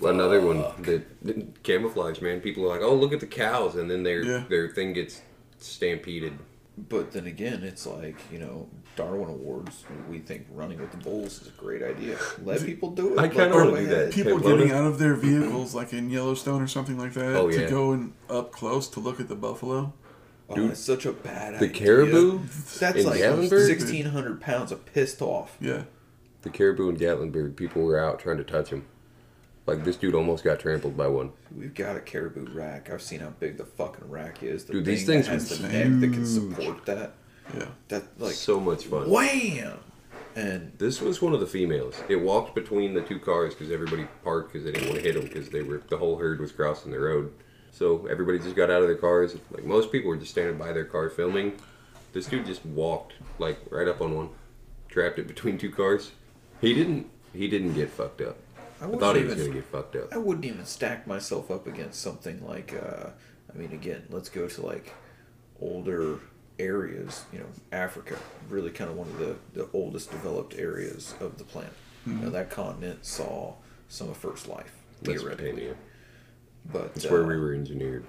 another 0.03 0.43
one 0.43 0.63
Fuck. 0.63 0.83
that, 0.83 1.25
that 1.25 1.63
camouflage, 1.63 2.21
man. 2.21 2.41
People 2.43 2.65
are 2.65 2.69
like, 2.69 2.83
"Oh, 2.83 2.95
look 2.95 3.15
at 3.15 3.21
the 3.21 3.27
cows," 3.27 3.77
and 3.77 3.91
then 3.91 4.03
their 4.03 4.23
Yeah. 4.23 4.45
their 4.51 4.69
thing 4.69 4.93
gets 4.93 5.23
stampeded. 5.59 6.35
But 6.77 7.13
then 7.13 7.27
again, 7.27 7.63
it's 7.63 7.87
like 7.87 8.17
you 8.33 8.39
know 8.41 8.69
Darwin 8.97 9.29
Awards. 9.29 9.85
We 10.11 10.19
think 10.19 10.47
running 10.51 10.81
with 10.81 10.91
the 10.91 10.97
bulls 10.97 11.41
is 11.43 11.49
a 11.49 11.53
great 11.53 11.83
idea. 11.83 12.19
Let 12.43 12.65
people 12.67 12.91
do 12.91 13.13
it. 13.15 13.19
I 13.19 13.23
Let 13.23 13.33
kinda 13.33 13.57
them 13.59 13.75
do 13.77 13.87
that. 13.87 14.13
People 14.13 14.39
Hey, 14.39 14.49
getting 14.57 14.73
out 14.73 14.85
of 14.87 14.99
their 14.99 15.15
vehicles, 15.15 15.75
like 15.75 15.93
in 15.93 16.11
Yellowstone 16.11 16.61
or 16.61 16.67
something 16.67 16.99
like 16.99 17.13
that, 17.15 17.37
Oh, 17.37 17.49
to 17.51 17.67
go 17.69 17.93
and 17.93 18.13
up 18.29 18.51
close 18.51 18.89
to 18.89 19.01
look 19.01 19.21
at 19.21 19.29
the 19.29 19.37
buffalo. 19.37 19.93
Oh, 20.49 20.55
Dude, 20.57 20.73
it's 20.73 20.81
such 20.81 21.07
a 21.07 21.13
bad 21.13 21.55
The 21.55 21.67
idea. 21.67 21.71
caribou 21.71 22.41
That's 22.81 22.99
in 22.99 23.07
like 23.07 23.21
Gatlinburg? 23.21 23.67
sixteen 23.67 24.07
hundred 24.07 24.41
pounds 24.41 24.73
of 24.73 24.85
pissed 24.85 25.23
off. 25.23 25.57
Yeah. 25.61 25.85
The 26.43 26.51
caribou 26.51 26.89
in 26.91 26.97
Gatlinburg, 26.97 27.57
people 27.57 27.83
were 27.83 27.99
out 27.99 28.19
trying 28.19 28.37
to 28.39 28.45
touch 28.45 28.69
him. 28.71 28.85
Like 29.67 29.85
this 29.85 29.97
dude 29.97 30.15
almost 30.15 30.45
got 30.45 30.61
trampled 30.61 30.97
by 30.97 31.07
one. 31.09 31.33
We've 31.57 31.75
got 31.75 31.97
a 31.97 32.01
caribou 32.01 32.47
rack. 32.53 32.91
I've 32.91 33.01
seen 33.01 33.21
how 33.21 33.31
big 33.41 33.57
the 33.57 33.65
fucking 33.65 34.11
rack 34.11 34.43
is. 34.43 34.65
The 34.65 34.75
Dude, 34.75 34.85
thing 34.85 34.95
these 34.95 35.07
things 35.07 35.27
that 35.27 35.33
has 35.33 35.59
the 35.59 35.69
neck 35.69 36.01
that 36.01 36.13
can 36.13 36.25
huge. 36.25 36.27
support 36.57 36.85
that. 36.87 37.15
Yeah. 37.57 37.67
That 37.89 38.21
like 38.21 38.35
so 38.35 38.61
much 38.61 38.85
fun. 38.85 39.09
wham, 39.09 39.79
and 40.37 40.73
This 40.79 41.01
was 41.01 41.23
one 41.23 41.33
of 41.33 41.41
the 41.41 41.47
females. 41.47 41.95
It 42.09 42.17
walked 42.17 42.55
between 42.55 42.93
the 42.95 43.01
two 43.03 43.19
cars 43.19 43.55
because 43.55 43.73
everybody 43.73 44.07
parked 44.23 44.53
because 44.53 44.65
they 44.67 44.73
didn't 44.73 44.89
want 44.89 45.01
to 45.01 45.05
hit 45.07 45.15
them 45.15 45.25
because 45.25 45.49
they 45.49 45.63
were 45.63 45.83
the 45.89 45.97
whole 45.97 46.19
herd 46.19 46.41
was 46.41 46.53
crossing 46.53 46.93
the 46.93 47.01
road. 47.01 47.33
So 47.71 48.07
everybody 48.07 48.39
just 48.39 48.57
got 48.57 48.71
out 48.71 48.83
of 48.83 48.89
their 48.89 48.97
cars. 48.97 49.35
Like 49.51 49.65
most 49.65 49.91
people 49.91 50.09
were 50.09 50.17
just 50.17 50.31
standing 50.33 50.59
by 50.59 50.73
their 50.73 50.85
car 50.85 51.09
filming. 51.09 51.55
This 52.13 52.27
dude 52.27 52.45
just 52.47 52.65
walked 52.67 53.15
like 53.39 53.59
right 53.71 53.89
up 53.89 54.01
on 54.03 54.15
one, 54.15 54.29
trapped 54.89 55.19
it 55.19 55.27
between 55.27 55.57
two 55.57 55.71
cars. 55.71 56.13
He 56.61 56.75
didn't. 56.75 57.09
He 57.33 57.49
didn't 57.49 57.75
get 57.75 57.91
fucked 57.91 58.21
up. 58.21 58.37
I 58.85 58.87
I, 58.87 58.91
wouldn't 58.91 59.01
thought 59.03 59.17
he 59.17 59.23
was 59.25 59.33
even- 59.35 59.47
gonna 59.47 59.61
get 59.61 59.65
fucked 59.71 59.97
up. 59.97 60.13
I 60.13 60.19
wouldn't 60.19 60.45
even 60.45 60.67
stack 60.67 61.07
myself 61.07 61.51
up 61.51 61.67
against 61.67 62.03
something 62.03 62.45
like, 62.47 62.75
uh, 62.75 63.11
I 63.53 63.57
mean, 63.59 63.73
again, 63.73 64.03
let's 64.11 64.29
go 64.29 64.47
to 64.47 64.61
like 64.67 64.93
older 65.59 66.19
areas, 66.59 67.25
you 67.33 67.39
know, 67.39 67.47
Africa, 67.73 68.19
really 68.51 68.71
kind 68.71 68.91
of 68.91 68.97
one 68.97 69.09
of 69.09 69.19
the, 69.19 69.37
the 69.55 69.69
oldest 69.73 70.11
developed 70.11 70.55
areas 70.59 71.15
of 71.19 71.39
the 71.39 71.45
planet. 71.45 71.73
Now, 72.05 72.29
that 72.29 72.51
continent 72.51 73.07
saw 73.07 73.55
some 73.89 74.11
of 74.11 74.19
first 74.19 74.47
life, 74.47 74.75
theoretically. 75.03 75.71
But 76.71 76.95
That's 76.95 77.11
where 77.11 77.25
uh, 77.25 77.29
we 77.29 77.39
were 77.39 77.55
engineered. 77.55 78.05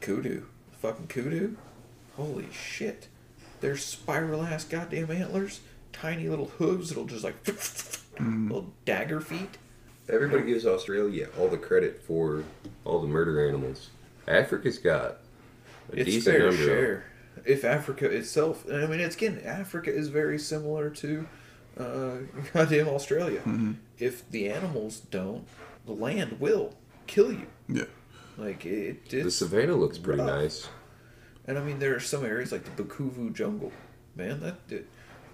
kudu, 0.00 0.44
fucking 0.80 1.08
kudu, 1.08 1.56
holy 2.16 2.48
shit. 2.50 3.08
There's 3.60 3.84
spiral 3.84 4.42
ass 4.44 4.64
goddamn 4.64 5.10
antlers, 5.10 5.60
tiny 5.92 6.28
little 6.30 6.46
hooves 6.46 6.88
that'll 6.88 7.04
just 7.04 7.22
like, 7.24 7.34
little 8.18 8.72
dagger 8.86 9.20
feet. 9.20 9.58
Everybody 10.08 10.44
gives 10.44 10.66
Australia 10.66 11.28
all 11.38 11.48
the 11.48 11.58
credit 11.58 12.02
for 12.06 12.44
all 12.84 13.00
the 13.00 13.08
murder 13.08 13.46
animals. 13.48 13.90
Africa's 14.28 14.78
got 14.78 15.18
a 15.92 15.96
it's 15.96 16.04
decent 16.04 16.36
fair 16.36 16.46
number. 16.46 16.62
of- 16.62 16.66
share. 16.66 17.04
If 17.44 17.64
Africa 17.64 18.06
itself, 18.06 18.64
I 18.70 18.86
mean, 18.86 18.98
it's 19.00 19.14
again, 19.14 19.40
Africa 19.44 19.92
is 19.92 20.08
very 20.08 20.38
similar 20.38 20.88
to 20.90 21.26
uh, 21.78 22.10
goddamn 22.54 22.88
Australia. 22.88 23.40
Mm-hmm. 23.40 23.72
If 23.98 24.28
the 24.30 24.48
animals 24.48 25.00
don't, 25.10 25.46
the 25.84 25.92
land 25.92 26.40
will 26.40 26.74
kill 27.06 27.30
you. 27.32 27.46
Yeah. 27.68 27.84
Like 28.38 28.64
it, 28.66 29.08
did 29.08 29.24
The 29.24 29.26
it's, 29.28 29.36
savannah 29.36 29.74
looks 29.76 29.98
pretty 29.98 30.20
rough. 30.22 30.28
nice. 30.30 30.68
and 31.46 31.58
I 31.58 31.62
mean, 31.62 31.78
there 31.78 31.94
are 31.94 32.00
some 32.00 32.24
areas 32.24 32.52
like 32.52 32.64
the 32.64 32.82
Bukuvu 32.82 33.32
jungle. 33.34 33.72
Man, 34.16 34.40
that 34.40 34.56
it, 34.70 34.88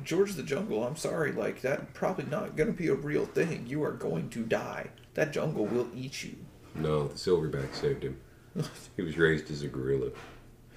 George 0.04 0.34
the 0.34 0.42
Jungle, 0.42 0.84
I'm 0.84 0.96
sorry, 0.96 1.32
like 1.32 1.60
that 1.62 1.94
probably 1.94 2.24
not 2.24 2.56
gonna 2.56 2.72
be 2.72 2.88
a 2.88 2.94
real 2.94 3.26
thing. 3.26 3.66
You 3.66 3.82
are 3.84 3.92
going 3.92 4.30
to 4.30 4.42
die. 4.44 4.90
That 5.14 5.32
jungle 5.32 5.66
will 5.66 5.88
eat 5.94 6.24
you. 6.24 6.36
No, 6.74 7.08
the 7.08 7.14
silverback 7.14 7.74
saved 7.74 8.02
him. 8.02 8.18
he 8.96 9.02
was 9.02 9.18
raised 9.18 9.50
as 9.50 9.62
a 9.62 9.68
gorilla. 9.68 10.10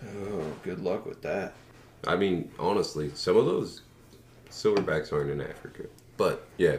Oh, 0.04 0.44
good 0.64 0.80
luck 0.80 1.06
with 1.06 1.22
that. 1.22 1.54
I 2.06 2.16
mean, 2.16 2.52
honestly, 2.60 3.12
some 3.14 3.38
of 3.38 3.46
those 3.46 3.82
silverbacks 4.50 5.12
aren't 5.14 5.30
in 5.32 5.42
Africa. 5.42 5.86
But 6.18 6.48
yeah, 6.58 6.78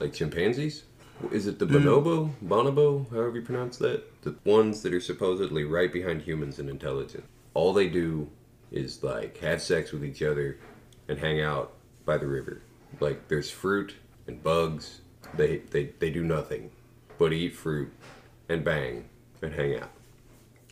like 0.00 0.12
chimpanzees. 0.12 0.84
Is 1.32 1.46
it 1.46 1.58
the 1.58 1.66
Dude. 1.66 1.82
bonobo, 1.82 2.30
bonobo, 2.44 3.10
however 3.10 3.36
you 3.36 3.42
pronounce 3.42 3.78
that? 3.78 4.22
The 4.22 4.36
ones 4.44 4.82
that 4.82 4.92
are 4.92 5.00
supposedly 5.00 5.64
right 5.64 5.90
behind 5.90 6.22
humans 6.22 6.58
in 6.58 6.68
intelligence. 6.68 7.26
All 7.54 7.72
they 7.72 7.88
do 7.88 8.28
is 8.70 9.02
like 9.02 9.38
have 9.38 9.62
sex 9.62 9.92
with 9.92 10.04
each 10.04 10.22
other 10.22 10.58
and 11.08 11.18
hang 11.18 11.40
out 11.40 11.72
by 12.04 12.18
the 12.18 12.26
river. 12.26 12.62
Like 13.00 13.28
there's 13.28 13.50
fruit 13.50 13.94
and 14.26 14.42
bugs. 14.42 15.00
They 15.34 15.58
they 15.58 15.92
they 15.98 16.10
do 16.10 16.24
nothing 16.24 16.70
but 17.18 17.32
eat 17.32 17.54
fruit 17.54 17.92
and 18.48 18.64
bang 18.64 19.08
and 19.42 19.52
hang 19.52 19.76
out. 19.76 19.90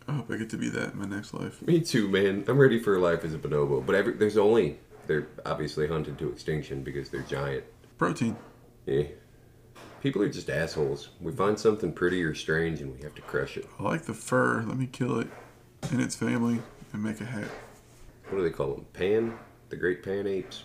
I 0.06 0.12
hope 0.12 0.30
I 0.30 0.36
get 0.36 0.50
to 0.50 0.56
be 0.56 0.68
that 0.68 0.92
in 0.92 0.98
my 0.98 1.06
next 1.06 1.32
life. 1.32 1.62
Me 1.62 1.80
too, 1.80 2.08
man. 2.08 2.44
I'm 2.46 2.58
ready 2.58 2.78
for 2.78 2.98
life 2.98 3.24
as 3.24 3.34
a 3.34 3.38
bonobo. 3.38 3.84
But 3.84 3.94
every, 3.94 4.12
there's 4.14 4.36
only 4.36 4.78
they're 5.06 5.28
obviously 5.46 5.86
hunted 5.86 6.18
to 6.18 6.28
extinction 6.28 6.82
because 6.82 7.08
they're 7.08 7.22
giant. 7.22 7.64
Protein. 7.98 8.36
Yeah. 8.86 9.04
People 10.02 10.22
are 10.22 10.28
just 10.28 10.50
assholes. 10.50 11.08
We 11.20 11.32
find 11.32 11.58
something 11.58 11.92
pretty 11.92 12.22
or 12.22 12.34
strange 12.34 12.82
and 12.82 12.94
we 12.94 13.02
have 13.02 13.14
to 13.14 13.22
crush 13.22 13.56
it. 13.56 13.66
I 13.78 13.82
like 13.82 14.02
the 14.02 14.12
fur. 14.12 14.62
Let 14.62 14.76
me 14.76 14.86
kill 14.86 15.18
it 15.18 15.28
and 15.90 16.00
its 16.00 16.14
family 16.14 16.60
and 16.92 17.02
make 17.02 17.20
a 17.20 17.24
hat. 17.24 17.48
What 18.28 18.38
do 18.38 18.44
they 18.44 18.50
call 18.50 18.74
them? 18.74 18.86
Pan? 18.92 19.38
The 19.74 19.80
great 19.80 20.04
pan 20.04 20.28
apes? 20.28 20.62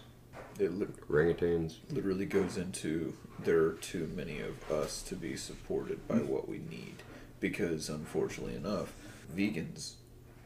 It 0.60 0.72
li- 0.72 0.86
Orangutans? 1.10 1.77
literally 1.90 2.27
goes 2.27 2.57
into 2.57 3.15
there 3.44 3.64
are 3.64 3.73
too 3.81 4.07
many 4.15 4.40
of 4.40 4.72
us 4.72 5.02
to 5.02 5.15
be 5.15 5.36
supported 5.36 6.07
by 6.07 6.18
what 6.18 6.48
we 6.48 6.60
need. 6.60 6.98
Because 7.40 7.90
unfortunately 7.90 8.53
enough, 8.53 8.94
vegans, 9.36 9.94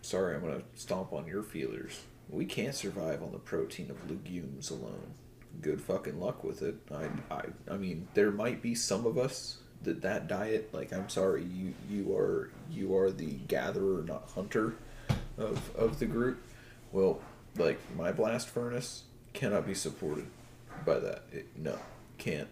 sorry, 0.01 0.33
I'm 0.33 0.43
gonna 0.43 0.61
stomp 0.75 1.11
on 1.11 1.27
your 1.27 1.43
feelers. 1.43 2.03
We 2.29 2.45
can't 2.45 2.73
survive 2.73 3.21
on 3.21 3.33
the 3.33 3.37
protein 3.37 3.91
of 3.91 4.09
legumes 4.09 4.69
alone. 4.69 5.13
Good 5.59 5.81
fucking 5.81 6.21
luck 6.21 6.45
with 6.45 6.61
it. 6.61 6.75
I, 6.89 7.09
I, 7.29 7.43
I 7.69 7.75
mean, 7.75 8.07
there 8.13 8.31
might 8.31 8.61
be 8.61 8.75
some 8.75 9.05
of 9.05 9.17
us 9.17 9.57
that 9.81 10.01
that 10.03 10.29
diet. 10.29 10.73
Like, 10.73 10.93
I'm 10.93 11.09
sorry, 11.09 11.43
you, 11.43 11.73
you 11.89 12.15
are, 12.15 12.49
you 12.71 12.95
are 12.95 13.11
the 13.11 13.39
gatherer, 13.49 14.03
not 14.03 14.31
hunter, 14.33 14.75
of 15.37 15.75
of 15.75 15.99
the 15.99 16.05
group. 16.05 16.41
Well, 16.93 17.19
like 17.57 17.79
my 17.95 18.11
blast 18.11 18.49
furnace 18.49 19.03
cannot 19.33 19.65
be 19.65 19.73
supported 19.73 20.27
by 20.85 20.99
that. 20.99 21.23
It, 21.31 21.47
no, 21.57 21.77
can't, 22.17 22.47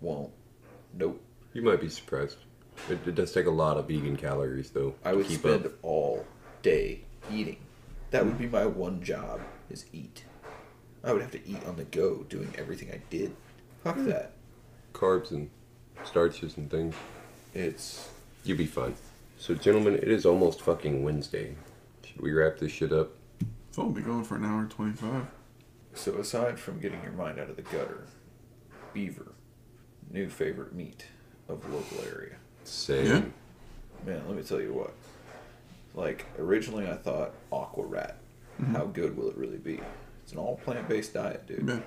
won't, 0.00 0.32
nope. 0.92 1.20
You 1.52 1.62
might 1.62 1.80
be 1.80 1.88
surprised. 1.88 2.38
It, 2.88 3.06
it 3.06 3.14
does 3.14 3.32
take 3.32 3.46
a 3.46 3.50
lot 3.50 3.76
of 3.76 3.86
vegan 3.86 4.16
calories, 4.16 4.70
though. 4.70 4.94
I 5.04 5.12
would 5.12 5.30
spend 5.30 5.66
up. 5.66 5.72
all 5.82 6.26
day 6.62 7.02
eating. 7.30 7.58
That 8.10 8.26
would 8.26 8.38
be 8.38 8.46
my 8.46 8.66
one 8.66 9.02
job 9.02 9.40
is 9.70 9.86
eat. 9.92 10.24
I 11.02 11.12
would 11.12 11.22
have 11.22 11.32
to 11.32 11.48
eat 11.48 11.64
on 11.66 11.76
the 11.76 11.84
go, 11.84 12.24
doing 12.28 12.52
everything 12.58 12.90
I 12.90 13.00
did. 13.10 13.34
Fuck 13.82 13.96
hmm. 13.96 14.08
that. 14.08 14.32
carbs 14.92 15.30
and 15.30 15.50
starches 16.04 16.56
and 16.56 16.70
things. 16.70 16.94
It's 17.54 18.08
You'd 18.44 18.58
be 18.58 18.66
fine. 18.66 18.94
So, 19.38 19.54
gentlemen, 19.54 19.94
it 19.94 20.08
is 20.08 20.26
almost 20.26 20.60
fucking 20.62 21.02
Wednesday. 21.02 21.54
Should 22.04 22.20
we 22.20 22.32
wrap 22.32 22.58
this 22.58 22.72
shit 22.72 22.92
up? 22.92 23.10
So 23.74 23.82
we'll 23.82 23.90
be 23.92 24.02
going 24.02 24.22
for 24.22 24.36
an 24.36 24.44
hour 24.44 24.60
and 24.60 24.70
25. 24.70 25.26
so 25.94 26.12
aside 26.18 26.60
from 26.60 26.78
getting 26.78 27.02
your 27.02 27.10
mind 27.10 27.40
out 27.40 27.50
of 27.50 27.56
the 27.56 27.62
gutter, 27.62 28.06
beaver, 28.92 29.32
new 30.12 30.28
favorite 30.28 30.72
meat 30.72 31.06
of 31.48 31.60
the 31.60 31.68
local 31.76 31.98
area. 32.06 32.36
Same. 32.62 33.06
Yeah. 33.06 33.22
Man, 34.06 34.22
let 34.28 34.36
me 34.36 34.44
tell 34.44 34.60
you 34.60 34.72
what. 34.72 34.94
Like 35.96 36.24
originally, 36.38 36.86
I 36.88 36.94
thought 36.94 37.32
aqua 37.50 37.84
rat. 37.84 38.18
Mm-hmm. 38.62 38.76
How 38.76 38.84
good 38.84 39.16
will 39.16 39.28
it 39.30 39.36
really 39.36 39.58
be? 39.58 39.80
It's 40.22 40.30
an 40.30 40.38
all 40.38 40.54
plant 40.58 40.88
based 40.88 41.14
diet, 41.14 41.44
dude. 41.48 41.66
Yeah. 41.68 41.80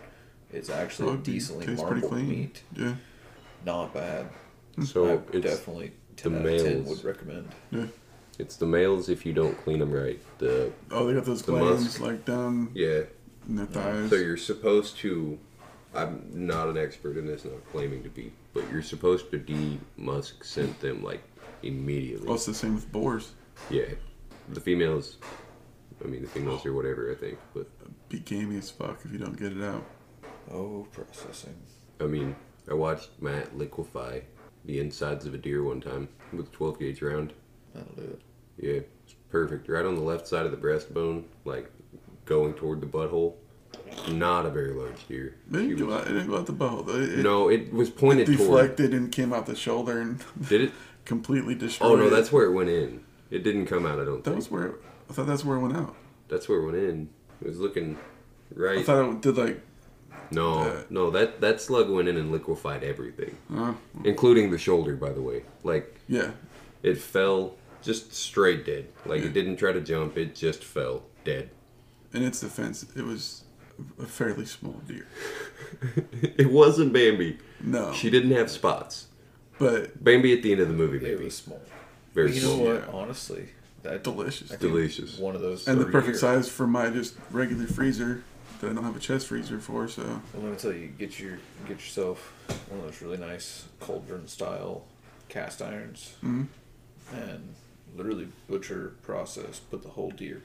It's 0.52 0.70
actually 0.70 1.08
Oh, 1.08 1.12
a 1.12 1.16
it 1.16 1.24
decently 1.24 1.68
tastes 1.68 1.82
pretty 1.84 2.02
marbled 2.02 2.12
clean. 2.12 2.30
meat. 2.30 2.64
Yeah. 2.76 2.96
Not 3.66 3.94
bad. 3.94 4.28
So, 4.84 5.08
I 5.08 5.38
it's 5.38 5.46
definitely 5.46 5.94
ten 6.18 6.34
the 6.34 6.40
out 6.40 6.46
of 6.48 6.62
ten 6.64 6.84
males. 6.84 6.98
would 6.98 7.06
recommend. 7.06 7.48
Yeah. 7.72 7.86
It's 8.40 8.56
the 8.56 8.66
males 8.68 9.10
if 9.10 9.26
you 9.26 9.34
don't 9.34 9.58
clean 9.64 9.80
them 9.80 9.92
right. 9.92 10.20
The 10.38 10.72
Oh, 10.92 11.08
they 11.08 11.14
got 11.14 11.26
those 11.26 11.42
The 11.42 11.54
glands 11.54 11.84
musk. 11.84 12.02
like 12.02 12.26
down 12.26 12.72
yeah. 12.76 13.02
in 13.48 13.56
their 13.56 13.66
thighs. 13.66 14.10
So 14.10 14.16
you're 14.16 14.38
supposed 14.38 14.98
to. 14.98 15.40
I'm 15.96 16.30
not 16.32 16.68
an 16.70 16.78
expert 16.78 17.18
in 17.18 17.26
this, 17.26 17.46
not 17.46 17.54
claiming 17.72 18.04
to 18.04 18.10
be, 18.10 18.32
but 18.54 18.70
you're 18.72 18.84
supposed 18.84 19.32
to 19.32 19.40
de-musk 19.40 20.44
scent 20.44 20.80
them 20.80 21.04
like 21.04 21.24
immediately. 21.64 22.28
Well, 22.28 22.36
it's 22.36 22.46
the 22.46 22.54
same 22.54 22.76
with 22.76 22.92
boars. 22.92 23.32
Yeah, 23.72 23.86
the 24.50 24.60
females. 24.62 25.18
I 26.04 26.08
mean, 26.08 26.22
the 26.22 26.28
females 26.28 26.64
or 26.66 26.74
whatever. 26.74 27.12
I 27.12 27.16
think, 27.16 27.40
but 27.56 27.68
Be 28.10 28.20
gamey 28.20 28.58
as 28.58 28.70
fuck 28.70 29.00
if 29.04 29.12
you 29.12 29.18
don't 29.18 29.40
get 29.40 29.52
it 29.54 29.64
out. 29.64 29.84
Oh, 30.52 30.86
processing. 30.92 31.56
I 32.00 32.04
mean, 32.06 32.36
I 32.70 32.76
watched 32.76 33.10
Matt 33.20 33.58
liquefy 33.58 34.20
the 34.66 34.80
insides 34.80 35.26
of 35.26 35.34
a 35.34 35.38
deer 35.38 35.64
one 35.64 35.82
time 35.82 36.10
with 36.32 36.48
a 36.48 36.52
12 36.52 36.80
gauge 36.80 37.02
round. 37.02 37.34
That'll 37.74 37.94
do 37.96 38.02
it. 38.04 38.22
Yeah, 38.58 38.82
it's 39.06 39.16
perfect. 39.30 39.70
Right 39.70 39.86
on 39.86 39.96
the 39.96 40.02
left 40.02 40.28
side 40.28 40.46
of 40.46 40.52
the 40.52 40.58
breastbone, 40.58 41.24
like 41.46 41.72
going 42.26 42.54
toward 42.54 42.82
the 42.82 42.88
butthole. 42.88 43.34
Not 44.10 44.46
a 44.46 44.50
very 44.50 44.74
large 44.74 45.08
deer. 45.08 45.36
It 45.50 45.54
didn't, 45.54 45.78
go 45.78 45.86
was- 45.88 45.96
out, 45.96 46.08
it 46.08 46.14
didn't 46.14 46.28
go 46.28 46.38
out 46.38 46.46
the 46.46 46.52
bow. 46.54 46.86
It, 46.90 47.20
it 47.20 47.24
no, 47.24 47.50
it 47.50 47.72
was 47.72 47.90
pointed 47.90 48.26
toward. 48.28 48.38
deflected 48.40 48.94
and 48.94 49.12
came 49.12 49.32
out 49.34 49.46
the 49.46 49.56
shoulder 49.56 50.00
and 50.00 50.24
Did 50.50 50.62
it? 50.62 50.72
completely 51.06 51.56
destroyed. 51.56 51.92
Oh 51.92 51.96
no, 51.96 52.08
it. 52.08 52.10
that's 52.10 52.32
where 52.32 52.46
it 52.46 52.52
went 52.54 52.70
in. 52.70 53.04
It 53.32 53.44
didn't 53.44 53.66
come 53.68 53.86
out. 53.86 54.00
I 54.00 54.06
don't 54.06 54.24
that 54.24 54.32
think. 54.32 54.36
was 54.38 54.52
where. 54.52 54.76
I 55.10 55.14
thought 55.14 55.28
that's 55.28 55.46
where 55.46 55.58
it 55.58 55.62
went 55.62 55.76
out. 55.78 55.96
That's 56.28 56.50
where 56.50 56.60
it 56.60 56.66
went 56.66 56.78
in. 56.78 57.10
It 57.42 57.48
was 57.48 57.60
looking 57.60 57.98
right. 58.54 58.80
I 58.80 58.84
thought 58.84 59.10
it 59.10 59.22
did 59.22 59.38
like. 59.38 59.62
no, 60.32 60.60
Uh, 60.60 60.82
no, 60.90 61.12
that 61.12 61.40
that 61.42 61.62
slug 61.62 61.90
went 61.90 62.08
in 62.10 62.18
and 62.18 62.32
liquefied 62.32 62.84
everything, 62.84 63.38
Uh, 63.56 63.74
including 64.04 64.52
the 64.52 64.58
shoulder. 64.58 64.96
By 64.96 65.12
the 65.14 65.22
way, 65.22 65.44
like 65.64 65.96
yeah. 66.08 66.32
It 66.84 66.98
fell 66.98 67.56
just 67.82 68.14
straight 68.14 68.66
dead. 68.66 68.88
Like 69.06 69.22
Yeah. 69.22 69.28
it 69.28 69.34
didn't 69.34 69.58
try 69.58 69.72
to 69.72 69.82
jump. 69.82 70.18
It 70.18 70.36
just 70.36 70.64
fell 70.64 71.04
dead. 71.24 71.50
In 72.14 72.24
its 72.24 72.40
defense, 72.40 72.86
it 72.96 73.04
was 73.04 73.44
a 74.02 74.06
fairly 74.06 74.46
small 74.46 74.82
deer. 74.88 75.08
it 76.38 76.50
wasn't 76.52 76.94
Bambi. 76.94 77.38
No. 77.62 77.94
She 77.94 78.10
didn't 78.10 78.32
have 78.32 78.50
spots. 78.50 79.08
But 79.60 80.04
Bambi 80.04 80.34
at 80.34 80.44
the 80.44 80.52
end 80.52 80.62
of 80.62 80.68
the 80.68 80.74
movie, 80.74 80.98
It 80.98 81.04
maybe. 81.04 81.24
was 81.26 81.36
small. 81.36 81.62
Very 82.14 82.34
you 82.36 82.42
know 82.42 82.56
small. 82.56 82.66
what? 82.68 82.90
Honestly, 82.90 83.50
that 83.84 84.04
delicious. 84.04 84.50
Delicious. 84.50 85.18
One 85.18 85.36
of 85.36 85.42
those. 85.42 85.68
And 85.68 85.80
the 85.80 85.86
perfect 85.86 86.14
year. 86.14 86.18
size 86.20 86.50
for 86.50 86.66
my 86.68 86.90
just 86.90 87.16
regular 87.32 87.68
freezer 87.68 88.24
that 88.62 88.72
I 88.72 88.74
don't 88.74 88.84
have 88.84 88.96
a 88.96 89.00
chest 89.00 89.28
freezer 89.28 89.60
for. 89.60 89.88
So 89.88 90.02
I'm 90.34 90.42
gonna 90.42 90.56
tell 90.56 90.74
you, 90.74 90.88
get 90.88 91.20
your 91.20 91.38
get 91.68 91.78
yourself 91.78 92.34
one 92.70 92.80
of 92.80 92.86
those 92.86 93.02
really 93.02 93.18
nice 93.18 93.66
cauldron 93.80 94.28
style 94.28 94.86
cast 95.30 95.62
irons, 95.62 96.16
Mhm. 96.24 96.48
And 97.14 97.56
literally 97.96 98.28
butcher 98.50 98.94
process. 99.04 99.60
Put 99.60 99.84
the 99.84 99.90
whole 99.90 100.12
deer 100.12 100.42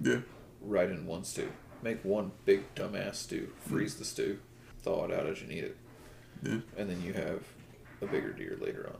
yeah. 0.00 0.18
right 0.60 0.88
in 0.90 1.06
one 1.06 1.24
stew. 1.24 1.50
Make 1.82 2.04
one 2.04 2.32
big 2.46 2.74
dumbass 2.74 3.16
stew. 3.16 3.52
Freeze 3.60 3.96
the 3.96 4.04
stew. 4.04 4.38
Thaw 4.82 5.06
it 5.06 5.12
out 5.12 5.26
as 5.26 5.40
you 5.40 5.48
need 5.48 5.64
it, 5.64 5.76
Yeah. 6.42 6.58
and 6.76 6.90
then 6.90 7.00
you 7.02 7.12
have 7.14 7.42
a 8.02 8.06
bigger 8.06 8.32
deer 8.32 8.56
later 8.60 8.90
on. 8.92 8.98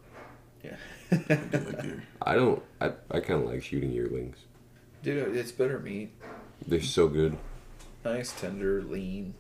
Yeah, 0.63 0.77
I 1.13 1.35
do 1.35 1.59
like 1.59 1.83
deer. 1.83 2.03
I 2.23 2.35
don't. 2.35 2.63
I, 2.81 2.93
I 3.11 3.21
kind 3.21 3.43
of 3.45 3.51
like 3.51 3.63
shooting 3.63 3.93
yearlings. 3.93 4.37
dude, 5.03 5.37
it's 5.37 5.53
better 5.53 5.79
meat. 5.79 6.11
They're 6.67 6.81
so 6.81 7.09
good, 7.09 7.37
Nice, 8.03 8.33
tender, 8.41 8.83
lean, 8.83 9.35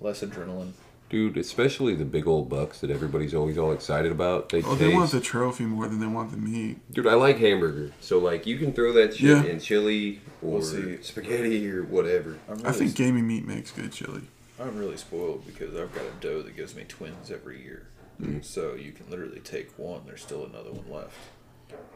less 0.00 0.20
adrenaline. 0.22 0.72
Dude. 1.10 1.36
Especially 1.36 1.94
the 1.94 2.04
big 2.06 2.26
old 2.26 2.48
bucks 2.48 2.80
that 2.80 2.90
everybody's 2.90 3.34
always 3.34 3.58
all 3.58 3.72
excited 3.72 4.10
about. 4.10 4.48
They 4.48 4.58
Oh, 4.62 4.70
taste. 4.70 4.78
they 4.78 4.88
want 4.94 5.10
the 5.10 5.20
trophy 5.20 5.64
more 5.64 5.86
than 5.86 6.00
they 6.00 6.06
want 6.06 6.30
the 6.30 6.36
meat. 6.38 6.78
Dude, 6.90 7.06
I 7.06 7.14
like 7.14 7.36
hamburger. 7.38 7.92
So 8.00 8.18
like, 8.18 8.46
you 8.46 8.56
can 8.56 8.72
throw 8.72 8.92
that 8.94 9.14
shit 9.16 9.28
Yeah. 9.28 9.42
in 9.44 9.60
chili 9.60 10.20
or 10.40 10.52
We'll 10.52 10.62
see. 10.62 10.98
spaghetti 11.02 11.70
or 11.70 11.82
whatever. 11.82 12.38
I'm 12.48 12.56
really, 12.56 12.68
I 12.68 12.72
think 12.72 12.94
gamey 12.94 13.20
meat 13.22 13.46
makes 13.46 13.70
good 13.70 13.92
chili. 13.92 14.22
I'm 14.58 14.78
really 14.78 14.96
spoiled 14.96 15.44
because 15.46 15.74
I've 15.76 15.92
got 15.94 16.04
a 16.04 16.12
doe 16.20 16.42
that 16.42 16.56
gives 16.56 16.74
me 16.74 16.84
twins 16.88 17.30
every 17.30 17.62
year. 17.62 17.86
Mm. 18.20 18.44
So 18.44 18.74
you 18.74 18.92
can 18.92 19.08
literally 19.10 19.40
take 19.40 19.70
one. 19.78 20.02
There's 20.06 20.20
still 20.22 20.44
another 20.44 20.70
one 20.70 20.84
left. 20.90 21.16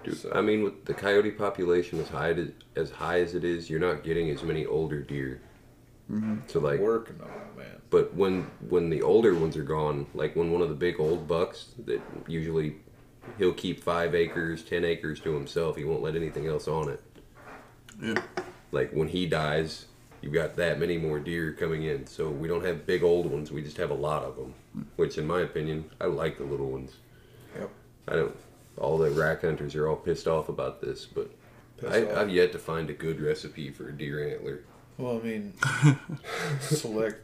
Dude, 0.02 0.16
So- 0.16 0.32
I 0.32 0.40
mean, 0.40 0.62
with 0.62 0.84
the 0.86 0.94
coyote 0.94 1.30
population 1.32 2.00
as 2.00 2.08
high 2.08 2.30
as, 2.30 2.48
as 2.76 2.90
high 2.92 3.20
as 3.20 3.34
it 3.34 3.44
is, 3.44 3.68
you're 3.68 3.80
not 3.80 4.02
getting 4.04 4.30
as 4.30 4.42
many 4.42 4.64
older 4.64 5.00
deer. 5.00 5.40
Mm-hmm. 6.10 6.36
So 6.46 6.60
like, 6.60 6.80
Working 6.80 7.20
on 7.22 7.28
it, 7.28 7.58
man. 7.58 7.80
but 7.90 8.14
when 8.14 8.42
when 8.68 8.90
the 8.90 9.02
older 9.02 9.34
ones 9.34 9.56
are 9.56 9.62
gone, 9.62 10.06
like 10.14 10.36
when 10.36 10.52
one 10.52 10.60
of 10.62 10.68
the 10.68 10.74
big 10.74 11.00
old 11.00 11.26
bucks 11.26 11.68
that 11.86 12.00
usually 12.26 12.76
he'll 13.38 13.54
keep 13.54 13.82
five 13.82 14.14
acres, 14.14 14.62
ten 14.62 14.84
acres 14.84 15.18
to 15.20 15.32
himself. 15.34 15.76
He 15.76 15.84
won't 15.84 16.02
let 16.02 16.14
anything 16.14 16.46
else 16.46 16.68
on 16.68 16.90
it. 16.90 17.02
Yeah. 18.02 18.22
Like 18.70 18.92
when 18.92 19.08
he 19.08 19.24
dies, 19.26 19.86
you've 20.20 20.34
got 20.34 20.56
that 20.56 20.78
many 20.78 20.98
more 20.98 21.18
deer 21.18 21.52
coming 21.52 21.84
in. 21.84 22.06
So 22.06 22.28
we 22.28 22.48
don't 22.48 22.64
have 22.64 22.86
big 22.86 23.02
old 23.02 23.26
ones. 23.30 23.50
We 23.50 23.62
just 23.62 23.78
have 23.78 23.90
a 23.90 23.94
lot 23.94 24.24
of 24.24 24.36
them. 24.36 24.54
Which, 24.96 25.16
in 25.18 25.26
my 25.26 25.40
opinion, 25.40 25.84
I 26.00 26.06
like 26.06 26.36
the 26.36 26.44
little 26.44 26.70
ones. 26.70 26.96
Yep. 27.56 27.70
I 28.08 28.12
don't. 28.16 28.36
All 28.76 28.98
the 28.98 29.10
rack 29.10 29.42
hunters 29.42 29.74
are 29.76 29.88
all 29.88 29.96
pissed 29.96 30.26
off 30.26 30.48
about 30.48 30.80
this, 30.80 31.06
but 31.06 31.30
I. 31.88 32.10
I've 32.20 32.28
yet 32.30 32.52
to 32.52 32.58
find 32.58 32.90
a 32.90 32.92
good 32.92 33.20
recipe 33.20 33.70
for 33.70 33.88
a 33.88 33.92
deer 33.92 34.34
antler. 34.34 34.64
Well, 34.98 35.18
I 35.18 35.26
mean, 35.26 35.54
select 36.60 37.20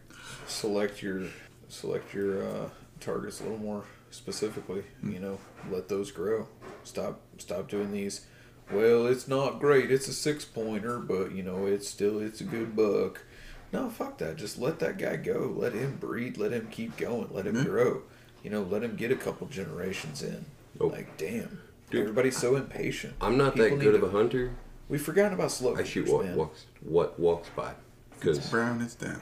select 0.47 1.03
your 1.03 1.25
select 1.69 2.13
your 2.13 2.47
uh, 2.47 2.69
targets 3.01 3.41
a 3.41 3.45
little 3.45 3.59
more 3.59 3.85
specifically. 4.11 4.83
You 5.03 5.21
know, 5.21 5.39
let 5.71 5.89
those 5.89 6.11
grow. 6.11 6.49
Stop 6.85 7.21
stop 7.39 7.69
doing 7.69 7.93
these. 7.93 8.27
Well, 8.73 9.07
it's 9.07 9.27
not 9.29 9.61
great. 9.61 9.91
It's 9.91 10.09
a 10.09 10.13
six 10.13 10.45
pointer, 10.45 10.99
but 10.99 11.33
you 11.33 11.43
know, 11.43 11.67
it's 11.67 11.89
still 11.89 12.19
it's 12.21 12.41
a 12.41 12.45
good 12.45 12.75
buck. 12.77 13.25
No, 13.73 13.89
fuck 13.89 14.19
that. 14.19 14.37
Just 14.37 14.59
let 14.59 14.81
that 14.81 14.99
guy 14.99 15.17
go. 15.17 15.53
Let 15.57 15.73
him 15.73 15.97
breed. 15.97 16.37
Let 16.39 16.53
him 16.53 16.69
keep 16.73 16.97
going. 16.97 17.29
Let 17.31 17.47
him 17.47 17.57
Yeah. 17.57 17.65
grow. 17.65 18.03
You 18.43 18.51
know, 18.51 18.63
let 18.63 18.83
him 18.83 18.97
get 18.97 19.13
a 19.13 19.17
couple 19.17 19.47
generations 19.47 20.23
in. 20.23 20.45
Nope. 20.81 20.93
Like, 20.93 21.17
damn. 21.17 21.61
Dude, 21.91 22.01
Everybody's 22.01 22.37
so 22.37 22.57
impatient. 22.57 23.15
I'm 23.21 23.37
not 23.37 23.55
People 23.55 23.77
that 23.77 23.85
good 23.85 23.95
of 23.95 24.03
a 24.03 24.11
hunter. 24.11 24.53
We've 24.91 25.01
forgotten 25.01 25.33
about 25.33 25.51
slow 25.53 25.77
I 25.77 25.85
shoot 25.85 26.09
what 26.09 26.27
man. 26.27 26.37
walks 26.37 26.67
what 26.83 27.19
walks 27.19 27.49
by. 27.57 27.73
Because 28.19 28.51
Brown 28.51 28.83
is 28.83 28.95
down. 28.95 29.21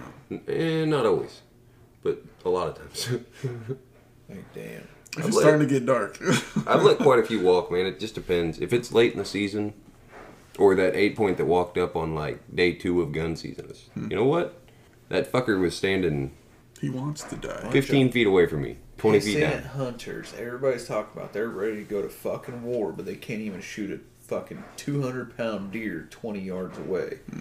eh, 0.48 0.84
not 0.84 1.06
always, 1.06 1.42
but 2.02 2.20
a 2.44 2.48
lot 2.48 2.66
of 2.68 2.76
times. 2.78 3.08
Like, 4.28 4.52
damn. 4.54 4.86
It's 5.16 5.18
I've 5.26 5.32
let- 5.32 5.40
starting 5.40 5.66
to 5.68 5.72
get 5.74 5.86
dark. 5.86 6.18
I've 6.66 6.82
let 6.82 6.98
quite 7.08 7.18
a 7.18 7.22
few 7.22 7.40
walk, 7.40 7.70
man. 7.72 7.86
It 7.86 7.98
just 7.98 8.14
depends. 8.14 8.58
If 8.58 8.72
it's 8.74 8.92
late 8.92 9.12
in 9.12 9.18
the 9.18 9.24
season, 9.24 9.72
or 10.58 10.74
that 10.74 10.94
eight 10.94 11.16
point 11.16 11.38
that 11.38 11.46
walked 11.46 11.78
up 11.78 11.96
on 11.96 12.14
like 12.14 12.40
day 12.54 12.72
two 12.72 13.00
of 13.00 13.12
gun 13.12 13.36
season, 13.36 13.66
is- 13.70 13.88
you 13.96 14.14
know 14.16 14.24
what? 14.26 14.60
That 15.08 15.30
fucker 15.32 15.58
was 15.60 15.74
standing 15.76 16.32
he 16.80 16.90
wants 16.90 17.22
to 17.24 17.36
die. 17.36 17.70
15 17.70 18.12
feet 18.12 18.26
away 18.26 18.46
from 18.46 18.62
me, 18.62 18.76
20 18.98 19.20
feet 19.20 19.38
Pissant 19.38 19.50
down. 19.50 19.62
hunters. 19.62 20.34
Everybody's 20.38 20.86
talking 20.86 21.18
about 21.18 21.32
they're 21.32 21.48
ready 21.48 21.76
to 21.78 21.84
go 21.84 22.02
to 22.02 22.08
fucking 22.10 22.62
war, 22.62 22.92
but 22.92 23.06
they 23.06 23.16
can't 23.16 23.40
even 23.40 23.60
shoot 23.62 23.90
a 23.90 23.98
fucking 24.28 24.62
200 24.76 25.36
pound 25.36 25.72
deer 25.72 26.06
20 26.10 26.38
yards 26.38 26.78
away. 26.78 27.18
Hmm. 27.30 27.40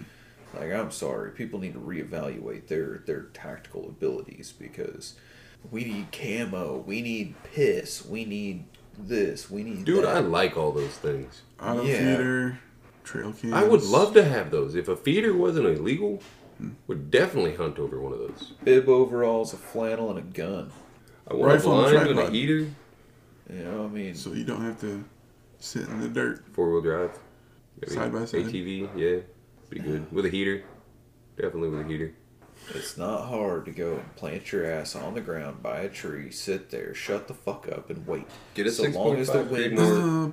Like, 0.58 0.72
I'm 0.72 0.92
sorry. 0.92 1.32
People 1.32 1.60
need 1.60 1.74
to 1.74 1.80
reevaluate 1.80 2.68
their, 2.68 3.04
their 3.06 3.24
tactical 3.34 3.86
abilities 3.86 4.54
because 4.58 5.16
we 5.70 5.84
need 5.84 6.12
camo, 6.12 6.78
we 6.78 7.02
need 7.02 7.36
piss, 7.44 8.06
we 8.06 8.26
need 8.26 8.64
this, 8.98 9.52
we 9.52 9.64
need 9.64 9.84
Dude, 9.86 10.06
that. 10.06 10.16
I 10.16 10.20
like 10.20 10.58
all 10.58 10.72
those 10.72 10.96
things. 10.98 11.42
Auto 11.62 11.84
Yeah. 11.84 11.98
feeder, 11.98 12.60
trail 13.04 13.34
cams. 13.34 13.54
I 13.54 13.64
would 13.64 13.84
love 13.84 14.14
to 14.14 14.24
have 14.24 14.50
those. 14.50 14.74
If 14.74 14.88
a 14.88 14.96
feeder 14.96 15.36
wasn't 15.36 15.68
illegal, 15.68 16.22
hmm. 16.58 16.70
would 16.88 17.12
definitely 17.12 17.56
hunt 17.56 17.78
over 17.78 18.00
one 18.00 18.14
of 18.14 18.20
those. 18.20 18.54
bib 18.64 18.88
overalls, 18.88 19.54
a 19.54 19.58
flannel, 19.58 20.10
and 20.10 20.20
a 20.20 20.22
gun. 20.22 20.72
I 21.30 21.34
want 21.34 21.52
Rifle 21.52 21.74
a 21.82 21.84
and 21.84 21.92
blind 21.92 22.10
and 22.12 22.20
a 22.20 22.32
heater, 22.32 22.72
You 23.52 23.64
know, 23.66 23.84
I 23.84 23.88
mean, 23.90 24.16
So 24.16 24.32
you 24.32 24.46
don't 24.46 24.62
have 24.62 24.80
to 24.82 25.04
sit 25.60 25.88
in 25.88 26.00
the 26.02 26.10
dirt. 26.10 26.44
four 26.54 26.72
wheel 26.72 26.82
drive, 26.82 27.18
maybe 27.82 27.94
Side 27.94 28.12
by 28.14 28.26
side. 28.26 28.46
ATV, 28.46 28.90
yeah, 28.96 29.20
be 29.70 29.80
good 29.80 30.12
with 30.12 30.26
a 30.26 30.30
heater. 30.30 30.64
Definitely 31.36 31.70
with 31.70 31.82
a 31.82 31.84
heater. 31.90 32.14
It's 32.74 32.98
not 32.98 33.28
hard 33.28 33.66
to 33.66 33.72
go 33.72 33.94
and 33.98 34.16
plant 34.16 34.52
your 34.52 34.66
ass 34.70 34.96
on 34.96 35.14
the 35.14 35.22
ground 35.22 35.62
by 35.62 35.82
a 35.82 35.90
tree, 35.90 36.32
sit 36.32 36.70
there, 36.72 36.94
shut 36.94 37.28
the 37.28 37.34
fuck 37.36 37.68
up, 37.72 37.90
and 37.92 38.06
wait. 38.08 38.26
Get 38.56 38.66
a 38.66 38.72
so 38.72 38.84
long 38.90 39.16
as 39.18 39.28
the 39.28 39.44
6.5 39.44 39.50
wind, 39.52 39.80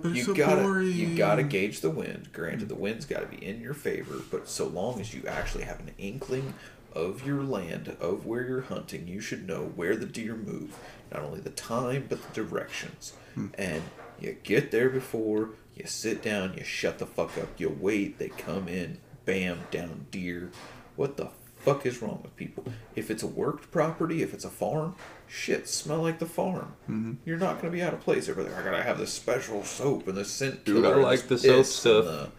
Uh, 0.05 0.09
you 0.09 0.25
so 0.25 0.35
gotta 0.35 0.63
boring. 0.63 0.91
you 0.93 1.15
gotta 1.17 1.43
gauge 1.43 1.81
the 1.81 1.91
wind. 1.91 2.31
Granted, 2.33 2.69
the 2.71 2.75
wind's 2.75 3.05
got 3.05 3.21
to 3.21 3.27
be 3.27 3.45
in 3.45 3.61
your 3.61 3.75
favor, 3.75 4.17
but 4.31 4.49
so 4.49 4.67
long 4.67 5.01
as 5.01 5.13
you 5.15 5.23
actually 5.29 5.65
have 5.65 5.79
an 5.81 5.91
inkling 5.99 6.55
of 6.95 7.27
your 7.27 7.43
land, 7.43 7.95
of 8.01 8.25
where 8.25 8.47
you're 8.47 8.63
hunting, 8.63 9.07
you 9.07 9.21
should 9.21 9.47
know 9.47 9.73
where 9.77 9.95
the 9.95 10.07
deer 10.07 10.35
move. 10.35 10.75
Not 11.13 11.23
only 11.23 11.41
the 11.41 11.51
time, 11.51 12.07
but 12.09 12.21
the 12.23 12.33
directions. 12.43 13.13
Hmm. 13.35 13.49
And 13.59 13.83
you 14.21 14.37
get 14.43 14.71
there 14.71 14.89
before. 14.91 15.51
You 15.75 15.87
sit 15.87 16.23
down. 16.23 16.55
You 16.57 16.65
shut 16.65 16.99
the 16.99 17.07
fuck 17.07 17.37
up. 17.39 17.49
You 17.59 17.77
wait. 17.81 18.19
They 18.19 18.29
come 18.29 18.69
in. 18.69 18.99
Bam, 19.25 19.61
down 19.71 20.07
deer. 20.11 20.51
What 20.97 21.17
the 21.17 21.31
fuck 21.59 21.87
is 21.87 22.03
wrong 22.03 22.21
with 22.23 22.37
people? 22.37 22.65
If 22.95 23.11
it's 23.11 23.23
a 23.23 23.27
worked 23.27 23.71
property, 23.71 24.23
if 24.23 24.35
it's 24.35 24.45
a 24.45 24.51
farm, 24.51 24.95
shit, 25.27 25.67
smell 25.67 26.03
like 26.03 26.19
the 26.19 26.27
farm. 26.27 26.75
Mm-hmm. 26.91 27.13
You're 27.25 27.39
not 27.39 27.57
gonna 27.61 27.73
be 27.73 27.83
out 27.83 27.95
of 27.95 28.01
place. 28.01 28.29
over 28.29 28.43
there. 28.45 28.55
I 28.55 28.63
gotta 28.63 28.83
have 28.83 28.99
this 28.99 29.13
special 29.13 29.65
soap 29.65 30.07
and 30.09 30.17
the 30.17 30.25
scent 30.27 30.65
Dude, 30.65 30.85
I 30.85 30.91
killer 30.91 31.03
like 31.03 31.27
the 31.27 31.39
soap 31.39 31.65
stuff. 31.67 32.05
the- 32.05 32.31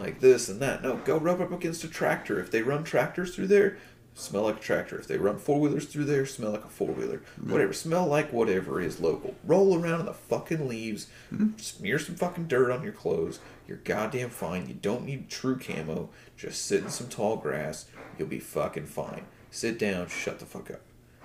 like 0.00 0.20
this 0.20 0.48
and 0.48 0.60
that. 0.60 0.82
No, 0.82 0.96
go 0.98 1.16
rub 1.18 1.40
up 1.40 1.50
against 1.50 1.82
a 1.82 1.88
tractor. 1.88 2.38
If 2.38 2.50
they 2.52 2.62
run 2.62 2.84
tractors 2.84 3.34
through 3.34 3.48
there, 3.48 3.78
smell 4.18 4.42
like 4.42 4.56
a 4.56 4.60
tractor. 4.60 4.98
If 4.98 5.06
they 5.06 5.16
run 5.16 5.38
four 5.38 5.60
wheelers 5.60 5.86
through 5.86 6.04
there, 6.04 6.26
smell 6.26 6.50
like 6.52 6.64
a 6.64 6.68
four 6.68 6.88
wheeler. 6.88 7.22
Whatever, 7.42 7.72
smell 7.72 8.06
like 8.06 8.32
whatever 8.32 8.80
is 8.80 9.00
local. 9.00 9.34
Roll 9.44 9.80
around 9.80 10.00
in 10.00 10.06
the 10.06 10.14
fucking 10.14 10.68
leaves, 10.68 11.06
mm-hmm. 11.32 11.56
smear 11.58 11.98
some 11.98 12.16
fucking 12.16 12.48
dirt 12.48 12.70
on 12.70 12.82
your 12.82 12.92
clothes. 12.92 13.38
You're 13.66 13.78
goddamn 13.78 14.30
fine. 14.30 14.66
You 14.68 14.74
don't 14.74 15.04
need 15.04 15.28
true 15.28 15.58
camo. 15.58 16.10
Just 16.36 16.66
sit 16.66 16.82
in 16.82 16.90
some 16.90 17.08
tall 17.08 17.36
grass. 17.36 17.86
You'll 18.18 18.28
be 18.28 18.40
fucking 18.40 18.86
fine. 18.86 19.26
Sit 19.50 19.78
down. 19.78 20.08
Shut 20.08 20.38
the 20.38 20.46
fuck 20.46 20.70
up. 20.70 20.80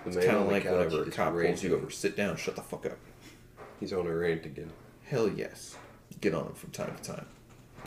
The 0.05 0.17
It's 0.17 0.25
kind 0.25 0.37
of 0.37 0.47
like 0.51 0.63
couch 0.63 0.73
whenever 0.73 1.03
a 1.03 1.11
cop 1.11 1.33
pulls 1.33 1.63
you 1.63 1.75
over. 1.75 1.89
Sit 1.89 2.15
down. 2.17 2.35
Shut 2.35 2.55
the 2.55 2.61
fuck 2.61 2.85
up. 2.85 2.97
He's 3.79 3.93
on 3.93 4.05
a 4.07 4.13
rant 4.15 4.45
again. 4.45 4.71
Hell 5.05 5.29
yes. 5.29 5.77
Get 6.21 6.33
on 6.33 6.47
him 6.47 6.53
from 6.53 6.71
time 6.71 6.95
to 6.95 7.01
time. 7.01 7.25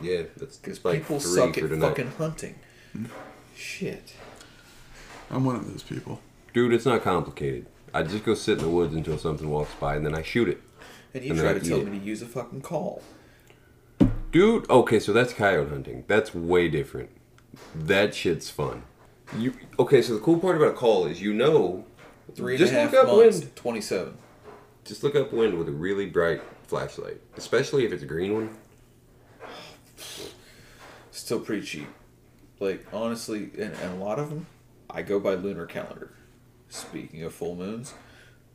Yeah, 0.03 0.23
that's 0.37 0.57
Because 0.57 0.85
like 0.85 1.01
people 1.01 1.21
suck 1.21 1.57
at 1.59 1.69
tonight. 1.69 1.89
fucking 1.89 2.11
hunting. 2.13 2.55
Mm-hmm. 2.97 3.13
Shit. 3.55 4.13
I'm 5.31 5.45
one 5.45 5.57
of 5.57 5.71
those 5.71 5.83
people. 5.83 6.21
Dude, 6.53 6.73
it's 6.73 6.87
not 6.87 7.03
complicated. 7.03 7.67
I 7.93 8.03
just 8.03 8.25
go 8.25 8.35
sit 8.35 8.59
in 8.59 8.65
the 8.65 8.71
woods 8.71 8.95
until 8.95 9.19
something 9.19 9.49
walks 9.49 9.75
by, 9.75 9.97
and 9.97 10.05
then 10.05 10.15
I 10.15 10.23
shoot 10.23 10.49
it. 10.49 10.61
And 11.15 11.25
you 11.25 11.31
And 11.33 11.41
try 11.41 11.55
to 11.55 11.61
tell 11.61 11.79
eat 11.79 11.87
me 11.87 11.99
to 11.99 12.05
use 12.05 12.23
a 12.23 12.27
fucking 12.27 12.61
call. 12.63 13.03
Dude, 14.33 14.69
okay, 14.69 15.01
so 15.01 15.13
that's 15.13 15.33
coyote 15.33 15.71
hunting. 15.71 16.05
That's 16.07 16.35
way 16.35 16.69
different. 16.69 17.11
That 17.75 18.15
shit's 18.15 18.51
fun. 18.51 18.83
You 19.37 19.55
okay? 19.79 20.03
So 20.03 20.15
the 20.15 20.21
cool 20.21 20.39
part 20.39 20.57
about 20.57 20.69
a 20.69 20.75
call 20.75 21.07
is 21.07 21.21
you 21.23 21.33
know. 21.33 21.85
Three 22.35 22.55
and 22.55 22.59
just 22.59 22.73
a 22.73 22.77
half 22.77 22.93
look 22.93 23.07
up 23.07 23.17
months, 23.17 23.39
wind. 23.39 23.57
27. 23.57 24.19
Just 24.85 25.03
look 25.03 25.15
up 25.15 25.33
wind 25.33 25.57
with 25.59 25.69
a 25.69 25.73
really 25.73 26.07
bright 26.07 26.43
flashlight, 26.67 27.21
especially 27.37 27.87
if 27.87 27.93
it's 27.93 28.03
a 28.03 28.07
green 28.07 28.35
one. 28.35 28.57
Still 31.11 31.41
pretty 31.41 31.65
cheap. 31.65 31.89
Like, 32.61 32.87
honestly, 32.93 33.51
and, 33.59 33.75
and 33.75 34.01
a 34.01 34.05
lot 34.05 34.19
of 34.19 34.29
them, 34.29 34.47
I 34.97 35.03
go 35.03 35.21
by 35.21 35.35
lunar 35.35 35.67
calendar. 35.67 36.11
Speaking 36.71 37.23
of 37.23 37.35
full 37.35 37.55
moons, 37.55 37.93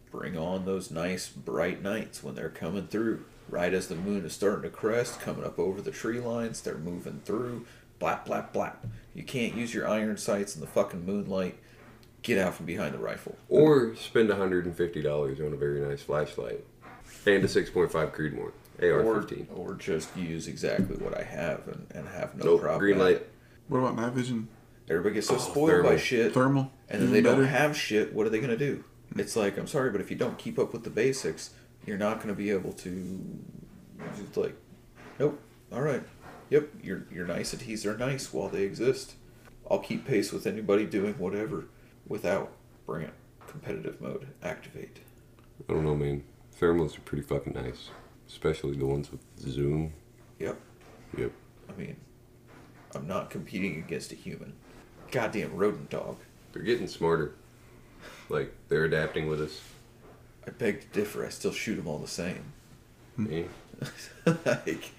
bring 0.10 0.36
on 0.36 0.66
those 0.66 0.90
nice 0.90 1.30
bright 1.30 1.84
nights 1.84 2.24
when 2.24 2.34
they're 2.34 2.50
coming 2.50 2.88
through. 2.88 3.26
Right 3.48 3.72
as 3.76 3.88
the 3.88 3.96
moon 3.96 4.26
is 4.26 4.34
starting 4.34 4.64
to 4.64 4.76
crest, 4.76 5.20
coming 5.22 5.46
up 5.46 5.60
over 5.60 5.82
the 5.84 5.92
tree 5.92 6.20
lines, 6.20 6.60
they're 6.62 6.80
moving 6.80 7.22
through. 7.26 7.68
Blap, 8.00 8.26
blap, 8.26 8.52
blap. 8.54 8.78
You 9.14 9.22
can't 9.22 9.54
use 9.56 9.72
your 9.72 9.88
iron 9.88 10.18
sights 10.18 10.56
in 10.56 10.62
the 10.62 10.68
fucking 10.68 11.06
moonlight. 11.06 11.60
Get 12.24 12.40
out 12.40 12.56
from 12.56 12.66
behind 12.66 12.96
the 12.96 13.00
rifle. 13.00 13.38
Or 13.48 13.96
spend 13.96 14.30
$150 14.30 15.46
on 15.46 15.54
a 15.54 15.56
very 15.56 15.80
nice 15.82 16.02
flashlight 16.02 16.66
and 17.28 17.44
a 17.44 17.48
6.5 17.48 17.92
Creedmoor 17.92 18.52
AR-15. 18.82 19.46
or 19.56 19.76
just 19.76 20.16
use 20.18 20.48
exactly 20.48 20.96
what 20.98 21.16
I 21.16 21.22
have 21.24 21.68
and, 21.68 21.86
and 21.94 22.08
have 22.08 22.34
no 22.36 22.46
Nope, 22.46 22.62
problem. 22.62 22.80
green 22.80 22.98
light. 22.98 23.28
What 23.68 23.78
about 23.80 23.96
night 23.96 24.14
vision? 24.14 24.48
Everybody 24.92 25.16
gets 25.16 25.28
so 25.28 25.36
Oh, 25.36 25.38
spoiled 25.40 25.84
by 25.84 25.90
thermal. 25.90 25.98
shit. 25.98 26.34
Thermal? 26.34 26.72
and 26.90 27.02
then 27.02 27.10
Even 27.10 27.14
they 27.14 27.22
don't 27.22 27.46
have 27.46 27.76
shit, 27.78 28.14
what 28.14 28.28
are 28.28 28.30
they 28.30 28.40
going 28.40 28.50
to 28.52 28.58
do? 28.58 28.84
Mm-hmm. 29.12 29.20
It's 29.22 29.36
like, 29.36 29.58
I'm 29.58 29.68
sorry, 29.68 29.90
but 29.90 30.02
if 30.02 30.12
you 30.12 30.18
don't 30.18 30.38
keep 30.38 30.60
up 30.60 30.74
with 30.74 30.84
the 30.84 30.90
basics, 30.90 31.52
you're 31.86 31.98
not 31.98 32.18
going 32.18 32.28
to 32.30 32.34
be 32.36 32.50
able 32.52 32.74
to. 32.74 33.20
It's 34.20 34.36
like, 34.38 34.56
nope, 35.20 35.40
all 35.72 35.82
right, 35.82 36.04
yep, 36.50 36.68
your 36.84 37.06
your 37.12 37.26
niceties 37.26 37.86
are 37.86 37.98
nice 37.98 38.34
while 38.34 38.50
they 38.50 38.64
exist. 38.64 39.14
I'll 39.70 39.80
keep 39.80 40.06
pace 40.06 40.32
with 40.34 40.46
anybody 40.46 40.86
doing 40.86 41.14
whatever 41.14 41.66
without 42.08 42.52
bring 42.86 43.04
it 43.04 43.14
competitive 43.48 44.02
mode 44.02 44.28
activate. 44.44 45.00
I 45.70 45.74
don't 45.74 45.86
know, 45.86 45.96
man. 45.96 46.24
Thermals 46.60 46.98
are 46.98 47.02
pretty 47.02 47.24
fucking 47.24 47.54
nice, 47.54 47.90
especially 48.28 48.76
the 48.78 48.86
ones 48.86 49.12
with 49.12 49.22
zoom. 49.40 49.94
Yep, 50.40 50.60
Yep. 51.18 51.32
I 51.70 51.80
mean, 51.80 51.96
I'm 52.96 53.08
not 53.08 53.30
competing 53.30 53.78
against 53.78 54.12
a 54.12 54.16
human. 54.16 54.54
Goddamn 55.12 55.56
rodent 55.56 55.90
dog. 55.90 56.18
They're 56.54 56.64
getting 56.64 56.88
smarter. 56.88 57.34
Like 58.30 58.54
they're 58.70 58.86
adapting 58.86 59.28
with 59.28 59.42
us. 59.42 59.62
I 60.48 60.52
beg 60.52 60.82
to 60.82 60.88
differ. 60.88 61.26
I 61.26 61.30
still 61.30 61.52
shoot 61.52 61.76
them 61.76 61.88
all 61.88 61.98
the 62.00 62.08
same. 62.08 62.54
Me? 63.18 63.46
like 64.46 64.92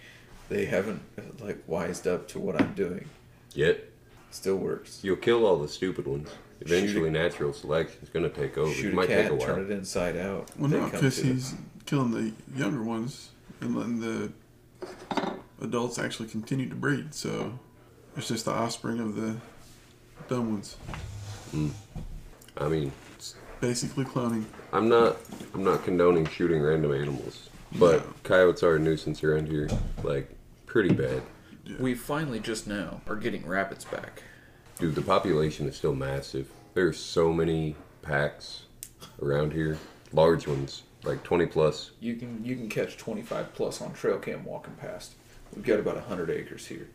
they 0.49 0.67
haven't 0.67 1.01
like 1.41 1.63
wised 1.67 2.07
up 2.07 2.29
to 2.29 2.39
what 2.39 2.61
I'm 2.61 2.75
doing. 2.75 3.09
Yet 3.55 3.89
Still 4.31 4.57
works. 4.57 5.01
you'll 5.03 5.17
kill 5.17 5.45
all 5.47 5.59
the 5.59 5.69
stupid 5.69 6.07
ones. 6.07 6.29
Shoot 6.61 6.71
a- 6.71 6.77
Eventually, 6.77 7.11
natural 7.11 7.53
selection 7.53 7.99
is 8.03 8.09
going 8.09 8.23
to 8.23 8.31
take 8.35 8.57
over. 8.57 8.73
Shoot 8.73 8.89
it 8.89 8.93
a 8.93 8.97
might 8.97 9.09
cat, 9.09 9.23
take 9.25 9.31
a 9.33 9.35
while. 9.35 9.47
turn 9.47 9.61
it 9.65 9.71
inside 9.71 10.17
out. 10.17 10.49
Well, 10.59 10.71
they 10.71 10.79
no, 10.79 10.87
because 10.89 11.17
to 11.17 11.23
it. 11.23 11.33
he's 11.35 11.55
killing 11.87 12.11
the 12.13 12.33
younger 12.59 12.83
ones 12.83 13.31
and 13.61 13.77
letting 13.77 14.01
the 14.01 14.33
adults 15.61 15.99
actually 15.99 16.29
continue 16.29 16.69
to 16.69 16.75
breed. 16.75 17.15
So 17.15 17.59
it's 18.17 18.29
just 18.29 18.45
the 18.47 18.53
offspring 18.53 19.01
of 19.01 19.17
the 19.17 19.37
dumb 20.29 20.53
ones. 20.53 20.77
Mm. 21.55 21.71
I 22.57 22.69
mean, 22.69 22.93
Basically 23.61 24.05
cloning. 24.05 24.45
I'm 24.73 24.89
not 24.89 25.17
I'm 25.55 25.63
not 25.63 25.85
condoning 25.85 26.27
shooting 26.27 26.61
random 26.61 26.93
animals, 26.93 27.49
but 27.79 28.05
No. 28.05 28.15
coyotes 28.25 28.63
are 28.65 28.75
a 28.75 28.79
nuisance 28.81 29.23
around 29.23 29.47
here, 29.49 29.69
like 30.03 30.29
pretty 30.67 30.93
bad. 30.93 31.23
We 31.79 31.95
finally 31.95 32.41
just 32.41 32.67
now 32.67 33.03
are 33.07 33.15
getting 33.15 33.47
rabbits 33.47 33.85
back. 33.85 34.25
Dude, 34.81 34.97
the 34.97 35.03
population 35.03 35.69
is 35.69 35.77
still 35.77 35.95
massive. 35.95 36.49
There's 36.75 36.99
so 36.99 37.33
many 37.33 37.77
packs 38.03 38.63
around 39.23 39.53
here, 39.53 39.79
large 40.13 40.49
ones, 40.49 40.83
like 41.05 41.23
20 41.23 41.47
plus. 41.47 41.93
You 42.01 42.17
can 42.17 42.45
you 42.45 42.57
can 42.57 42.69
catch 42.69 42.97
25 42.97 43.55
plus 43.55 43.81
on 43.81 43.93
trail 43.93 44.19
cam 44.19 44.45
walking 44.45 44.75
past. 44.75 45.13
We've 45.55 45.65
got 45.65 45.79
about 45.79 45.95
100 45.95 46.31
acres 46.31 46.67
here, 46.67 46.89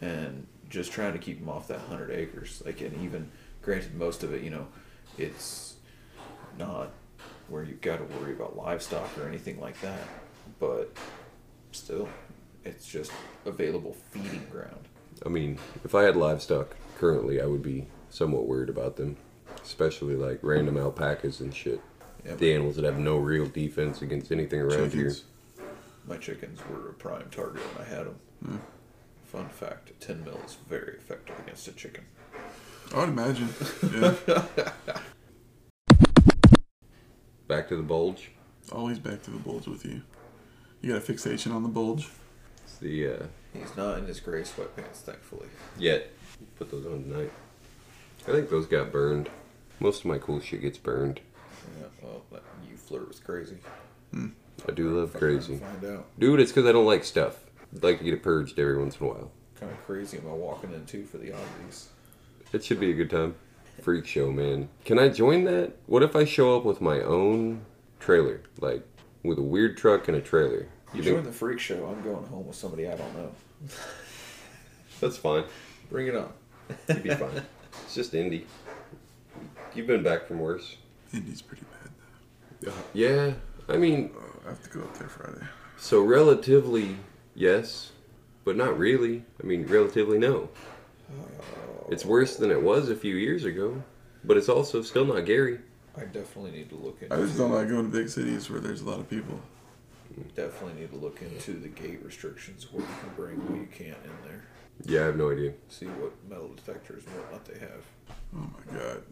and 0.00 0.46
just 0.72 0.90
trying 0.90 1.12
to 1.12 1.18
keep 1.18 1.38
them 1.38 1.50
off 1.50 1.68
that 1.68 1.78
100 1.88 2.10
acres. 2.10 2.62
Like, 2.64 2.80
and 2.80 3.00
even 3.04 3.30
granted, 3.60 3.94
most 3.94 4.24
of 4.24 4.32
it, 4.32 4.42
you 4.42 4.50
know, 4.50 4.66
it's 5.18 5.74
not 6.58 6.90
where 7.48 7.62
you've 7.62 7.82
got 7.82 7.98
to 7.98 8.16
worry 8.16 8.32
about 8.32 8.56
livestock 8.56 9.06
or 9.18 9.28
anything 9.28 9.60
like 9.60 9.78
that, 9.82 10.00
but 10.58 10.90
still, 11.72 12.08
it's 12.64 12.86
just 12.86 13.12
available 13.44 13.94
feeding 14.10 14.46
ground. 14.50 14.88
I 15.26 15.28
mean, 15.28 15.58
if 15.84 15.94
I 15.94 16.04
had 16.04 16.16
livestock 16.16 16.74
currently, 16.98 17.40
I 17.40 17.44
would 17.46 17.62
be 17.62 17.86
somewhat 18.08 18.46
worried 18.46 18.70
about 18.70 18.96
them, 18.96 19.18
especially 19.62 20.16
like 20.16 20.38
random 20.42 20.78
alpacas 20.78 21.40
and 21.40 21.54
shit. 21.54 21.80
Yeah, 22.24 22.34
The 22.36 22.54
animals 22.54 22.76
that 22.76 22.84
have 22.86 22.98
no 22.98 23.18
real 23.18 23.46
defense 23.46 24.00
against 24.00 24.32
anything 24.32 24.60
around 24.60 24.90
Chickens. 24.90 25.24
My 26.06 26.16
chickens 26.16 26.60
were 26.70 26.88
a 26.88 26.94
prime 26.94 27.28
target 27.30 27.62
when 27.74 27.86
I 27.86 27.88
had 27.88 28.06
them. 28.06 28.16
Hmm. 28.44 28.56
Fun 29.32 29.48
fact: 29.48 29.98
10 30.00 30.24
mil 30.24 30.38
is 30.44 30.58
very 30.68 30.94
effective 30.98 31.38
against 31.38 31.66
a 31.66 31.72
chicken. 31.72 32.04
I 32.94 32.98
would 33.00 33.08
imagine. 33.08 33.48
Yeah. 33.94 34.14
Back 37.48 37.68
to 37.68 37.76
the 37.76 37.82
bulge. 37.82 38.30
Always 38.70 38.98
back 38.98 39.22
to 39.22 39.30
the 39.30 39.38
bulge 39.38 39.66
with 39.66 39.84
you. 39.86 40.02
You 40.82 40.90
got 40.92 40.98
a 40.98 41.00
fixation 41.00 41.52
on 41.52 41.62
the 41.62 41.68
bulge. 41.68 42.08
It's 42.64 42.76
the 42.76 43.08
uh, 43.08 43.22
He's 43.54 43.76
not 43.76 43.98
in 43.98 44.06
his 44.06 44.20
gray 44.20 44.42
sweatpants, 44.42 44.96
thankfully. 45.04 45.48
yet. 45.78 46.10
Put 46.58 46.70
those 46.70 46.86
on 46.86 47.04
tonight. 47.04 47.30
I 48.28 48.32
think 48.32 48.50
those 48.50 48.66
got 48.66 48.92
burned. 48.92 49.28
Most 49.80 50.00
of 50.00 50.06
my 50.06 50.18
cool 50.18 50.40
shit 50.40 50.60
gets 50.62 50.78
burned. 50.78 51.20
Yeah, 51.80 51.86
well, 52.02 52.22
that 52.32 52.42
you 52.68 52.76
flirt 52.76 53.08
was 53.08 53.18
crazy. 53.20 53.56
I 54.14 54.72
do 54.72 54.98
love 54.98 55.14
crazy. 55.14 55.56
Find 55.56 55.84
out. 55.96 56.06
Dude, 56.18 56.40
it's 56.40 56.52
because 56.52 56.68
I 56.68 56.72
don't 56.72 56.86
like 56.86 57.04
stuff. 57.04 57.38
I'd 57.74 57.82
like 57.82 57.98
to 57.98 58.04
get 58.04 58.14
it 58.14 58.22
purged 58.22 58.58
every 58.58 58.78
once 58.78 58.98
in 58.98 59.06
a 59.06 59.08
while. 59.08 59.30
Kind 59.58 59.72
of 59.72 59.82
crazy 59.84 60.18
am 60.18 60.26
I 60.28 60.32
walking 60.32 60.72
in 60.72 60.84
too 60.86 61.04
for 61.04 61.18
the 61.18 61.32
oddities? 61.32 61.88
It 62.52 62.64
should 62.64 62.80
be 62.80 62.90
a 62.90 62.94
good 62.94 63.10
time. 63.10 63.34
Freak 63.80 64.06
show, 64.06 64.30
man. 64.30 64.68
Can 64.84 64.98
I 64.98 65.08
join 65.08 65.44
that? 65.44 65.72
What 65.86 66.02
if 66.02 66.14
I 66.14 66.24
show 66.24 66.56
up 66.56 66.64
with 66.64 66.80
my 66.80 67.00
own 67.00 67.64
trailer? 67.98 68.42
Like, 68.60 68.86
with 69.22 69.38
a 69.38 69.42
weird 69.42 69.76
truck 69.78 70.08
and 70.08 70.16
a 70.16 70.20
trailer? 70.20 70.68
You 70.92 71.02
You 71.02 71.12
join 71.14 71.24
the 71.24 71.32
freak 71.32 71.58
show. 71.58 71.86
I'm 71.86 72.02
going 72.02 72.26
home 72.26 72.46
with 72.46 72.56
somebody 72.56 72.86
I 72.86 72.96
don't 72.96 73.14
know. 73.16 73.32
that's 75.00 75.16
fine? 75.16 75.44
Bring 75.90 76.08
it 76.08 76.14
on. 76.16 76.32
You'd 76.88 77.02
be 77.02 77.14
fine. 77.14 77.42
It's 77.84 77.94
just 77.94 78.12
indie. 78.12 78.44
You've 79.74 79.86
been 79.86 80.02
back 80.02 80.26
from 80.26 80.38
worse. 80.38 80.76
Indy's 81.12 81.40
pretty 81.42 81.64
bad 82.62 82.72
Yeah, 82.92 83.32
I 83.68 83.76
mean. 83.78 84.10
Oh, 84.14 84.40
I 84.46 84.48
have 84.50 84.62
to 84.62 84.70
go 84.70 84.80
up 84.80 84.98
there 84.98 85.08
Friday. 85.08 85.46
so 85.78 86.02
relatively, 86.02 86.96
yes, 87.34 87.92
but 88.44 88.56
not 88.56 88.78
really. 88.78 89.24
I 89.42 89.46
mean, 89.46 89.66
relatively, 89.66 90.18
no. 90.18 90.48
It's 91.90 92.04
worse 92.04 92.36
than 92.36 92.50
it 92.50 92.62
was 92.62 92.88
a 92.88 92.96
few 92.96 93.16
years 93.16 93.44
ago, 93.44 93.82
but 94.24 94.36
it's 94.36 94.48
also 94.48 94.82
still 94.82 95.04
not 95.04 95.26
Gary. 95.26 95.58
I 95.96 96.04
definitely 96.04 96.52
need 96.52 96.70
to 96.70 96.76
look 96.76 97.02
into. 97.02 97.14
I 97.14 97.18
just 97.18 97.36
don't 97.36 97.52
like 97.52 97.68
going 97.68 97.90
to 97.90 97.96
big 97.96 98.08
cities 98.08 98.48
where 98.48 98.60
there's 98.60 98.80
a 98.80 98.88
lot 98.88 98.98
of 98.98 99.10
people. 99.10 99.40
Definitely 100.34 100.80
need 100.80 100.90
to 100.90 100.96
look 100.96 101.20
into 101.22 101.52
the 101.52 101.68
gate 101.68 102.04
restrictions. 102.04 102.70
What 102.72 102.80
you 102.80 102.94
can 103.00 103.14
bring, 103.14 103.36
what 103.46 103.58
you 103.58 103.68
can't 103.70 103.98
in 104.04 104.28
there. 104.28 104.44
Yeah, 104.84 105.02
I 105.02 105.06
have 105.06 105.16
no 105.16 105.30
idea. 105.30 105.52
See 105.68 105.86
what 105.86 106.12
metal 106.28 106.50
detectors 106.54 107.04
and 107.06 107.14
whatnot 107.16 107.44
they 107.44 107.58
have. 107.58 107.84
Oh 108.36 108.50
my 108.56 108.78
god. 108.78 109.02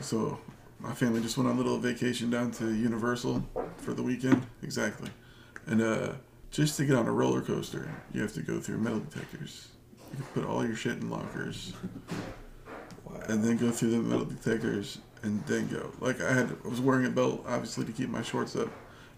So, 0.00 0.38
my 0.78 0.94
family 0.94 1.20
just 1.20 1.36
went 1.36 1.48
on 1.48 1.56
a 1.56 1.58
little 1.58 1.78
vacation 1.78 2.30
down 2.30 2.50
to 2.52 2.72
Universal 2.72 3.44
for 3.78 3.92
the 3.94 4.02
weekend. 4.02 4.46
Exactly. 4.62 5.10
And 5.66 5.82
uh, 5.82 6.12
just 6.56 6.78
to 6.78 6.86
get 6.86 6.96
on 6.96 7.06
a 7.06 7.12
roller 7.12 7.42
coaster, 7.42 7.86
you 8.14 8.22
have 8.22 8.32
to 8.32 8.40
go 8.40 8.58
through 8.58 8.78
metal 8.78 9.00
detectors. 9.00 9.68
You 10.10 10.16
can 10.16 10.24
put 10.42 10.46
all 10.50 10.64
your 10.66 10.74
shit 10.74 10.94
in 10.94 11.10
lockers 11.10 11.74
Wow. 13.04 13.20
and 13.28 13.44
then 13.44 13.58
go 13.58 13.70
through 13.70 13.90
the 13.90 13.98
metal 13.98 14.24
detectors 14.24 14.98
and 15.22 15.44
then 15.44 15.68
go. 15.68 15.92
Like 16.00 16.18
I 16.22 16.32
had, 16.32 16.56
I 16.64 16.68
was 16.68 16.80
wearing 16.80 17.04
a 17.04 17.10
belt 17.10 17.44
obviously 17.46 17.84
to 17.84 17.92
keep 17.92 18.08
my 18.08 18.22
shorts 18.22 18.56
up. 18.56 18.70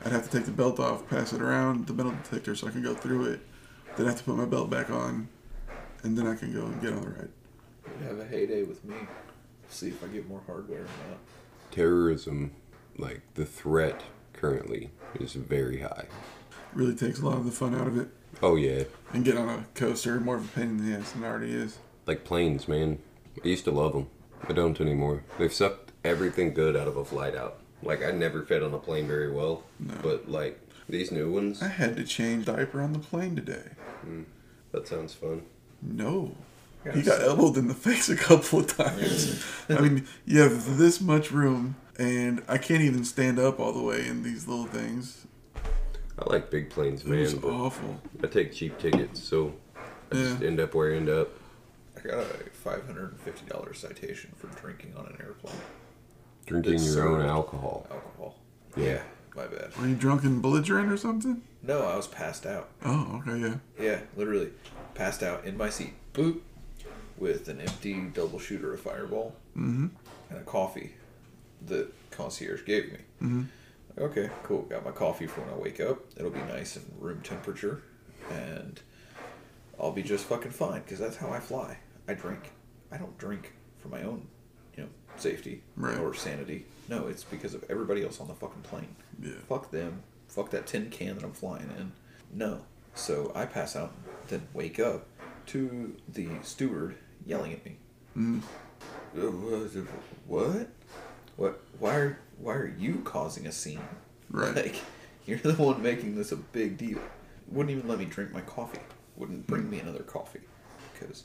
I'd 0.04 0.10
have 0.10 0.28
to 0.28 0.36
take 0.36 0.46
the 0.46 0.50
belt 0.50 0.80
off, 0.80 1.08
pass 1.08 1.32
it 1.32 1.40
around 1.40 1.86
the 1.86 1.92
metal 1.92 2.10
detector 2.24 2.56
so 2.56 2.66
I 2.66 2.70
can 2.72 2.82
go 2.82 2.94
through 2.94 3.26
it. 3.26 3.40
Then 3.96 4.06
I 4.06 4.08
have 4.10 4.18
to 4.18 4.24
put 4.24 4.34
my 4.36 4.44
belt 4.44 4.68
back 4.68 4.90
on, 4.90 5.28
and 6.02 6.18
then 6.18 6.26
I 6.26 6.34
can 6.34 6.52
go 6.52 6.66
and 6.66 6.80
get 6.80 6.92
on 6.92 7.02
the 7.02 7.08
ride. 7.08 7.28
You'd 7.86 8.08
have 8.08 8.18
a 8.18 8.24
heyday 8.26 8.64
with 8.64 8.84
me. 8.84 8.96
See 9.68 9.88
if 9.88 10.02
I 10.02 10.08
get 10.08 10.28
more 10.28 10.40
hardware 10.46 10.80
or 10.80 11.10
not. 11.10 11.18
Terrorism, 11.70 12.50
like 12.96 13.20
the 13.34 13.44
threat 13.44 14.02
currently, 14.32 14.90
is 15.20 15.34
very 15.34 15.80
high. 15.80 16.06
Really 16.74 16.94
takes 16.94 17.20
a 17.20 17.24
lot 17.26 17.36
of 17.38 17.44
the 17.44 17.50
fun 17.50 17.74
out 17.74 17.86
of 17.86 17.98
it. 17.98 18.08
Oh 18.42 18.56
yeah, 18.56 18.84
And 19.12 19.24
get 19.24 19.36
on 19.36 19.48
a 19.48 19.64
coaster 19.74 20.20
more 20.20 20.36
of 20.36 20.44
a 20.44 20.48
pain 20.58 20.68
in 20.78 20.90
the 20.90 20.96
ass 20.96 21.10
than 21.12 21.24
it 21.24 21.26
already 21.26 21.52
is. 21.52 21.78
like 22.06 22.24
planes, 22.24 22.68
man. 22.68 22.98
I 23.44 23.48
used 23.48 23.64
to 23.64 23.70
love 23.70 23.92
them. 23.94 24.08
I 24.48 24.52
don't 24.52 24.80
anymore. 24.80 25.24
They've 25.38 25.52
sucked 25.52 25.92
everything 26.04 26.54
good 26.54 26.76
out 26.76 26.86
of 26.88 26.96
a 26.96 27.04
flight 27.04 27.34
out. 27.34 27.58
Like 27.82 28.04
I 28.04 28.10
never 28.12 28.42
fit 28.42 28.62
on 28.62 28.72
a 28.74 28.78
plane 28.78 29.06
very 29.08 29.30
well, 29.32 29.64
No. 29.80 29.94
but 30.02 30.28
like 30.30 30.60
these 30.88 31.10
new 31.10 31.30
ones, 31.32 31.62
I 31.62 31.68
had 31.68 31.96
to 31.96 32.04
change 32.04 32.46
diaper 32.46 32.80
on 32.80 32.92
the 32.92 32.98
plane 32.98 33.34
today. 33.36 33.70
Hmm. 34.02 34.22
that 34.72 34.86
sounds 34.88 35.14
fun. 35.14 35.42
No. 35.82 36.36
Yeah, 36.86 36.92
He 36.92 37.02
got 37.02 37.20
elbowed 37.20 37.56
in 37.56 37.66
the 37.66 37.74
face 37.74 38.08
a 38.08 38.16
couple 38.16 38.60
of 38.60 38.76
times. 38.76 39.44
I 39.68 39.80
mean, 39.80 40.06
you 40.26 40.40
have 40.40 40.78
this 40.78 41.00
much 41.00 41.32
room, 41.32 41.74
and 41.98 42.42
I 42.48 42.58
can't 42.58 42.82
even 42.82 43.04
stand 43.04 43.38
up 43.40 43.58
all 43.58 43.72
the 43.72 43.82
way 43.82 44.06
in 44.06 44.22
these 44.22 44.46
little 44.46 44.66
things. 44.66 45.26
I 46.20 46.30
like 46.32 46.50
big 46.50 46.70
planes, 46.70 47.02
It 47.04 47.08
was 47.08 47.32
man, 47.34 47.40
but 47.42 47.50
awful. 47.50 48.00
I 48.22 48.26
take 48.26 48.52
cheap 48.52 48.78
tickets, 48.78 49.22
so 49.22 49.52
I 50.10 50.14
just 50.16 50.42
end 50.42 50.58
up 50.60 50.74
where 50.74 50.92
I 50.92 50.96
end 50.96 51.08
up. 51.08 51.28
I 51.96 52.00
got 52.00 52.18
a 52.18 52.24
five 52.52 52.84
hundred 52.86 53.10
and 53.12 53.20
fifty 53.20 53.46
dollars 53.46 53.78
citation 53.78 54.32
for 54.36 54.48
drinking 54.60 54.94
on 54.96 55.06
an 55.06 55.16
airplane. 55.20 55.54
Drinking 56.46 56.74
It's 56.74 56.94
your 56.94 57.08
own 57.08 57.26
alcohol. 57.26 57.86
Alcohol. 57.90 58.36
Yeah. 58.76 58.84
Yeah, 58.84 59.02
my 59.36 59.46
bad. 59.46 59.76
Were 59.76 59.86
you 59.86 59.94
drunk 59.94 60.24
and 60.24 60.40
belligerent 60.42 60.90
or 60.90 60.96
something? 60.96 61.42
No, 61.62 61.82
I 61.82 61.96
was 61.96 62.06
passed 62.06 62.46
out. 62.46 62.68
Oh, 62.84 63.20
okay, 63.26 63.38
yeah. 63.40 63.54
Yeah, 63.80 63.98
literally 64.16 64.50
passed 64.94 65.22
out 65.22 65.44
in 65.44 65.56
my 65.56 65.70
seat. 65.70 65.94
Boop. 66.14 66.40
With 67.18 67.48
an 67.48 67.60
empty 67.60 68.00
double 68.14 68.38
shooter 68.38 68.72
of 68.72 68.80
Fireball 68.80 69.34
Mm-hmm. 69.56 69.86
and 70.30 70.38
a 70.38 70.42
coffee 70.44 70.92
that 71.66 71.92
concierge 72.12 72.64
gave 72.64 72.92
me. 72.92 72.98
Mm-hmm. 73.20 73.42
Okay, 73.98 74.30
cool. 74.44 74.62
Got 74.62 74.84
my 74.84 74.90
coffee 74.92 75.26
for 75.26 75.40
when 75.40 75.50
I 75.50 75.56
wake 75.56 75.80
up. 75.80 75.98
It'll 76.16 76.30
be 76.30 76.40
nice 76.40 76.76
and 76.76 76.84
room 77.00 77.20
temperature, 77.22 77.82
and 78.30 78.80
I'll 79.80 79.92
be 79.92 80.02
just 80.02 80.24
fucking 80.26 80.52
fine 80.52 80.82
because 80.82 80.98
that's 80.98 81.16
how 81.16 81.30
I 81.30 81.40
fly. 81.40 81.78
I 82.06 82.14
drink. 82.14 82.52
I 82.92 82.96
don't 82.96 83.16
drink 83.18 83.52
for 83.78 83.88
my 83.88 84.02
own, 84.02 84.26
you 84.76 84.84
know, 84.84 84.88
safety 85.16 85.62
Right. 85.76 85.98
or 85.98 86.14
sanity. 86.14 86.66
No, 86.88 87.06
it's 87.08 87.24
because 87.24 87.54
of 87.54 87.64
everybody 87.68 88.04
else 88.04 88.20
on 88.20 88.28
the 88.28 88.34
fucking 88.34 88.62
plane. 88.62 88.94
Yeah. 89.20 89.32
Fuck 89.48 89.70
them. 89.72 90.02
Fuck 90.28 90.50
that 90.50 90.66
tin 90.66 90.90
can 90.90 91.16
that 91.16 91.24
I'm 91.24 91.32
flying 91.32 91.70
in. 91.78 91.92
No. 92.32 92.60
So 92.94 93.32
I 93.34 93.46
pass 93.46 93.74
out, 93.76 93.92
then 94.28 94.46
wake 94.54 94.78
up 94.78 95.06
to 95.46 95.96
the 96.08 96.28
steward 96.42 96.96
yelling 97.26 97.52
at 97.52 97.64
me. 97.64 97.76
Mm. 98.16 98.42
Uh, 99.16 99.82
What? 100.26 100.68
What? 101.38 101.60
Why 101.78 101.94
are 101.94 102.18
Why 102.38 102.54
are 102.54 102.74
you 102.78 102.96
causing 103.04 103.46
a 103.46 103.52
scene? 103.52 103.80
Right. 104.28 104.54
Like 104.56 104.74
you're 105.24 105.38
the 105.38 105.52
one 105.54 105.82
making 105.82 106.16
this 106.16 106.32
a 106.32 106.36
big 106.36 106.76
deal. 106.76 106.98
Wouldn't 107.48 107.76
even 107.76 107.88
let 107.88 107.98
me 107.98 108.06
drink 108.06 108.32
my 108.32 108.40
coffee. 108.42 108.80
Wouldn't 109.16 109.46
bring 109.46 109.68
me 109.70 109.78
another 109.78 110.02
coffee 110.02 110.40
because 110.92 111.24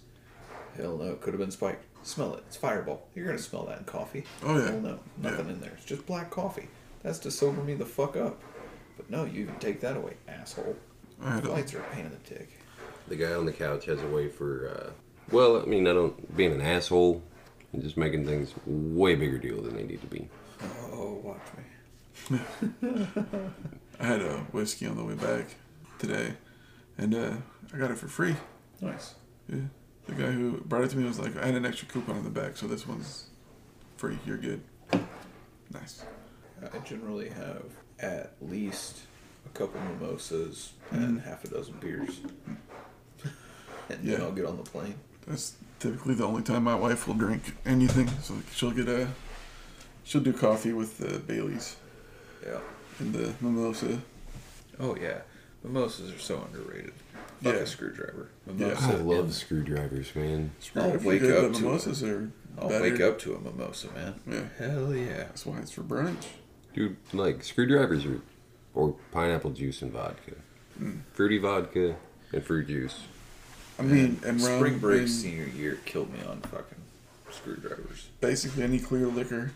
hell 0.77 0.97
no, 0.97 1.11
it 1.11 1.21
could 1.21 1.33
have 1.33 1.39
been 1.39 1.51
spiked. 1.51 1.85
Smell 2.05 2.35
it. 2.35 2.43
It's 2.47 2.57
Fireball. 2.57 3.07
You're 3.15 3.25
gonna 3.25 3.37
smell 3.39 3.65
that 3.65 3.79
in 3.79 3.85
coffee. 3.85 4.23
Oh, 4.43 4.57
yeah. 4.57 4.71
Hell 4.71 4.79
no, 4.81 4.99
nothing 5.17 5.47
Yeah. 5.47 5.53
in 5.53 5.61
there. 5.61 5.71
It's 5.77 5.85
just 5.85 6.05
black 6.05 6.29
coffee. 6.29 6.67
That's 7.01 7.17
to 7.19 7.31
sober 7.31 7.61
me 7.63 7.73
the 7.73 7.85
fuck 7.85 8.15
up. 8.15 8.41
But 8.97 9.09
no, 9.09 9.23
you 9.25 9.41
even 9.41 9.55
take 9.55 9.81
that 9.81 9.97
away, 9.97 10.13
asshole. 10.27 10.75
I 11.21 11.35
had 11.35 11.45
a, 11.45 11.51
are 11.51 11.57
a 11.57 11.95
pain 11.95 12.05
in 12.05 12.11
the 12.11 12.35
dick. 12.35 12.49
The 13.07 13.15
guy 13.15 13.33
on 13.33 13.45
the 13.45 13.51
couch 13.53 13.85
has 13.85 14.01
a 14.01 14.07
way 14.07 14.27
for, 14.29 14.69
uh, 14.69 14.91
well, 15.31 15.61
I 15.61 15.65
mean, 15.65 15.87
I 15.87 15.93
don't, 15.93 16.35
being 16.35 16.51
an 16.51 16.61
asshole 16.61 17.23
and 17.73 17.81
just 17.83 17.97
making 17.97 18.25
things 18.25 18.53
way 18.65 19.15
bigger 19.15 19.37
deal 19.37 19.61
than 19.61 19.75
they 19.75 19.83
need 19.83 20.01
to 20.01 20.07
be. 20.07 20.29
Oh, 20.91 21.19
watch 21.23 21.41
me. 22.29 22.39
I 23.99 24.05
had 24.05 24.21
a 24.21 24.37
whiskey 24.51 24.87
on 24.87 24.95
the 24.95 25.03
way 25.03 25.15
back 25.15 25.55
today, 25.99 26.33
and 26.97 27.13
uh, 27.13 27.33
I 27.73 27.77
got 27.77 27.91
it 27.91 27.97
for 27.97 28.07
free. 28.07 28.35
Nice. 28.79 29.15
Yeah. 29.49 29.57
The 30.05 30.13
guy 30.13 30.31
who 30.31 30.61
brought 30.65 30.83
it 30.83 30.89
to 30.91 30.97
me 30.97 31.05
was 31.05 31.19
like, 31.19 31.35
I 31.37 31.45
had 31.45 31.55
an 31.55 31.65
extra 31.65 31.87
coupon 31.87 32.17
in 32.17 32.23
the 32.23 32.29
back, 32.29 32.57
so 32.57 32.67
this 32.67 32.87
one's 32.87 33.27
free. 33.97 34.19
You're 34.25 34.37
good. 34.37 34.61
Nice. 35.71 36.03
I 36.61 36.77
generally 36.79 37.29
have 37.29 37.63
at 37.99 38.33
least 38.41 38.99
a 39.45 39.49
couple 39.49 39.79
mimosas 39.81 40.73
and 40.91 41.21
half 41.21 41.43
a 41.45 41.47
dozen 41.47 41.75
beers. 41.79 42.19
and 43.89 44.03
then 44.03 44.21
I'll 44.21 44.31
get 44.31 44.45
on 44.45 44.57
the 44.57 44.63
plane. 44.63 44.95
That's 45.25 45.55
typically 45.83 46.13
the 46.15 46.25
only 46.25 46.41
time 46.41 46.63
my 46.63 46.75
wife 46.75 47.07
will 47.07 47.13
drink 47.15 47.43
anything. 47.65 48.07
So 48.21 48.35
she'll 48.55 48.71
get 48.71 48.87
a, 48.87 49.09
she'll 50.05 50.21
do 50.21 50.31
coffee 50.31 50.71
with 50.71 50.97
the 50.97 51.19
Baileys 51.19 51.75
Yeah. 52.45 52.59
and 52.99 53.13
the 53.13 53.33
mimosa. 53.41 53.99
Oh 54.79 54.95
yeah. 54.95 55.19
Mimosas 55.63 56.11
are 56.13 56.19
so 56.19 56.41
underrated. 56.45 56.93
Fuck 57.43 57.53
Yeah. 57.55 57.59
a 57.59 57.67
screwdriver. 57.67 58.29
Yeah. 58.57 58.75
I 58.79 58.93
love 58.95 59.25
and- 59.25 59.33
screwdrivers, 59.33 60.15
man. 60.15 60.51
Screwdriver's 60.59 61.03
wake 61.03 61.23
up 61.23 61.53
to 61.53 61.59
mimosas 61.61 62.03
are 62.03 62.31
I'll 62.57 62.69
better. 62.69 62.83
wake 62.83 63.01
up 63.01 63.19
to 63.19 63.35
a 63.35 63.39
mimosa, 63.41 63.91
man. 63.91 64.19
Yeah. 64.25 64.43
Hell 64.57 64.95
yeah. 64.95 65.17
That's 65.17 65.45
why 65.45 65.57
it's 65.59 65.71
for 65.71 65.81
brunch. 65.83 66.23
Dude, 66.73 66.95
like 67.11 67.43
screwdrivers 67.43 68.05
are, 68.05 68.21
or 68.73 68.95
pineapple 69.11 69.51
juice 69.51 69.81
and 69.81 69.91
vodka, 69.91 70.35
hmm. 70.77 70.99
fruity 71.11 71.37
vodka 71.37 71.97
and 72.31 72.43
fruit 72.43 72.67
juice. 72.67 73.01
I 73.79 73.81
mean, 73.81 74.19
and 74.25 74.39
rum, 74.41 74.57
Spring 74.59 74.79
break 74.79 74.99
and 75.01 75.09
senior 75.09 75.45
year 75.47 75.79
killed 75.85 76.11
me 76.13 76.19
on 76.29 76.41
fucking 76.41 76.77
screwdrivers. 77.31 78.07
basically 78.21 78.63
any 78.63 78.79
clear 78.79 79.07
liquor 79.07 79.51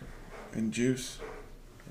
and 0.53 0.71
juice. 0.71 1.19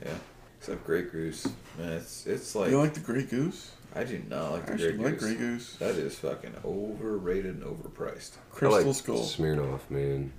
Yeah. 0.05 0.15
Except 0.59 0.85
Grey 0.85 1.03
Goose. 1.03 1.47
Man, 1.79 1.93
it's 1.93 2.27
it's 2.27 2.55
like, 2.55 2.71
you 2.71 2.79
like 2.81 2.95
the 2.95 3.01
Grey 3.01 3.23
Goose? 3.23 3.73
I 3.95 4.05
do 4.05 4.21
not 4.29 4.53
like 4.53 4.63
I 4.65 4.67
the 4.67 4.73
actually 4.73 4.93
Grey 4.95 5.05
like 5.05 5.19
Goose. 5.19 5.29
Grey 5.29 5.35
Goose. 5.37 5.77
That 5.77 5.95
is 5.95 6.19
fucking 6.19 6.55
overrated 6.65 7.55
and 7.57 7.63
overpriced. 7.63 8.33
Crystal 8.51 8.75
I 8.75 8.83
like 8.83 8.95
Skull. 8.95 9.19
Smirnoff, 9.23 9.89
man. 9.89 10.33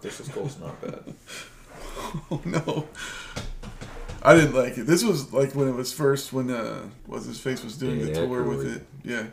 Crystal 0.00 0.24
Skull's 0.24 0.58
not 0.58 0.80
bad. 0.80 1.04
Oh 2.30 2.40
no. 2.44 2.88
I 4.22 4.34
didn't 4.34 4.54
like 4.54 4.76
it. 4.78 4.86
This 4.86 5.04
was 5.04 5.32
like 5.32 5.52
when 5.54 5.68
it 5.68 5.74
was 5.74 5.92
first 5.92 6.32
when 6.32 6.50
uh 6.50 6.88
was 7.06 7.24
his 7.26 7.38
face 7.38 7.62
was 7.62 7.76
doing 7.76 8.00
Yeah, 8.00 8.06
the 8.06 8.14
tour 8.26 8.42
with 8.42 8.66
it. 8.76 8.86
Yeah. 9.04 9.26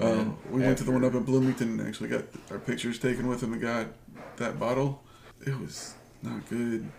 Um, 0.00 0.38
we 0.50 0.60
went 0.62 0.78
to 0.78 0.84
the 0.84 0.90
one 0.92 1.04
up 1.04 1.14
in 1.14 1.22
Bloomington 1.24 1.78
and 1.78 1.86
actually 1.88 2.08
got 2.08 2.24
our 2.50 2.58
pictures 2.58 2.98
taken 2.98 3.26
with 3.28 3.42
him 3.42 3.52
and 3.52 3.60
got 3.62 3.86
that 4.36 4.58
bottle. 4.58 5.02
It 5.46 5.58
was 5.58 5.94
not 6.22 6.48
good. 6.48 6.90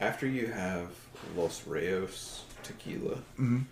After 0.00 0.26
you 0.26 0.46
have 0.46 0.88
Los 1.36 1.66
Reyes 1.66 2.42
tequila, 2.62 3.18
Mhm. 3.38 3.64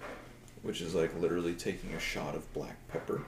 which 0.62 0.80
is 0.80 0.94
like 0.94 1.18
literally 1.20 1.54
taking 1.54 1.92
a 1.94 2.00
shot 2.00 2.34
of 2.34 2.52
black 2.52 2.76
pepper, 2.88 3.22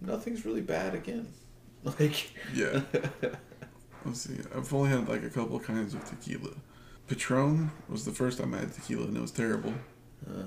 nothing's 0.00 0.44
really 0.44 0.60
bad 0.62 0.94
again. 0.94 1.26
Like, 1.84 2.30
Yeah. 2.54 2.82
Let's 4.04 4.20
see. 4.20 4.38
I've 4.54 4.72
only 4.72 4.90
had 4.90 5.08
like 5.08 5.24
a 5.24 5.30
couple 5.30 5.58
kinds 5.58 5.94
of 5.94 6.04
tequila. 6.08 6.50
Patron 7.08 7.72
was 7.88 8.04
the 8.04 8.12
first 8.12 8.38
time 8.38 8.54
I 8.54 8.58
had 8.58 8.72
tequila 8.72 9.06
and 9.06 9.16
it 9.16 9.20
was 9.20 9.32
terrible. 9.32 9.74
uh, 10.28 10.44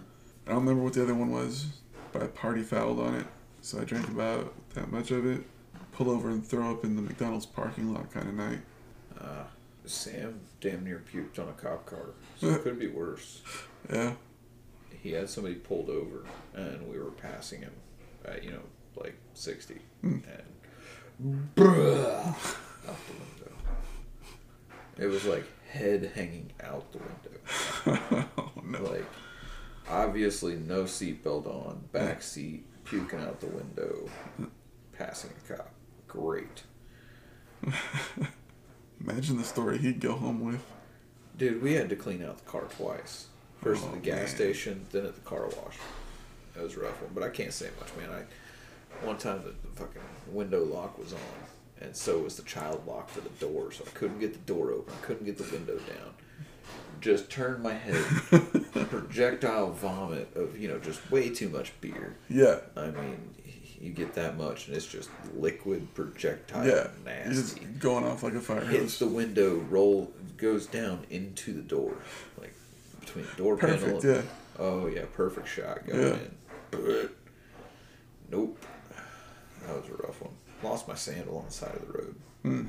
I 0.48 0.52
don't 0.52 0.60
remember 0.62 0.82
what 0.84 0.94
the 0.94 1.04
other 1.04 1.14
one 1.14 1.32
was, 1.32 1.66
but 2.14 2.24
I 2.24 2.28
party 2.28 2.62
fouled 2.64 3.00
on 3.02 3.16
it. 3.16 3.28
So 3.66 3.80
I 3.82 3.84
drank 3.84 4.08
about 4.10 4.54
that 4.76 4.92
much 4.92 5.10
of 5.10 5.26
it. 5.26 5.42
Pull 5.94 6.12
over 6.12 6.30
and 6.30 6.46
throw 6.46 6.70
up 6.72 6.84
in 6.84 6.96
the 6.96 7.02
McDonald's 7.02 7.48
parking 7.48 7.92
lot 7.92 8.12
kind 8.14 8.28
of 8.28 8.36
night. 8.36 8.60
uh, 9.20 9.46
Sam 9.86 10.40
damn 10.62 10.84
near 10.84 11.02
puked 11.12 11.40
on 11.40 11.48
a 11.50 11.54
cop 11.54 11.88
car, 11.88 12.12
so 12.40 12.50
it 12.50 12.62
could 12.64 12.78
be 12.78 12.88
worse. 12.88 13.42
Yeah. 13.92 14.14
He 15.02 15.14
had 15.14 15.30
somebody 15.32 15.56
pulled 15.56 15.90
over, 15.90 16.26
and 16.54 16.88
we 16.92 17.00
were 17.00 17.10
passing 17.12 17.62
him 17.62 17.72
at 18.24 18.44
you 18.44 18.52
know 18.52 18.62
like 18.96 19.16
sixty, 19.34 19.80
Hmm. 20.02 20.18
and 21.20 21.48
bruh, 21.56 22.28
out 22.28 22.36
the 23.08 23.14
window. 23.14 23.52
It 25.00 25.08
was 25.08 25.26
like 25.26 25.46
head 25.72 26.12
hanging 26.16 26.52
out 26.64 26.86
the 26.92 27.00
window. 27.00 28.28
oh 28.38 28.52
no. 28.64 28.82
Like 28.84 29.06
obviously 29.90 30.56
no 30.56 30.84
seatbelt 30.84 31.48
on, 31.48 31.84
back 31.92 32.22
seat, 32.22 32.66
puking 32.86 33.20
out 33.20 33.40
the 33.42 33.48
window, 33.48 34.10
passing 34.98 35.32
a 35.50 35.54
cop. 35.56 35.70
Great. 36.08 36.64
Imagine 39.02 39.38
the 39.38 39.44
story 39.44 39.78
he'd 39.78 40.00
go 40.00 40.14
home 40.14 40.44
with. 40.46 40.64
Dude, 41.38 41.62
we 41.62 41.74
had 41.74 41.90
to 41.90 41.96
clean 41.96 42.24
out 42.24 42.38
the 42.38 42.50
car 42.50 42.64
twice. 42.78 43.28
First 43.62 43.84
at 43.84 43.90
Oh, 43.90 43.94
the 43.96 44.00
gas 44.00 44.18
man. 44.18 44.28
station, 44.28 44.86
then 44.92 45.06
at 45.06 45.16
the 45.16 45.22
car 45.22 45.48
wash. 45.48 45.78
That 46.54 46.64
was 46.64 46.76
a 46.78 46.80
rough 46.80 47.02
one, 47.02 47.12
but 47.14 47.24
I 47.24 47.30
can't 47.30 47.52
say 47.52 47.70
much, 47.80 47.90
man. 47.98 48.10
I 48.10 49.06
one 49.06 49.18
time 49.18 49.42
the, 49.44 49.50
the 49.68 49.76
fucking 49.76 50.02
window 50.32 50.64
lock 50.64 50.98
was 50.98 51.12
on, 51.12 51.20
and 51.82 51.94
so 51.96 52.20
was 52.20 52.38
the 52.38 52.44
child 52.44 52.88
lock 52.88 53.10
for 53.10 53.20
the 53.20 53.30
door, 53.46 53.72
so 53.74 53.84
I 53.86 53.90
couldn't 53.90 54.20
get 54.20 54.32
the 54.32 54.54
door 54.54 54.72
open, 54.72 54.94
I 54.94 55.06
couldn't 55.06 55.26
get 55.26 55.38
the 55.38 55.44
window 55.52 55.78
down. 55.80 56.14
Just 57.02 57.30
turned 57.30 57.62
my 57.64 57.74
head, 57.74 58.04
projectile 58.90 59.72
vomit 59.72 60.30
of 60.36 60.58
you 60.60 60.68
know 60.68 60.80
just 60.80 61.10
way 61.12 61.30
too 61.30 61.50
much 61.50 61.72
beer. 61.82 62.16
Yeah. 62.30 62.60
I 62.76 62.88
mean, 62.88 63.34
you 63.80 63.92
get 63.92 64.14
that 64.16 64.38
much, 64.38 64.68
and 64.68 64.76
it's 64.76 64.86
just 64.88 65.10
liquid 65.36 65.94
projectile 65.94 66.66
Yeah. 66.68 66.88
Nasty 67.04 67.34
just 67.60 67.80
going 67.80 68.06
off 68.06 68.24
like 68.24 68.34
a 68.34 68.40
fire 68.40 68.62
hits 68.66 68.82
hose. 68.82 69.00
the 69.00 69.08
window, 69.08 69.56
roll 69.70 70.12
goes 70.38 70.66
down 70.66 71.06
into 71.10 71.54
the 71.54 71.62
door, 71.62 71.96
like 72.40 72.54
between 73.00 73.26
the 73.26 73.36
door 73.38 73.58
panel. 73.58 73.96
And- 74.00 74.04
yeah. 74.04 74.22
Oh 74.58 74.88
yeah, 74.88 75.06
perfect 75.14 75.48
shot 75.48 75.86
going 75.86 76.00
Yeah. 76.02 76.18
in. 76.80 77.10
Nope, 78.32 78.58
that 79.66 79.76
was 79.76 79.90
a 79.90 79.94
rough 80.04 80.22
one. 80.22 80.34
Lost 80.64 80.88
my 80.88 80.96
sandal 80.96 81.38
on 81.38 81.46
the 81.46 81.52
side 81.52 81.76
of 81.76 81.86
the 81.88 81.94
road. 81.94 82.16
Hmm. 82.42 82.68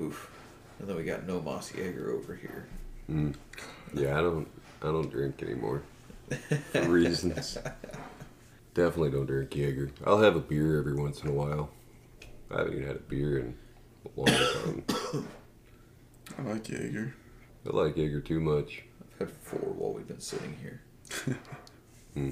Oof. 0.00 0.30
And 0.78 0.88
then 0.88 0.96
we 0.96 1.04
got 1.04 1.26
no 1.26 1.40
Mossy 1.40 1.78
Jaeger 1.78 2.10
over 2.12 2.34
here. 2.34 2.66
Mm. 3.12 3.34
Yeah, 3.94 4.18
I 4.18 4.22
don't, 4.22 4.48
I 4.80 4.86
don't 4.86 5.10
drink 5.10 5.42
anymore 5.42 5.82
for 6.72 6.82
reasons. 6.88 7.58
Definitely 8.74 9.10
don't 9.10 9.26
drink 9.26 9.54
Jaeger. 9.54 9.90
I'll 10.06 10.20
have 10.22 10.34
a 10.34 10.40
beer 10.40 10.78
every 10.78 10.94
once 10.94 11.22
in 11.22 11.28
a 11.28 11.32
while. 11.32 11.70
I 12.50 12.58
haven't 12.58 12.74
even 12.74 12.86
had 12.86 12.96
a 12.96 13.00
beer 13.00 13.38
in 13.38 13.54
a 14.06 14.20
long 14.20 14.26
time. 14.26 14.84
I 16.38 16.42
like 16.42 16.68
Jaeger. 16.68 17.14
I 17.66 17.76
like 17.76 17.96
Jaeger 17.96 18.20
too 18.20 18.40
much. 18.40 18.82
I've 19.20 19.28
had 19.28 19.30
four 19.30 19.60
while 19.60 19.92
we've 19.92 20.08
been 20.08 20.20
sitting 20.20 20.56
here. 20.60 20.82
Hmm. 22.14 22.28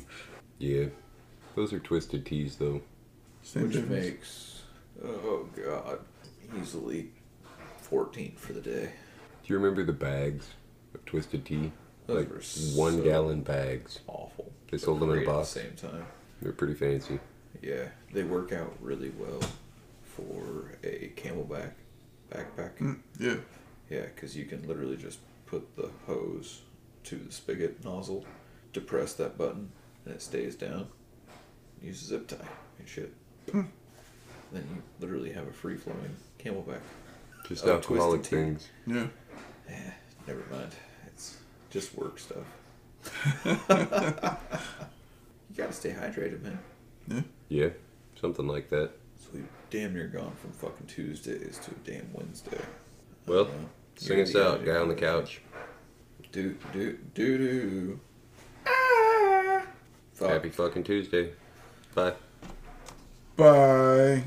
Yeah, 0.59 0.89
those 1.57 1.73
are 1.73 1.79
twisted 1.79 2.27
teas 2.27 2.57
though. 2.57 2.83
Same 3.43 3.63
which 3.63 3.73
difference. 3.73 4.05
makes 4.05 4.63
oh 5.03 5.49
god, 5.57 6.01
easily 6.61 7.13
fourteen 7.81 8.35
for 8.37 8.53
the 8.53 8.61
day. 8.61 8.91
Do 9.43 9.55
you 9.55 9.57
remember 9.57 9.83
the 9.85 9.95
bags 9.95 10.49
of 10.95 11.05
twisted 11.05 11.45
tea? 11.45 11.73
Those 12.07 12.17
like 12.19 12.29
were 12.31 12.83
one 12.83 12.99
so- 12.99 13.05
gallon 13.05 13.43
bags. 13.43 14.01
Awful. 14.07 14.53
They 14.71 14.77
but 14.77 14.81
sold 14.81 15.01
them 15.01 15.11
in 15.11 15.19
a 15.19 15.25
great 15.25 15.29
at 15.29 15.41
the 15.41 15.45
same 15.45 15.73
time. 15.75 16.07
They're 16.43 16.53
pretty 16.53 16.75
fancy. 16.75 17.19
Yeah, 17.63 17.89
they 18.13 18.23
work 18.23 18.53
out 18.53 18.73
really 18.81 19.11
well 19.19 19.41
for 20.05 20.79
a 20.85 21.13
CamelBak 21.17 21.73
backpack. 22.33 22.79
Mm, 22.79 22.99
yeah. 23.19 23.37
Yeah, 23.91 24.03
because 24.15 24.37
you 24.37 24.45
can 24.45 24.67
literally 24.69 24.97
just 24.97 25.19
put 25.47 25.77
the 25.77 25.91
hose 26.07 26.61
to 27.05 27.17
the 27.17 27.33
spigot 27.33 27.85
nozzle, 27.85 28.25
depress 28.73 29.15
that 29.15 29.37
button, 29.37 29.73
and 30.05 30.15
it 30.15 30.23
stays 30.23 30.55
down. 30.55 30.87
Use 31.83 32.03
a 32.03 32.05
zip 32.07 32.29
tie 32.29 32.37
and 32.79 32.89
shit. 32.89 33.13
Then 33.53 33.69
you 34.75 34.83
literally 35.01 35.33
have 35.33 35.47
a 35.49 35.53
free 35.53 35.77
flowing 35.77 36.15
CamelBak. 36.39 36.81
Just 37.49 37.65
Oh, 37.67 37.73
alcoholic 37.75 38.21
twisted 38.23 38.25
tea. 38.25 38.37
things. 38.45 38.69
Yeah. 38.87 39.07
Eh, 39.69 39.91
never 40.27 40.43
mind. 40.51 40.75
It's 41.07 41.37
just 41.71 41.95
work 41.97 42.19
stuff. 42.19 42.45
you 43.45 43.57
gotta 45.57 45.73
stay 45.73 45.91
hydrated, 45.91 46.43
man. 46.43 46.59
Yeah. 47.09 47.21
Yeah, 47.49 47.69
something 48.21 48.47
like 48.47 48.69
that. 48.71 48.91
So 49.19 49.29
we've 49.35 49.49
damn 49.71 49.95
near 49.95 50.07
gone 50.07 50.33
from 50.41 50.53
fucking 50.53 50.87
Tuesdays 50.87 51.59
to 51.65 51.71
a 51.73 51.91
damn 51.91 52.13
Wednesday. 52.13 52.61
Well, 53.27 53.47
Uh, 53.47 53.51
sing 53.97 54.21
us 54.21 54.37
out, 54.37 54.65
guy 54.65 54.77
on 54.77 54.89
the 54.89 54.95
couch. 54.95 55.41
Do 56.33 56.57
do 56.73 56.99
do 57.15 57.39
do. 57.39 58.01
Ah. 58.67 59.63
Fuck. 60.15 60.31
Happy 60.31 60.51
fucking 60.51 60.85
Tuesday. 60.85 61.33
Bye. 61.95 62.15
Bye. 63.37 64.23